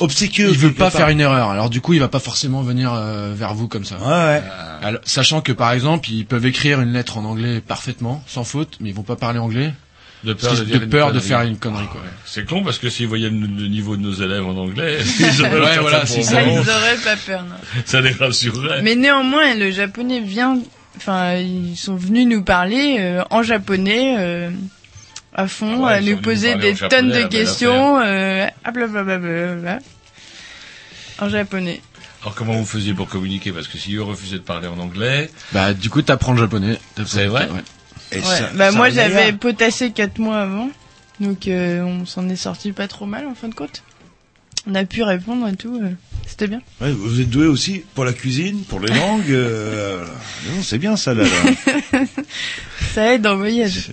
obséquieux. 0.00 0.48
il 0.50 0.58
veut 0.58 0.72
pas 0.72 0.90
part. 0.90 1.00
faire 1.00 1.08
une 1.08 1.20
erreur. 1.20 1.50
Alors 1.50 1.70
du 1.70 1.80
coup, 1.80 1.92
il 1.94 2.00
va 2.00 2.08
pas 2.08 2.18
forcément 2.20 2.62
venir 2.62 2.92
euh, 2.94 3.32
vers 3.34 3.54
vous 3.54 3.68
comme 3.68 3.84
ça. 3.84 3.96
Ouais, 3.98 4.06
ouais. 4.06 4.42
Alors, 4.82 5.00
sachant 5.04 5.40
que 5.40 5.52
par 5.52 5.72
exemple, 5.72 6.10
ils 6.10 6.26
peuvent 6.26 6.46
écrire 6.46 6.80
une 6.80 6.92
lettre 6.92 7.18
en 7.18 7.24
anglais 7.24 7.60
parfaitement, 7.60 8.22
sans 8.26 8.44
faute, 8.44 8.78
mais 8.80 8.88
ils 8.90 8.94
vont 8.94 9.02
pas 9.02 9.16
parler 9.16 9.38
anglais. 9.38 9.72
De 10.24 10.34
Parce 10.34 10.58
qu'ils- 10.60 10.66
dire 10.68 10.78
de 10.80 10.84
peur 10.86 11.08
de 11.08 11.14
connerie. 11.14 11.28
faire 11.28 11.40
une 11.42 11.56
connerie, 11.56 11.88
quoi. 11.88 12.00
C'est 12.24 12.46
con 12.48 12.62
parce 12.62 12.78
que 12.78 12.88
s'ils 12.88 13.08
voyaient 13.08 13.28
le, 13.28 13.40
le 13.40 13.66
niveau 13.66 13.96
de 13.96 14.02
nos 14.02 14.12
élèves 14.12 14.46
en 14.46 14.56
anglais, 14.56 14.98
ils 15.18 15.40
auraient 15.42 15.60
Ouais, 15.60 15.78
voilà, 15.80 16.06
ça 16.06 16.22
ça, 16.22 16.42
ils 16.42 16.58
auraient 16.60 16.96
pas 17.02 17.16
peur, 17.16 17.42
non. 17.42 17.56
Ça 17.84 18.00
les 18.00 18.12
rassurerait. 18.12 18.82
Mais 18.82 18.94
néanmoins, 18.94 19.54
le 19.56 19.72
japonais 19.72 20.20
vient, 20.20 20.58
enfin, 20.96 21.34
ils 21.38 21.76
sont 21.76 21.96
venus 21.96 22.28
nous 22.28 22.44
parler 22.44 22.98
euh, 23.00 23.24
en 23.30 23.42
japonais, 23.42 24.14
euh, 24.16 24.50
à 25.34 25.48
fond, 25.48 25.84
Ah 25.84 25.86
ouais, 25.86 25.92
à 25.94 26.00
nous 26.00 26.16
poser 26.18 26.54
des 26.56 26.74
tonnes 26.74 27.10
de 27.10 27.22
questions, 27.28 27.98
euh, 28.00 28.46
ah, 28.64 28.70
blablabla, 28.70 29.78
en 31.18 31.28
japonais. 31.28 31.80
Alors 32.22 32.34
comment 32.34 32.52
vous 32.54 32.64
faisiez 32.66 32.94
pour 32.94 33.08
communiquer? 33.08 33.50
Parce 33.52 33.66
que 33.68 33.78
si 33.78 33.94
eux 33.94 34.02
refusaient 34.02 34.36
de 34.38 34.42
parler 34.42 34.68
en 34.68 34.78
anglais, 34.78 35.30
Bah 35.52 35.74
du 35.74 35.90
coup, 35.90 36.02
t'apprends 36.02 36.32
le 36.32 36.38
japonais. 36.38 36.78
C'est 37.06 37.26
vrai 37.26 37.48
Ouais. 37.50 37.60
Et 38.12 38.16
Ouais. 38.18 38.22
ça- 38.24 38.50
bah 38.54 38.70
ça 38.70 38.76
moi 38.76 38.90
j'avais 38.90 39.32
potassé 39.32 39.90
quatre 39.90 40.18
mois 40.18 40.40
avant, 40.42 40.68
donc 41.18 41.48
euh, 41.48 41.80
on 41.82 42.04
s'en 42.06 42.28
est 42.28 42.36
sorti 42.36 42.72
pas 42.72 42.86
trop 42.86 43.06
mal 43.06 43.26
en 43.26 43.34
fin 43.34 43.48
de 43.48 43.54
compte. 43.54 43.82
On 44.68 44.74
a 44.76 44.84
pu 44.84 45.02
répondre 45.02 45.48
et 45.48 45.56
tout, 45.56 45.80
euh, 45.82 45.88
c'était 46.26 46.46
bien. 46.46 46.60
Ouais, 46.80 46.92
vous 46.92 47.20
êtes 47.20 47.30
doué 47.30 47.46
aussi 47.46 47.82
pour 47.94 48.04
la 48.04 48.12
cuisine, 48.12 48.62
pour 48.68 48.78
les 48.80 48.92
langues. 48.94 49.30
euh, 49.30 50.04
non, 50.54 50.62
c'est 50.62 50.78
bien 50.78 50.96
ça 50.96 51.14
là. 51.14 51.24
là. 51.24 52.00
Ça 52.94 53.14
aide 53.14 53.26
en 53.26 53.36
voyage. 53.36 53.88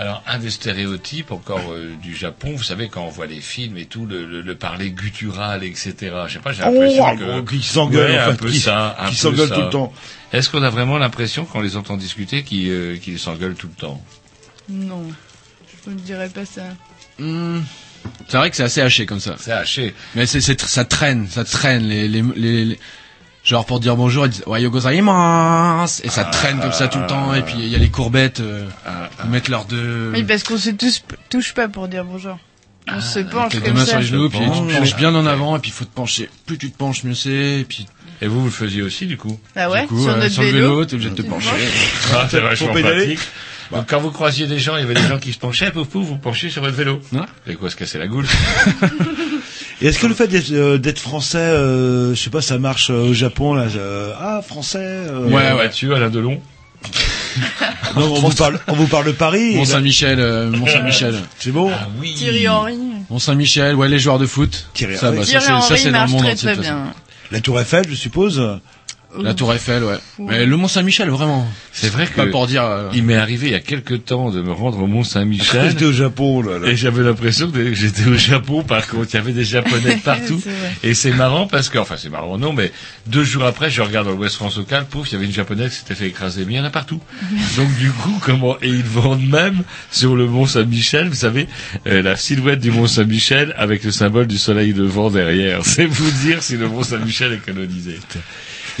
Alors, 0.00 0.22
un 0.26 0.38
des 0.38 0.48
stéréotypes 0.48 1.30
encore 1.30 1.60
euh, 1.72 1.94
du 2.02 2.16
Japon, 2.16 2.54
vous 2.56 2.62
savez, 2.62 2.88
quand 2.88 3.02
on 3.04 3.10
voit 3.10 3.26
les 3.26 3.42
films 3.42 3.76
et 3.76 3.84
tout, 3.84 4.06
le, 4.06 4.24
le, 4.24 4.40
le 4.40 4.54
parler 4.54 4.90
guttural, 4.92 5.62
etc. 5.62 5.94
Je 6.26 6.32
sais 6.32 6.38
pas, 6.38 6.52
j'ai 6.52 6.62
l'impression 6.62 7.04
Oh, 7.06 7.16
que... 7.18 7.24
bon, 7.24 7.44
qui 7.44 7.62
s'engueule, 7.62 8.10
Ouais, 8.12 8.18
en 8.18 8.30
un 8.30 8.34
peu 8.34 8.48
qui- 8.48 8.60
ça, 8.60 8.96
un 8.98 9.04
qui 9.10 9.10
peu 9.10 9.16
s'engueule 9.16 9.48
ça. 9.50 9.54
tout 9.56 9.60
le 9.60 9.68
temps. 9.68 9.92
Est-ce 10.32 10.48
qu'on 10.48 10.62
a 10.62 10.70
vraiment 10.70 10.96
l'impression, 10.96 11.44
quand 11.44 11.58
on 11.58 11.62
les 11.62 11.76
entend 11.76 11.98
discuter, 11.98 12.44
qu'ils 12.44 12.70
euh, 12.70 12.96
qu'ils 12.96 13.18
s'engueulent 13.18 13.56
tout 13.56 13.66
le 13.68 13.74
temps? 13.74 14.02
Non, 14.70 15.02
je 15.84 15.90
ne 15.90 15.98
dirais 15.98 16.30
pas 16.30 16.46
ça. 16.46 16.62
Hmm. 17.18 17.60
C'est 18.26 18.38
vrai 18.38 18.48
que 18.48 18.56
c'est 18.56 18.62
assez 18.62 18.80
haché 18.80 19.04
comme 19.04 19.20
ça. 19.20 19.36
C'est 19.38 19.52
haché. 19.52 19.94
Mais 20.14 20.24
c'est, 20.24 20.40
c'est, 20.40 20.58
ça 20.62 20.86
traîne, 20.86 21.28
ça 21.28 21.44
traîne. 21.44 21.82
Les, 21.86 22.08
les, 22.08 22.22
les, 22.36 22.64
les- 22.64 22.80
Genre 23.42 23.64
pour 23.64 23.80
dire 23.80 23.96
bonjour, 23.96 24.26
ils 24.26 24.30
disent 24.30 24.42
Ohayo 24.46 24.70
gozaimasu 24.70 26.02
et 26.04 26.10
ça 26.10 26.24
traîne 26.24 26.60
comme 26.60 26.72
ça 26.72 26.88
tout 26.88 26.98
le 26.98 27.06
temps. 27.06 27.34
Et 27.34 27.42
puis 27.42 27.54
il 27.58 27.68
y 27.68 27.74
a 27.74 27.78
les 27.78 27.88
courbettes, 27.88 28.40
euh, 28.40 28.66
ils 29.24 29.30
mettent 29.30 29.48
leurs 29.48 29.64
deux, 29.64 30.10
Oui, 30.14 30.24
parce 30.24 30.42
qu'on 30.42 30.58
se 30.58 30.70
touche, 30.70 31.00
touche 31.30 31.54
pas 31.54 31.66
pour 31.68 31.88
dire 31.88 32.04
bonjour. 32.04 32.38
On 32.92 33.00
se 33.00 33.20
penche 33.20 33.58
comme 33.60 33.74
mains 33.74 33.80
ça. 33.84 33.92
sur 33.92 33.98
les 34.00 34.06
genoux, 34.06 34.28
puis 34.28 34.40
tu 34.40 34.46
te 34.74 34.78
penches 34.78 34.96
bien 34.96 35.14
en 35.14 35.24
avant, 35.26 35.56
et 35.56 35.58
puis 35.60 35.70
il 35.70 35.74
faut 35.74 35.84
te 35.84 35.94
pencher. 35.94 36.28
Plus 36.46 36.58
tu 36.58 36.70
te 36.70 36.76
penches, 36.76 37.04
mieux 37.04 37.14
c'est. 37.14 37.60
Et 37.60 37.64
puis 37.64 37.86
Et 38.20 38.26
vous, 38.26 38.40
vous 38.40 38.46
le 38.46 38.50
faisiez 38.52 38.82
aussi, 38.82 39.06
du 39.06 39.16
coup 39.16 39.38
Ah 39.56 39.70
ouais, 39.70 39.82
du 39.82 39.86
coup, 39.88 40.02
sur 40.02 40.10
euh, 40.12 40.16
notre 40.16 40.32
sur 40.32 40.42
le 40.42 40.50
vélo. 40.50 40.84
t'es 40.84 40.94
obligé 40.94 41.10
de 41.10 41.14
te 41.14 41.22
Tu 41.22 41.28
te 41.28 41.32
pencher. 41.32 41.50
penches. 41.50 42.12
Ah, 42.14 42.26
c'est 42.30 42.40
vachement 42.40 42.72
pratique. 42.72 43.20
Donc, 43.70 43.86
quand 43.88 44.00
vous 44.00 44.10
croisiez 44.10 44.46
des 44.48 44.58
gens, 44.58 44.76
il 44.76 44.80
y 44.80 44.82
avait 44.84 44.94
des 44.94 45.06
gens 45.06 45.18
qui 45.18 45.32
se 45.32 45.38
penchaient, 45.38 45.70
pouf 45.70 45.86
pouf, 45.88 46.04
vous 46.04 46.16
penchez 46.18 46.50
sur 46.50 46.62
votre 46.62 46.74
vélo. 46.74 47.00
Ouais. 47.12 47.20
Et 47.46 47.54
quoi, 47.54 47.70
se 47.70 47.76
casser 47.76 47.98
la 47.98 48.08
goule 48.08 48.26
est-ce 49.88 49.98
que 49.98 50.06
le 50.06 50.14
fait 50.14 50.26
d'être, 50.28 50.50
euh, 50.52 50.78
d'être 50.78 50.98
français, 50.98 51.38
euh, 51.38 52.14
je 52.14 52.20
sais 52.22 52.30
pas, 52.30 52.42
ça 52.42 52.58
marche 52.58 52.90
euh, 52.90 53.08
au 53.10 53.14
Japon 53.14 53.54
là 53.54 53.66
euh, 53.76 54.12
Ah, 54.20 54.40
français. 54.46 54.78
euh, 54.80 55.24
Ouais, 55.26 55.34
ouais. 55.34 55.54
Mathieu, 55.54 55.94
Alain 55.94 56.10
Delon. 56.10 56.40
Non, 57.96 58.12
on 58.14 58.20
vous 58.20 58.34
parle, 58.34 58.58
on 58.68 58.74
vous 58.74 58.86
parle 58.86 59.06
de 59.06 59.12
Paris. 59.12 59.54
Mont 59.56 59.64
Saint-Michel, 59.64 60.18
euh, 60.20 60.50
Mont 60.50 60.66
Saint-Michel. 60.66 61.14
C'est 61.38 61.50
bon. 61.50 61.70
Ah 61.72 61.88
oui. 62.00 62.14
Thierry 62.14 62.46
Henry. 62.48 62.76
Mont 63.08 63.18
Saint-Michel, 63.18 63.74
ouais, 63.74 63.88
les 63.88 63.98
joueurs 63.98 64.18
de 64.18 64.26
foot. 64.26 64.68
Thierry 64.74 64.96
ça, 64.96 65.08
Henry. 65.08 65.18
bah, 65.18 65.24
ça, 65.24 65.30
Thierry 65.30 65.42
c'est, 65.44 65.48
ça, 65.48 65.56
Henry 65.56 65.78
c'est 65.78 65.84
dans 65.84 65.90
le 65.92 65.92
marche 65.98 66.10
monde 66.12 66.22
très 66.22 66.32
entier. 66.32 66.52
très 66.52 66.60
bien. 66.60 66.84
La 67.32 67.40
Tour 67.40 67.60
Eiffel, 67.60 67.84
je 67.88 67.94
suppose. 67.94 68.60
La 69.18 69.34
Tour 69.34 69.52
Eiffel, 69.52 69.82
ouais. 69.82 69.96
Mais 70.18 70.46
le 70.46 70.56
Mont 70.56 70.68
Saint-Michel, 70.68 71.08
vraiment. 71.10 71.46
C'est 71.72 71.88
vrai 71.88 72.06
Pas 72.06 72.26
que 72.26 72.30
pour 72.30 72.46
dire. 72.46 72.62
euh, 72.64 72.90
il 72.94 73.02
m'est 73.02 73.16
arrivé 73.16 73.48
il 73.48 73.52
y 73.52 73.56
a 73.56 73.60
quelque 73.60 73.94
temps 73.94 74.30
de 74.30 74.40
me 74.40 74.52
rendre 74.52 74.78
au 74.78 74.86
Mont 74.86 75.02
Saint-Michel. 75.02 75.70
J'étais 75.70 75.84
au 75.84 75.92
Japon 75.92 76.42
là. 76.42 76.58
là. 76.58 76.68
Et 76.68 76.76
j'avais 76.76 77.02
l'impression 77.02 77.50
que 77.50 77.74
j'étais 77.74 78.06
au 78.06 78.14
Japon, 78.14 78.62
par 78.62 78.86
contre, 78.86 79.08
il 79.12 79.16
y 79.16 79.18
avait 79.18 79.32
des 79.32 79.44
Japonais 79.44 79.96
partout. 80.04 80.40
Et 80.84 80.94
c'est 80.94 81.10
marrant 81.12 81.46
parce 81.48 81.68
que, 81.68 81.78
enfin 81.78 81.96
c'est 81.98 82.08
marrant 82.08 82.38
non, 82.38 82.52
mais 82.52 82.70
deux 83.08 83.24
jours 83.24 83.44
après, 83.44 83.68
je 83.70 83.82
regarde 83.82 84.06
dans 84.06 84.12
le 84.12 84.18
West 84.18 84.36
France 84.36 84.56
local, 84.58 84.86
pouf, 84.88 85.08
il 85.10 85.14
y 85.14 85.16
avait 85.16 85.26
une 85.26 85.32
Japonaise 85.32 85.70
qui 85.72 85.78
s'était 85.80 85.94
fait 85.96 86.06
écraser. 86.06 86.44
Mais 86.46 86.54
il 86.54 86.56
y 86.56 86.60
en 86.60 86.64
a 86.64 86.70
partout. 86.70 87.00
Donc 87.56 87.74
du 87.78 87.90
coup, 87.90 88.16
comment 88.22 88.56
Et 88.62 88.68
ils 88.68 88.82
vendent 88.84 89.28
même 89.28 89.62
sur 89.90 90.14
le 90.14 90.26
Mont 90.26 90.46
Saint-Michel, 90.46 91.08
vous 91.08 91.14
savez, 91.14 91.48
euh, 91.88 92.00
la 92.02 92.16
silhouette 92.16 92.60
du 92.60 92.70
Mont 92.70 92.86
Saint-Michel 92.86 93.54
avec 93.58 93.82
le 93.82 93.90
symbole 93.90 94.26
du 94.28 94.38
soleil 94.38 94.72
levant 94.72 95.10
derrière. 95.10 95.60
C'est 95.64 95.86
vous 95.86 96.10
dire 96.24 96.42
si 96.42 96.56
le 96.56 96.68
Mont 96.68 96.84
Saint-Michel 96.84 97.32
est 97.32 97.44
colonisé. 97.44 97.98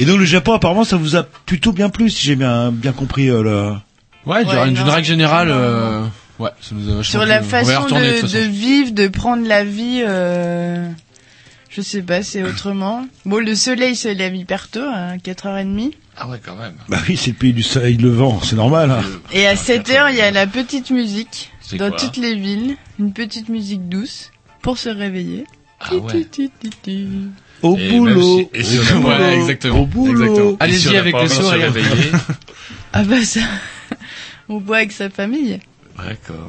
Et 0.00 0.06
donc 0.06 0.18
le 0.18 0.24
Japon, 0.24 0.54
apparemment, 0.54 0.84
ça 0.84 0.96
vous 0.96 1.14
a 1.16 1.24
plutôt 1.24 1.72
bien 1.72 1.90
plu, 1.90 2.08
si 2.08 2.24
j'ai 2.24 2.34
bien 2.34 2.72
bien 2.72 2.92
compris. 2.92 3.28
Euh, 3.28 3.42
le... 3.42 3.72
Ouais, 4.24 4.44
Ouais, 4.46 4.70
d'une 4.70 4.78
règle 4.88 5.06
générale, 5.06 5.48
euh, 5.50 6.06
ouais, 6.38 6.48
ça 6.62 6.74
nous 6.74 7.00
a 7.00 7.04
Sur 7.04 7.26
la 7.26 7.42
façon 7.42 7.82
retourner, 7.82 8.22
de, 8.22 8.38
vivre, 8.38 8.92
de 8.92 9.08
prendre 9.08 9.46
la 9.46 9.62
vie, 9.62 10.02
euh, 10.06 10.88
je 11.68 11.82
sais 11.82 12.00
pas, 12.00 12.22
c'est 12.22 12.42
autrement. 12.42 13.06
Bon, 13.26 13.44
le 13.44 13.54
soleil 13.54 13.94
se 13.94 14.08
lève 14.08 14.34
hyper 14.34 14.68
tôt, 14.68 14.80
à 14.80 15.16
4h30. 15.18 15.92
Ah 16.16 16.28
ouais, 16.28 16.40
quand 16.42 16.56
même. 16.56 16.74
Bah 16.88 16.98
oui, 17.06 17.18
c'est 17.18 17.32
le 17.32 17.36
pays 17.36 17.52
du 17.52 17.62
soleil 17.62 17.98
levant, 17.98 18.40
c'est 18.42 18.56
normal. 18.56 18.90
hein. 18.90 19.02
Et 19.32 19.46
à 19.46 19.54
7h, 19.54 20.06
il 20.12 20.16
y 20.16 20.22
a 20.22 20.30
la 20.30 20.46
petite 20.46 20.90
musique. 20.90 21.50
Dans 21.74 21.90
toutes 21.90 22.16
les 22.16 22.36
villes, 22.36 22.76
une 22.98 23.12
petite 23.12 23.50
musique 23.50 23.88
douce 23.90 24.30
pour 24.62 24.78
se 24.78 24.88
réveiller. 24.88 25.44
Ah 25.78 25.94
ouais. 25.94 26.26
Au 27.62 27.76
Et 27.76 27.90
boulot. 27.90 28.38
si- 28.38 28.48
et 28.58 28.62
si 28.64 28.78
au 28.78 28.82
on 28.82 28.84
a- 28.84 29.00
boulot, 29.00 29.08
Ouais, 29.18 29.34
exactement. 29.36 29.80
Au 29.80 29.86
boulot. 29.86 30.56
Allez-y 30.60 30.80
si 30.80 30.96
avec 30.96 31.14
le 31.14 31.28
se 31.28 31.34
sourire. 31.42 31.72
Ah 32.92 33.04
bah 33.04 33.22
ça, 33.24 33.40
on 34.48 34.58
boit 34.58 34.78
avec 34.78 34.92
sa 34.92 35.10
famille. 35.10 35.60
D'accord. 35.96 36.48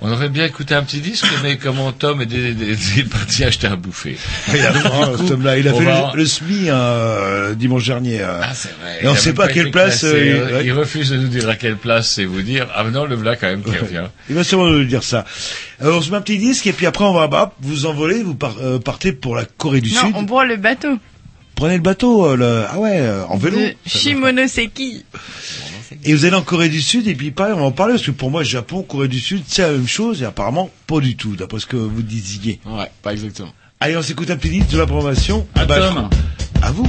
On 0.00 0.12
aurait 0.12 0.28
bien 0.28 0.44
écouté 0.44 0.74
un 0.76 0.84
petit 0.84 1.00
disque, 1.00 1.26
mais 1.42 1.56
comment 1.56 1.90
Tom 1.90 2.22
est, 2.22 2.26
dé- 2.26 2.54
dé- 2.54 2.76
dé- 2.76 3.02
parti 3.02 3.42
acheter 3.42 3.66
à 3.66 3.74
bouffer. 3.74 4.16
Il 4.54 4.60
a, 4.60 4.72
cet 5.16 5.30
homme-là, 5.32 5.58
il 5.58 5.66
a 5.66 5.74
fait 5.74 5.84
va- 5.84 6.12
le, 6.14 6.18
le 6.20 6.24
SMI 6.26 6.66
euh, 6.68 7.54
dimanche 7.54 7.84
dernier. 7.86 8.20
euh. 8.20 8.40
Ah, 8.40 8.54
c'est 8.54 8.72
vrai. 8.80 8.98
Et 9.02 9.08
on 9.08 9.14
a 9.14 9.16
sait 9.16 9.32
pas 9.32 9.46
à 9.46 9.48
quelle 9.48 9.72
place, 9.72 10.04
euh, 10.04 10.12
euh, 10.14 10.60
il- 10.62 10.66
il 10.66 10.72
refuse 10.72 11.10
de 11.10 11.16
nous 11.16 11.26
dire 11.26 11.48
à 11.48 11.56
quelle 11.56 11.76
place, 11.76 12.12
c'est 12.12 12.24
vous 12.26 12.42
dire. 12.42 12.68
Ah, 12.76 12.84
non, 12.84 13.06
le 13.06 13.16
voilà 13.16 13.34
quand 13.34 13.48
même 13.48 13.62
qui 13.64 13.76
revient. 13.76 14.04
Il 14.28 14.36
va 14.36 14.44
sûrement 14.44 14.66
nous 14.68 14.84
dire 14.84 15.02
ça. 15.02 15.24
Alors, 15.80 15.98
on 15.98 16.00
se 16.02 16.10
met 16.12 16.16
un 16.16 16.20
petit 16.20 16.38
disque 16.38 16.68
et 16.68 16.72
puis 16.72 16.86
après 16.86 17.04
on 17.04 17.12
va 17.12 17.26
bah, 17.26 17.52
vous 17.60 17.86
envoler, 17.86 18.22
vous 18.22 18.34
par- 18.36 18.56
euh, 18.62 18.78
partez 18.78 19.10
pour 19.12 19.34
la 19.34 19.44
Corée 19.46 19.80
du 19.80 19.92
non, 19.92 20.00
Sud. 20.00 20.10
on 20.14 20.24
prend 20.26 20.44
le 20.44 20.56
bateau. 20.56 20.96
Prenez 21.58 21.74
le 21.76 21.82
bateau, 21.82 22.24
euh, 22.24 22.36
le... 22.36 22.64
ah 22.70 22.78
ouais, 22.78 22.98
euh, 23.00 23.24
en 23.26 23.36
vélo. 23.36 23.58
De 23.58 23.74
Shimonoseki. 23.84 25.04
Et 26.04 26.14
vous 26.14 26.24
allez 26.24 26.36
en 26.36 26.42
Corée 26.42 26.68
du 26.68 26.80
Sud 26.80 27.08
et 27.08 27.14
puis 27.14 27.30
pareil, 27.32 27.54
on 27.54 27.58
va 27.60 27.64
en 27.64 27.72
parler 27.72 27.94
parce 27.94 28.06
que 28.06 28.10
pour 28.12 28.30
moi, 28.30 28.44
Japon, 28.44 28.82
Corée 28.82 29.08
du 29.08 29.18
Sud, 29.20 29.42
c'est 29.48 29.62
la 29.62 29.72
même 29.72 29.88
chose 29.88 30.22
et 30.22 30.24
apparemment 30.24 30.70
pas 30.86 31.00
du 31.00 31.16
tout, 31.16 31.34
d'après 31.34 31.58
ce 31.60 31.66
que 31.66 31.76
vous 31.76 32.02
disiez. 32.02 32.60
Ouais, 32.66 32.90
pas 33.02 33.12
exactement. 33.12 33.52
Allez, 33.80 33.96
on 33.96 34.02
s'écoute 34.02 34.30
un 34.30 34.36
petit 34.36 34.60
de 34.60 34.78
la 34.78 34.86
promotion. 34.86 35.46
Bah, 35.54 35.62
je 35.68 35.88
crois- 35.90 36.10
À 36.62 36.70
vous. 36.72 36.86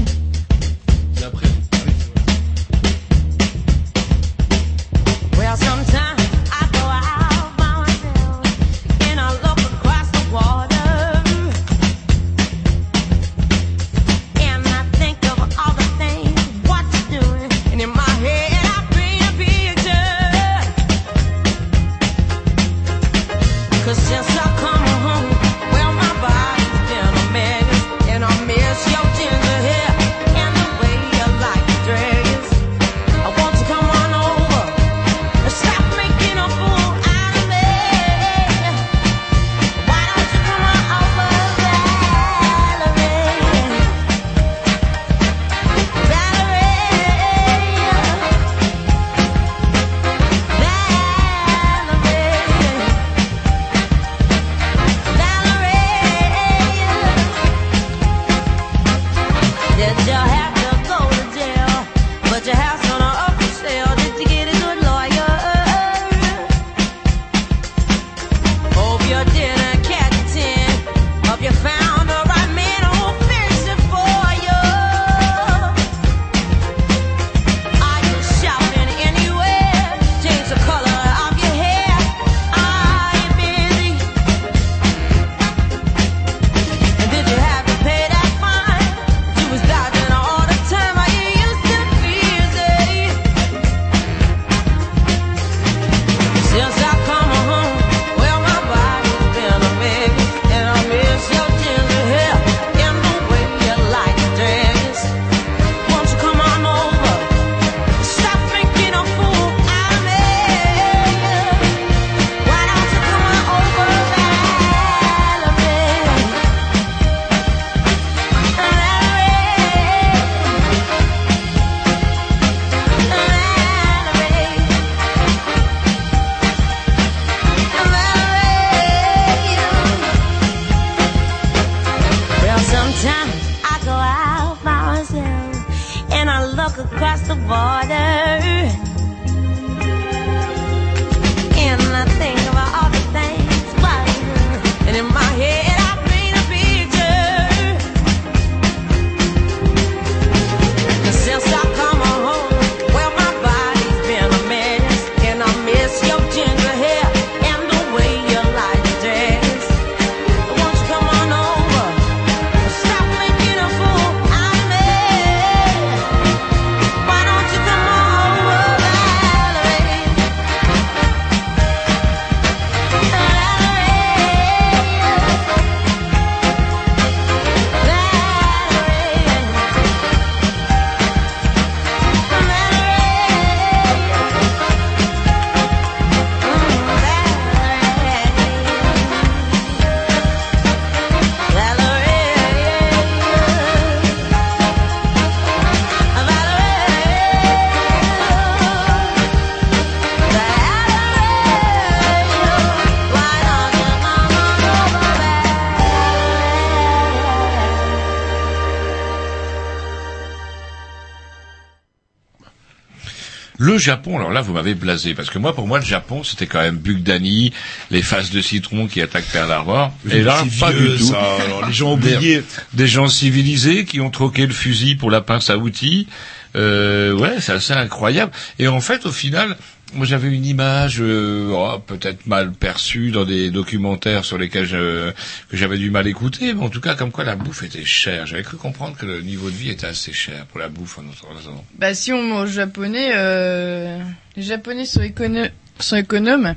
Japon, 213.80 214.18
alors 214.18 214.32
là, 214.32 214.42
vous 214.42 214.54
m'avez 214.54 214.76
blasé, 214.76 215.14
parce 215.14 215.30
que 215.30 215.40
moi, 215.40 215.56
pour 215.56 215.68
moi, 215.68 215.80
le 215.80 215.86
Japon, 215.86 216.24
c'était 216.24 216.48
quand 216.48 216.62
même 216.62 216.78
Bugdani, 216.78 217.52
les 217.92 218.02
faces 218.02 218.30
de 218.32 218.42
citron 218.42 218.88
qui 218.88 219.02
attaquent 219.02 219.32
Pearl 219.32 219.52
Harbor. 219.52 219.92
Et 220.12 220.22
là, 220.22 220.44
pas 220.60 220.72
vieux, 220.72 220.90
du 220.90 220.98
tout. 220.98 221.06
ça. 221.06 221.38
Alors, 221.46 221.66
les 221.66 221.74
gens 221.74 221.90
ont 221.90 221.94
oublié. 221.94 222.38
Des, 222.38 222.44
des 222.74 222.88
gens 222.88 223.08
civilisés 223.08 223.86
qui 223.86 224.00
ont 224.02 224.10
troqué 224.10 224.46
le 224.46 224.54
fusil 224.54 224.96
pour 224.96 225.10
la 225.12 225.22
pince 225.22 225.50
à 225.50 225.58
outils. 225.58 226.08
Euh, 226.56 227.14
ouais, 227.14 227.36
c'est 227.40 227.52
assez 227.52 227.74
incroyable. 227.74 228.32
Et 228.58 228.68
en 228.68 228.82
fait, 228.82 229.06
au 229.06 229.12
final, 229.12 229.56
moi, 229.94 230.06
j'avais 230.06 230.30
une 230.30 230.46
image 230.46 230.98
euh, 231.02 231.52
oh, 231.54 231.80
peut-être 231.80 232.28
mal 232.28 232.52
perçue 232.52 233.12
dans 233.12 233.26
des 233.26 233.50
documentaires 233.52 234.24
sur 234.26 234.38
lesquels 234.38 234.66
je, 234.66 235.12
que 235.50 235.58
j'avais 235.58 235.78
du 235.78 235.90
mal 235.92 236.08
écouter, 236.08 236.54
mais 236.54 236.64
en 236.64 236.70
tout 236.70 236.82
cas, 236.82 236.96
comme 236.96 237.12
quoi 237.12 237.24
la 237.24 237.36
bouffe 237.36 237.64
était 237.64 237.86
chère. 237.86 238.26
J'avais 238.28 238.44
cru 238.44 238.58
comprendre 238.58 238.96
que 238.98 239.06
le 239.06 239.22
niveau 239.22 239.50
de 239.50 239.56
vie 239.56 239.70
était 239.70 239.88
assez 239.88 240.14
cher 240.14 240.46
pour 240.48 240.60
la 240.60 240.70
bouffe 240.70 241.00
en 241.00 241.02
attendant. 241.02 241.66
Bah 241.78 241.94
si 241.94 242.14
on 242.14 242.22
mange 242.22 242.52
japonais, 242.52 243.12
euh, 243.16 244.00
les 244.36 244.44
japonais 244.44 244.86
sont, 244.86 245.02
écono- 245.02 245.50
sont 245.80 245.96
économes. 245.96 246.54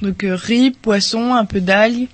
Donc 0.00 0.22
euh, 0.22 0.36
riz, 0.36 0.70
poisson, 0.70 1.34
un 1.34 1.44
peu 1.44 1.60
d'algues. 1.60 2.06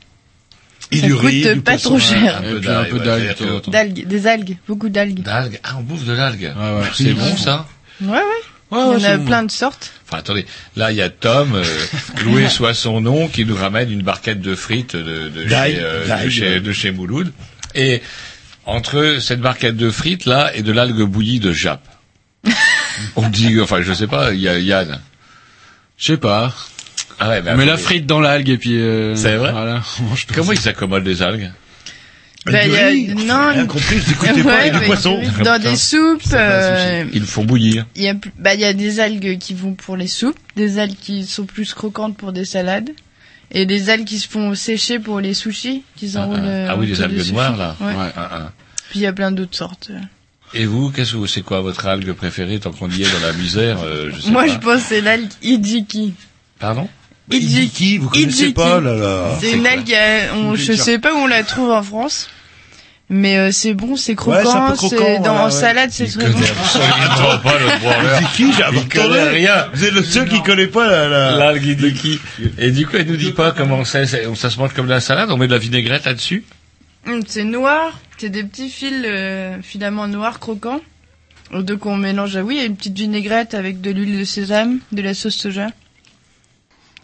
Et 0.90 0.98
Ça 0.98 1.06
du 1.06 1.14
coûte 1.14 1.24
riz, 1.26 1.42
du 1.42 1.60
pas 1.60 1.72
poisson, 1.72 1.88
trop 1.90 1.98
cher. 1.98 2.36
Un 2.38 2.42
peu 2.42 2.60
d'algues, 2.60 2.92
ouais, 2.94 4.04
des 4.06 4.26
algues, 4.26 4.56
beaucoup 4.68 4.88
d'algues. 4.88 5.20
D'algues. 5.22 5.60
Ah, 5.64 5.76
on 5.78 5.82
bouffe 5.82 6.04
de 6.04 6.12
l'algue. 6.12 6.52
Ouais, 6.56 6.80
ouais. 6.80 6.88
C'est 6.94 7.12
bon 7.14 7.36
ça? 7.36 7.66
Ouais, 8.00 8.08
ouais. 8.08 8.33
Ouais, 8.70 8.78
Il 8.78 8.84
y 8.84 8.88
ouais, 8.88 8.96
en 8.96 8.98
c'est 9.00 9.06
a 9.06 9.18
plein 9.18 9.42
de 9.42 9.50
sortes. 9.50 9.92
Enfin, 10.06 10.18
attendez, 10.18 10.46
là, 10.76 10.90
il 10.90 10.96
y 10.96 11.02
a 11.02 11.10
Tom, 11.10 11.54
euh, 11.54 11.64
loué 12.24 12.48
soit 12.48 12.74
son 12.74 13.00
nom, 13.00 13.28
qui 13.28 13.44
nous 13.44 13.56
ramène 13.56 13.90
une 13.90 14.02
barquette 14.02 14.40
de 14.40 14.54
frites 14.54 14.96
de, 14.96 15.28
de, 15.28 15.48
chez, 15.48 15.54
euh, 15.78 16.24
de, 16.24 16.30
chez, 16.30 16.60
de 16.60 16.72
chez 16.72 16.90
Mouloud. 16.90 17.32
Et 17.74 18.02
entre 18.66 19.18
cette 19.20 19.40
barquette 19.40 19.76
de 19.76 19.90
frites, 19.90 20.24
là, 20.26 20.54
et 20.54 20.62
de 20.62 20.72
l'algue 20.72 21.02
bouillie 21.02 21.40
de 21.40 21.52
Jap. 21.52 21.80
On 23.16 23.28
dit, 23.28 23.60
enfin, 23.60 23.82
je 23.82 23.92
sais 23.92 24.06
pas, 24.06 24.32
il 24.32 24.40
y 24.40 24.48
a 24.48 24.58
Yann. 24.58 25.00
Je 25.98 26.06
sais 26.06 26.16
pas. 26.16 26.54
Ah 27.20 27.28
ouais, 27.28 27.42
mais 27.42 27.52
On 27.52 27.56
met 27.56 27.66
la 27.66 27.76
frite 27.76 28.06
dans 28.06 28.20
l'algue 28.20 28.48
et 28.50 28.58
puis. 28.58 28.80
Euh, 28.80 29.14
C'est 29.14 29.36
vrai 29.36 29.52
Voilà. 29.52 29.82
On 30.00 30.04
mange 30.04 30.26
Comment 30.34 30.52
ils 30.52 30.58
s'accommodent 30.58 31.04
les 31.06 31.22
algues? 31.22 31.52
Bah, 32.46 32.66
il 32.66 32.72
y 32.72 32.76
a- 33.10 33.14
non, 33.14 33.48
Rien 33.54 33.66
compris, 33.66 33.98
pas, 34.44 34.68
du 34.70 34.86
poisson. 34.86 35.18
du 35.18 35.26
riz. 35.28 35.42
Dans 35.44 35.58
des 35.60 35.76
soupes, 35.76 36.22
euh, 36.32 37.04
Ils 37.12 37.20
le 37.20 37.26
font 37.26 37.44
bouillir. 37.44 37.86
il 37.96 38.02
y 38.02 38.08
a, 38.08 38.14
bah, 38.38 38.52
il 38.54 38.60
y 38.60 38.64
a 38.64 38.74
des 38.74 39.00
algues 39.00 39.38
qui 39.38 39.54
vont 39.54 39.72
pour 39.72 39.96
les 39.96 40.06
soupes, 40.08 40.36
des 40.56 40.78
algues 40.78 40.96
qui 41.00 41.24
sont 41.24 41.46
plus 41.46 41.72
croquantes 41.72 42.16
pour 42.16 42.32
des 42.32 42.44
salades, 42.44 42.90
et 43.50 43.64
des 43.66 43.88
algues 43.88 44.04
qui 44.06 44.18
se 44.18 44.28
font 44.28 44.54
sécher 44.54 44.98
pour 44.98 45.20
les 45.20 45.32
sushis, 45.32 45.84
qu'ils 45.96 46.18
enroulent. 46.18 46.38
euh, 46.42 46.66
Ah 46.68 46.76
oui, 46.76 46.86
les 46.86 46.92
autour 46.92 47.08
des 47.08 47.12
algues 47.14 47.20
sushis. 47.22 47.32
noires, 47.32 47.56
là. 47.56 47.76
Ouais. 47.80 47.92
Ah, 48.16 48.28
ah. 48.32 48.52
Puis 48.90 48.98
il 49.00 49.02
y 49.02 49.06
a 49.06 49.12
plein 49.14 49.32
d'autres 49.32 49.56
sortes. 49.56 49.90
Et 50.52 50.66
vous, 50.66 50.90
qu'est-ce 50.90 51.12
que 51.12 51.16
vous, 51.16 51.26
c'est 51.26 51.42
quoi 51.42 51.60
votre 51.62 51.86
algue 51.86 52.12
préférée 52.12 52.58
tant 52.60 52.70
qu'on 52.72 52.90
y 52.90 53.02
est 53.02 53.10
dans 53.10 53.26
la 53.26 53.32
misère 53.32 53.78
euh, 53.82 54.10
Je 54.14 54.20
sais 54.20 54.30
Moi, 54.30 54.44
pas. 54.44 54.52
je 54.52 54.58
pense 54.58 54.82
que 54.82 54.88
c'est 54.88 55.00
l'algue 55.00 55.30
Ijiki. 55.42 56.12
Pardon? 56.58 56.88
Ijiki, 57.30 57.98
vous 57.98 58.08
connaissez 58.08 58.52
pas, 58.52 58.80
là, 58.80 58.94
là. 58.94 59.38
C'est 59.40 59.52
une 59.52 59.66
algue, 59.66 59.92
euh, 59.94 60.26
on, 60.34 60.54
je 60.54 60.72
sais 60.72 60.98
pas 60.98 61.14
où 61.14 61.18
on 61.18 61.26
la 61.26 61.42
trouve 61.42 61.70
en 61.70 61.82
France. 61.82 62.28
Mais 63.10 63.36
euh, 63.36 63.50
c'est 63.52 63.74
bon, 63.74 63.96
c'est 63.96 64.18
Ouais, 64.24 64.42
c'est 64.44 64.48
un 64.48 64.72
croquant, 64.72 64.96
c'est 64.98 65.18
dans 65.20 65.36
en 65.36 65.44
ouais. 65.46 65.50
salade, 65.50 65.90
c'est 65.92 66.06
très 66.06 66.28
bon. 66.30 66.38
absolument 66.40 67.38
pas 67.42 67.58
le 67.58 67.66
Il 68.38 68.50
connaît 68.56 68.62
abandonné. 68.64 69.28
rien. 69.28 69.66
Vous 69.74 69.84
êtes 69.84 69.92
le 69.92 70.02
seul 70.02 70.26
qui 70.28 70.42
connaît 70.42 70.68
pas 70.68 70.86
la, 70.88 71.08
la... 71.08 71.36
L'algue. 71.36 71.86
Et 72.58 72.70
du 72.70 72.86
coup, 72.86 72.96
elle 72.96 73.06
nous 73.06 73.16
dit 73.16 73.32
pas 73.32 73.52
comment 73.52 73.84
c'est, 73.84 74.06
ça 74.06 74.50
se 74.50 74.58
mange 74.58 74.72
comme 74.72 74.86
de 74.86 74.90
la 74.90 75.00
salade, 75.00 75.30
on 75.30 75.36
met 75.36 75.46
de 75.46 75.52
la 75.52 75.58
vinaigrette 75.58 76.06
là-dessus 76.06 76.44
Hum, 77.06 77.20
c'est 77.26 77.44
noir, 77.44 77.92
c'est 78.16 78.30
des 78.30 78.42
petits 78.42 78.70
fils 78.70 79.04
euh, 79.04 79.58
filaments 79.60 80.08
noirs 80.08 80.40
croquants. 80.40 80.80
Donc 81.52 81.84
on 81.84 81.96
mélange, 81.96 82.36
ah 82.38 82.42
oui, 82.42 82.64
une 82.66 82.74
petite 82.74 82.96
vinaigrette 82.96 83.52
avec 83.52 83.82
de 83.82 83.90
l'huile 83.90 84.18
de 84.20 84.24
sésame, 84.24 84.78
de 84.92 85.02
la 85.02 85.12
sauce 85.12 85.36
soja. 85.36 85.66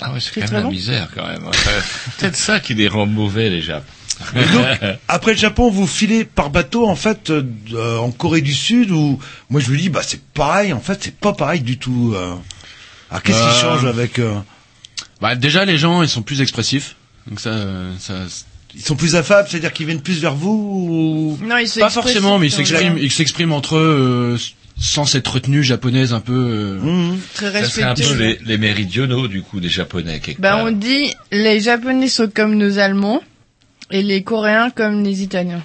Ah 0.01 0.12
ouais, 0.12 0.20
c'est 0.20 0.31
quand 0.35 0.40
très 0.47 0.51
même 0.55 0.62
la 0.62 0.62
bon. 0.62 0.70
misère 0.70 1.09
quand 1.14 1.27
même. 1.27 1.43
Peut-être 2.18 2.36
ça 2.36 2.60
qui 2.60 2.74
les 2.74 2.89
rend 2.89 3.06
mauvais 3.06 3.48
les 3.51 3.60
Japs. 3.62 3.86
Et 4.35 4.39
donc, 4.52 4.66
après 5.09 5.32
le 5.32 5.39
Japon, 5.39 5.70
vous 5.70 5.86
filez 5.86 6.24
par 6.27 6.51
bateau 6.51 6.86
en 6.86 6.94
fait 6.97 7.31
euh, 7.31 7.43
euh, 7.72 7.97
en 7.97 8.10
Corée 8.10 8.43
du 8.43 8.52
Sud 8.52 8.90
ou 8.90 9.18
moi 9.48 9.60
je 9.62 9.70
me 9.70 9.78
dis 9.78 9.89
bah 9.89 10.02
c'est 10.06 10.22
pareil 10.22 10.74
en 10.74 10.81
fait 10.81 10.98
c'est 11.05 11.14
pas 11.14 11.32
pareil 11.32 11.60
du 11.62 11.78
tout. 11.78 12.12
euh. 12.14 12.35
Ah 13.10 13.20
qu'est-ce 13.24 13.39
qui 13.39 13.48
Euh, 13.48 13.60
change 13.60 13.86
avec 13.86 14.18
euh, 14.18 14.35
Bah 15.22 15.36
déjà 15.36 15.64
les 15.64 15.78
gens 15.78 16.02
ils 16.02 16.09
sont 16.09 16.22
plus 16.22 16.43
expressifs. 16.43 16.97
Donc 17.27 17.40
ça, 17.40 17.52
ça 17.98 18.14
Ils 18.74 18.82
sont 18.82 18.94
plus 18.97 19.16
affables, 19.16 19.48
c'est-à-dire 19.48 19.72
qu'ils 19.72 19.86
viennent 19.86 20.01
plus 20.02 20.20
vers 20.20 20.35
vous 20.35 21.36
ou... 21.40 21.44
Non, 21.47 21.56
ils 21.56 21.68
se 21.68 21.81
pas 21.81 21.90
forcément, 21.90 22.39
mais 22.39 22.48
ils 22.48 22.52
s'expriment, 22.52 22.98
ils 22.98 23.10
s'expriment 23.12 23.52
entre 23.52 23.77
eux 23.77 24.36
euh, 24.36 24.39
sans 24.81 25.05
cette 25.05 25.28
retenue 25.28 25.62
japonaise 25.62 26.12
un 26.15 26.20
peu. 26.20 26.32
euh, 26.32 26.78
Mmh. 26.81 27.19
Très 27.35 27.52
Ça 27.52 27.65
serait 27.69 27.82
un 27.85 27.94
peu 27.94 28.15
les, 28.16 28.39
les 28.44 28.57
méridionaux 28.59 29.28
du 29.28 29.43
coup 29.43 29.61
des 29.61 29.69
Japonais 29.69 30.20
quelque 30.20 30.40
Bah 30.40 30.52
part. 30.57 30.65
on 30.65 30.70
dit 30.73 31.15
les 31.31 31.61
Japonais 31.61 32.09
sont 32.09 32.31
comme 32.35 32.55
nos 32.57 32.78
Allemands 32.78 33.23
et 33.90 34.02
les 34.02 34.23
Coréens 34.23 34.70
comme 34.70 35.02
les 35.05 35.23
Italiens. 35.23 35.62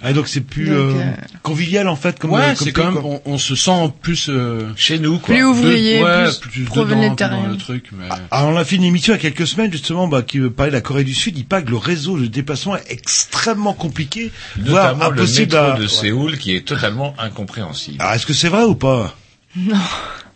Ah 0.00 0.12
donc 0.12 0.26
c'est 0.28 0.40
plus 0.40 0.66
Donc, 0.66 0.74
euh, 0.76 1.00
euh, 1.00 1.12
convivial 1.42 1.86
en 1.88 1.96
fait 1.96 2.18
comme 2.18 2.32
ouais, 2.32 2.40
euh, 2.40 2.54
c'est 2.56 2.72
comme 2.72 2.94
quand 2.94 3.02
même, 3.02 3.20
on, 3.26 3.32
on 3.34 3.38
se 3.38 3.54
sent 3.54 3.92
plus 4.00 4.28
euh, 4.28 4.68
chez 4.76 4.98
nous 4.98 5.18
quoi. 5.18 5.34
Plus 5.34 5.44
ouvrier, 5.44 6.02
ouais, 6.02 6.24
plus, 6.24 6.38
plus 6.38 6.60
dedans 6.64 6.74
dans 6.84 6.86
prolétarien. 6.86 7.48
le 7.48 7.56
truc. 7.56 7.86
Mais... 7.92 8.06
Alors 8.30 8.48
on 8.48 8.56
a 8.56 8.64
fait 8.64 8.76
une 8.76 8.84
émission 8.84 9.12
il 9.12 9.16
y 9.16 9.18
a 9.18 9.22
quelques 9.30 9.46
semaines 9.46 9.70
justement 9.72 10.08
bah, 10.08 10.22
qui 10.22 10.40
parlait 10.40 10.70
de 10.70 10.76
la 10.76 10.80
Corée 10.80 11.04
du 11.04 11.14
Sud. 11.14 11.36
Il 11.38 11.44
paraît 11.44 11.64
que 11.64 11.70
le 11.70 11.76
réseau 11.76 12.18
de 12.18 12.26
déplacement 12.26 12.76
est 12.76 12.90
extrêmement 12.90 13.74
compliqué, 13.74 14.30
voire 14.58 14.94
Notamment 14.94 15.10
le 15.10 15.20
impossible 15.20 15.52
métro 15.54 15.70
à... 15.72 15.76
de 15.76 15.82
Ouais. 15.82 15.88
Séoul 15.88 16.38
qui 16.38 16.54
est 16.56 16.66
totalement 16.66 17.14
incompréhensible. 17.18 17.96
Alors 18.00 18.14
est-ce 18.14 18.26
que 18.26 18.34
c'est 18.34 18.48
vrai 18.48 18.64
ou 18.64 18.74
pas? 18.74 19.14
Non, 19.56 19.76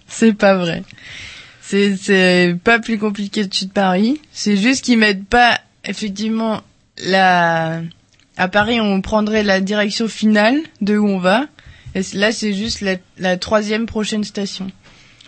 c'est 0.09 0.33
pas 0.33 0.57
vrai. 0.57 0.83
C'est 1.61 1.97
c'est 1.97 2.57
pas 2.65 2.79
plus 2.81 2.99
compliqué 2.99 3.45
dessus 3.47 3.67
de 3.67 3.71
Paris. 3.73 4.21
C'est 4.33 4.57
juste 4.57 4.85
qu'ils 4.85 4.99
mettent 4.99 5.27
pas 5.27 5.61
effectivement 5.85 6.63
la. 7.05 7.81
À 8.37 8.49
Paris, 8.49 8.81
on 8.81 9.01
prendrait 9.01 9.43
la 9.43 9.61
direction 9.61 10.09
finale 10.09 10.57
de 10.81 10.97
où 10.97 11.07
on 11.09 11.19
va. 11.19 11.47
Et 11.95 12.01
là, 12.15 12.33
c'est 12.33 12.55
juste 12.55 12.81
la, 12.81 12.97
la 13.19 13.37
troisième 13.37 13.87
prochaine 13.87 14.25
station. 14.25 14.69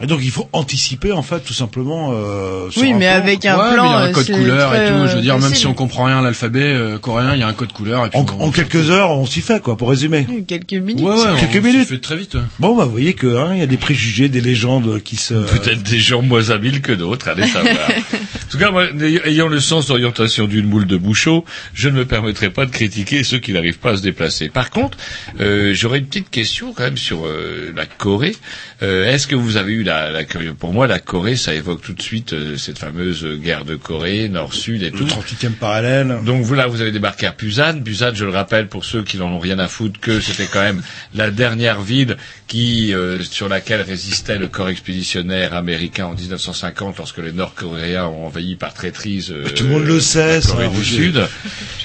Et 0.02 0.06
donc 0.08 0.20
il 0.24 0.30
faut 0.32 0.48
anticiper 0.52 1.12
en 1.12 1.22
fait 1.22 1.38
tout 1.38 1.52
simplement. 1.52 2.10
Euh, 2.14 2.68
sur 2.70 2.82
Oui, 2.82 2.92
un 2.92 2.96
mais 2.98 3.06
plan. 3.06 3.14
avec 3.14 3.44
un 3.46 3.56
ouais, 3.56 3.74
plan, 3.74 3.82
mais 3.84 3.88
il 3.88 3.92
y 3.92 3.94
a 3.94 3.98
un 4.08 4.12
code 4.12 4.30
couleur 4.32 4.74
et 4.74 4.88
tout. 4.88 5.06
Je 5.08 5.14
veux 5.16 5.22
dire, 5.22 5.38
même 5.38 5.54
si 5.54 5.68
on 5.68 5.74
comprend 5.74 6.04
rien 6.06 6.18
à 6.18 6.22
l'alphabet 6.22 6.64
euh, 6.64 6.98
coréen, 6.98 7.34
il 7.34 7.38
y 7.38 7.42
a 7.44 7.46
un 7.46 7.52
code 7.52 7.72
couleur. 7.72 8.04
Et 8.04 8.10
puis 8.10 8.18
En, 8.18 8.26
on- 8.40 8.46
en 8.46 8.50
quelques 8.50 8.90
heures, 8.90 9.10
on 9.12 9.24
s'y 9.24 9.40
fait 9.40 9.62
quoi, 9.62 9.76
pour 9.76 9.88
résumer. 9.90 10.26
Oui, 10.28 10.44
Quelques 10.44 10.72
minutes. 10.72 11.04
Ouais, 11.04 11.14
ouais, 11.14 11.38
Quelques 11.38 11.62
on 11.64 11.68
s'y 11.68 11.72
minutes. 11.74 11.88
fait 11.88 12.00
très 12.00 12.16
vite. 12.16 12.34
ouais. 12.34 12.40
Bon, 12.58 12.74
bah 12.74 12.86
vous 12.86 12.90
voyez 12.90 13.12
que 13.14 13.36
hein, 13.36 13.50
il 13.52 13.60
y 13.60 13.62
a 13.62 13.66
des 13.66 13.76
préjugés, 13.76 14.28
des 14.28 14.40
légendes 14.40 15.00
qui 15.04 15.14
se. 15.14 15.34
Peut-être 15.34 15.84
des 15.84 16.00
gens 16.00 16.22
moins 16.22 16.50
habiles 16.50 16.80
que 16.82 16.90
d'autres, 16.92 17.28
allez 17.28 17.46
savoir. 17.46 17.76
en 18.54 18.56
tout 18.56 18.64
cas, 18.64 18.70
moi, 18.70 18.84
ayant 19.24 19.48
le 19.48 19.58
sens 19.58 19.86
d'orientation 19.88 20.46
d'une 20.46 20.66
moule 20.66 20.86
de 20.86 20.96
bouchot, 20.96 21.44
je 21.74 21.88
ne 21.88 21.94
me 21.98 22.04
permettrai 22.04 22.50
pas 22.50 22.66
de 22.66 22.70
critiquer 22.70 23.24
ceux 23.24 23.38
qui 23.38 23.52
n'arrivent 23.52 23.78
pas 23.80 23.90
à 23.92 23.96
se 23.96 24.02
déplacer. 24.02 24.48
Par 24.48 24.70
contre, 24.70 24.96
euh, 25.40 25.74
j'aurais 25.74 25.98
une 25.98 26.06
petite 26.06 26.30
question 26.30 26.72
quand 26.72 26.84
même 26.84 26.96
sur 26.96 27.26
euh, 27.26 27.72
la 27.74 27.84
Corée. 27.86 28.36
Euh, 28.84 29.06
Est-ce 29.12 29.26
que 29.26 29.34
vous 29.34 29.56
avez 29.56 29.72
eu 29.72 29.82
la, 29.82 30.10
la 30.12 30.22
pour 30.56 30.72
moi 30.72 30.86
la 30.86 31.00
Corée, 31.00 31.34
ça 31.34 31.52
évoque 31.52 31.82
tout 31.82 31.94
de 31.94 32.02
suite 32.02 32.32
euh, 32.32 32.56
cette 32.56 32.78
fameuse 32.78 33.26
guerre 33.40 33.64
de 33.64 33.74
Corée, 33.74 34.28
Nord-Sud 34.28 34.84
et 34.84 34.92
tout. 34.92 35.04
Le 35.04 35.10
38e 35.10 35.50
parallèle. 35.52 36.18
Donc 36.24 36.42
vous 36.44 36.54
là, 36.54 36.68
vous 36.68 36.80
avez 36.80 36.92
débarqué 36.92 37.26
à 37.26 37.32
Busan. 37.32 37.74
Busan, 37.80 38.10
je 38.14 38.24
le 38.24 38.30
rappelle 38.30 38.68
pour 38.68 38.84
ceux 38.84 39.02
qui 39.02 39.16
n'en 39.16 39.32
ont 39.32 39.40
rien 39.40 39.58
à 39.58 39.66
foutre, 39.66 39.98
que 39.98 40.20
c'était 40.20 40.46
quand 40.46 40.62
même 40.62 40.80
la 41.16 41.32
dernière 41.32 41.80
ville 41.82 42.16
qui 42.46 42.92
euh, 42.92 43.22
sur 43.22 43.48
laquelle 43.48 43.80
résistait 43.80 44.38
le 44.38 44.48
corps 44.48 44.68
expéditionnaire 44.68 45.54
américain 45.54 46.06
en 46.06 46.14
1950 46.14 46.98
lorsque 46.98 47.18
les 47.18 47.32
Nord-Coréens 47.32 48.06
ont 48.06 48.26
envahi 48.26 48.56
par 48.56 48.74
traîtrise 48.74 49.30
euh, 49.30 49.48
Tout 49.48 49.64
le 49.64 49.70
monde 49.70 49.84
le 49.84 50.00
sait, 50.00 50.36
la 50.36 50.40
ça, 50.42 50.52
Corée 50.52 50.68
du. 50.68 50.84
Sud. 50.84 51.26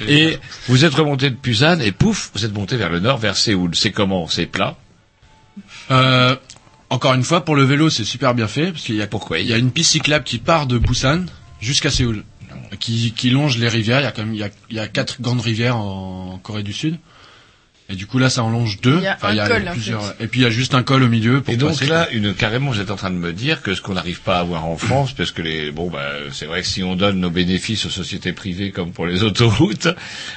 Et 0.08 0.38
vous 0.68 0.86
êtes 0.86 0.94
remonté 0.94 1.30
de 1.30 1.36
Busan 1.36 1.80
et 1.80 1.92
pouf, 1.92 2.32
vous 2.34 2.46
êtes 2.46 2.54
monté 2.54 2.76
vers 2.76 2.90
le 2.90 3.00
nord, 3.00 3.18
vers 3.18 3.38
Séoul. 3.38 3.74
C'est 3.74 3.92
comment 3.92 4.28
C'est 4.28 4.46
plat 4.46 4.78
Euh, 5.92 6.36
encore 6.90 7.14
une 7.14 7.24
fois, 7.24 7.46
pour 7.46 7.56
le 7.56 7.64
vélo, 7.64 7.90
c'est 7.90 8.04
super 8.04 8.34
bien 8.34 8.48
fait 8.48 8.72
parce 8.72 8.84
qu'il 8.84 8.96
y 8.96 9.02
a 9.02 9.08
Pourquoi 9.08 9.40
il 9.40 9.48
y 9.48 9.54
a 9.54 9.58
une 9.58 9.72
piste 9.72 9.92
cyclable 9.92 10.26
qui 10.26 10.40
part 10.40 10.68
de 10.68 10.78
Busan 10.78 11.26
jusqu'à 11.62 11.90
Séoul, 11.90 12.24
qui, 12.80 13.14
qui 13.16 13.30
longe 13.30 13.58
les 13.58 13.70
rivières. 13.70 14.02
Il 14.02 14.04
y 14.04 14.08
a 14.08 14.12
quand 14.12 14.26
même 14.26 14.34
il 14.34 14.40
y 14.40 14.44
a, 14.44 14.50
il 14.70 14.76
y 14.76 14.80
a 14.80 14.88
quatre 14.88 15.22
grandes 15.22 15.42
rivières 15.42 15.78
en 15.78 16.40
Corée 16.44 16.64
du 16.64 16.74
Sud. 16.74 16.98
Et 17.92 17.96
du 17.96 18.06
coup 18.06 18.20
là, 18.20 18.30
ça 18.30 18.44
en 18.44 18.52
longe 18.52 18.80
deux. 18.82 18.98
Il 18.98 19.04
y 19.04 19.08
a 19.08 19.18
un 19.24 19.48
col, 19.48 19.68
en 19.68 19.74
fait. 19.74 20.24
Et 20.24 20.28
puis 20.28 20.42
il 20.42 20.44
y 20.44 20.46
a 20.46 20.52
juste 20.52 20.76
un 20.76 20.84
col 20.84 21.02
au 21.02 21.08
milieu 21.08 21.42
pour 21.42 21.52
Et 21.54 21.58
donc 21.58 21.72
passer, 21.72 21.88
là, 21.88 22.08
une 22.12 22.36
carrément, 22.36 22.70
vous 22.72 22.80
êtes 22.80 22.92
en 22.92 22.96
train 22.96 23.10
de 23.10 23.16
me 23.16 23.34
dire 23.34 23.64
que 23.64 23.74
ce 23.74 23.82
qu'on 23.82 23.96
n'arrive 23.96 24.22
pas 24.22 24.38
à 24.38 24.42
avoir 24.42 24.66
en 24.66 24.78
France, 24.78 25.14
parce 25.14 25.32
que 25.32 25.42
les 25.42 25.72
bon, 25.72 25.90
bah, 25.90 26.06
c'est 26.32 26.46
vrai 26.46 26.62
que 26.62 26.68
si 26.68 26.84
on 26.84 26.96
donne 26.96 27.20
nos 27.20 27.32
bénéfices 27.32 27.86
aux 27.88 27.90
sociétés 27.90 28.32
privées 28.32 28.72
comme 28.72 28.92
pour 28.92 29.08
les 29.08 29.24
autoroutes, 29.30 29.88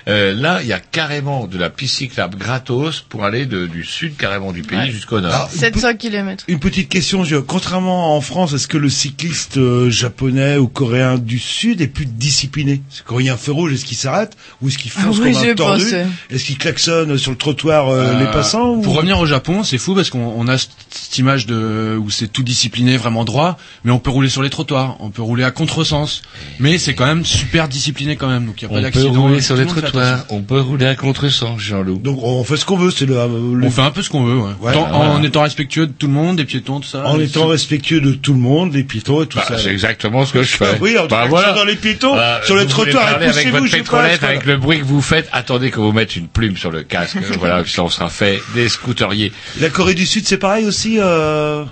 euh, 0.08 0.32
là, 0.34 0.60
il 0.62 0.68
y 0.68 0.72
a 0.72 0.80
carrément 0.80 1.46
de 1.46 1.58
la 1.58 1.68
piste 1.68 1.96
cyclable 1.98 2.38
gratos 2.38 3.00
pour 3.08 3.24
aller 3.24 3.44
de- 3.44 3.66
du 3.66 3.84
sud 3.84 4.16
carrément 4.16 4.52
du 4.52 4.62
pays 4.62 4.78
Ouais. 4.78 4.90
jusqu'au 4.90 5.20
nord. 5.20 5.34
Alors, 5.34 5.50
une, 5.52 5.58
700 5.60 5.94
km. 5.96 6.44
une 6.48 6.58
petite 6.58 6.88
question, 6.88 7.22
je- 7.24 7.36
contrairement 7.36 8.16
en 8.16 8.20
France, 8.22 8.54
est-ce 8.54 8.66
que 8.68 8.78
le 8.78 8.88
cycliste 8.88 9.58
euh, 9.58 9.90
japonais 9.90 10.56
ou 10.56 10.68
coréen 10.68 11.18
du 11.18 11.38
Sud 11.38 11.82
est 11.82 11.86
plus 11.86 12.06
discipliné? 12.06 12.80
C'est 12.88 13.04
quand 13.04 13.18
il 13.18 13.26
y 13.26 13.28
a 13.28 13.34
un 13.34 13.36
feu 13.36 13.52
rouge, 13.52 13.74
est-ce 13.74 13.84
qu'il 13.84 13.96
s'arrête? 13.98 14.36
Ou 14.62 14.68
est-ce 14.68 14.78
qu'il 14.78 14.90
fonce 14.90 15.16
Ah 15.20 15.24
oui, 15.24 15.32
comme 15.34 15.50
un 15.50 15.54
tordu? 15.54 15.84
Est-ce 16.30 16.44
qu'il 16.44 16.56
klaxonne 16.56 17.18
sur 17.18 17.30
le 17.30 17.36
trottoir 17.42 17.88
euh, 17.88 18.18
les 18.18 18.24
Euh, 18.26 18.32
passants 18.32 18.70
ou... 18.70 18.80
Pour 18.82 18.94
revenir 18.96 19.18
au 19.18 19.26
Japon, 19.26 19.64
c'est 19.64 19.78
fou 19.78 19.94
parce 19.94 20.10
qu'on 20.10 20.32
on 20.36 20.46
a 20.48 20.56
cette- 20.58 20.70
image 21.18 21.44
de 21.46 21.98
où 22.00 22.08
c'est 22.10 22.28
tout 22.28 22.42
discipliné, 22.42 22.96
vraiment 22.96 23.24
droit, 23.24 23.58
mais 23.84 23.92
on 23.92 23.98
peut 23.98 24.10
rouler 24.10 24.30
sur 24.30 24.42
les 24.42 24.48
trottoirs, 24.48 24.96
on 25.00 25.10
peut 25.10 25.20
rouler 25.20 25.44
à 25.44 25.50
contresens, 25.50 26.22
mais 26.58 26.78
c'est 26.78 26.94
quand 26.94 27.04
même 27.04 27.24
super 27.26 27.68
discipliné 27.68 28.16
quand 28.16 28.28
même, 28.28 28.46
donc 28.46 28.62
il 28.62 28.62
y 28.62 28.64
a 28.64 28.68
pas 28.68 28.74
on 28.74 28.78
peut 28.78 28.82
d'accident. 28.84 29.20
rouler 29.22 29.40
sur 29.42 29.56
les 29.56 29.66
trottoirs, 29.66 30.24
on 30.30 30.40
peut 30.40 30.60
rouler 30.60 30.86
à 30.86 30.94
contresens, 30.94 31.58
Jean-Loup. 31.60 31.98
Donc 31.98 32.18
on 32.22 32.42
fait 32.44 32.56
ce 32.56 32.64
qu'on 32.64 32.76
veut, 32.78 32.90
c'est 32.90 33.04
le, 33.04 33.14
le- 33.54 33.66
On 33.66 33.70
fait 33.70 33.82
un 33.82 33.90
peu 33.90 34.00
ce 34.00 34.08
qu'on 34.08 34.24
veut, 34.24 34.36
ouais. 34.38 34.52
Ouais, 34.60 34.72
Tant- 34.72 34.88
voilà. 34.88 35.10
en 35.10 35.22
étant 35.22 35.42
respectueux 35.42 35.86
de 35.86 35.92
tout 35.92 36.06
le 36.06 36.14
monde, 36.14 36.36
des 36.36 36.46
piétons, 36.46 36.80
tout 36.80 36.88
ça. 36.88 37.04
en 37.06 37.20
étant 37.20 37.46
respectueux 37.46 38.00
de 38.00 38.12
tout 38.12 38.32
le 38.32 38.40
monde, 38.40 38.70
des 38.70 38.84
piétons 38.84 39.22
et 39.22 39.26
tout 39.26 39.36
Bah, 39.38 39.44
ça. 39.48 39.58
c'est 39.58 39.70
exactement 39.70 40.24
ce 40.24 40.32
que 40.32 40.42
je 40.42 40.56
fais. 40.56 40.64
Oui, 40.80 40.96
en 40.98 41.06
bah, 41.08 41.26
voilà. 41.28 41.52
dans 41.52 41.64
les 41.64 41.76
piétons, 41.76 42.16
sur 42.44 42.56
les 42.56 42.66
trottoirs, 42.66 43.06
avec 43.16 43.48
votre 43.50 43.70
pétrolette, 43.70 44.22
avec 44.24 44.46
le 44.46 44.56
bruit 44.56 44.78
que 44.78 44.84
vous 44.84 45.02
faites, 45.02 45.28
attendez 45.32 45.70
qu'on 45.70 45.82
vous 45.82 45.92
mette 45.92 46.16
une 46.16 46.28
plume 46.28 46.56
sur 46.56 46.70
le 46.70 46.82
casque. 46.84 47.18
voilà, 47.38 47.64
ça 47.66 47.82
on 47.84 47.88
sera 47.88 48.08
fait 48.08 48.40
des 48.54 48.68
scooteriers. 48.68 49.32
La 49.60 49.70
Corée 49.70 49.94
du 49.94 50.06
Sud, 50.06 50.26
c'est 50.26 50.38
pareil 50.38 50.64
aussi. 50.66 50.96
Euh... 50.98 51.64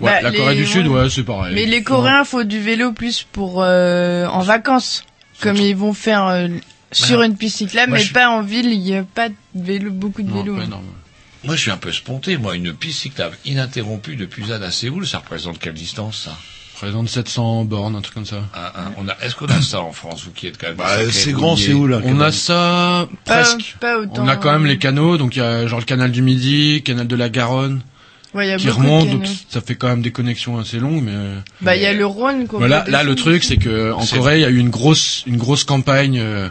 Ouais, 0.00 0.10
Bah, 0.10 0.20
la 0.22 0.30
les- 0.30 0.38
Corée 0.38 0.54
du 0.56 0.66
Sud, 0.66 0.86
ouais. 0.88 1.08
c'est 1.10 1.22
pareil. 1.22 1.54
Mais 1.54 1.66
les 1.66 1.82
Coréens 1.82 2.24
font 2.24 2.44
du 2.44 2.60
vélo 2.60 2.92
plus 2.92 3.24
pour 3.30 3.62
euh, 3.62 4.26
en 4.26 4.40
vacances, 4.40 5.04
comme 5.40 5.56
ils 5.56 5.76
vont 5.76 5.92
faire 5.92 6.26
euh, 6.26 6.48
sur 6.90 7.22
une 7.22 7.36
piste 7.36 7.58
cyclable, 7.58 7.90
moi, 7.90 7.98
mais 7.98 8.04
je- 8.04 8.12
pas 8.12 8.28
en 8.28 8.42
ville. 8.42 8.66
Il 8.72 8.80
y 8.80 8.94
a 8.96 9.02
pas 9.04 9.28
de 9.28 9.34
vélo, 9.54 9.90
beaucoup 9.92 10.22
de 10.22 10.30
Non, 10.30 10.42
vélos. 10.42 10.56
hein. 10.56 10.64
énorme. 10.64 10.84
Moi, 11.44 11.56
je 11.56 11.60
suis 11.62 11.70
un 11.70 11.76
peu 11.76 11.92
sponté. 11.92 12.36
Moi, 12.36 12.54
une 12.56 12.72
piste 12.72 13.00
cyclable 13.00 13.36
ininterrompue 13.44 14.16
de 14.16 14.26
Busan 14.26 14.62
à 14.62 14.70
Séoul, 14.70 15.06
ça 15.06 15.18
représente 15.18 15.58
quelle 15.58 15.74
distance, 15.74 16.22
ça? 16.24 16.36
Présente 16.82 17.08
700 17.08 17.64
bornes, 17.64 17.94
un 17.94 18.00
truc 18.00 18.12
comme 18.14 18.26
ça. 18.26 18.38
Un- 18.56 18.80
un- 18.80 18.92
on 18.98 19.06
a, 19.08 19.16
Est-ce 19.24 19.36
qu'on 19.36 19.46
a 19.46 19.62
ça 19.62 19.82
en 19.82 19.92
France, 19.92 20.24
vous 20.24 20.32
qui 20.32 20.48
êtes 20.48 20.58
quand 20.60 20.66
même... 20.66 20.74
Bah, 20.76 20.88
c'est 21.12 21.30
grand, 21.30 21.56
c'est 21.56 21.72
où 21.72 21.86
là 21.86 22.00
On 22.04 22.20
a 22.20 22.32
ça 22.32 23.06
Pas, 23.24 23.34
presque. 23.36 23.76
pas 23.78 24.00
autant. 24.00 24.24
On 24.24 24.26
a 24.26 24.34
quand 24.34 24.50
même 24.50 24.66
les 24.66 24.78
canaux, 24.78 25.16
donc 25.16 25.36
il 25.36 25.38
y 25.38 25.42
a 25.42 25.64
genre 25.68 25.78
le 25.78 25.84
canal 25.84 26.10
du 26.10 26.22
Midi, 26.22 26.82
canal 26.84 27.06
de 27.06 27.14
la 27.14 27.28
Garonne, 27.28 27.82
Ouais, 28.34 28.48
il 28.48 28.50
y 28.50 28.52
a 28.52 28.56
qui 28.56 28.68
remonte, 28.68 29.08
donc 29.10 29.26
ça 29.48 29.60
fait 29.60 29.76
quand 29.76 29.86
même 29.86 30.02
des 30.02 30.10
connexions 30.10 30.58
assez 30.58 30.80
longues, 30.80 31.04
mais. 31.04 31.12
Bah, 31.60 31.76
il 31.76 31.82
y 31.82 31.86
a 31.86 31.92
le 31.92 32.04
Rhône. 32.04 32.48
qu'on 32.48 32.58
Voilà, 32.58 32.84
là, 32.88 33.04
le 33.04 33.14
truc, 33.14 33.44
c'est 33.44 33.58
que 33.58 33.92
en 33.92 34.04
Corée, 34.04 34.38
il 34.38 34.42
y 34.42 34.44
a 34.44 34.48
eu 34.50 34.58
une 34.58 34.70
grosse, 34.70 35.22
une 35.26 35.36
grosse 35.36 35.62
campagne 35.62 36.18
euh, 36.18 36.48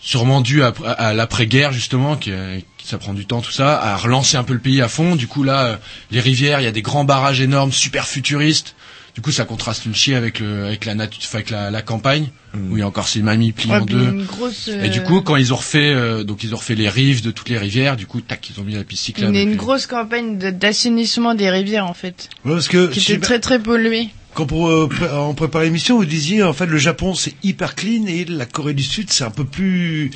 sûrement 0.00 0.40
dû 0.40 0.64
à, 0.64 0.72
à 0.98 1.12
l'après-guerre 1.14 1.72
justement, 1.72 2.16
qui, 2.16 2.32
euh, 2.32 2.58
qui- 2.76 2.88
ça 2.88 2.98
prend 2.98 3.12
du 3.14 3.24
temps 3.26 3.40
tout 3.40 3.52
ça, 3.52 3.80
à 3.80 3.96
relancer 3.96 4.36
un 4.36 4.42
peu 4.42 4.54
le 4.54 4.58
pays 4.58 4.82
à 4.82 4.88
fond. 4.88 5.14
Du 5.14 5.28
coup 5.28 5.44
là, 5.44 5.64
euh, 5.64 5.76
les 6.10 6.18
rivières, 6.18 6.60
il 6.60 6.64
y 6.64 6.66
a 6.66 6.72
des 6.72 6.82
grands 6.82 7.04
barrages 7.04 7.40
énormes, 7.40 7.70
super 7.70 8.08
futuristes. 8.08 8.74
Du 9.14 9.20
coup, 9.20 9.30
ça 9.30 9.44
contraste 9.44 9.84
une 9.84 9.94
chier 9.94 10.14
avec 10.14 10.40
le 10.40 10.64
avec 10.64 10.86
la 10.86 10.94
nature, 10.94 11.20
enfin, 11.22 11.38
avec 11.38 11.50
la, 11.50 11.70
la 11.70 11.82
campagne 11.82 12.30
où 12.54 12.76
il 12.76 12.80
y 12.80 12.82
a 12.82 12.86
encore 12.86 13.08
ces 13.08 13.20
mamies 13.20 13.52
pliées 13.52 13.72
Ouais, 13.72 13.78
en 13.80 13.84
deux. 13.84 14.04
une 14.08 14.24
grosse, 14.24 14.68
Et 14.68 14.88
du 14.88 15.00
euh, 15.00 15.02
coup, 15.02 15.20
quand 15.20 15.36
ils 15.36 15.52
ont 15.52 15.56
refait, 15.56 15.92
euh, 15.92 16.24
donc 16.24 16.42
ils 16.44 16.54
ont 16.54 16.56
refait 16.56 16.74
les 16.74 16.88
rives 16.88 17.22
de 17.22 17.30
toutes 17.30 17.50
les 17.50 17.58
rivières, 17.58 17.96
du 17.98 18.06
coup, 18.06 18.22
tac, 18.22 18.48
ils 18.48 18.58
ont 18.58 18.64
mis 18.64 18.72
la 18.74 18.84
piste 18.84 19.04
cyclable. 19.04 19.32
Une, 19.34 19.38
et 19.38 19.42
une 19.42 19.48
puis- 19.50 19.58
grosse 19.58 19.86
campagne 19.86 20.38
de- 20.38 20.48
d'assainissement 20.50 21.34
des 21.34 21.50
rivières 21.50 21.86
en 21.86 21.92
fait, 21.92 22.30
Ouais, 22.46 22.52
parce 22.54 22.68
que 22.68 22.86
qui 22.86 23.00
était 23.00 23.20
très 23.20 23.38
très 23.38 23.58
polluée. 23.58 24.08
quand 24.32 24.46
pour, 24.46 24.68
euh, 24.70 24.88
pré- 24.88 25.10
on 25.12 25.34
prépare 25.34 25.60
l'émission, 25.60 25.98
vous 25.98 26.06
disiez 26.06 26.42
en 26.42 26.54
fait 26.54 26.64
le 26.64 26.78
Japon 26.78 27.14
c'est 27.14 27.34
hyper 27.42 27.74
clean 27.74 28.06
et 28.06 28.24
la 28.24 28.46
Corée 28.46 28.72
du 28.72 28.82
Sud 28.82 29.10
c'est 29.12 29.24
un 29.24 29.30
peu 29.30 29.44
plus 29.44 30.10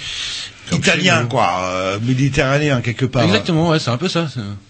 italien 0.73 1.27
quoi, 1.27 1.61
euh, 1.65 1.99
méditerranéen 2.03 2.81
quelque 2.81 3.05
part. 3.05 3.25
Exactement, 3.25 3.69
ouais, 3.69 3.79
c'est 3.79 3.91
un 3.91 3.99
peu 3.99 4.09
ça. 4.09 4.23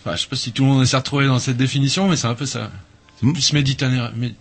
Enfin, 0.04 0.16
je 0.16 0.22
sais 0.22 0.26
pas 0.28 0.34
si 0.36 0.50
tout 0.52 0.64
le 0.64 0.70
monde 0.70 0.84
s'est 0.84 0.96
retrouvé 0.96 1.26
dans 1.26 1.38
cette 1.38 1.56
définition, 1.56 2.08
mais 2.08 2.16
c'est 2.16 2.26
un 2.26 2.34
peu 2.34 2.46
ça. 2.46 2.70
C'est 3.20 3.32
plus 3.32 3.52
méditerranéen. 3.52 4.10
mé- 4.18 4.34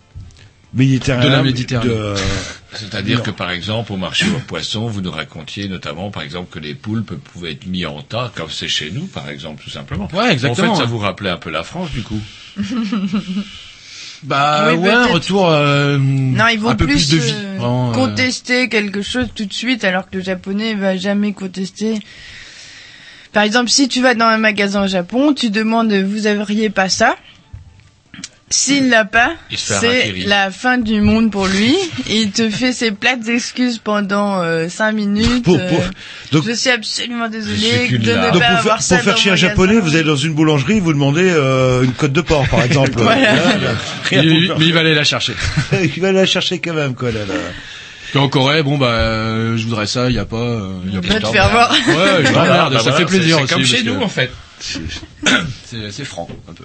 Méditerranéen. 0.74 1.28
De 1.30 1.32
la 1.36 1.42
Méditerranée. 1.42 1.88
de- 1.88 2.14
C'est-à-dire 2.74 3.22
que 3.22 3.30
par 3.30 3.50
exemple 3.50 3.92
au 3.92 3.96
marché 3.96 4.26
aux 4.28 4.40
poissons, 4.40 4.86
vous 4.88 5.00
nous 5.00 5.10
racontiez 5.10 5.68
notamment 5.68 6.10
par 6.10 6.22
exemple 6.22 6.50
que 6.52 6.58
les 6.58 6.74
poulpes 6.74 7.14
pouvaient 7.14 7.52
être 7.52 7.66
mis 7.66 7.86
en 7.86 8.02
tas, 8.02 8.30
comme 8.34 8.50
c'est 8.50 8.68
chez 8.68 8.90
nous 8.90 9.06
par 9.06 9.28
exemple 9.30 9.62
tout 9.64 9.70
simplement. 9.70 10.08
Ouais, 10.12 10.32
exactement, 10.32 10.72
En 10.72 10.74
fait, 10.76 10.82
ça 10.82 10.86
vous 10.86 10.98
rappelait 10.98 11.30
un 11.30 11.38
peu 11.38 11.50
la 11.50 11.62
France 11.62 11.90
du 11.92 12.02
coup. 12.02 12.20
Bah 14.22 14.70
Oui, 14.72 14.78
ouais, 14.78 14.90
un 14.90 15.06
retour 15.08 15.48
euh, 15.50 15.98
Non, 15.98 16.46
ils 16.48 16.58
vont 16.58 16.70
un 16.70 16.74
peu 16.74 16.86
plus, 16.86 17.10
de 17.10 17.16
vie. 17.18 17.32
euh, 17.34 17.56
Vraiment, 17.58 17.90
euh, 17.90 17.92
contester 17.92 18.68
quelque 18.68 19.02
chose 19.02 19.28
tout 19.34 19.44
de 19.44 19.52
suite, 19.52 19.84
alors 19.84 20.08
que 20.10 20.16
le 20.16 20.22
japonais 20.22 20.74
va 20.74 20.96
jamais 20.96 21.32
contester. 21.34 21.98
Par 23.32 23.42
exemple, 23.42 23.68
si 23.68 23.88
tu 23.88 24.00
vas 24.00 24.14
dans 24.14 24.24
un 24.24 24.38
magasin 24.38 24.84
au 24.84 24.86
Japon, 24.88 25.34
tu 25.34 25.50
demandes 25.50 25.92
vous 25.92 26.26
auriez 26.26 26.70
pas 26.70 26.88
ça? 26.88 27.14
S'il 28.48 28.90
l'a 28.90 29.04
pas, 29.04 29.32
c'est 29.56 30.12
la 30.24 30.52
fin 30.52 30.78
du 30.78 31.00
monde 31.00 31.32
pour 31.32 31.46
lui. 31.48 31.74
Il 32.08 32.30
te 32.30 32.48
fait 32.48 32.72
ses 32.72 32.92
plates 32.92 33.26
excuses 33.26 33.78
pendant 33.78 34.40
euh, 34.40 34.68
cinq 34.68 34.92
minutes. 34.92 35.42
Pour- 35.42 35.56
euh, 35.58 35.68
pour- 35.68 35.82
donc- 36.30 36.44
je 36.46 36.52
suis 36.52 36.70
absolument 36.70 37.28
désolé 37.28 37.88
de 37.98 38.12
ne 38.12 38.14
pas 38.14 38.30
Donc 38.30 38.42
pour 38.42 38.42
avoir 38.44 38.62
faire, 38.76 38.82
ça 38.82 38.96
pour 38.98 39.04
faire 39.04 39.16
chier 39.16 39.32
un 39.32 39.36
japonais, 39.36 39.80
vous 39.80 39.96
allez 39.96 40.04
dans 40.04 40.14
une 40.14 40.34
boulangerie, 40.34 40.78
vous 40.78 40.92
demandez 40.92 41.28
euh, 41.28 41.82
une 41.82 41.92
côte 41.92 42.12
de 42.12 42.20
porc 42.20 42.46
par 42.48 42.62
exemple. 42.62 42.92
Voilà. 42.96 43.34
Là, 43.34 43.56
là, 43.58 43.70
rien 44.04 44.22
Mais, 44.22 44.28
il- 44.28 44.46
faire. 44.46 44.58
mais 44.60 44.64
il 44.66 44.72
va 44.72 44.80
aller 44.80 44.94
la 44.94 45.04
chercher. 45.04 45.34
il 45.82 46.00
va 46.00 46.12
la 46.12 46.24
chercher 46.24 46.60
quand 46.60 46.74
même 46.74 46.94
quoi 46.94 47.10
là. 47.10 47.20
là. 47.26 47.34
Puis 48.10 48.20
en 48.20 48.28
Corée, 48.28 48.62
bon 48.62 48.78
bah, 48.78 48.86
euh, 48.90 49.56
je 49.56 49.64
voudrais 49.64 49.88
ça, 49.88 50.08
il 50.08 50.14
y 50.14 50.18
a 50.20 50.24
pas. 50.24 50.36
euh, 50.36 50.70
il 50.86 50.94
y 50.94 50.96
a 50.96 51.00
te 51.00 51.26
faire 51.26 51.50
voir. 51.50 51.72
Ouais, 51.72 52.24
je 52.24 52.32
bah 52.32 52.68
ça 52.70 52.80
voilà, 52.80 52.96
fait 52.96 53.04
plaisir 53.06 53.38
c'est- 53.38 53.42
aussi. 53.42 53.48
C'est 53.48 53.54
comme 53.56 53.64
chez 53.64 53.82
nous 53.82 53.98
que 53.98 54.04
en 54.04 54.08
fait. 54.08 54.30
C'est 54.60 56.04
franc 56.04 56.28
un 56.48 56.52
peu. 56.52 56.64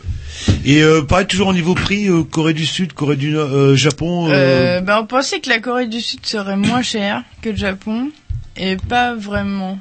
Et 0.65 0.81
euh, 0.81 1.01
pareil 1.03 1.27
toujours 1.27 1.47
au 1.47 1.53
niveau 1.53 1.76
prix, 1.76 2.07
euh, 2.07 2.23
Corée 2.23 2.53
du 2.53 2.65
Sud, 2.65 2.93
Corée 2.93 3.15
du 3.18 3.31
Nord, 3.31 3.49
euh, 3.51 3.76
Japon. 3.76 4.27
euh, 4.30 4.77
Euh, 4.77 4.81
ben, 4.81 4.99
on 5.01 5.05
pensait 5.05 5.39
que 5.41 5.49
la 5.49 5.59
Corée 5.59 5.88
du 5.88 6.01
Sud 6.01 6.26
serait 6.26 6.55
moins 6.57 6.81
chère 6.81 7.23
que 7.41 7.49
le 7.49 7.55
Japon, 7.55 8.11
et 8.55 8.77
pas 8.77 9.13
vraiment. 9.15 9.80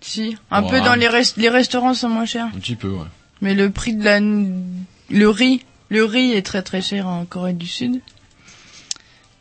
Si, 0.00 0.36
un 0.50 0.62
Ouais. 0.64 0.70
peu 0.70 0.80
dans 0.80 0.94
les, 0.94 1.08
rest- 1.08 1.36
les 1.36 1.48
restaurants 1.48 1.94
sont 1.94 2.08
moins 2.08 2.26
chers, 2.26 2.46
Un 2.46 2.58
petit 2.58 2.74
peu, 2.76 2.88
ouais. 2.88 3.06
mais 3.40 3.54
le 3.54 3.70
prix 3.70 3.94
de 3.94 4.04
la 4.04 4.18
le 4.20 5.28
riz, 5.28 5.62
le 5.90 6.04
riz 6.04 6.32
est 6.32 6.42
très 6.44 6.62
très 6.62 6.82
cher 6.82 7.06
en 7.06 7.24
Corée 7.24 7.52
du 7.52 7.66
Sud. 7.66 8.00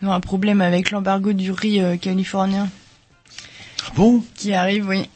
Ils 0.02 0.08
ont 0.08 0.12
un 0.14 0.20
problème 0.20 0.62
avec 0.62 0.92
l'embargo 0.92 1.34
du 1.34 1.52
riz 1.52 1.80
euh, 1.82 1.98
californien 1.98 2.70
bon? 3.96 4.24
qui 4.36 4.54
arrive, 4.54 4.88
oui. 4.88 5.10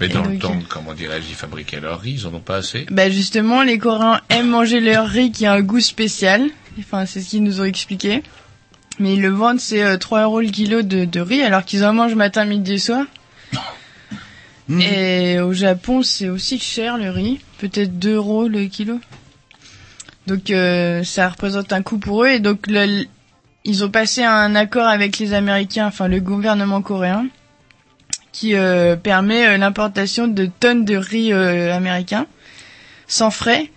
Mais 0.00 0.08
dans 0.08 0.24
le 0.24 0.38
temps, 0.38 0.56
comment 0.68 0.94
dirais-je, 0.94 1.28
ils 1.28 1.34
fabriquaient 1.34 1.80
leur 1.80 2.00
riz, 2.00 2.12
ils 2.20 2.26
en 2.26 2.34
ont 2.34 2.40
pas 2.40 2.56
assez. 2.56 2.86
Bah 2.90 3.10
justement, 3.10 3.62
les 3.62 3.78
Coréens 3.78 4.20
aiment 4.30 4.48
manger 4.50 4.80
leur 4.80 5.06
riz 5.06 5.30
qui 5.30 5.46
a 5.46 5.52
un 5.52 5.60
goût 5.60 5.80
spécial. 5.80 6.42
Enfin, 6.78 7.06
c'est 7.06 7.20
ce 7.20 7.30
qu'ils 7.30 7.42
nous 7.42 7.60
ont 7.60 7.64
expliqué. 7.64 8.22
Mais 8.98 9.14
ils 9.14 9.20
le 9.22 9.28
vendent, 9.30 9.60
c'est 9.60 9.82
euh, 9.82 9.96
3 9.96 10.22
euros 10.22 10.40
le 10.40 10.48
kilo 10.50 10.82
de, 10.82 11.04
de 11.04 11.20
riz, 11.20 11.42
alors 11.42 11.64
qu'ils 11.64 11.84
en 11.84 11.92
mangent 11.92 12.14
matin, 12.14 12.44
midi 12.44 12.74
et 12.74 12.78
soir. 12.78 13.04
Et 14.70 15.40
au 15.40 15.52
Japon, 15.52 16.02
c'est 16.02 16.28
aussi 16.28 16.58
cher 16.58 16.96
le 16.96 17.10
riz. 17.10 17.40
Peut-être 17.58 17.98
2 17.98 18.14
euros 18.14 18.48
le 18.48 18.64
kilo. 18.66 18.98
Donc 20.26 20.50
euh, 20.50 21.04
ça 21.04 21.28
représente 21.28 21.72
un 21.72 21.82
coût 21.82 21.98
pour 21.98 22.24
eux. 22.24 22.28
Et 22.28 22.40
donc 22.40 22.66
le- 22.68 23.04
ils 23.64 23.84
ont 23.84 23.90
passé 23.90 24.22
un 24.24 24.54
accord 24.54 24.86
avec 24.86 25.18
les 25.18 25.32
Américains, 25.34 25.86
enfin 25.86 26.08
le 26.08 26.20
gouvernement 26.20 26.80
coréen, 26.82 27.26
qui 28.34 28.56
euh, 28.56 28.96
permet 28.96 29.46
euh, 29.46 29.56
l'importation 29.56 30.26
de 30.26 30.50
tonnes 30.58 30.84
de 30.84 30.96
riz 30.96 31.32
euh, 31.32 31.72
américain 31.72 32.26
sans 33.06 33.30
frais. 33.30 33.70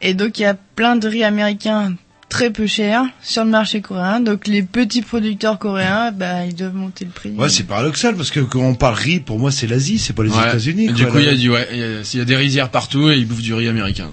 Et 0.00 0.14
donc 0.14 0.38
il 0.38 0.42
y 0.42 0.46
a 0.46 0.54
plein 0.54 0.96
de 0.96 1.06
riz 1.06 1.22
américain 1.22 1.94
très 2.30 2.50
peu 2.50 2.66
cher 2.66 3.04
sur 3.20 3.44
le 3.44 3.50
marché 3.50 3.82
coréen. 3.82 4.20
Donc 4.20 4.46
les 4.46 4.62
petits 4.62 5.02
producteurs 5.02 5.58
coréens, 5.58 6.12
bah 6.12 6.46
ils 6.46 6.54
doivent 6.54 6.74
monter 6.74 7.04
le 7.04 7.10
prix. 7.10 7.32
Ouais, 7.32 7.50
c'est 7.50 7.64
paradoxal 7.64 8.16
parce 8.16 8.30
que 8.30 8.40
quand 8.40 8.60
on 8.60 8.74
parle 8.74 8.94
riz, 8.94 9.20
pour 9.20 9.38
moi 9.38 9.50
c'est 9.50 9.66
l'Asie, 9.66 9.98
c'est 9.98 10.14
pas 10.14 10.24
les 10.24 10.30
Ouais. 10.30 10.48
États-Unis. 10.48 10.86
Quoi, 10.86 10.94
du 10.94 11.06
coup, 11.06 11.18
il 11.18 11.26
y 11.26 11.28
a 11.28 11.34
du 11.34 11.50
ouais, 11.50 11.68
il 11.70 12.18
y 12.18 12.22
a 12.22 12.24
des 12.24 12.36
rizières 12.36 12.70
partout 12.70 13.10
et 13.10 13.18
ils 13.18 13.26
bouffent 13.28 13.42
du 13.42 13.52
riz 13.52 13.68
américain. 13.68 14.08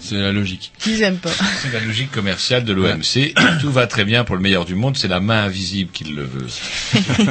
C'est 0.00 0.16
la 0.16 0.32
logique. 0.32 0.72
Qu'ils 0.78 1.02
aiment 1.02 1.16
pas. 1.16 1.30
C'est 1.62 1.72
la 1.72 1.80
logique 1.80 2.10
commerciale 2.10 2.64
de 2.64 2.72
l'OMC. 2.72 3.34
Tout 3.60 3.70
va 3.70 3.86
très 3.86 4.04
bien 4.04 4.24
pour 4.24 4.36
le 4.36 4.42
meilleur 4.42 4.64
du 4.64 4.74
monde, 4.74 4.96
c'est 4.96 5.08
la 5.08 5.20
main 5.20 5.44
invisible 5.44 5.90
qui 5.92 6.04
le 6.04 6.22
veut. 6.22 6.46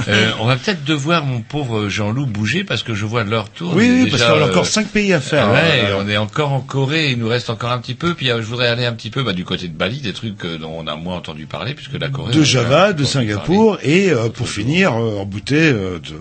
Euh, 0.08 0.32
on 0.40 0.46
va 0.46 0.56
peut-être 0.56 0.84
devoir, 0.86 1.26
mon 1.26 1.42
pauvre 1.42 1.90
Jean-Loup, 1.90 2.26
bouger 2.26 2.64
parce 2.64 2.84
que 2.84 2.94
je 2.94 3.06
vois 3.06 3.24
l'heure 3.24 3.50
tourne. 3.50 3.76
Oui, 3.76 3.86
Il 3.86 3.92
est 3.92 4.04
oui, 4.04 4.10
parce 4.12 4.24
qu'on 4.24 4.34
a 4.34 4.38
euh, 4.38 4.50
encore 4.50 4.66
cinq 4.66 4.88
pays 4.88 5.12
à 5.14 5.20
faire. 5.20 5.52
Ouais, 5.52 5.90
hein. 5.90 5.98
on 6.00 6.08
est 6.08 6.18
encore 6.18 6.54
en 6.54 6.62
Corée, 6.62 7.12
il 7.12 7.18
nous 7.18 7.28
reste 7.28 7.50
encore 7.50 7.72
un 7.72 7.80
petit 7.80 7.96
peu. 7.96 8.14
Puis 8.14 8.30
euh, 8.30 8.42
je 8.42 8.48
voudrais 8.48 8.68
aller 8.68 8.86
un 8.86 8.94
petit 8.94 9.10
peu 9.10 9.24
bah, 9.24 9.34
du 9.34 9.44
côté 9.44 9.68
de 9.68 9.74
Bali, 9.74 10.00
des 10.00 10.14
trucs 10.14 10.44
euh, 10.46 10.58
dont 10.58 10.74
on 10.78 10.88
a 10.88 10.96
moins 10.96 11.16
entendu 11.18 11.46
parler, 11.46 11.74
puisque 11.74 11.94
la 11.94 12.10
Corée. 12.10 12.34
de 12.34 12.44
Java, 12.44 12.94
de 12.94 13.04
parler. 13.04 13.08
Singapour 13.08 13.80
et 13.84 14.12
euh, 14.12 14.30
pour 14.30 14.50
finir 14.50 14.94
euh, 14.94 15.20
en 15.20 15.26
bouteille 15.26 15.74
euh, 15.74 16.00
de 16.00 16.20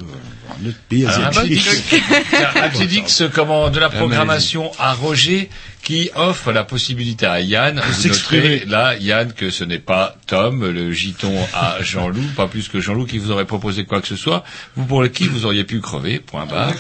un 0.51 0.68
autre 0.68 0.78
pays 0.89 1.06
Un 1.06 1.10
asiatique. 1.10 1.64
petit 1.64 2.02
Tiens, 2.31 2.62
un 2.62 2.68
petit 2.68 2.86
Dix, 2.86 3.23
comment, 3.32 3.70
de 3.70 3.81
la 3.81 3.90
programmation 3.90 4.70
à 4.78 4.94
Roger, 4.94 5.48
qui 5.82 6.10
offre 6.16 6.51
la 6.51 6.64
possibilité 6.64 7.27
à 7.27 7.40
Yann, 7.40 7.81
s'exprimer. 7.93 8.43
noterez 8.43 8.64
là, 8.66 8.97
Yann, 8.97 9.32
que 9.32 9.51
ce 9.51 9.62
n'est 9.62 9.78
pas 9.78 10.16
Tom, 10.27 10.68
le 10.68 10.90
giton 10.93 11.32
à 11.55 11.77
Jean-Loup, 11.81 12.24
pas 12.36 12.48
plus 12.48 12.68
que 12.68 12.81
Jean-Loup 12.81 13.06
qui 13.06 13.18
vous 13.18 13.31
aurait 13.31 13.44
proposé 13.44 13.85
quoi 13.85 14.01
que 14.01 14.09
ce 14.09 14.16
soit, 14.16 14.43
vous 14.74 14.85
pour 14.85 15.01
le 15.01 15.09
qui 15.09 15.28
vous 15.28 15.47
auriez 15.47 15.62
pu 15.62 15.81
crever, 15.81 16.18
point 16.18 16.44
barre. 16.44 16.73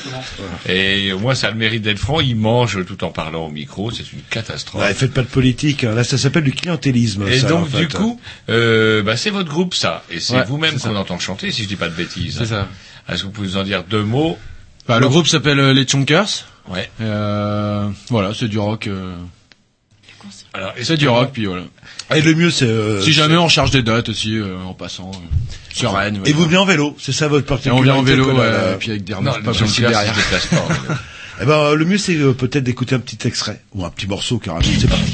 Et 0.68 1.12
au 1.12 1.20
moins, 1.20 1.36
ça 1.36 1.48
a 1.48 1.50
le 1.52 1.56
mérite 1.56 1.82
d'être 1.82 2.00
franc, 2.00 2.18
il 2.20 2.34
mange 2.34 2.84
tout 2.84 3.04
en 3.04 3.10
parlant 3.10 3.46
au 3.46 3.50
micro, 3.50 3.92
c'est 3.92 4.12
une 4.12 4.22
catastrophe. 4.28 4.82
Ouais, 4.82 4.92
faites 4.92 5.14
pas 5.14 5.22
de 5.22 5.28
politique, 5.28 5.84
hein. 5.84 5.94
là 5.94 6.02
ça 6.02 6.18
s'appelle 6.18 6.44
du 6.44 6.52
clientélisme. 6.52 7.28
Et 7.28 7.38
ça, 7.38 7.48
donc, 7.48 7.66
en 7.66 7.66
fait. 7.66 7.78
du 7.78 7.88
coup, 7.88 8.20
euh, 8.48 9.02
bah, 9.04 9.16
c'est 9.16 9.30
votre 9.30 9.48
groupe, 9.48 9.74
ça. 9.74 10.02
Et 10.10 10.18
c'est 10.18 10.34
Ouais, 10.34 10.44
vous-même 10.44 10.78
qu'on 10.80 10.96
entend 10.96 11.18
chanter, 11.20 11.52
si 11.52 11.62
je 11.62 11.68
dis 11.68 11.76
pas 11.76 11.88
de 11.88 11.94
bêtises. 11.94 12.38
C'est 12.38 12.46
ça. 12.46 12.68
Est-ce 13.08 13.22
que 13.22 13.26
vous 13.26 13.32
pouvez 13.32 13.48
nous 13.48 13.56
en 13.56 13.62
dire 13.64 13.84
deux 13.84 14.02
mots 14.02 14.38
Bah, 14.88 14.98
le 14.98 15.08
groupe 15.08 15.26
s'appelle 15.26 15.60
euh, 15.60 15.72
les 15.72 15.86
Chonkers. 15.86 16.46
Ouais. 16.68 16.90
Euh, 17.00 17.88
voilà, 18.10 18.32
c'est 18.34 18.48
du 18.48 18.58
rock. 18.58 18.88
euh, 18.88 19.14
Alors, 20.52 20.72
c'est 20.82 20.96
du 20.96 21.08
rock, 21.08 21.30
puis 21.32 21.46
voilà. 21.46 21.62
Et 22.14 22.20
le 22.22 22.34
mieux 22.34 22.50
c'est. 22.50 22.64
euh, 22.66 23.00
si 23.00 23.12
jamais 23.12 23.36
on 23.36 23.48
charge 23.48 23.70
des 23.70 23.82
dates 23.82 24.08
aussi 24.08 24.36
euh, 24.36 24.56
en 24.64 24.74
passant 24.74 25.10
euh, 25.14 25.18
sur 25.72 25.92
Rennes. 25.92 26.20
Et 26.24 26.32
vous 26.32 26.44
venez 26.44 26.56
en 26.56 26.64
vélo, 26.64 26.96
c'est 27.00 27.12
ça 27.12 27.28
votre 27.28 27.44
Et 27.44 27.48
particularité. 27.48 27.90
on 27.90 27.92
vient 27.92 28.00
en 28.00 28.04
vélo, 28.04 28.32
ouais, 28.32 28.50
là. 28.50 28.72
et 28.72 28.76
puis 28.76 28.90
avec 28.90 29.04
des 29.04 29.14
les 29.14 29.20
pas 29.24 29.40
possibles 29.40 29.68
Chonkers, 29.68 29.90
derrière. 29.90 30.14
Eh 31.38 31.44
ben, 31.44 31.74
le 31.74 31.84
mieux 31.84 31.98
c'est 31.98 32.16
euh, 32.16 32.32
peut-être 32.32 32.64
d'écouter 32.64 32.94
un 32.94 32.98
petit 32.98 33.28
extrait 33.28 33.60
ou 33.74 33.84
un 33.84 33.90
petit 33.90 34.06
morceau 34.06 34.38
carrément. 34.38 34.64
C'est 34.80 34.88
parti. 34.88 35.12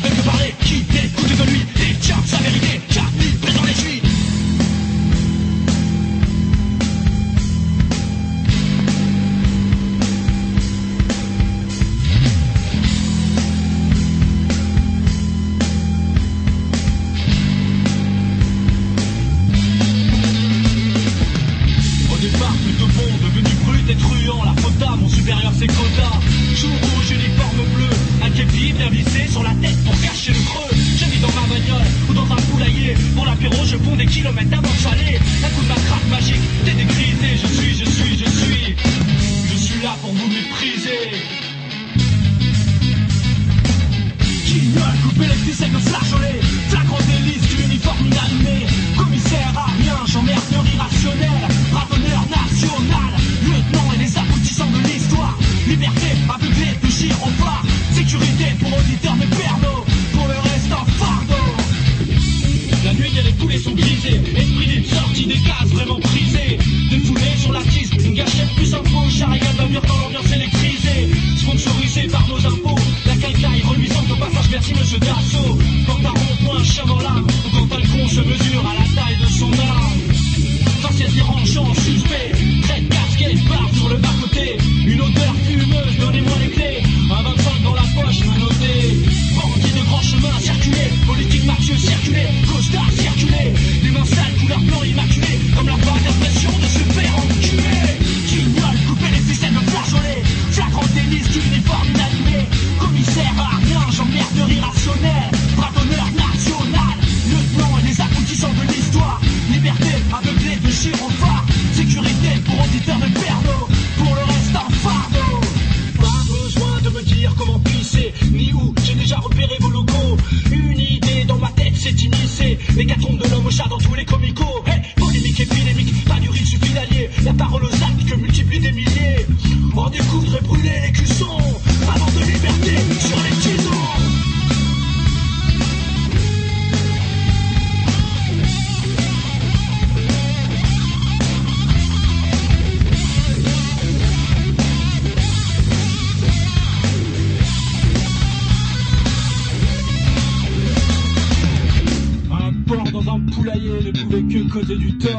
Causer 154.53 154.77
du 154.77 154.99
tort. 154.99 155.12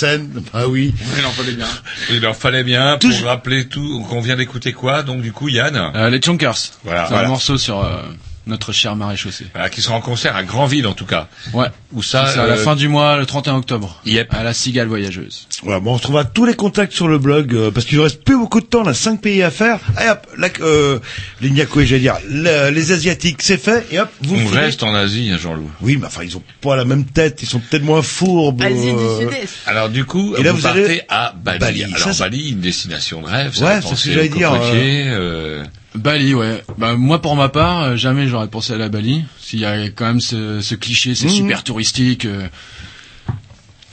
Voilà, 0.00 0.16
Larsen. 0.18 0.42
Ah 0.52 0.68
oui. 0.68 0.94
Il 1.18 1.24
en 1.26 1.30
fallait 1.30 1.52
bien. 1.52 1.66
Il 2.10 2.20
leur 2.20 2.36
fallait 2.36 2.64
bien 2.64 2.98
pour 2.98 3.26
rappeler 3.26 3.66
tout. 3.68 4.04
qu'on 4.08 4.20
vient 4.20 4.36
d'écouter 4.36 4.72
quoi 4.72 5.02
Donc 5.02 5.22
du 5.22 5.32
coup, 5.32 5.48
Yann. 5.48 5.76
Euh, 5.94 6.10
les 6.10 6.20
Chunkers. 6.20 6.54
Voilà. 6.84 7.04
C'est 7.04 7.10
Voilà. 7.12 7.26
un 7.26 7.30
morceau 7.30 7.58
sur 7.58 7.84
euh, 7.84 8.02
notre 8.46 8.72
cher 8.72 8.96
maréchaussée. 8.96 9.46
Voilà, 9.54 9.68
qui 9.70 9.82
sera 9.82 9.94
en 9.96 10.00
concert 10.00 10.34
à 10.36 10.42
Grandville 10.42 10.86
en 10.86 10.94
tout 10.94 11.04
cas. 11.06 11.28
Ouais. 11.52 11.66
Où 11.92 12.02
ça 12.02 12.26
C'est 12.32 12.38
à 12.40 12.46
la 12.46 12.54
euh, 12.54 12.56
fin 12.64 12.76
du 12.76 12.88
mois, 12.88 13.16
le 13.16 13.26
31 13.26 13.56
octobre. 13.56 14.00
Yep. 14.06 14.32
À 14.32 14.42
la 14.42 14.54
Cigale 14.54 14.86
Voyageuse. 14.88 15.46
Voilà, 15.62 15.80
bon, 15.80 15.90
on 15.92 15.94
retrouvera 15.94 16.24
tous 16.24 16.44
les 16.46 16.54
contacts 16.54 16.92
sur 16.92 17.08
le 17.08 17.18
blog 17.18 17.54
euh, 17.54 17.70
parce 17.70 17.84
qu'il 17.86 17.98
ne 17.98 18.02
reste 18.04 18.24
plus 18.24 18.36
beaucoup 18.38 18.60
de 18.60 18.66
temps. 18.66 18.82
On 18.84 18.86
a 18.86 18.94
cinq 18.94 19.20
pays 19.20 19.42
à 19.42 19.50
faire. 19.50 19.78
Et 20.02 20.08
hop, 20.08 20.26
là, 20.38 20.48
euh, 20.60 20.98
les 21.40 21.50
Niako, 21.50 21.82
j'allais 21.84 22.00
dire, 22.00 22.16
le- 22.28 22.70
les 22.70 22.92
asiatiques, 22.92 23.42
c'est 23.42 23.60
fait. 23.62 23.86
Et 23.90 23.98
hop, 24.00 24.08
vous 24.22 24.34
On 24.36 24.38
filez. 24.46 24.58
reste 24.58 24.82
en 24.82 24.94
Asie, 24.94 25.30
hein, 25.32 25.38
Jean-Loup. 25.40 25.70
Oui, 25.82 25.96
mais 25.98 26.06
enfin, 26.06 26.22
ils 26.24 26.36
ont 26.36 26.42
pas 26.60 26.76
la 26.76 26.84
même 26.84 27.04
tête. 27.04 27.42
Ils 27.42 27.48
sont 27.48 27.60
peut-être 27.60 27.82
moins 27.84 28.02
fourbes. 28.02 28.62
euh, 28.62 29.30
Alors 29.66 29.88
du 29.90 30.04
coup, 30.04 30.34
Et 30.36 30.42
là, 30.42 30.52
vous, 30.52 30.58
vous 30.58 30.62
partez 30.62 30.84
allez- 30.84 31.02
à 31.08 31.34
Bali. 31.36 31.58
Bali. 31.58 31.84
Alors 31.84 32.12
Ça, 32.14 32.24
Bali, 32.24 32.50
une 32.50 32.60
destination 32.60 33.20
de 33.20 33.26
rêve. 33.26 33.54
ça 33.54 33.64
Ouais, 33.64 33.80
c'est 33.82 33.96
ce 33.96 34.04
que 34.06 34.12
j'allais 34.12 34.28
dire, 34.28 34.52
euh, 34.54 35.64
Bali, 35.94 36.34
ouais. 36.34 36.62
Bah, 36.78 36.94
moi, 36.96 37.20
pour 37.20 37.34
ma 37.36 37.48
part, 37.48 37.82
euh, 37.82 37.96
jamais 37.96 38.28
j'aurais 38.28 38.48
pensé 38.48 38.72
à 38.72 38.76
la 38.76 38.88
Bali. 38.88 39.24
S'il 39.40 39.58
y 39.58 39.64
a 39.64 39.88
quand 39.90 40.06
même 40.06 40.20
ce, 40.20 40.60
ce 40.60 40.74
cliché, 40.76 41.14
c'est 41.14 41.26
Mhm. 41.26 41.32
super 41.34 41.64
touristique. 41.64 42.24
euh, 42.26 42.46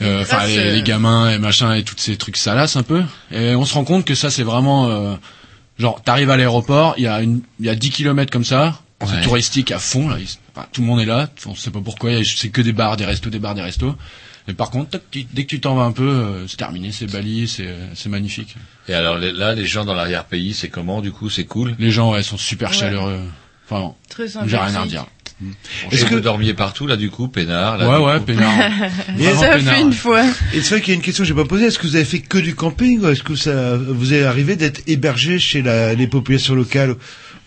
euh, 0.02 0.22
Enfin, 0.22 0.46
les, 0.46 0.72
les 0.72 0.82
gamins 0.82 1.28
et 1.30 1.38
machin 1.38 1.74
et 1.74 1.82
tous 1.82 1.96
ces 1.98 2.16
trucs 2.16 2.36
salaces 2.36 2.76
un 2.76 2.84
peu. 2.84 3.02
Et 3.32 3.54
on 3.56 3.64
se 3.64 3.74
rend 3.74 3.84
compte 3.84 4.04
que 4.04 4.14
ça, 4.14 4.30
c'est 4.30 4.44
vraiment... 4.44 4.88
euh, 4.88 5.14
genre, 5.78 6.00
t'arrives 6.02 6.30
à 6.30 6.36
l'aéroport, 6.36 6.94
il 6.98 7.04
y 7.04 7.08
a 7.08 7.20
une, 7.20 7.40
il 7.58 7.66
y 7.66 7.68
a 7.68 7.74
10 7.74 7.90
kilomètres 7.90 8.32
comme 8.32 8.44
ça. 8.44 8.80
Ouais. 9.00 9.08
C'est 9.10 9.22
touristique 9.22 9.70
à 9.72 9.78
fond. 9.78 10.08
Là. 10.08 10.16
Enfin, 10.54 10.66
tout 10.72 10.80
le 10.80 10.86
monde 10.86 11.00
est 11.00 11.04
là. 11.04 11.28
On 11.46 11.54
sait 11.54 11.70
pas 11.70 11.80
pourquoi. 11.80 12.10
C'est 12.24 12.48
que 12.50 12.60
des 12.62 12.72
bars, 12.72 12.96
des 12.96 13.04
restos, 13.06 13.30
des 13.30 13.38
bars, 13.38 13.54
des 13.54 13.62
restos. 13.62 13.94
Mais 14.48 14.54
par 14.54 14.70
contre, 14.70 14.98
dès 15.12 15.44
que 15.44 15.48
tu 15.48 15.60
t'en 15.60 15.74
vas 15.76 15.82
un 15.84 15.92
peu, 15.92 16.08
euh, 16.08 16.48
c'est 16.48 16.56
terminé. 16.56 16.90
C'est 16.90 17.06
Bali, 17.06 17.46
c'est 17.46 17.68
c'est 17.94 18.08
magnifique. 18.08 18.56
Et 18.88 18.94
alors 18.94 19.18
là, 19.18 19.54
les 19.54 19.66
gens 19.66 19.84
dans 19.84 19.94
l'arrière-pays, 19.94 20.54
c'est 20.54 20.68
comment 20.70 21.00
du 21.02 21.12
coup 21.12 21.28
C'est 21.30 21.44
cool? 21.44 21.76
Les 21.78 21.90
gens, 21.90 22.12
ouais, 22.12 22.22
sont 22.22 22.38
super 22.38 22.70
Ouais. 22.70 22.76
chaleureux. 22.76 23.20
Enfin, 23.70 23.92
Très 24.08 24.26
j'ai 24.46 24.56
rien 24.56 24.74
à 24.74 24.80
redire. 24.82 25.04
Est-ce 25.92 26.04
que 26.06 26.14
vous 26.14 26.20
dormiez 26.20 26.52
partout 26.54 26.86
là 26.88 26.96
du 26.96 27.10
coup, 27.10 27.28
peinard 27.28 27.78
là, 27.78 27.88
Ouais, 27.88 28.04
ouais, 28.04 28.18
coup? 28.18 28.24
peinard. 28.24 28.50
Vraiment 29.16 29.40
Ça 29.40 29.48
peinard. 29.58 29.74
fait 29.76 29.80
une 29.82 29.92
fois. 29.92 30.24
Et 30.54 30.62
c'est 30.62 30.70
vrai 30.70 30.80
qu'il 30.80 30.88
y 30.88 30.92
a 30.92 30.96
une 30.96 31.02
question 31.02 31.22
que 31.22 31.28
j'ai 31.28 31.34
pas 31.34 31.44
posée. 31.44 31.66
Est-ce 31.66 31.78
que 31.78 31.86
vous 31.86 31.94
avez 31.94 32.04
fait 32.06 32.18
que 32.20 32.38
du 32.38 32.54
camping 32.56 33.00
ou 33.00 33.06
est-ce 33.08 33.22
que 33.22 33.36
ça 33.36 33.76
vous 33.76 34.14
est 34.14 34.24
arrivé 34.24 34.56
d'être 34.56 34.80
hébergé 34.88 35.38
chez 35.38 35.62
la, 35.62 35.94
les 35.94 36.08
populations 36.08 36.54
locales 36.56 36.96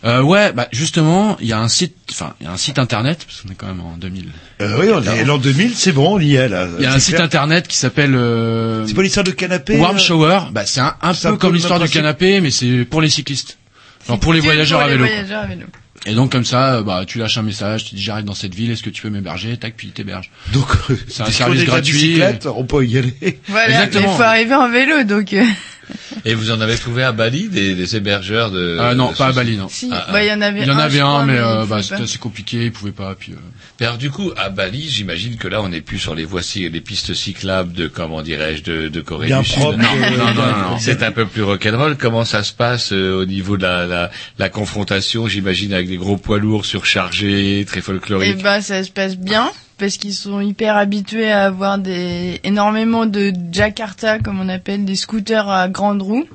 Euh, 0.04 0.22
ouais, 0.24 0.52
bah 0.52 0.68
justement, 0.72 1.38
il 1.42 1.48
y 1.48 1.54
a 1.54 1.60
un 1.60 1.68
site, 1.68 1.96
enfin, 2.12 2.34
il 2.42 2.46
y 2.46 2.50
a 2.50 2.52
un 2.52 2.58
site 2.58 2.80
internet 2.80 3.24
parce 3.26 3.42
qu'on 3.42 3.50
est 3.50 3.56
quand 3.56 3.68
même 3.68 3.82
en 3.82 3.98
2000. 3.98 4.30
euh, 4.62 4.78
Oui, 4.80 4.88
on 4.92 5.02
est 5.04 5.24
l'an 5.26 5.38
2000, 5.38 5.76
c'est 5.76 5.92
bon, 5.92 6.16
on 6.16 6.20
y 6.20 6.34
est 6.36 6.50
là. 6.50 6.68
Il 6.80 6.84
y 6.84 6.88
a 6.88 6.94
un 6.94 7.00
site 7.00 7.20
internet 7.20 7.68
qui 7.68 7.78
s'appelle 7.78 8.16
euh, 8.16 8.88
C'est 8.88 8.96
pas 8.96 9.04
l'histoire 9.04 9.24
de 9.24 9.32
canapé 9.32 9.78
Warm 9.78 9.98
euh 9.98 10.00
Shower. 10.00 10.40
Bah 10.52 10.66
c'est 10.66 10.80
un, 10.82 10.96
un 11.04 11.14
C'est 11.14 11.28
un 11.28 11.32
peu 11.32 11.38
comme 11.38 11.54
l'histoire 11.54 11.80
du 11.80 11.88
canapé, 11.88 12.42
mais 12.42 12.50
c'est 12.50 12.84
pour 12.86 13.02
les 13.02 13.10
cyclistes. 13.10 13.60
Genre 14.08 14.20
pour 14.20 14.34
les 14.34 14.40
voyageurs 14.40 14.80
pour 14.80 14.88
à 14.88 14.90
les 14.92 14.98
vélo. 14.98 15.06
quoi. 15.06 15.14
voyageurs 15.14 15.44
à 15.44 15.48
vélo. 15.48 15.66
Et 16.08 16.16
donc 16.16 16.32
comme 16.32 16.46
ça, 16.46 16.78
euh, 16.78 16.82
bah 16.82 17.04
tu 17.06 17.20
lâches 17.20 17.38
un 17.38 17.44
message, 17.44 17.86
tu 17.86 17.94
dis 17.94 18.02
j'arrive 18.02 18.26
dans 18.26 18.34
cette 18.34 18.56
ville, 18.56 18.72
est-ce 18.72 18.82
que 18.82 18.90
tu 18.90 19.04
peux 19.04 19.12
m'héberger? 19.12 19.56
Tac, 19.58 19.76
puis 19.78 19.90
il 19.90 19.94
t'héberge. 19.94 20.32
Donc, 20.52 20.66
C'est 21.10 21.22
un 21.22 21.26
service 21.30 21.64
gratuit. 21.64 21.94
bicyclette, 21.94 22.48
on 22.48 22.64
peut 22.64 22.84
y 22.88 22.98
aller. 22.98 23.40
Voilà, 23.48 23.70
Exactement. 23.86 24.10
mais 24.14 24.18
faut 24.18 24.24
arriver 24.24 24.56
en 24.56 24.72
vélo, 24.72 25.04
donc. 25.04 25.36
Et 26.26 26.34
vous 26.36 26.52
en 26.52 26.62
avez 26.62 26.78
trouvé 26.78 27.04
à 27.04 27.12
Bali 27.12 27.50
des, 27.50 27.74
des 27.76 27.96
hébergeurs 27.96 28.52
de 28.52 28.78
Ah 28.80 28.94
non, 28.96 29.12
de 29.12 29.16
pas 29.18 29.28
à 29.28 29.32
Bali, 29.32 29.58
non. 29.58 29.68
Si, 29.70 29.90
Ah, 29.92 30.08
bah 30.12 30.24
il 30.24 30.28
y 30.30 30.32
en 30.34 30.42
avait 30.42 30.62
Il 30.62 30.68
y 30.68 30.72
en 30.72 30.76
un. 30.78 30.80
avait 30.80 31.00
un, 31.00 31.04
crois, 31.06 31.26
mais 31.26 31.38
euh, 31.38 31.66
bah, 31.66 31.82
c'était 31.82 32.04
assez 32.04 32.18
compliqué, 32.18 32.66
il 32.66 32.72
pouvait 32.72 32.92
pas. 32.92 33.16
Puis, 33.16 33.34
euh, 33.34 33.84
alors 33.86 33.98
du 33.98 34.12
coup, 34.12 34.32
à 34.38 34.50
Bali, 34.50 34.88
j'imagine 34.90 35.38
que 35.38 35.48
là, 35.48 35.62
on 35.62 35.70
n'est 35.70 35.82
plus 35.82 35.98
sur 36.00 36.14
les 36.16 36.26
voici 36.26 36.70
les 36.70 36.82
pistes 36.82 37.14
cyclables 37.14 37.74
de 37.74 37.88
comment 37.88 38.22
dirais-je 38.22 38.64
de, 38.64 38.88
de 38.90 39.02
Corée 39.02 39.28
Bien 39.28 39.42
du 39.42 39.48
Sud. 39.48 39.60
propre. 39.60 39.78
Non, 39.78 39.84
euh, 40.04 40.10
non, 40.18 40.26
non, 40.26 40.34
bien- 40.34 40.58
non. 40.72 40.78
C'est 40.80 41.02
un 41.04 41.12
peu 41.12 41.26
plus 41.26 41.44
rock'n'roll. 41.44 41.98
Comment 41.98 42.26
ça 42.26 42.44
se 42.44 42.54
passe 42.54 42.92
euh, 42.94 43.22
au 43.22 43.26
niveau 43.26 43.58
de 43.58 43.64
la, 43.64 43.86
la, 43.88 44.12
la 44.38 44.50
confrontation 44.50 45.28
J'imagine 45.28 45.74
avec 45.74 45.88
des 45.90 45.98
gros 45.98 46.18
poids 46.18 46.38
lourds 46.40 46.66
surchargés, 46.66 47.64
très 47.68 47.80
Et 47.80 47.82
folkloriques? 47.82 48.44
ben 48.44 48.62
ça 48.62 48.84
se 48.84 48.92
passe 48.92 49.18
bien 49.18 49.52
parce 49.82 49.98
qu'ils 49.98 50.14
sont 50.14 50.40
hyper 50.40 50.78
habitués 50.78 51.30
à 51.32 51.44
avoir 51.46 51.78
des 51.80 52.40
énormément 52.46 53.06
de 53.06 53.34
Jakarta 53.52 54.20
comme 54.20 54.40
on 54.40 54.48
appelle 54.48 54.86
des 54.86 54.96
scooters 54.96 55.50
à 55.50 55.68
grande 55.68 56.02
roue. 56.02 56.26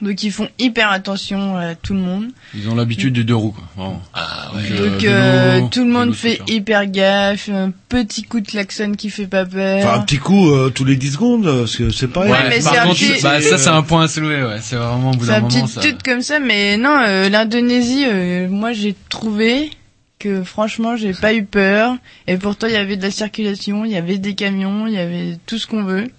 Donc 0.00 0.22
ils 0.22 0.30
font 0.30 0.48
hyper 0.60 0.92
attention 0.92 1.56
à 1.56 1.74
tout 1.74 1.92
le 1.92 1.98
monde. 1.98 2.26
ils 2.54 2.68
ont 2.68 2.76
l'habitude 2.76 3.12
du 3.14 3.24
deux 3.24 3.34
roues, 3.34 3.50
quoi. 3.50 3.64
vraiment. 3.76 4.02
Ah 4.14 4.52
ouais. 4.54 4.68
Donc, 4.68 5.02
euh, 5.04 5.54
vélo, 5.54 5.64
euh, 5.66 5.68
tout 5.72 5.80
le 5.84 5.90
monde 5.90 6.02
vélo, 6.10 6.12
fait 6.12 6.34
scooter. 6.36 6.54
hyper 6.54 6.86
gaffe, 6.86 7.48
un 7.48 7.72
petit 7.88 8.22
coup 8.22 8.38
de 8.40 8.46
klaxon 8.46 8.92
qui 8.92 9.10
fait 9.10 9.26
pas 9.26 9.44
peur. 9.44 9.78
Enfin, 9.84 9.98
un 9.98 10.04
petit 10.04 10.18
coup 10.18 10.50
euh, 10.52 10.70
tous 10.70 10.84
les 10.84 10.94
10 10.94 11.10
secondes, 11.14 11.44
parce 11.46 11.74
que 11.74 11.90
c'est 11.90 12.06
pareil. 12.06 12.30
Ouais, 12.30 12.38
mais 12.48 12.60
par 12.60 12.72
c'est 12.74 12.78
un 12.78 12.82
contre, 12.84 12.94
petit- 13.00 13.22
bah, 13.24 13.40
ça 13.40 13.58
c'est 13.58 13.70
un 13.70 13.82
point 13.82 14.04
à 14.04 14.08
soulever, 14.08 14.44
ouais. 14.44 14.58
C'est 14.60 14.76
vraiment 14.76 15.10
au 15.10 15.14
bout 15.14 15.24
C'est 15.24 15.30
d'un 15.32 15.38
un 15.38 15.40
moment. 15.40 15.66
petit 15.66 15.66
Ça... 15.72 15.80
comme 16.04 16.20
ça, 16.22 16.38
mais 16.38 16.76
non, 16.76 16.96
euh, 17.04 17.28
l'Indonésie, 17.28 18.04
euh, 18.06 18.46
moi 18.48 18.72
j'ai 18.72 18.94
trouvé 19.08 19.70
que 20.18 20.42
franchement 20.42 20.96
j'ai 20.96 21.12
pas 21.12 21.34
eu 21.34 21.44
peur. 21.44 21.96
Et 22.26 22.36
pourtant 22.36 22.66
il 22.66 22.72
y 22.74 22.76
avait 22.76 22.96
de 22.96 23.02
la 23.02 23.10
circulation, 23.10 23.84
il 23.84 23.92
y 23.92 23.96
avait 23.96 24.18
des 24.18 24.34
camions, 24.34 24.86
il 24.86 24.94
y 24.94 24.98
avait 24.98 25.38
tout 25.46 25.58
ce 25.58 25.66
qu'on 25.66 25.84
veut. 25.84 26.10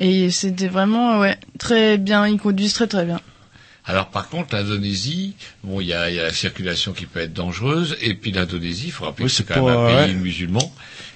Et 0.00 0.30
c'était 0.30 0.68
vraiment 0.68 1.18
ouais 1.18 1.36
très 1.58 1.98
bien, 1.98 2.26
ils 2.26 2.38
conduisent 2.38 2.74
très 2.74 2.86
très 2.86 3.04
bien. 3.04 3.20
Alors 3.86 4.08
par 4.08 4.28
contre, 4.28 4.54
l'Indonésie, 4.54 5.34
bon, 5.64 5.80
il 5.80 5.88
y 5.88 5.94
a, 5.94 6.10
il 6.10 6.16
y 6.16 6.20
a 6.20 6.24
la 6.24 6.32
circulation 6.32 6.92
qui 6.92 7.06
peut 7.06 7.20
être 7.20 7.32
dangereuse, 7.32 7.96
et 8.02 8.14
puis 8.14 8.30
l'Indonésie, 8.30 8.86
il 8.86 8.92
faut 8.92 9.04
rappeler 9.04 9.24
Oui, 9.24 9.30
que 9.30 9.36
c'est 9.36 9.44
quand 9.44 9.66
même 9.66 9.76
un 9.76 9.86
pays 9.86 10.14
ouais. 10.14 10.20
musulman, 10.20 10.72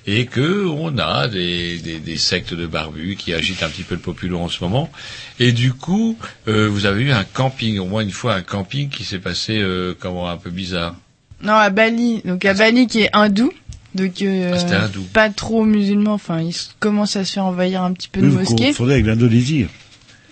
et 0.07 0.27
que 0.27 0.67
on 0.67 0.99
a 0.99 1.29
des, 1.29 1.79
des, 1.79 1.99
des 2.01 2.17
sectes 2.17 2.55
de 2.55 2.67
barbus 2.67 3.17
qui 3.17 3.33
agitent 3.33 3.63
un 3.63 3.69
petit 3.69 3.83
peu 3.85 3.95
le 3.95 4.01
populaire 4.01 4.41
en 4.41 4.49
ce 4.49 4.65
moment. 4.65 4.91
Et 5.39 5.53
du 5.53 5.73
coup, 5.73 6.19
euh, 6.49 6.67
vous 6.69 6.87
avez 6.87 7.05
eu 7.05 7.13
un 7.13 7.23
camping, 7.25 7.79
au 7.79 7.85
moins 7.85 8.03
une 8.03 8.11
fois 8.11 8.35
un 8.35 8.43
camping 8.43 8.89
qui 8.89 9.05
s'est 9.05 9.21
passé 9.21 9.59
euh, 9.59 9.95
comment 9.97 10.29
un 10.29 10.39
peu 10.39 10.51
bizarre? 10.51 10.97
Non 11.45 11.55
à 11.55 11.71
Bali, 11.71 12.23
donc 12.25 12.45
à 12.45 12.55
Bali 12.55 12.87
qui 12.87 13.03
est 13.03 13.11
hindou, 13.13 13.53
Donc 13.95 14.23
euh, 14.23 14.53
Ah, 14.55 14.59
c'était 14.59 14.75
hindou. 14.75 15.03
pas 15.13 15.29
trop 15.31 15.65
musulmans. 15.65 16.15
Enfin, 16.15 16.41
ils 16.41 16.55
commencent 16.81 17.17
à 17.17 17.25
se 17.25 17.33
faire 17.35 17.45
envahir 17.45 17.83
un 17.83 17.93
petit 17.93 18.09
peu 18.09 18.21
de 18.21 18.27
Oui, 18.27 18.33
vous 18.33 18.39
mosquées. 18.41 18.69
confondez 18.69 18.95
avec 18.95 19.07
l'Indonésie. 19.07 19.67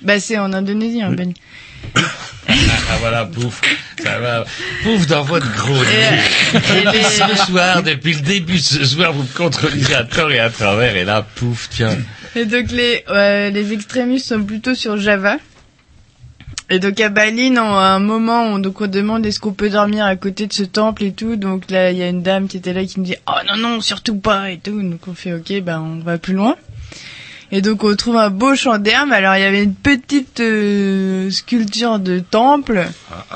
Bah 0.03 0.19
c'est 0.19 0.39
en 0.39 0.53
Indonésie, 0.53 1.03
hein, 1.03 1.13
Ben. 1.13 1.33
Ah 2.49 2.97
voilà, 3.01 3.25
pouf, 3.25 3.61
ça 4.03 4.19
va. 4.19 4.45
Pouf 4.83 5.07
dans 5.07 5.23
votre 5.23 5.51
gros 5.55 5.75
nez. 5.85 6.93
les- 6.93 7.03
Ce 7.05 7.45
soir, 7.47 7.83
depuis 7.83 8.15
le 8.15 8.21
début 8.21 8.55
de 8.55 8.59
ce 8.59 8.85
soir, 8.85 9.13
vous 9.13 9.23
me 9.23 9.37
contredisez 9.37 9.95
à 9.95 10.05
tort 10.05 10.31
et 10.33 10.39
à 10.41 10.51
travers, 10.51 10.97
et 10.97 11.05
là, 11.05 11.25
pouf, 11.37 11.69
tiens. 11.71 11.97
Et 12.35 12.45
donc 12.47 12.71
les 12.73 13.05
euh, 13.09 13.51
les 13.51 13.73
extrémistes 13.73 14.27
sont 14.29 14.43
plutôt 14.43 14.75
sur 14.75 14.97
Java. 14.97 15.37
Et 16.75 16.79
donc 16.79 16.99
à 17.01 17.11
Bali, 17.11 17.51
non, 17.51 17.75
à 17.77 17.89
un 17.89 17.99
moment, 17.99 18.45
on, 18.45 18.59
donc 18.59 18.81
on 18.81 18.87
demande 18.87 19.27
est-ce 19.27 19.39
qu'on 19.41 19.53
peut 19.53 19.69
dormir 19.69 20.07
à 20.07 20.17
côté 20.17 20.47
de 20.47 20.55
ce 20.55 20.63
temple 20.63 21.05
et 21.05 21.13
tout. 21.13 21.37
Donc 21.37 21.71
là, 21.71 21.91
il 21.91 21.99
y 21.99 22.03
a 22.03 22.09
une 22.09 22.23
dame 22.23 22.49
qui 22.49 22.57
était 22.57 22.73
là 22.73 22.83
qui 22.87 22.99
me 22.99 23.05
dit 23.05 23.15
oh 23.29 23.33
non 23.47 23.57
non 23.59 23.81
surtout 23.83 24.17
pas 24.17 24.51
et 24.51 24.57
tout. 24.59 24.81
Donc 24.83 25.07
on 25.07 25.13
fait 25.13 25.35
ok, 25.35 25.61
ben 25.63 25.81
on 25.81 26.03
va 26.03 26.17
plus 26.17 26.33
loin. 26.33 26.57
Et 27.51 27.61
donc 27.61 27.85
on 27.85 27.95
trouve 27.95 28.17
un 28.17 28.31
beau 28.31 28.55
champ 28.55 28.79
d'herbe. 28.79 29.13
Alors 29.13 29.37
il 29.37 29.41
y 29.43 29.45
avait 29.45 29.65
une 29.65 29.75
petite 29.75 30.41
euh, 30.41 31.31
sculpture 31.31 31.99
de 31.99 32.21
temple. 32.21 32.87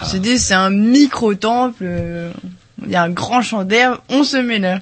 On 0.00 0.04
s'est 0.06 0.18
dit 0.18 0.38
c'est 0.38 0.54
un 0.54 0.70
micro 0.70 1.34
temple. 1.34 1.82
euh, 1.82 2.30
Il 2.86 2.90
y 2.90 2.96
a 2.96 3.02
un 3.02 3.10
grand 3.10 3.42
champ 3.42 3.64
d'herbe. 3.64 3.98
On 4.08 4.24
se 4.24 4.38
met 4.38 4.60
là. 4.60 4.80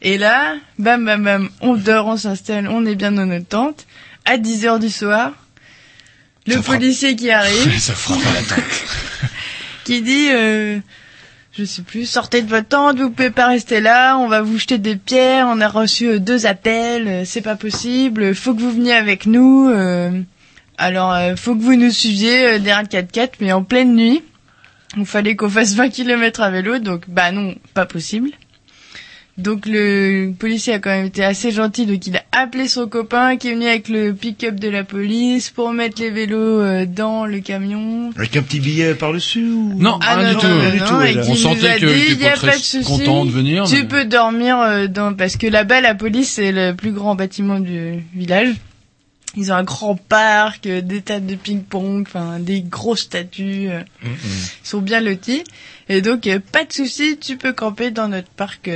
Et 0.00 0.16
là, 0.16 0.54
bam 0.78 1.04
bam 1.04 1.22
bam, 1.22 1.48
on 1.60 1.74
dort, 1.74 2.06
on 2.06 2.16
s'installe, 2.16 2.66
on 2.68 2.86
est 2.86 2.94
bien 2.94 3.12
dans 3.12 3.26
notre 3.26 3.46
tente. 3.46 3.86
À 4.24 4.38
10 4.38 4.64
heures 4.64 4.78
du 4.78 4.88
soir, 4.88 5.32
le 6.46 6.60
policier 6.60 7.16
qui 7.16 7.30
arrive, 7.30 7.78
Ça 7.78 7.94
frappe 7.94 8.20
à 8.26 8.34
la 8.34 8.42
tête. 8.42 8.84
qui 9.84 10.02
dit, 10.02 10.28
euh, 10.32 10.78
je 11.56 11.64
sais 11.64 11.82
plus, 11.82 12.06
sortez 12.06 12.42
de 12.42 12.48
votre 12.48 12.68
tente, 12.68 12.98
vous 12.98 13.10
pouvez 13.10 13.30
pas 13.30 13.46
rester 13.48 13.80
là, 13.80 14.16
on 14.18 14.28
va 14.28 14.40
vous 14.42 14.58
jeter 14.58 14.78
des 14.78 14.96
pierres, 14.96 15.46
on 15.48 15.60
a 15.60 15.68
reçu 15.68 16.06
euh, 16.08 16.18
deux 16.18 16.46
appels, 16.46 17.08
euh, 17.08 17.22
c'est 17.24 17.40
pas 17.42 17.56
possible, 17.56 18.34
faut 18.34 18.54
que 18.54 18.60
vous 18.60 18.72
veniez 18.72 18.92
avec 18.94 19.26
nous. 19.26 19.68
euh, 19.68 20.10
alors, 20.78 21.12
euh, 21.12 21.36
faut 21.36 21.54
que 21.54 21.60
vous 21.60 21.74
nous 21.76 21.90
suiviez 21.90 22.54
euh, 22.54 22.58
derrière 22.58 22.80
le 22.82 22.88
4x4, 22.88 23.32
mais 23.40 23.52
en 23.52 23.62
pleine 23.62 23.94
nuit. 23.94 24.22
Il 24.96 25.04
fallait 25.04 25.36
qu'on 25.36 25.50
fasse 25.50 25.74
20 25.74 25.90
km 25.90 26.40
à 26.40 26.50
vélo, 26.50 26.78
donc 26.78 27.02
bah 27.06 27.30
non, 27.32 27.54
pas 27.74 27.84
possible. 27.86 28.30
Donc 29.38 29.64
le 29.64 30.32
policier 30.38 30.74
a 30.74 30.78
quand 30.80 30.90
même 30.90 31.06
été 31.06 31.24
assez 31.24 31.50
gentil, 31.50 31.86
donc 31.86 32.06
il 32.06 32.14
a 32.16 32.22
appelé 32.32 32.68
son 32.68 32.86
copain 32.88 33.36
qui 33.38 33.48
est 33.48 33.54
venu 33.54 33.66
avec 33.66 33.88
le 33.88 34.12
pick-up 34.12 34.56
de 34.56 34.68
la 34.68 34.84
police 34.84 35.48
pour 35.48 35.72
mettre 35.72 36.02
les 36.02 36.10
vélos 36.10 36.36
euh, 36.60 36.84
dans 36.84 37.24
le 37.24 37.40
camion. 37.40 38.10
Avec 38.16 38.36
un 38.36 38.42
petit 38.42 38.60
billet 38.60 38.94
par-dessus 38.94 39.46
ou... 39.50 39.72
Non, 39.78 39.98
Ah 40.02 40.16
rien 40.16 40.32
non, 40.34 40.38
du 40.40 40.46
non, 40.46 40.52
tout. 40.52 40.62
non, 40.62 40.70
du 40.70 40.78
non, 40.80 40.86
tout, 40.86 41.00
et 41.02 41.18
On 41.30 41.34
sentait 41.36 41.68
a 41.68 41.78
que 41.78 41.86
dit, 41.86 41.92
t'étais 42.00 42.12
il 42.12 42.20
y 42.20 42.26
a 42.26 42.30
pas 42.32 42.36
très 42.36 42.46
pas 42.50 42.56
de 42.58 42.62
souci, 42.62 42.84
content 42.84 43.24
de 43.24 43.30
venir, 43.30 43.64
Tu 43.64 43.76
mais- 43.76 43.84
peux 43.84 44.04
dormir 44.04 44.58
euh, 44.60 44.86
dans 44.88 45.14
parce 45.14 45.36
que 45.36 45.46
là-bas 45.46 45.80
la 45.80 45.94
police 45.94 46.32
c'est 46.32 46.52
le 46.52 46.74
plus 46.74 46.92
grand 46.92 47.14
bâtiment 47.14 47.60
du 47.60 48.04
village. 48.14 48.54
Ils 49.36 49.52
ont 49.52 49.54
un 49.54 49.62
grand 49.62 49.94
parc, 49.94 50.66
euh, 50.66 50.80
des 50.82 51.00
tas 51.02 51.20
de 51.20 51.34
ping-pong, 51.36 52.04
enfin 52.06 52.40
des 52.40 52.60
grosses 52.62 53.02
statues. 53.02 53.68
Ils 54.04 54.08
sont 54.64 54.80
bien 54.80 55.00
lotis 55.00 55.44
et 55.88 56.02
donc 56.02 56.28
pas 56.52 56.64
de 56.64 56.72
souci, 56.72 57.16
tu 57.18 57.36
peux 57.38 57.52
camper 57.54 57.90
dans 57.90 58.08
notre 58.08 58.28
parc. 58.28 58.68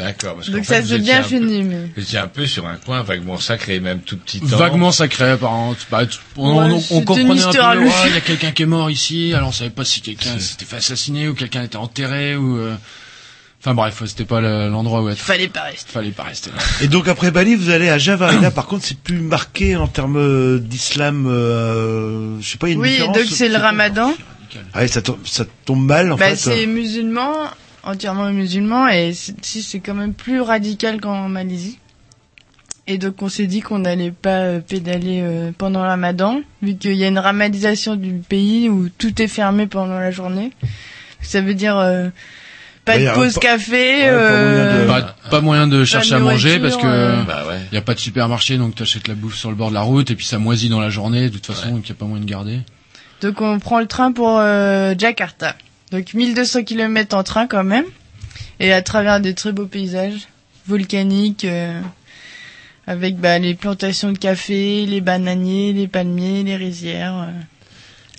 Euh. 0.00 0.04
D'accord. 0.04 0.34
parce 0.36 0.50
Donc 0.50 0.64
ça 0.64 0.78
étiez 0.80 0.98
bien 0.98 1.22
fini. 1.22 1.62
Mais... 1.62 1.88
Étiez 1.96 2.18
un 2.18 2.28
peu 2.28 2.46
sur 2.46 2.66
un 2.66 2.76
coin 2.76 3.02
vaguement 3.02 3.38
sacré, 3.38 3.80
même 3.80 4.00
tout 4.00 4.16
petit 4.16 4.40
temps. 4.40 4.56
Vaguement 4.56 4.92
sacré, 4.92 5.30
apparemment. 5.30 5.74
Bah, 5.90 6.02
on, 6.36 6.58
Ouais, 6.68 6.74
on- 6.90 6.96
on 6.96 7.02
comprenait 7.04 7.42
un 7.42 7.52
peu. 7.52 7.78
ouais, 7.84 7.90
Il 8.08 8.14
y 8.14 8.16
a 8.16 8.20
quelqu'un 8.20 8.52
qui 8.52 8.62
est 8.62 8.66
mort 8.66 8.90
ici. 8.90 9.32
Alors 9.34 9.48
on 9.50 9.52
savait 9.52 9.70
pas 9.70 9.84
si 9.84 10.00
quelqu'un 10.00 10.38
s'était 10.38 10.64
fait 10.64 10.76
assassiner 10.76 11.28
ou 11.28 11.34
quelqu'un 11.34 11.62
était 11.62 11.76
enterré 11.76 12.36
ou. 12.36 12.56
euh, 12.58 12.74
Enfin 13.62 13.74
bref, 13.74 14.02
c'était 14.06 14.24
pas 14.24 14.40
le- 14.40 14.70
l'endroit 14.70 15.02
où 15.02 15.10
être. 15.10 15.18
Fallait 15.18 15.48
pas 15.48 15.64
rester. 15.64 15.92
Fallait 15.92 16.12
pas 16.12 16.22
rester 16.22 16.48
là. 16.50 16.56
Et 16.80 16.88
donc 16.88 17.08
après 17.08 17.30
Bali, 17.30 17.56
vous 17.56 17.68
allez 17.68 17.90
à 17.90 17.98
Java. 17.98 18.32
Et 18.32 18.38
là, 18.40 18.50
par 18.50 18.64
contre, 18.64 18.86
c'est 18.86 18.96
plus 18.98 19.20
marqué 19.20 19.76
en 19.76 19.86
termes 19.86 20.16
euh, 20.16 20.58
d'islam. 20.58 21.26
Euh, 21.28 22.40
je 22.40 22.48
sais 22.52 22.56
pas, 22.56 22.68
il 22.68 22.70
y 22.70 22.72
a 22.72 22.76
une 22.76 22.80
Oui, 22.80 22.90
différence. 22.92 23.16
donc 23.18 23.26
c'est 23.28 23.48
le 23.50 23.56
Ramadan. 23.58 24.14
Ah, 24.72 24.88
ça, 24.88 25.02
tombe, 25.02 25.18
ça 25.26 25.44
tombe 25.66 25.84
mal 25.84 26.10
en 26.10 26.16
bah, 26.16 26.30
fait. 26.30 26.36
c'est 26.36 26.66
musulman, 26.66 27.32
entièrement 27.82 28.30
musulman, 28.32 28.88
et 28.88 29.12
c'est- 29.12 29.34
si 29.44 29.62
c'est 29.62 29.80
quand 29.80 29.94
même 29.94 30.14
plus 30.14 30.40
radical 30.40 31.00
qu'en 31.00 31.28
Malaisie. 31.28 31.78
Et 32.86 32.98
donc 32.98 33.22
on 33.22 33.28
s'est 33.28 33.46
dit 33.46 33.60
qu'on 33.60 33.78
n'allait 33.80 34.10
pas 34.10 34.38
euh, 34.40 34.60
pédaler 34.60 35.20
euh, 35.22 35.52
pendant 35.56 35.82
le 35.82 35.88
Ramadan, 35.88 36.40
vu 36.62 36.74
qu'il 36.76 36.94
y 36.94 37.04
a 37.04 37.08
une 37.08 37.18
ramadisation 37.18 37.94
du 37.94 38.14
pays 38.14 38.68
où 38.68 38.88
tout 38.88 39.20
est 39.22 39.28
fermé 39.28 39.66
pendant 39.66 39.98
la 39.98 40.10
journée. 40.10 40.50
Ça 41.22 41.40
veut 41.40 41.54
dire 41.54 41.76
euh, 41.78 42.08
pas 42.84 42.96
Ouais, 42.96 43.04
de 43.04 43.10
pause 43.12 43.34
pas- 43.34 43.40
café. 43.40 44.08
euh, 44.08 44.86
Pas, 44.88 45.14
pas 45.30 45.40
moyen 45.40 45.68
de 45.68 45.84
chercher 45.84 46.14
à 46.14 46.18
manger 46.18 46.58
parce 46.58 46.76
que 46.76 46.86
euh. 46.86 47.22
Bah 47.24 47.44
ouais. 47.48 47.60
y 47.70 47.76
a 47.76 47.82
pas 47.82 47.94
de 47.94 48.00
supermarché 48.00 48.56
donc 48.56 48.74
t'achètes 48.74 49.06
la 49.06 49.14
bouffe 49.14 49.36
sur 49.36 49.50
le 49.50 49.56
bord 49.56 49.68
de 49.68 49.74
la 49.74 49.82
route 49.82 50.10
et 50.10 50.16
puis 50.16 50.26
ça 50.26 50.38
moisit 50.38 50.68
dans 50.70 50.80
la 50.80 50.90
journée 50.90 51.28
de 51.28 51.34
toute 51.34 51.46
façon 51.46 51.70
donc 51.70 51.88
y 51.88 51.92
a 51.92 51.94
pas 51.94 52.06
moyen 52.06 52.24
de 52.24 52.28
garder. 52.30 52.60
Donc 53.20 53.40
on 53.42 53.58
prend 53.60 53.78
le 53.78 53.86
train 53.86 54.10
pour 54.12 54.38
euh, 54.40 54.94
Jakarta. 54.98 55.54
Donc 55.92 56.14
1200 56.14 56.64
km 56.64 57.16
en 57.16 57.22
train 57.22 57.46
quand 57.46 57.64
même. 57.64 57.84
Et 58.60 58.72
à 58.72 58.82
travers 58.82 59.20
des 59.20 59.34
très 59.34 59.52
beaux 59.52 59.66
paysages 59.66 60.28
volcaniques 60.66 61.44
euh, 61.44 61.80
avec 62.86 63.16
bah, 63.16 63.38
les 63.38 63.54
plantations 63.54 64.12
de 64.12 64.18
café, 64.18 64.86
les 64.86 65.00
bananiers, 65.00 65.72
les 65.72 65.88
palmiers, 65.88 66.42
les 66.42 66.56
rizières. 66.56 67.16
euh. 67.28 67.40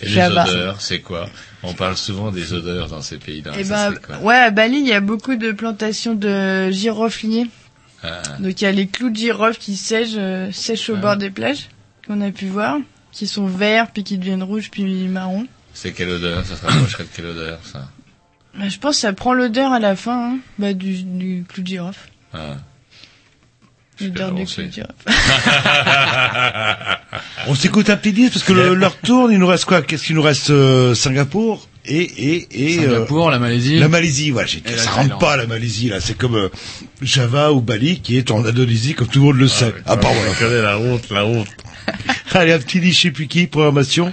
Et 0.00 0.06
les 0.06 0.14
odeurs, 0.52 0.80
c'est 0.80 0.98
quoi? 1.00 1.28
On 1.62 1.74
parle 1.74 1.96
souvent 1.96 2.32
des 2.32 2.52
odeurs 2.52 2.88
dans 2.88 3.02
ces 3.02 3.18
pays-là. 3.18 3.52
Bah, 3.68 3.90
ouais, 4.22 4.34
à 4.34 4.50
Bali, 4.50 4.78
il 4.80 4.88
y 4.88 4.92
a 4.92 5.00
beaucoup 5.00 5.36
de 5.36 5.52
plantations 5.52 6.14
de 6.14 6.70
girofliers. 6.72 7.46
Ah. 8.02 8.20
Donc 8.40 8.60
il 8.60 8.64
y 8.64 8.66
a 8.66 8.72
les 8.72 8.88
clous 8.88 9.10
de 9.10 9.16
girofle 9.16 9.58
qui 9.60 9.76
sèchent, 9.76 10.14
euh, 10.16 10.50
sèchent 10.50 10.90
au 10.90 10.96
Ah. 10.96 11.00
bord 11.00 11.16
des 11.16 11.30
plages, 11.30 11.68
qu'on 12.04 12.20
a 12.20 12.32
pu 12.32 12.46
voir, 12.46 12.78
qui 13.12 13.28
sont 13.28 13.46
verts, 13.46 13.92
puis 13.92 14.02
qui 14.02 14.18
deviennent 14.18 14.42
rouges, 14.42 14.70
puis 14.72 15.06
marron. 15.06 15.46
C'est 15.74 15.92
quelle 15.92 16.10
odeur 16.10 16.44
Ça 16.46 16.56
se 16.56 16.66
rapprocherait 16.66 17.04
de 17.04 17.08
quelle 17.14 17.26
odeur, 17.26 17.58
ça 17.64 17.88
Bah, 18.58 18.68
je 18.68 18.78
pense 18.78 18.96
que 18.96 19.00
ça 19.00 19.12
prend 19.12 19.32
l'odeur 19.34 19.72
à 19.72 19.78
la 19.78 19.96
fin 19.96 20.32
hein, 20.34 20.38
bah, 20.58 20.72
du, 20.74 21.02
du 21.02 21.44
clou 21.48 21.62
de 21.62 21.66
girofle. 21.68 22.08
ah. 22.34 22.56
L'odeur 24.00 24.32
du 24.32 24.42
on 24.42 24.46
clou 24.46 24.64
de 24.64 24.72
girofle. 24.72 24.94
On 27.46 27.54
s'écoute 27.54 27.90
un 27.90 27.96
petit 27.96 28.12
disque 28.12 28.34
parce 28.34 28.44
que 28.44 28.52
le, 28.52 28.74
leur 28.74 28.96
tourne. 28.96 29.32
Il 29.32 29.38
nous 29.38 29.46
reste 29.46 29.64
quoi? 29.64 29.82
Qu'est-ce 29.82 30.04
qu'il 30.06 30.16
nous 30.16 30.22
reste 30.22 30.50
euh, 30.50 30.94
Singapour 30.94 31.68
et 31.84 32.00
et 32.00 32.64
et 32.68 32.76
Singapour, 32.78 33.30
la 33.30 33.38
Malaisie. 33.38 33.78
La 33.78 33.88
Malaisie, 33.88 34.30
voilà. 34.30 34.48
la 34.64 34.78
ça 34.78 34.90
rentre 34.92 35.18
pas 35.18 35.36
la 35.36 35.46
Malaisie 35.46 35.88
là. 35.88 36.00
C'est 36.00 36.16
comme 36.16 36.36
euh, 36.36 36.48
Java 37.00 37.52
ou 37.52 37.60
Bali 37.60 38.00
qui 38.00 38.16
est 38.16 38.30
en 38.30 38.44
Indonésie 38.44 38.94
comme 38.94 39.08
tout 39.08 39.18
le 39.20 39.24
monde 39.26 39.36
le 39.38 39.48
sait. 39.48 39.74
Ah, 39.86 39.96
pardon. 39.96 40.18
On 40.30 40.34
connaît 40.34 40.62
la 40.62 40.78
honte, 40.78 41.10
la 41.10 41.26
honte. 41.26 41.48
Allez, 42.32 42.52
un 42.52 42.58
petit 42.58 42.80
disque, 42.80 42.96
je 42.98 43.02
sais 43.02 43.10
plus 43.10 43.26
qui, 43.26 43.46
programmation. 43.46 44.12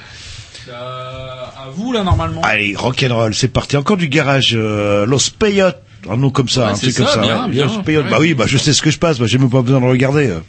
Vous 1.79 1.91
là 1.93 2.03
normalement. 2.03 2.41
Allez, 2.43 2.75
rock'n'roll, 2.75 3.33
c'est 3.33 3.47
parti. 3.47 3.77
Encore 3.77 3.97
du 3.97 4.07
garage, 4.07 4.51
euh, 4.53 5.05
Los 5.05 5.31
Peyot, 5.37 5.71
un 6.09 6.17
nom 6.17 6.29
comme 6.29 6.49
ça, 6.49 6.65
Ouais, 6.67 6.71
un 6.71 6.75
truc 6.75 6.95
comme 6.95 7.05
ça, 7.07 7.13
ça. 7.13 7.21
bien, 7.21 7.47
bien, 7.47 7.65
Los 7.65 7.77
ouais. 7.77 8.03
Bah 8.09 8.17
oui, 8.19 8.33
bah 8.33 8.45
je 8.47 8.57
sais 8.57 8.73
ce 8.73 8.81
que 8.81 8.91
je 8.91 8.99
passe, 8.99 9.19
bah 9.19 9.25
j'ai 9.27 9.37
même 9.37 9.49
pas 9.49 9.61
besoin 9.61 9.79
de 9.81 9.85
regarder. 9.85 10.27
euh. 10.27 10.39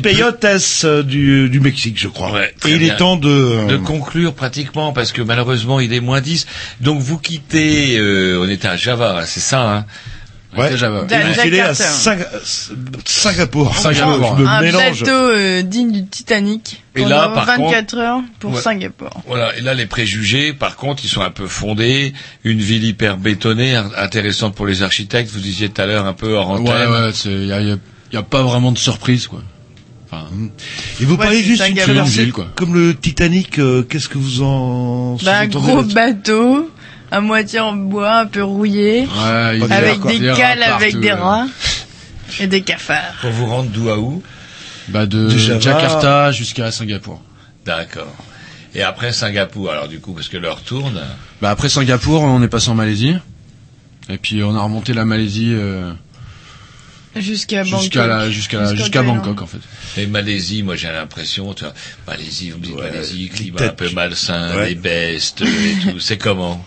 Voilà, 0.00 0.16
Voilà, 0.16 0.30
le 0.30 0.36
il 0.38 0.38
est 0.38 0.40
Los 0.40 0.40
Peyotes 0.40 0.84
euh, 0.84 1.02
du, 1.02 1.48
du 1.48 1.60
Mexique, 1.60 1.98
je 1.98 2.08
crois. 2.08 2.32
Ouais, 2.32 2.54
Et 2.66 2.70
il 2.72 2.78
bien. 2.78 2.94
est 2.94 2.96
temps 2.96 3.16
de... 3.16 3.28
euh, 3.28 3.66
de 3.66 3.76
conclure 3.76 4.34
pratiquement 4.34 4.92
parce 4.92 5.12
que 5.12 5.22
malheureusement 5.22 5.80
il 5.80 5.92
est 5.92 6.00
moins 6.00 6.20
10. 6.20 6.46
Donc 6.80 7.00
vous 7.00 7.18
quittez, 7.18 7.98
euh, 7.98 8.40
on 8.40 8.48
était 8.48 8.68
à 8.68 8.76
Java, 8.76 9.24
c'est 9.26 9.40
ça 9.40 9.62
hein? 9.78 9.86
Ouais, 10.54 10.76
Java. 10.76 11.06
il 11.08 11.14
est 11.16 11.32
filé 11.34 11.60
à. 11.60 11.72
Singa- 11.72 12.28
Singapour. 13.06 13.74
Singapour. 13.74 14.36
Je 14.36 14.42
me 14.42 14.48
un 14.48 14.60
mélange. 14.60 15.00
bateau 15.00 15.12
euh, 15.12 15.62
digne 15.62 15.92
du 15.92 16.06
Titanic 16.06 16.82
Et 16.94 17.04
là, 17.04 17.28
par 17.34 17.46
24 17.46 17.96
heures 17.96 18.20
pour 18.38 18.52
Ouais. 18.52 18.60
Singapour. 18.60 19.22
Voilà, 19.26 19.56
et 19.56 19.62
là 19.62 19.72
les 19.72 19.86
préjugés, 19.86 20.52
par 20.52 20.76
contre, 20.76 21.04
ils 21.04 21.08
sont 21.08 21.22
un 21.22 21.30
peu 21.30 21.46
fondés. 21.46 22.12
Une 22.44 22.60
ville 22.60 22.84
hyper 22.84 23.16
bétonnée, 23.16 23.74
in- 23.76 23.90
intéressante 23.96 24.54
pour 24.54 24.66
les 24.66 24.82
architectes. 24.82 25.30
Vous 25.32 25.40
disiez 25.40 25.70
tout 25.70 25.80
à 25.80 25.86
l'heure 25.86 26.04
un 26.06 26.12
peu 26.12 26.34
hors 26.34 26.50
Ouais, 26.50 26.58
antenne. 26.70 26.90
ouais, 26.90 27.10
c'est, 27.14 27.30
y 27.32 27.52
a, 27.52 27.60
y 27.62 27.72
a- 27.72 27.76
y 28.12 28.16
a 28.18 28.22
pas 28.22 28.42
vraiment 28.42 28.72
de 28.72 28.78
surprise, 28.78 29.26
quoi. 29.28 29.40
Enfin, 30.12 30.26
Et 31.00 31.04
vous 31.06 31.12
Ouais, 31.14 31.18
parlez 31.18 31.42
juste 31.42 31.62
traversée 31.76 32.24
Ville, 32.24 32.32
quoi. 32.32 32.48
comme 32.54 32.74
le 32.74 32.94
Titanic, 32.94 33.58
euh, 33.58 33.82
qu'est-ce 33.82 34.10
que 34.10 34.18
vous 34.18 34.42
en... 34.42 35.16
Bah, 35.24 35.38
un 35.38 35.46
gros 35.46 35.82
bateau, 35.82 36.70
à 37.10 37.20
moitié 37.22 37.60
en 37.60 37.72
bois, 37.72 38.18
un 38.18 38.26
peu 38.26 38.42
rouillé, 38.44 39.06
ouais, 39.06 39.62
avec 39.70 40.00
quoi. 40.00 40.12
des 40.12 40.18
cales 40.18 40.62
avec 40.62 40.92
partout, 40.92 41.00
des 41.00 41.12
rats 41.12 41.46
et 42.40 42.46
des 42.46 42.60
cafards. 42.60 43.14
Pour 43.22 43.30
vous 43.30 43.46
rendre 43.46 43.70
d'où 43.70 43.88
à 43.88 43.98
où 43.98 44.22
bah 44.88 45.06
de. 45.06 45.28
Jakarta 45.28 46.30
jusqu'à 46.32 46.70
Singapour. 46.72 47.22
D'accord. 47.64 48.12
Et 48.74 48.82
après 48.82 49.12
Singapour, 49.12 49.70
alors 49.70 49.88
du 49.88 50.00
coup, 50.00 50.12
parce 50.12 50.28
que 50.28 50.36
l'heure 50.36 50.60
tourne. 50.62 51.00
Bah 51.40 51.50
après 51.50 51.68
Singapour, 51.68 52.22
on 52.22 52.42
est 52.42 52.48
passé 52.48 52.68
en 52.70 52.74
Malaisie. 52.74 53.16
Et 54.10 54.18
puis 54.18 54.42
on 54.42 54.54
a 54.56 54.60
remonté 54.62 54.92
la 54.92 55.04
Malaisie 55.04 55.52
euh, 55.54 55.92
Jusqu'à 57.16 57.62
Bangkok. 57.64 57.80
jusqu'à 57.80 58.06
la, 58.06 58.30
jusqu'à 58.30 58.60
la- 58.60 58.74
jusqu'à. 58.74 59.02
Bangkok 59.02 59.42
en 59.42 59.46
fait. 59.46 59.58
Et 60.00 60.06
Malaisie, 60.06 60.62
moi 60.62 60.76
j'ai 60.76 60.88
l'impression, 60.88 61.52
tu 61.52 61.64
vois, 61.64 61.74
Malaisie, 62.06 62.50
vous 62.50 62.58
me 62.58 62.64
dites 62.64 62.74
Ouais, 62.76 62.90
Malaisie, 62.90 63.28
climat 63.28 63.58
peut-être 63.58 63.72
un 63.72 63.74
peu 63.88 63.90
malsain, 63.94 64.56
Ouais. 64.56 64.68
les 64.70 64.74
bestes 64.74 65.42
et 65.42 65.90
tout. 65.92 66.00
C'est 66.00 66.16
comment? 66.16 66.64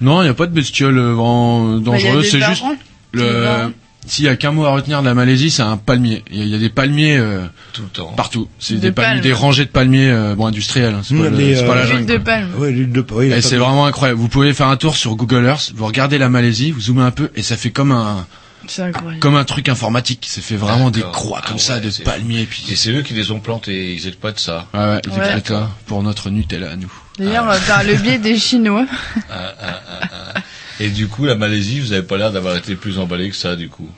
Non, 0.00 0.22
il 0.22 0.26
y 0.26 0.28
a 0.28 0.34
pas 0.34 0.46
de 0.46 0.52
bestioles 0.54 0.98
euh, 0.98 1.12
vraiment 1.14 1.74
Bah, 1.78 1.92
dangereuses. 1.92 2.30
c'est 2.30 2.40
juste 2.40 2.64
le. 3.12 3.70
S'il 4.04 4.24
y 4.24 4.28
a 4.28 4.34
qu'un 4.34 4.50
mot 4.50 4.64
à 4.64 4.70
retenir 4.72 5.00
de 5.00 5.06
la 5.06 5.14
Malaisie, 5.14 5.48
c'est 5.48 5.62
un 5.62 5.76
palmier. 5.76 6.24
Il 6.32 6.38
y, 6.38 6.40
a- 6.40 6.44
il 6.44 6.50
y 6.50 6.54
a 6.56 6.58
des 6.58 6.70
palmiers 6.70 7.16
euh, 7.18 7.44
tout 7.72 7.82
le 7.82 7.88
temps 7.88 8.12
partout. 8.16 8.48
C'est 8.58 8.74
De 8.74 8.80
des 8.80 8.90
palmiers, 8.90 9.10
palmes. 9.12 9.20
des 9.22 9.32
rangées 9.32 9.64
de 9.64 9.70
palmiers, 9.70 10.10
euh, 10.10 10.34
bon 10.34 10.46
industriels. 10.46 10.92
hein, 10.94 11.02
c'est 11.04 11.14
pas, 11.16 11.28
le- 11.28 11.30
pas 11.30 11.36
euh, 11.36 11.74
la 11.76 11.84
L'huile 11.84 11.92
jungle. 11.98 12.06
de 12.06 12.16
palme. 12.18 12.50
Ouais, 12.58 12.72
l'huile 12.72 12.90
de... 12.90 13.04
oui, 13.12 13.26
Et 13.30 13.40
c'est 13.40 13.58
vraiment 13.58 13.86
incroyable. 13.86 14.18
Vous 14.18 14.26
pouvez 14.28 14.52
faire 14.54 14.66
un 14.66 14.76
tour 14.76 14.96
sur 14.96 15.14
Google 15.14 15.44
Earth, 15.44 15.70
vous 15.76 15.86
regardez 15.86 16.18
la 16.18 16.28
Malaisie, 16.28 16.72
vous 16.72 16.80
zoomez 16.80 17.02
un 17.02 17.12
peu, 17.12 17.30
et 17.36 17.42
ça 17.42 17.56
fait 17.56 17.70
comme 17.70 17.92
un 17.92 18.26
C'est 18.68 18.82
incroyable. 18.82 19.20
comme 19.20 19.36
un 19.36 19.44
truc 19.44 19.68
informatique. 19.68 20.26
Ça 20.28 20.40
fait 20.40 20.56
vraiment 20.56 20.90
des 20.90 21.02
croix 21.02 21.40
comme 21.42 21.56
Ah 21.56 21.60
ça, 21.60 21.74
ouais, 21.76 21.80
de 21.80 22.02
palmiers. 22.04 22.46
Puis 22.46 22.64
Et 22.70 22.76
c'est 22.76 22.90
eux 22.90 23.02
qui 23.02 23.14
les 23.14 23.30
ont 23.30 23.40
plantés, 23.40 23.94
ils 23.94 24.06
exploitent 24.06 24.38
ça. 24.40 24.66
Ouais, 24.74 24.80
ouais, 24.80 25.00
ils 25.04 25.10
Ouais. 25.10 25.18
exploitent 25.18 25.48
ça 25.48 25.70
pour 25.86 26.02
notre 26.02 26.30
Nutella, 26.30 26.76
nous. 26.76 26.92
D'ailleurs, 27.18 27.54
par 27.66 27.84
le 27.84 27.94
biais 27.96 28.18
des 28.18 28.38
Chinois. 28.38 28.86
Ah, 29.30 29.54
ah, 29.60 29.80
ah, 29.88 30.00
ah. 30.36 30.40
Et 30.80 30.88
du 30.88 31.08
coup, 31.08 31.24
la 31.26 31.34
Malaisie, 31.34 31.80
vous 31.80 31.92
avez 31.92 32.02
pas 32.02 32.16
l'air 32.16 32.32
d'avoir 32.32 32.56
été 32.56 32.74
plus 32.74 32.98
emballé 32.98 33.28
que 33.30 33.36
ça, 33.36 33.54
du 33.56 33.68
coup. 33.68 33.88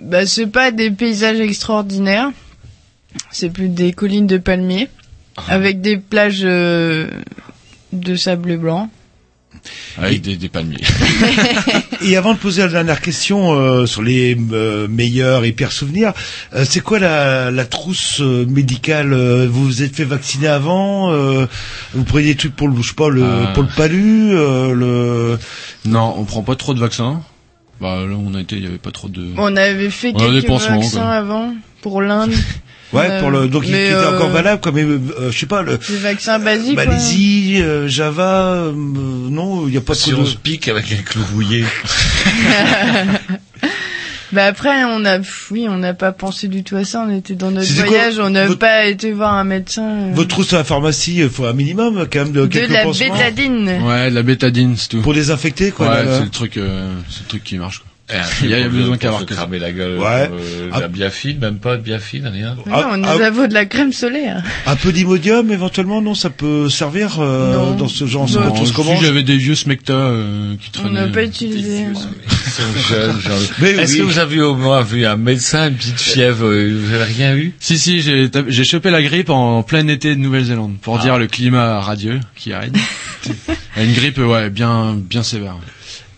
Bah, 0.00 0.26
c'est 0.26 0.46
pas 0.46 0.70
des 0.70 0.90
paysages 0.90 1.38
extraordinaires. 1.40 2.30
C'est 3.30 3.50
plus 3.50 3.68
des 3.68 3.92
collines 3.92 4.26
de 4.26 4.38
palmiers. 4.38 4.88
Ah. 5.36 5.42
Avec 5.48 5.80
des 5.80 5.96
plages 5.98 6.42
euh, 6.44 7.08
de 7.92 8.16
sable 8.16 8.56
blanc. 8.56 8.90
Avec 9.96 10.22
des, 10.22 10.36
des 10.36 10.48
palmiers. 10.48 10.78
Et 12.04 12.16
avant 12.16 12.34
de 12.34 12.38
poser 12.38 12.62
la 12.62 12.68
dernière 12.68 13.00
question 13.00 13.52
euh, 13.54 13.86
sur 13.86 14.02
les 14.02 14.36
euh, 14.52 14.88
meilleurs 14.88 15.44
et 15.44 15.52
pires 15.52 15.70
souvenirs, 15.72 16.12
euh, 16.54 16.64
c'est 16.68 16.80
quoi 16.80 16.98
la, 16.98 17.50
la 17.50 17.64
trousse 17.64 18.20
euh, 18.20 18.44
médicale 18.46 19.14
Vous 19.46 19.64
vous 19.64 19.82
êtes 19.82 19.94
fait 19.94 20.04
vacciner 20.04 20.48
avant 20.48 21.12
euh, 21.12 21.46
Vous 21.94 22.04
prenez 22.04 22.24
des 22.26 22.34
trucs 22.36 22.56
pour 22.56 22.68
le, 22.68 22.76
je 22.82 22.88
sais 22.88 22.94
pas, 22.94 23.08
le, 23.08 23.22
Euh. 23.22 23.52
pour 23.54 23.62
le 23.62 23.68
palu 23.76 24.30
euh, 24.32 24.72
le... 24.74 25.38
non, 25.84 26.14
on 26.18 26.24
prend 26.24 26.42
pas 26.42 26.56
trop 26.56 26.74
de 26.74 26.80
vaccins. 26.80 27.22
Bah 27.80 28.04
là, 28.06 28.14
on 28.16 28.34
a 28.34 28.40
été, 28.40 28.56
il 28.56 28.62
y 28.64 28.66
avait 28.66 28.78
pas 28.78 28.90
trop 28.92 29.08
de. 29.08 29.26
On 29.36 29.56
avait 29.56 29.90
fait 29.90 30.12
On 30.14 30.18
quelques 30.18 30.48
vaccins 30.48 30.80
quoi. 31.00 31.02
avant 31.10 31.54
pour 31.82 32.00
l'Inde. 32.02 32.32
Ouais, 32.92 33.08
Euh, 33.10 33.20
pour 33.20 33.30
le 33.30 33.48
donc 33.48 33.62
il 33.66 33.74
était 33.74 33.92
euh, 33.94 34.14
encore 34.14 34.28
valable 34.28 34.60
comme 34.60 34.76
euh, 34.78 34.98
euh, 35.18 35.30
je 35.32 35.38
sais 35.38 35.46
pas 35.46 35.62
le 35.62 35.78
Des 35.78 35.96
vaccins 35.96 36.38
basiques. 36.38 36.74
quoi. 36.74 36.84
Malaisie, 36.84 37.56
euh, 37.62 37.88
Java, 37.88 38.44
euh, 38.52 38.72
non, 38.74 39.66
il 39.66 39.74
y 39.74 39.78
a 39.78 39.80
pas 39.80 39.94
Si 39.94 40.12
on 40.12 40.20
de 40.20 40.26
se 40.26 40.36
pique 40.36 40.68
avec 40.68 40.92
un 40.92 41.02
clou 41.02 41.22
rouillé. 41.32 41.64
Bah 44.32 44.46
après, 44.46 44.82
on 44.84 45.04
a, 45.04 45.18
oui, 45.50 45.66
on 45.68 45.76
n'a 45.76 45.92
pas 45.92 46.10
pensé 46.10 46.48
du 46.48 46.64
tout 46.64 46.76
à 46.76 46.86
ça. 46.86 47.04
On 47.06 47.14
était 47.14 47.34
dans 47.34 47.50
notre 47.50 47.70
quoi, 47.74 47.84
voyage, 47.84 48.18
on 48.18 48.30
n'a 48.30 48.46
votre- 48.46 48.58
pas 48.60 48.86
été 48.86 49.12
voir 49.12 49.34
un 49.34 49.44
médecin. 49.44 49.82
euh, 49.86 50.10
votre 50.14 50.28
trousse 50.30 50.54
à 50.54 50.56
la 50.56 50.64
pharmacie, 50.64 51.16
il 51.18 51.28
faut 51.28 51.44
un 51.44 51.52
minimum 51.52 52.06
quand 52.10 52.20
même 52.20 52.32
de, 52.32 52.40
de 52.40 52.46
quelques 52.46 52.70
la 52.72 52.82
pansements 52.84 53.12
bétadine. 53.14 53.68
Ouais, 53.84 54.08
de 54.08 54.14
la 54.14 54.22
bétadine, 54.22 54.74
c'est 54.78 54.88
tout. 54.88 55.02
pour 55.02 55.12
désinfecter 55.12 55.70
quoi. 55.70 55.90
ouais, 55.90 56.04
c'est 56.16 56.24
le 56.24 56.30
truc, 56.30 56.56
euh, 56.56 56.94
c'est 57.10 57.24
le 57.24 57.28
truc 57.28 57.44
qui 57.44 57.58
marche. 57.58 57.80
Quoi. 57.80 57.88
Un 58.10 58.20
Il 58.42 58.50
y 58.50 58.54
a- 58.54 58.68
besoin 58.68 58.88
pour- 58.88 58.98
qu'à 58.98 59.08
pour 59.08 59.16
avoir 59.16 59.20
se 59.22 59.26
que 59.26 59.34
cramer 59.34 59.58
la 59.58 59.72
gueule. 59.72 59.96
Ouais. 59.98 60.28
Euh, 60.32 60.68
Ah. 60.72 60.80
La 60.80 60.88
biafine, 60.88 61.38
même 61.38 61.58
pas 61.58 61.76
de 61.76 61.82
biafine, 61.82 62.26
rien. 62.26 62.56
Mais 62.66 62.72
non, 62.72 62.78
on 62.78 62.92
Ah, 62.92 62.96
nous 62.98 63.22
ah. 63.22 63.24
avons 63.26 63.46
de 63.46 63.54
la 63.54 63.64
crème 63.64 63.92
solaire. 63.92 64.42
Un 64.66 64.76
peu 64.76 64.92
d'imodium 64.92 65.50
éventuellement, 65.50 66.02
non, 66.02 66.14
ça 66.14 66.28
peut 66.28 66.68
servir 66.68 67.20
euh, 67.20 67.54
Non. 67.54 67.70
dans 67.76 67.88
ce 67.88 68.06
genre 68.06 68.28
Non. 68.28 68.42
quand 68.48 68.60
on 68.60 68.66
se 68.66 68.72
si 68.98 69.04
j'avais 69.04 69.22
des 69.22 69.36
vieux 69.38 69.54
smecta 69.54 69.92
euh, 69.94 70.54
qui 70.60 70.70
On 70.78 70.82
traînaient. 70.82 71.06
n'a 71.06 71.08
pas 71.08 71.22
utilisé. 71.22 71.86
Ils 71.90 71.96
sont 71.96 72.88
jeunes, 72.88 73.20
genre. 73.20 73.38
Mais 73.60 73.70
Est-ce 73.70 73.92
oui. 73.94 73.98
que 74.00 74.04
vous 74.04 74.18
avez 74.18 74.40
au 74.42 74.56
moins 74.56 74.82
vu 74.82 75.06
un 75.06 75.16
médecin, 75.16 75.68
une 75.68 75.76
petite 75.76 76.00
fièvre, 76.00 76.44
euh, 76.46 76.76
vous 76.84 76.92
avez 76.94 77.04
rien 77.04 77.34
eu? 77.36 77.54
Si 77.60 77.78
si, 77.78 78.02
j'ai 78.02 78.64
chopé 78.64 78.90
la 78.90 79.00
grippe 79.02 79.30
en 79.30 79.62
plein 79.62 79.86
été 79.88 80.14
de 80.14 80.20
Nouvelle-Zélande 80.20 80.76
pour 80.82 80.98
dire 80.98 81.18
le 81.18 81.28
climat 81.28 81.80
radieux 81.80 82.18
qui 82.34 82.52
arrive. 82.52 82.72
Une 83.78 83.92
grippe 83.94 84.18
ouais, 84.18 84.50
bien 84.50 84.94
bien 84.98 85.22
sévère. 85.22 85.56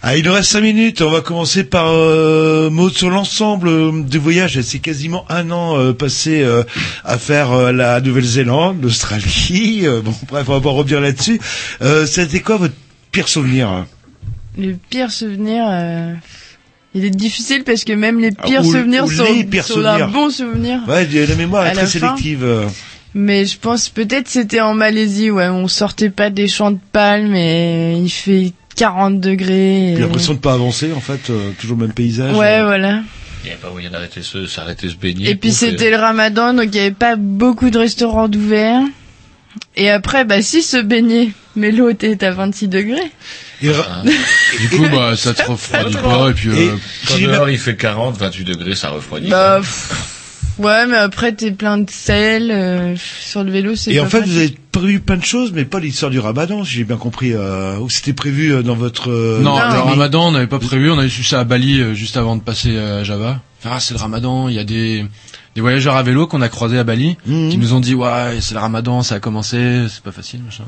Ah, 0.07 0.19
il 0.19 0.25
nous 0.27 0.35
reste 0.35 0.51
cinq 0.51 0.61
minutes. 0.61 1.01
On 1.01 1.11
va 1.11 1.23
commencer 1.23 1.65
par 1.65 1.87
euh, 1.91 2.69
mot 2.69 2.91
sur 2.91 3.09
l'ensemble 3.09 3.69
euh, 3.69 4.03
du 4.03 4.19
voyage. 4.19 4.61
C'est 4.61 4.79
quasiment 4.79 5.25
un 5.31 5.51
an 5.51 5.79
euh, 5.79 5.95
passé 5.95 6.43
euh, 6.43 6.63
à 7.05 7.17
faire 7.17 7.53
euh, 7.53 7.73
la 7.73 8.03
Nouvelle-Zélande, 8.03 8.83
l'Australie. 8.83 9.81
Euh, 9.85 10.01
bon, 10.05 10.13
bref, 10.29 10.45
on 10.51 10.53
va 10.53 10.61
pas 10.61 10.69
revenir 10.71 11.01
là-dessus. 11.01 11.41
Euh, 11.81 12.05
C'était 12.05 12.41
quoi 12.41 12.59
votre 12.59 12.75
pire 13.13 13.29
souvenir 13.29 13.71
hein? 13.71 13.87
Le 14.59 14.75
pire 14.91 15.11
souvenir, 15.11 15.65
euh, 15.71 16.13
il 16.95 17.07
est 17.07 17.11
difficile 17.11 17.65
parce 17.65 17.85
que 17.85 17.95
même 17.95 18.21
les 18.21 18.31
pires 18.31 18.61
ou- 18.61 18.73
souvenirs 18.73 19.07
ou 19.07 19.11
sont, 19.11 19.25
pires 19.51 19.65
sont 19.65 19.75
souvenirs. 19.75 20.05
un 20.07 20.09
bon 20.11 20.29
souvenir. 20.29 20.81
Ouais, 20.87 21.07
la 21.07 21.35
mémoire 21.35 21.67
est 21.67 21.73
très 21.73 21.87
sélective. 21.87 22.47
Mais 23.15 23.47
je 23.47 23.57
pense 23.59 23.89
peut-être 23.89 24.29
c'était 24.29 24.61
en 24.61 24.75
Malaisie, 24.75 25.31
ouais, 25.31 25.49
on 25.49 25.67
sortait 25.69 26.11
pas 26.11 26.29
des 26.31 26.49
champs 26.49 26.73
de 26.73 26.79
palmes 26.93 27.35
et 27.37 27.97
il 27.97 28.11
fait 28.11 28.53
40 28.75 29.21
degrés. 29.21 29.89
J'ai 29.89 29.93
et- 29.95 29.99
l'impression 29.99 30.35
de 30.35 30.39
pas 30.39 30.55
avancer, 30.55 30.93
en 30.95 31.01
fait, 31.01 31.31
euh, 31.31 31.51
toujours 31.59 31.77
le 31.79 31.87
même 31.87 31.95
paysage. 31.95 32.35
Ouais, 32.37 32.63
voilà. 32.63 33.03
Il 33.45 33.49
n'y 33.49 33.53
a 33.53 33.59
pas 33.59 33.71
moyen 33.71 33.91
d'arrêter 33.91 34.23
se, 34.23 34.47
s'arrêter 34.47 34.89
se 34.89 34.95
baigner. 34.95 35.29
Et 35.29 35.35
puis 35.37 35.53
c'était 35.53 35.91
le 35.91 35.97
ramadan, 35.97 36.55
donc 36.55 36.67
il 36.73 36.77
y 36.77 36.81
avait 36.81 36.91
pas 36.93 37.17
beaucoup 37.17 37.69
de 37.71 37.79
restaurants 37.79 38.29
d'ouverts. 38.29 38.81
Et 39.77 39.91
après, 39.91 40.25
bah 40.25 40.41
si 40.43 40.63
se 40.63 40.79
baigner, 40.79 41.33
mais 41.55 41.71
l'eau 41.71 41.89
était 41.91 42.25
à 42.25 42.31
26 42.33 42.69
degrés. 42.69 43.13
Et 43.63 43.71
ra- 43.71 43.87
Hein. 44.05 44.11
Du 44.61 44.69
coup 44.71 44.85
bah 44.91 45.15
ça 45.17 45.35
te 45.35 45.43
refroidit 45.49 45.95
pas 45.97 46.31
et 46.31 46.33
puis 46.33 46.51
Et- 46.59 46.69
euh, 46.71 46.77
Quand 47.07 47.15
si 47.15 47.21
j'ai 47.21 47.27
dehors 47.27 47.51
il 47.51 47.59
fait 47.59 47.77
40, 47.77 48.17
28 48.17 48.45
degrés, 48.45 48.75
ça 48.75 48.89
refroidit. 48.91 49.29
Bah, 49.29 49.59
pff, 49.61 50.14
ouais, 50.59 50.87
mais 50.87 50.97
après 50.97 51.33
t'es 51.33 51.51
plein 51.51 51.79
de 51.79 51.91
sel 51.91 52.51
euh, 52.51 52.95
sur 53.21 53.45
le 53.45 53.51
vélo, 53.51 53.77
c'est 53.77 53.93
Et 53.93 53.97
pas 53.99 54.05
en 54.05 54.09
fait, 54.09 54.19
pratique. 54.19 54.33
vous 54.33 54.39
avez 54.41 54.59
prévu 54.73 55.01
plein 55.01 55.17
de 55.17 55.25
choses, 55.25 55.53
mais 55.53 55.65
pas 55.65 55.81
l'histoire 55.81 56.11
du 56.11 56.19
ramadan, 56.19 56.65
si 56.65 56.73
j'ai 56.75 56.85
bien 56.85 56.97
compris. 56.97 57.33
Euh, 57.33 57.79
ou 57.79 57.89
c'était 57.91 58.13
prévu 58.13 58.53
euh, 58.53 58.63
dans 58.63 58.75
votre... 58.75 59.11
euh, 59.11 59.41
non, 59.41 59.57
non, 59.59 59.69
le 59.75 59.81
Ramadan 59.81 60.29
on 60.29 60.33
n'avait 60.33 60.47
pas 60.47 60.59
prévu, 60.59 60.91
on 60.91 60.99
avait 60.99 61.09
su 61.09 61.23
ça 61.25 61.41
à 61.41 61.45
Bali 61.45 61.81
euh, 61.81 61.95
juste 61.95 62.17
avant 62.17 62.37
de 62.37 62.43
passer 62.43 62.77
à 62.79 63.05
Java. 63.05 63.41
Ah 63.65 63.81
c'est 63.81 63.95
le 63.95 64.01
Ramadan, 64.01 64.49
il 64.49 64.55
y 64.55 64.59
a 64.59 64.65
des 64.65 65.05
des 65.55 65.61
voyageurs 65.61 65.95
à 65.97 66.03
vélo 66.03 66.27
qu'on 66.27 66.43
a 66.43 66.49
croisés 66.49 66.79
à 66.79 66.85
Bali 66.85 67.17
Mhm. 67.27 67.49
qui 67.51 67.59
nous 67.59 67.73
ont 67.75 67.81
dit 67.81 67.95
ouais 67.95 68.39
c'est 68.41 68.55
le 68.55 68.61
Ramadan, 68.61 69.03
ça 69.03 69.15
a 69.17 69.21
commencé, 69.21 69.87
c'est 69.89 70.03
pas 70.03 70.13
facile 70.13 70.43
machin. 70.43 70.65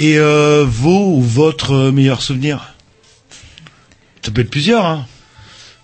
Et 0.00 0.18
euh, 0.18 0.64
vos 0.66 1.12
ou 1.16 1.22
votre 1.22 1.90
meilleur 1.90 2.20
souvenir? 2.22 2.74
Ça 4.22 4.30
peut 4.30 4.40
être 4.40 4.50
plusieurs, 4.50 4.86
hein. 4.86 5.06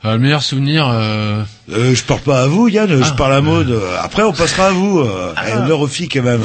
Euh, 0.05 0.13
le 0.15 0.19
meilleur 0.19 0.43
souvenir 0.43 0.89
euh, 0.89 1.43
Euh, 1.71 1.95
je 1.95 2.03
parle 2.05 2.21
pas 2.21 2.43
à 2.43 2.47
vous, 2.47 2.69
Yann, 2.69 2.89
je 2.89 3.03
Ah. 3.05 3.15
parle 3.17 3.35
à 3.35 3.41
Maud. 3.41 3.69
Euh, 3.71 3.81
Après, 4.03 4.23
on 4.23 4.33
passera 4.33 4.69
à 4.69 4.71
vous. 4.73 4.99
Euh, 5.01 5.33
Ah. 5.37 5.59
Honneur 5.59 5.81
aux 5.81 5.87
filles, 5.87 6.09
quand 6.09 6.23
même. 6.23 6.43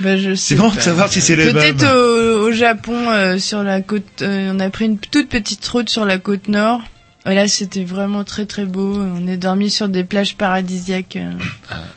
Bah, 0.00 0.16
je 0.16 0.34
sais 0.34 0.54
C'est 0.54 0.54
bon 0.54 0.70
pas. 0.70 0.76
de 0.76 0.80
savoir 0.80 1.08
si 1.08 1.20
c'est 1.20 1.34
les 1.36 1.46
mêmes. 1.52 1.54
Peut-être 1.54 1.84
au, 1.92 2.46
au 2.48 2.52
Japon, 2.52 3.10
euh, 3.10 3.38
sur 3.38 3.62
la 3.64 3.80
côte, 3.80 4.22
euh, 4.22 4.52
on 4.54 4.60
a 4.60 4.70
pris 4.70 4.84
une 4.86 4.96
toute 4.98 5.28
petite 5.28 5.66
route 5.66 5.88
sur 5.90 6.04
la 6.04 6.18
côte 6.18 6.46
nord. 6.48 6.80
Et 7.26 7.34
là, 7.34 7.46
c'était 7.46 7.84
vraiment 7.84 8.24
très 8.24 8.46
très 8.46 8.64
beau. 8.64 8.94
On 8.96 9.26
est 9.26 9.36
dormi 9.36 9.68
sur 9.70 9.88
des 9.88 10.02
plages 10.04 10.36
paradisiaques. 10.36 11.16
euh. 11.16 11.32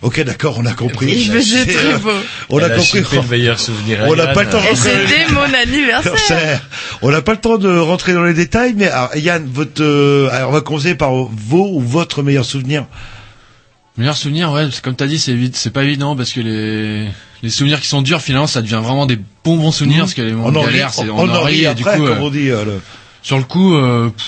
Ok, 0.01 0.19
d'accord, 0.23 0.57
on 0.59 0.65
a 0.65 0.73
compris. 0.73 1.23
Faisais 1.25 1.63
C'est, 1.63 1.73
très 1.73 1.97
beau. 1.99 2.09
On 2.49 2.57
a 2.59 2.67
Elle 2.67 2.75
compris. 2.77 2.99
le 3.17 3.27
meilleur 3.29 3.59
souvenir 3.59 3.99
On 4.07 4.15
n'a 4.15 4.25
Yann. 4.25 4.33
pas 4.33 4.43
le 4.43 4.49
temps 4.49 4.59
de 4.59 4.65
Et 4.65 4.69
rentrer 4.69 4.91
dans 4.93 4.99
les 4.99 5.07
c'était 5.07 5.31
mon 5.31 5.53
anniversaire. 5.53 6.61
On 7.01 7.11
n'a 7.11 7.21
pas 7.21 7.31
le 7.33 7.37
temps 7.39 7.57
de 7.57 7.77
rentrer 7.77 8.13
dans 8.13 8.23
les 8.23 8.33
détails, 8.33 8.73
mais 8.75 8.89
alors, 8.89 9.15
Yann, 9.15 9.47
votre, 9.53 9.81
euh, 9.81 10.27
alors 10.31 10.49
on 10.49 10.53
va 10.53 10.61
commencer 10.61 10.95
par 10.95 11.11
vos 11.13 11.69
ou 11.75 11.79
votre 11.79 12.23
meilleur 12.23 12.43
souvenir. 12.43 12.85
Meilleur 13.97 14.17
souvenir, 14.17 14.51
ouais, 14.51 14.67
comme 14.83 14.95
t'as 14.95 15.07
dit, 15.07 15.19
c'est 15.19 15.33
vite, 15.33 15.55
c'est 15.55 15.69
pas 15.71 15.83
évident 15.83 16.15
parce 16.15 16.31
que 16.33 16.41
les 16.41 17.07
les 17.43 17.49
souvenirs 17.49 17.79
qui 17.81 17.87
sont 17.87 18.01
durs, 18.01 18.21
finalement, 18.21 18.47
ça 18.47 18.61
devient 18.61 18.79
vraiment 18.83 19.05
des 19.07 19.17
bons 19.43 19.57
bons 19.57 19.71
souvenirs 19.71 19.97
Mmh. 19.97 20.01
parce 20.01 20.13
que 20.13 20.21
les 20.21 20.33
On 20.33 20.37
moments 20.37 20.59
en 20.59 20.63
de 20.63 20.67
galère, 20.71 20.93
c'est 20.93 21.09
on 21.09 21.19
on 21.19 21.29
en 21.29 21.41
rit 21.43 21.65
et 21.65 21.73
du 21.73 21.83
après, 21.83 21.97
coup, 21.97 22.05
comme 22.05 22.17
euh, 22.17 22.21
on 22.21 22.29
dit, 22.29 22.49
euh, 22.51 22.65
le- 22.65 22.81
sur 23.23 23.37
le 23.37 23.43
coup, 23.43 23.75
euh, 23.75 24.09
pff, 24.09 24.25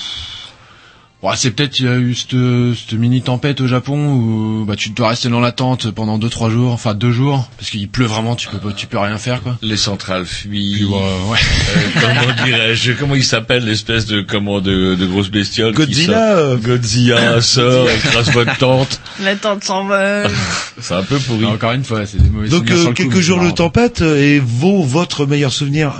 ouais, 1.24 1.34
c'est 1.36 1.50
peut-être 1.50 1.80
il 1.80 1.86
y 1.86 1.88
a 1.88 1.96
eu 1.96 2.14
cette, 2.14 2.36
cette 2.76 2.98
mini 2.98 3.22
tempête 3.22 3.60
au 3.60 3.66
Japon 3.66 4.14
où 4.14 4.64
bah 4.64 4.76
tu 4.76 4.90
dois 4.90 5.08
rester 5.08 5.28
dans 5.28 5.40
la 5.40 5.52
tente 5.52 5.90
pendant 5.90 6.18
deux 6.18 6.28
trois 6.28 6.50
jours, 6.50 6.72
enfin 6.72 6.94
deux 6.94 7.10
jours 7.10 7.48
parce 7.58 7.70
qu'il 7.70 7.88
pleut 7.88 8.06
vraiment, 8.06 8.36
tu 8.36 8.48
peux 8.48 8.58
pas, 8.58 8.72
tu 8.72 8.86
peux 8.86 8.98
rien 8.98 9.18
faire 9.18 9.42
quoi. 9.42 9.56
Les 9.62 9.76
centrales 9.76 10.26
fuient. 10.26 10.74
Puis, 10.76 10.84
ouais, 10.84 10.92
ouais. 10.94 11.38
Euh, 11.76 12.00
comment 12.00 12.44
dirais-je 12.44 12.92
Comment 12.92 13.14
il 13.14 13.24
s'appelle 13.24 13.64
l'espèce 13.64 14.06
de 14.06 14.20
comment 14.20 14.60
de, 14.60 14.94
de 14.94 15.06
grosse 15.06 15.30
bestiole 15.30 15.74
Godzilla, 15.74 16.36
sort? 16.36 16.58
Godzilla 16.58 17.40
sort, 17.40 17.90
écrase 17.90 18.30
votre 18.30 18.56
tente. 18.58 19.00
La 19.22 19.34
tente 19.36 19.64
s'envole. 19.64 20.30
C'est 20.80 20.94
un 20.94 21.02
peu 21.02 21.18
pourri. 21.18 21.46
Encore 21.46 21.72
une 21.72 21.84
fois, 21.84 22.04
c'est 22.06 22.20
des 22.20 22.28
mauvais 22.28 22.48
Donc 22.48 22.68
souvenirs 22.68 22.84
euh, 22.86 22.88
coup, 22.88 22.94
quelques 22.94 23.20
jours 23.20 23.40
de 23.40 23.50
tempête 23.50 24.02
euh, 24.02 24.16
et 24.16 24.38
vaut 24.40 24.82
votre 24.82 25.26
meilleur 25.26 25.52
souvenir? 25.52 25.92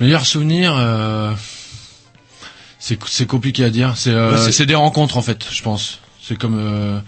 Meilleur 0.00 0.26
souvenir, 0.26 0.74
euh, 0.76 1.32
c'est 2.86 2.98
c'est 3.08 3.26
compliqué 3.26 3.64
à 3.64 3.70
dire. 3.70 3.94
C'est 3.96 4.10
euh, 4.10 4.44
Ouais, 4.44 4.52
c'est 4.52 4.66
des 4.66 4.74
rencontres 4.76 5.16
en 5.16 5.22
fait, 5.22 5.44
je 5.50 5.62
pense. 5.62 5.98
C'est 6.22 6.38
comme 6.38 6.56
euh, 6.58 6.98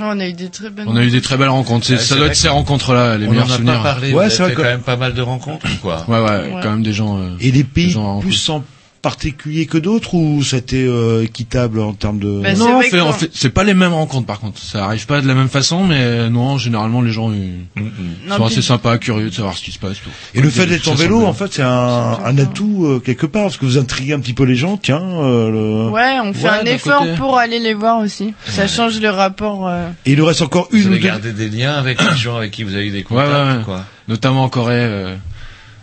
Oh, 0.00 0.04
on 0.06 0.18
a 0.18 0.26
eu 0.26 0.32
des 0.32 0.48
très 0.48 0.70
bonnes. 0.70 0.88
on 0.88 0.96
a 0.96 1.04
eu 1.04 1.10
des 1.10 1.20
très 1.20 1.36
belles 1.36 1.48
rencontres. 1.50 1.86
C'est- 1.86 1.92
Ouais, 1.92 1.98
ça 2.00 2.04
c'est 2.06 2.16
doit 2.16 2.26
être 2.26 2.34
ces 2.34 2.48
que- 2.48 2.52
rencontres-là, 2.52 3.16
les 3.16 3.28
On 3.28 3.30
meilleurs 3.30 3.46
en 3.46 3.50
a 3.50 3.56
souvenirs. 3.56 3.74
pas 3.74 3.92
parlé. 3.92 4.12
Ouais, 4.12 4.24
vous 4.24 4.30
c'est 4.30 4.52
quand 4.54 4.62
même 4.64 4.80
pas 4.82 4.96
mal 4.96 5.14
de 5.14 5.22
rencontres, 5.22 5.66
ou 5.72 5.76
quoi. 5.80 6.04
Ouais, 6.08 6.18
ouais, 6.18 6.24
Ouais. 6.54 6.60
quand 6.62 6.70
même 6.70 6.82
des 6.82 6.92
gens. 6.92 7.16
euh, 7.16 7.30
Et 7.38 7.52
des 7.52 7.62
pays 7.62 7.90
gens 7.90 8.18
à 8.18 8.20
plus 8.20 8.48
en 8.50 8.64
particulier 9.04 9.66
que 9.66 9.78
d'autres 9.78 10.14
ou 10.14 10.42
c'était 10.42 10.84
euh, 10.88 11.22
équitable 11.24 11.78
en 11.78 11.92
termes 11.92 12.18
de... 12.18 12.40
Bah, 12.42 12.48
c'est 12.54 12.58
non, 12.58 12.70
on 12.70 12.74
vrai 12.76 13.12
fait, 13.12 13.30
c'est 13.34 13.50
pas 13.50 13.62
les 13.62 13.74
mêmes 13.74 13.92
rencontres 13.92 14.26
par 14.26 14.40
contre. 14.40 14.58
Ça 14.60 14.86
arrive 14.86 15.06
pas 15.06 15.20
de 15.20 15.28
la 15.28 15.34
même 15.34 15.48
façon, 15.50 15.84
mais 15.84 16.28
non, 16.30 16.56
généralement 16.58 17.02
les 17.02 17.12
gens 17.12 17.30
ils, 17.30 17.82
Non, 18.26 18.36
sont 18.38 18.44
assez 18.46 18.62
sympas, 18.62 18.96
curieux 18.98 19.28
de 19.30 19.34
savoir 19.34 19.56
ce 19.56 19.62
qui 19.62 19.72
se 19.72 19.78
passe. 19.78 19.98
Tout. 20.02 20.08
Et 20.34 20.40
le 20.40 20.48
fait 20.50 20.66
d'être 20.66 20.88
en 20.88 20.94
vélo, 20.94 21.24
en 21.26 21.34
fait, 21.34 21.52
c'est 21.52 21.62
un, 21.62 22.18
un 22.24 22.38
atout 22.38 22.86
euh, 22.86 22.98
quelque 22.98 23.26
part, 23.26 23.42
parce 23.44 23.58
que 23.58 23.66
vous 23.66 23.78
intriguez 23.78 24.14
un 24.14 24.20
petit 24.20 24.32
peu 24.32 24.44
les 24.44 24.56
gens. 24.56 24.76
Tiens, 24.78 25.02
euh, 25.02 25.50
le- 25.50 25.90
Ouais, 25.90 26.16
on 26.24 26.32
fait 26.32 26.44
Ouais, 26.48 26.58
un 26.62 26.64
effort 26.64 27.00
côté. 27.00 27.14
pour 27.16 27.36
aller 27.38 27.58
les 27.58 27.74
voir 27.74 27.98
aussi. 27.98 28.32
Ça 28.46 28.66
change 28.66 28.98
le 29.00 29.10
rapport. 29.10 29.68
euh, 29.68 29.88
et 30.06 30.12
il 30.12 30.18
nous 30.18 30.24
reste 30.24 30.40
encore 30.42 30.68
Vous 30.72 30.78
une 30.78 30.84
ou 30.84 30.92
avez 30.92 30.98
deux. 31.00 31.04
gardé 31.06 31.32
des 31.32 31.48
liens 31.50 31.74
avec 31.74 32.00
les 32.02 32.16
gens 32.16 32.36
avec 32.38 32.50
qui 32.52 32.64
vous 32.64 32.74
avez 32.74 32.86
eu 32.86 32.90
des 32.90 32.98
Ouais, 32.98 33.02
contacts, 33.04 33.28
ouais, 33.30 33.56
ouais. 33.58 33.64
quoi. 33.64 33.84
Notamment 34.08 34.44
en 34.44 34.48
Corée, 34.48 34.74
euh, 34.80 35.14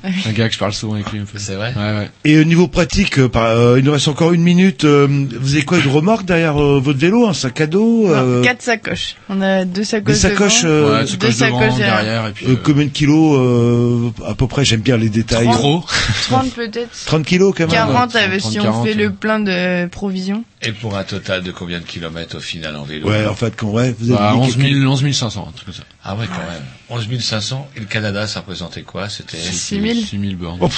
un 0.27 0.31
gars 0.31 0.47
que 0.47 0.53
je 0.53 0.59
parle 0.59 0.73
souvent 0.73 0.93
avec 0.95 1.11
lui 1.11 1.19
un 1.19 1.25
peu. 1.25 1.37
C'est 1.37 1.55
vrai 1.55 1.73
Ouais, 1.75 1.97
ouais. 1.97 2.09
Et 2.25 2.39
au 2.39 2.43
niveau 2.43 2.67
pratique, 2.67 3.19
euh, 3.19 3.29
par- 3.29 3.45
euh, 3.45 3.77
il 3.79 3.85
nous 3.85 3.91
reste 3.91 4.07
encore 4.07 4.33
une 4.33 4.41
minute. 4.41 4.83
euh, 4.85 5.07
vous 5.39 5.53
avez 5.53 5.63
quoi, 5.63 5.77
une 5.79 5.91
remorque 5.91 6.25
derrière 6.25 6.61
euh, 6.61 6.79
votre 6.79 6.99
vélo, 6.99 7.27
un 7.27 7.33
sac 7.33 7.61
à 7.61 7.67
dos 7.67 8.07
non, 8.07 8.13
euh, 8.13 8.41
Quatre 8.41 8.61
sacoches. 8.61 9.15
On 9.29 9.41
a 9.41 9.65
deux 9.65 9.83
sacoches. 9.83 10.13
Des 10.15 10.19
sacoches, 10.19 10.63
devant. 10.63 10.73
euh, 10.73 10.99
Ouais, 11.01 11.05
deux 11.05 11.17
devant, 11.17 11.31
sacoches 11.33 11.77
derrière. 11.77 12.03
derrière, 12.03 12.27
et 12.27 12.31
puis. 12.31 12.45
euh, 12.47 12.51
euh, 12.51 12.55
Combien 12.63 12.85
de 12.85 12.89
kilos 12.89 13.37
euh, 13.39 14.09
À 14.27 14.33
peu 14.33 14.47
près, 14.47 14.65
j'aime 14.65 14.81
bien 14.81 14.97
les 14.97 15.09
détails. 15.09 15.49
trop. 15.51 15.83
30 16.29 16.49
peut-être. 16.53 16.89
30 17.05 17.25
kilos 17.25 17.53
quand 17.55 17.63
même 17.65 17.71
40 17.71 18.13
ouais, 18.13 18.21
avec- 18.21 18.39
30, 18.41 18.51
si 18.51 18.59
on 18.59 18.63
40, 18.63 18.85
fait 18.87 18.95
ouais. 18.95 19.03
le 19.03 19.11
plein 19.11 19.39
de 19.39 19.87
provisions. 19.87 20.43
Et 20.63 20.71
pour 20.73 20.95
un 20.95 21.03
total 21.03 21.41
de 21.41 21.51
combien 21.51 21.79
de 21.79 21.85
kilomètres 21.85 22.37
au 22.37 22.39
final 22.39 22.75
en 22.75 22.83
vélo 22.83 23.09
Ouais, 23.09 23.25
en 23.25 23.33
fait, 23.35 23.53
quand 23.57 23.69
ouais, 23.69 23.95
vous 23.99 24.11
avez 24.11 24.19
Bah, 24.19 24.31
dit 24.33 24.39
11 24.41 24.55
quelques- 24.57 24.75
000, 24.77 24.91
11 24.91 25.11
500, 25.11 25.47
un 25.49 25.51
truc 25.53 25.65
comme 25.65 25.73
ça. 25.73 25.83
Ah 26.03 26.13
ouais, 26.15 26.27
quand 26.27 26.51
même. 26.51 26.63
11 26.89 27.19
500. 27.19 27.67
Et 27.75 27.79
le 27.79 27.85
Canada, 27.87 28.27
ça 28.27 28.41
représentait 28.41 28.83
quoi? 28.83 29.09
C'était 29.09 29.37
6 29.37 29.81
000. 29.81 29.95
6 30.05 30.19
000 30.19 30.33
bornes. 30.35 30.59
Oh, 30.61 30.69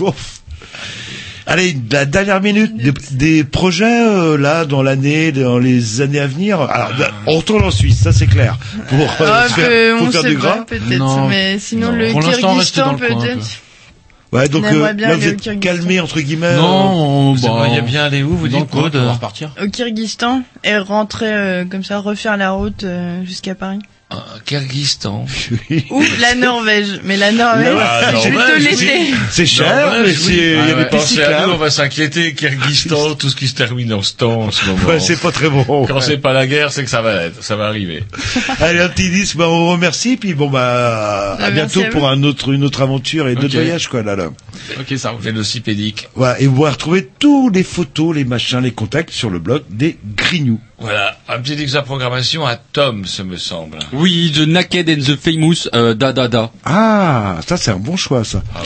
oh. 0.00 0.14
Allez, 1.46 1.74
la 1.90 2.04
dernière 2.04 2.40
minute, 2.42 2.76
des, 2.76 2.92
des 3.12 3.44
projets 3.44 4.06
euh, 4.06 4.36
là 4.36 4.66
dans 4.66 4.82
l'année, 4.82 5.32
dans 5.32 5.58
les 5.58 6.02
années 6.02 6.20
à 6.20 6.26
venir. 6.26 6.60
Alors, 6.60 6.96
là, 6.98 7.10
on 7.26 7.38
retourne 7.38 7.64
en 7.64 7.70
Suisse, 7.70 7.98
ça 8.02 8.12
c'est 8.12 8.26
clair. 8.26 8.58
Pour 8.88 9.00
euh, 9.00 9.26
Ah, 9.26 9.48
faire, 9.48 9.98
faut 9.98 10.04
on 10.04 10.10
faire 10.12 10.20
sait 10.22 10.28
du 10.28 10.34
pas, 10.36 10.40
gras. 10.56 10.64
peut-être. 10.66 10.98
Non. 10.98 11.28
Mais 11.28 11.58
sinon, 11.58 11.92
Non. 11.92 11.96
le 11.98 12.10
Pour 12.12 12.20
Kyrgyzstan 12.20 12.94
peut-être. 12.96 13.38
Ouais, 14.32 14.48
donc 14.48 14.64
euh, 14.64 14.92
bien 14.92 15.08
là 15.08 15.14
aller 15.14 15.22
vous 15.22 15.28
au 15.28 15.30
êtes 15.32 15.40
Kyrgyzstan. 15.40 15.58
calmé 15.60 16.00
entre 16.00 16.20
guillemets. 16.20 16.46
euh, 16.46 16.56
Non, 16.56 16.92
on, 16.92 17.34
Vous 17.34 17.42
bah, 17.42 17.48
aimeriez 17.48 17.82
bien 17.82 18.04
aller 18.04 18.22
où, 18.22 18.36
vous 18.36 18.46
dites, 18.48 18.66
on 18.72 18.88
va 18.88 19.12
repartir? 19.14 19.50
Au 19.60 19.66
Kyrgyzstan 19.68 20.42
et 20.62 20.78
rentrer 20.78 21.32
euh, 21.32 21.64
comme 21.64 21.82
ça, 21.82 21.98
refaire 21.98 22.36
la 22.36 22.52
route 22.52 22.84
euh, 22.84 23.24
jusqu'à 23.24 23.54
Paris. 23.56 23.80
Euh, 24.12 24.16
Kyrgyzstan. 24.44 25.24
Ou 25.90 26.02
la 26.20 26.34
Norvège. 26.34 27.00
Mais 27.04 27.16
la 27.16 27.30
Norvège, 27.30 27.76
Ah, 27.80 28.10
c'est 28.20 28.30
plutôt 28.30 28.38
Norvège, 28.44 28.64
l'été. 28.64 29.14
C'est 29.30 29.46
cher, 29.46 29.72
Norvège, 29.92 30.02
mais 30.04 30.12
c'est 30.14 30.32
il 30.32 30.52
y 30.52 30.56
a 30.56 30.62
Ah 30.62 30.66
des 30.66 30.74
ouais. 30.74 30.88
pistes 30.88 31.18
à 31.20 31.46
nous, 31.46 31.52
on 31.52 31.56
va 31.56 31.70
s'inquiéter. 31.70 32.34
Kyrgyzstan, 32.34 33.14
tout 33.14 33.28
ce 33.28 33.36
qui 33.36 33.46
se 33.46 33.54
termine 33.54 33.92
en 33.94 34.02
stand 34.02 34.48
en 34.48 34.50
ce 34.50 34.66
moment. 34.66 34.84
Ouais, 34.88 34.98
c'est 34.98 35.20
pas 35.20 35.30
très 35.30 35.48
bon. 35.48 35.86
Quand 35.86 36.00
c'est 36.00 36.18
pas 36.18 36.32
la 36.32 36.48
guerre, 36.48 36.72
c'est 36.72 36.82
que 36.82 36.90
ça 36.90 37.02
va 37.02 37.22
être, 37.26 37.40
ça 37.44 37.54
va 37.54 37.66
arriver. 37.66 38.02
Allez, 38.60 38.80
un 38.80 38.88
petit 38.88 39.10
disque, 39.10 39.36
bah, 39.36 39.48
on 39.48 39.60
vous 39.66 39.70
remercie, 39.70 40.16
puis 40.16 40.34
bon, 40.34 40.50
bah, 40.50 41.34
à 41.34 41.50
merci 41.52 41.78
bientôt 41.78 41.82
à 41.82 41.90
pour 41.90 42.08
un 42.08 42.24
autre, 42.24 42.52
une 42.52 42.64
autre 42.64 42.82
aventure 42.82 43.28
et 43.28 43.36
d'autres 43.36 43.46
Ok. 43.56 43.62
voyages, 43.62 43.86
quoi, 43.86 44.02
là, 44.02 44.16
là. 44.16 44.30
Ok, 44.80 44.92
ça 44.98 45.10
roule. 45.10 45.20
Vélocipédique. 45.20 46.08
Voilà, 46.16 46.40
et 46.40 46.48
vous 46.48 46.56
pourrez 46.56 46.72
retrouver 46.72 47.08
tous 47.20 47.48
les 47.50 47.62
photos, 47.62 48.16
les 48.16 48.24
machins, 48.24 48.58
les 48.60 48.72
contacts 48.72 49.10
sur 49.12 49.30
le 49.30 49.38
blog 49.38 49.62
des 49.70 49.96
Grignoux. 50.16 50.58
Voilà, 50.80 51.14
un 51.28 51.40
petit 51.40 51.56
de 51.56 51.80
programmation 51.84 52.46
à 52.46 52.56
Tom, 52.56 53.04
ce 53.04 53.22
me 53.22 53.36
semble. 53.36 53.78
Oui, 53.92 54.32
The 54.34 54.48
Naked 54.48 54.88
and 54.88 55.02
the 55.02 55.14
Famous, 55.14 55.68
euh, 55.74 55.92
da 55.92 56.12
da 56.12 56.26
da. 56.26 56.50
Ah, 56.64 57.38
ça, 57.46 57.58
c'est 57.58 57.70
un 57.70 57.76
bon 57.78 57.98
choix, 57.98 58.24
ça. 58.24 58.42
Ah. 58.54 58.62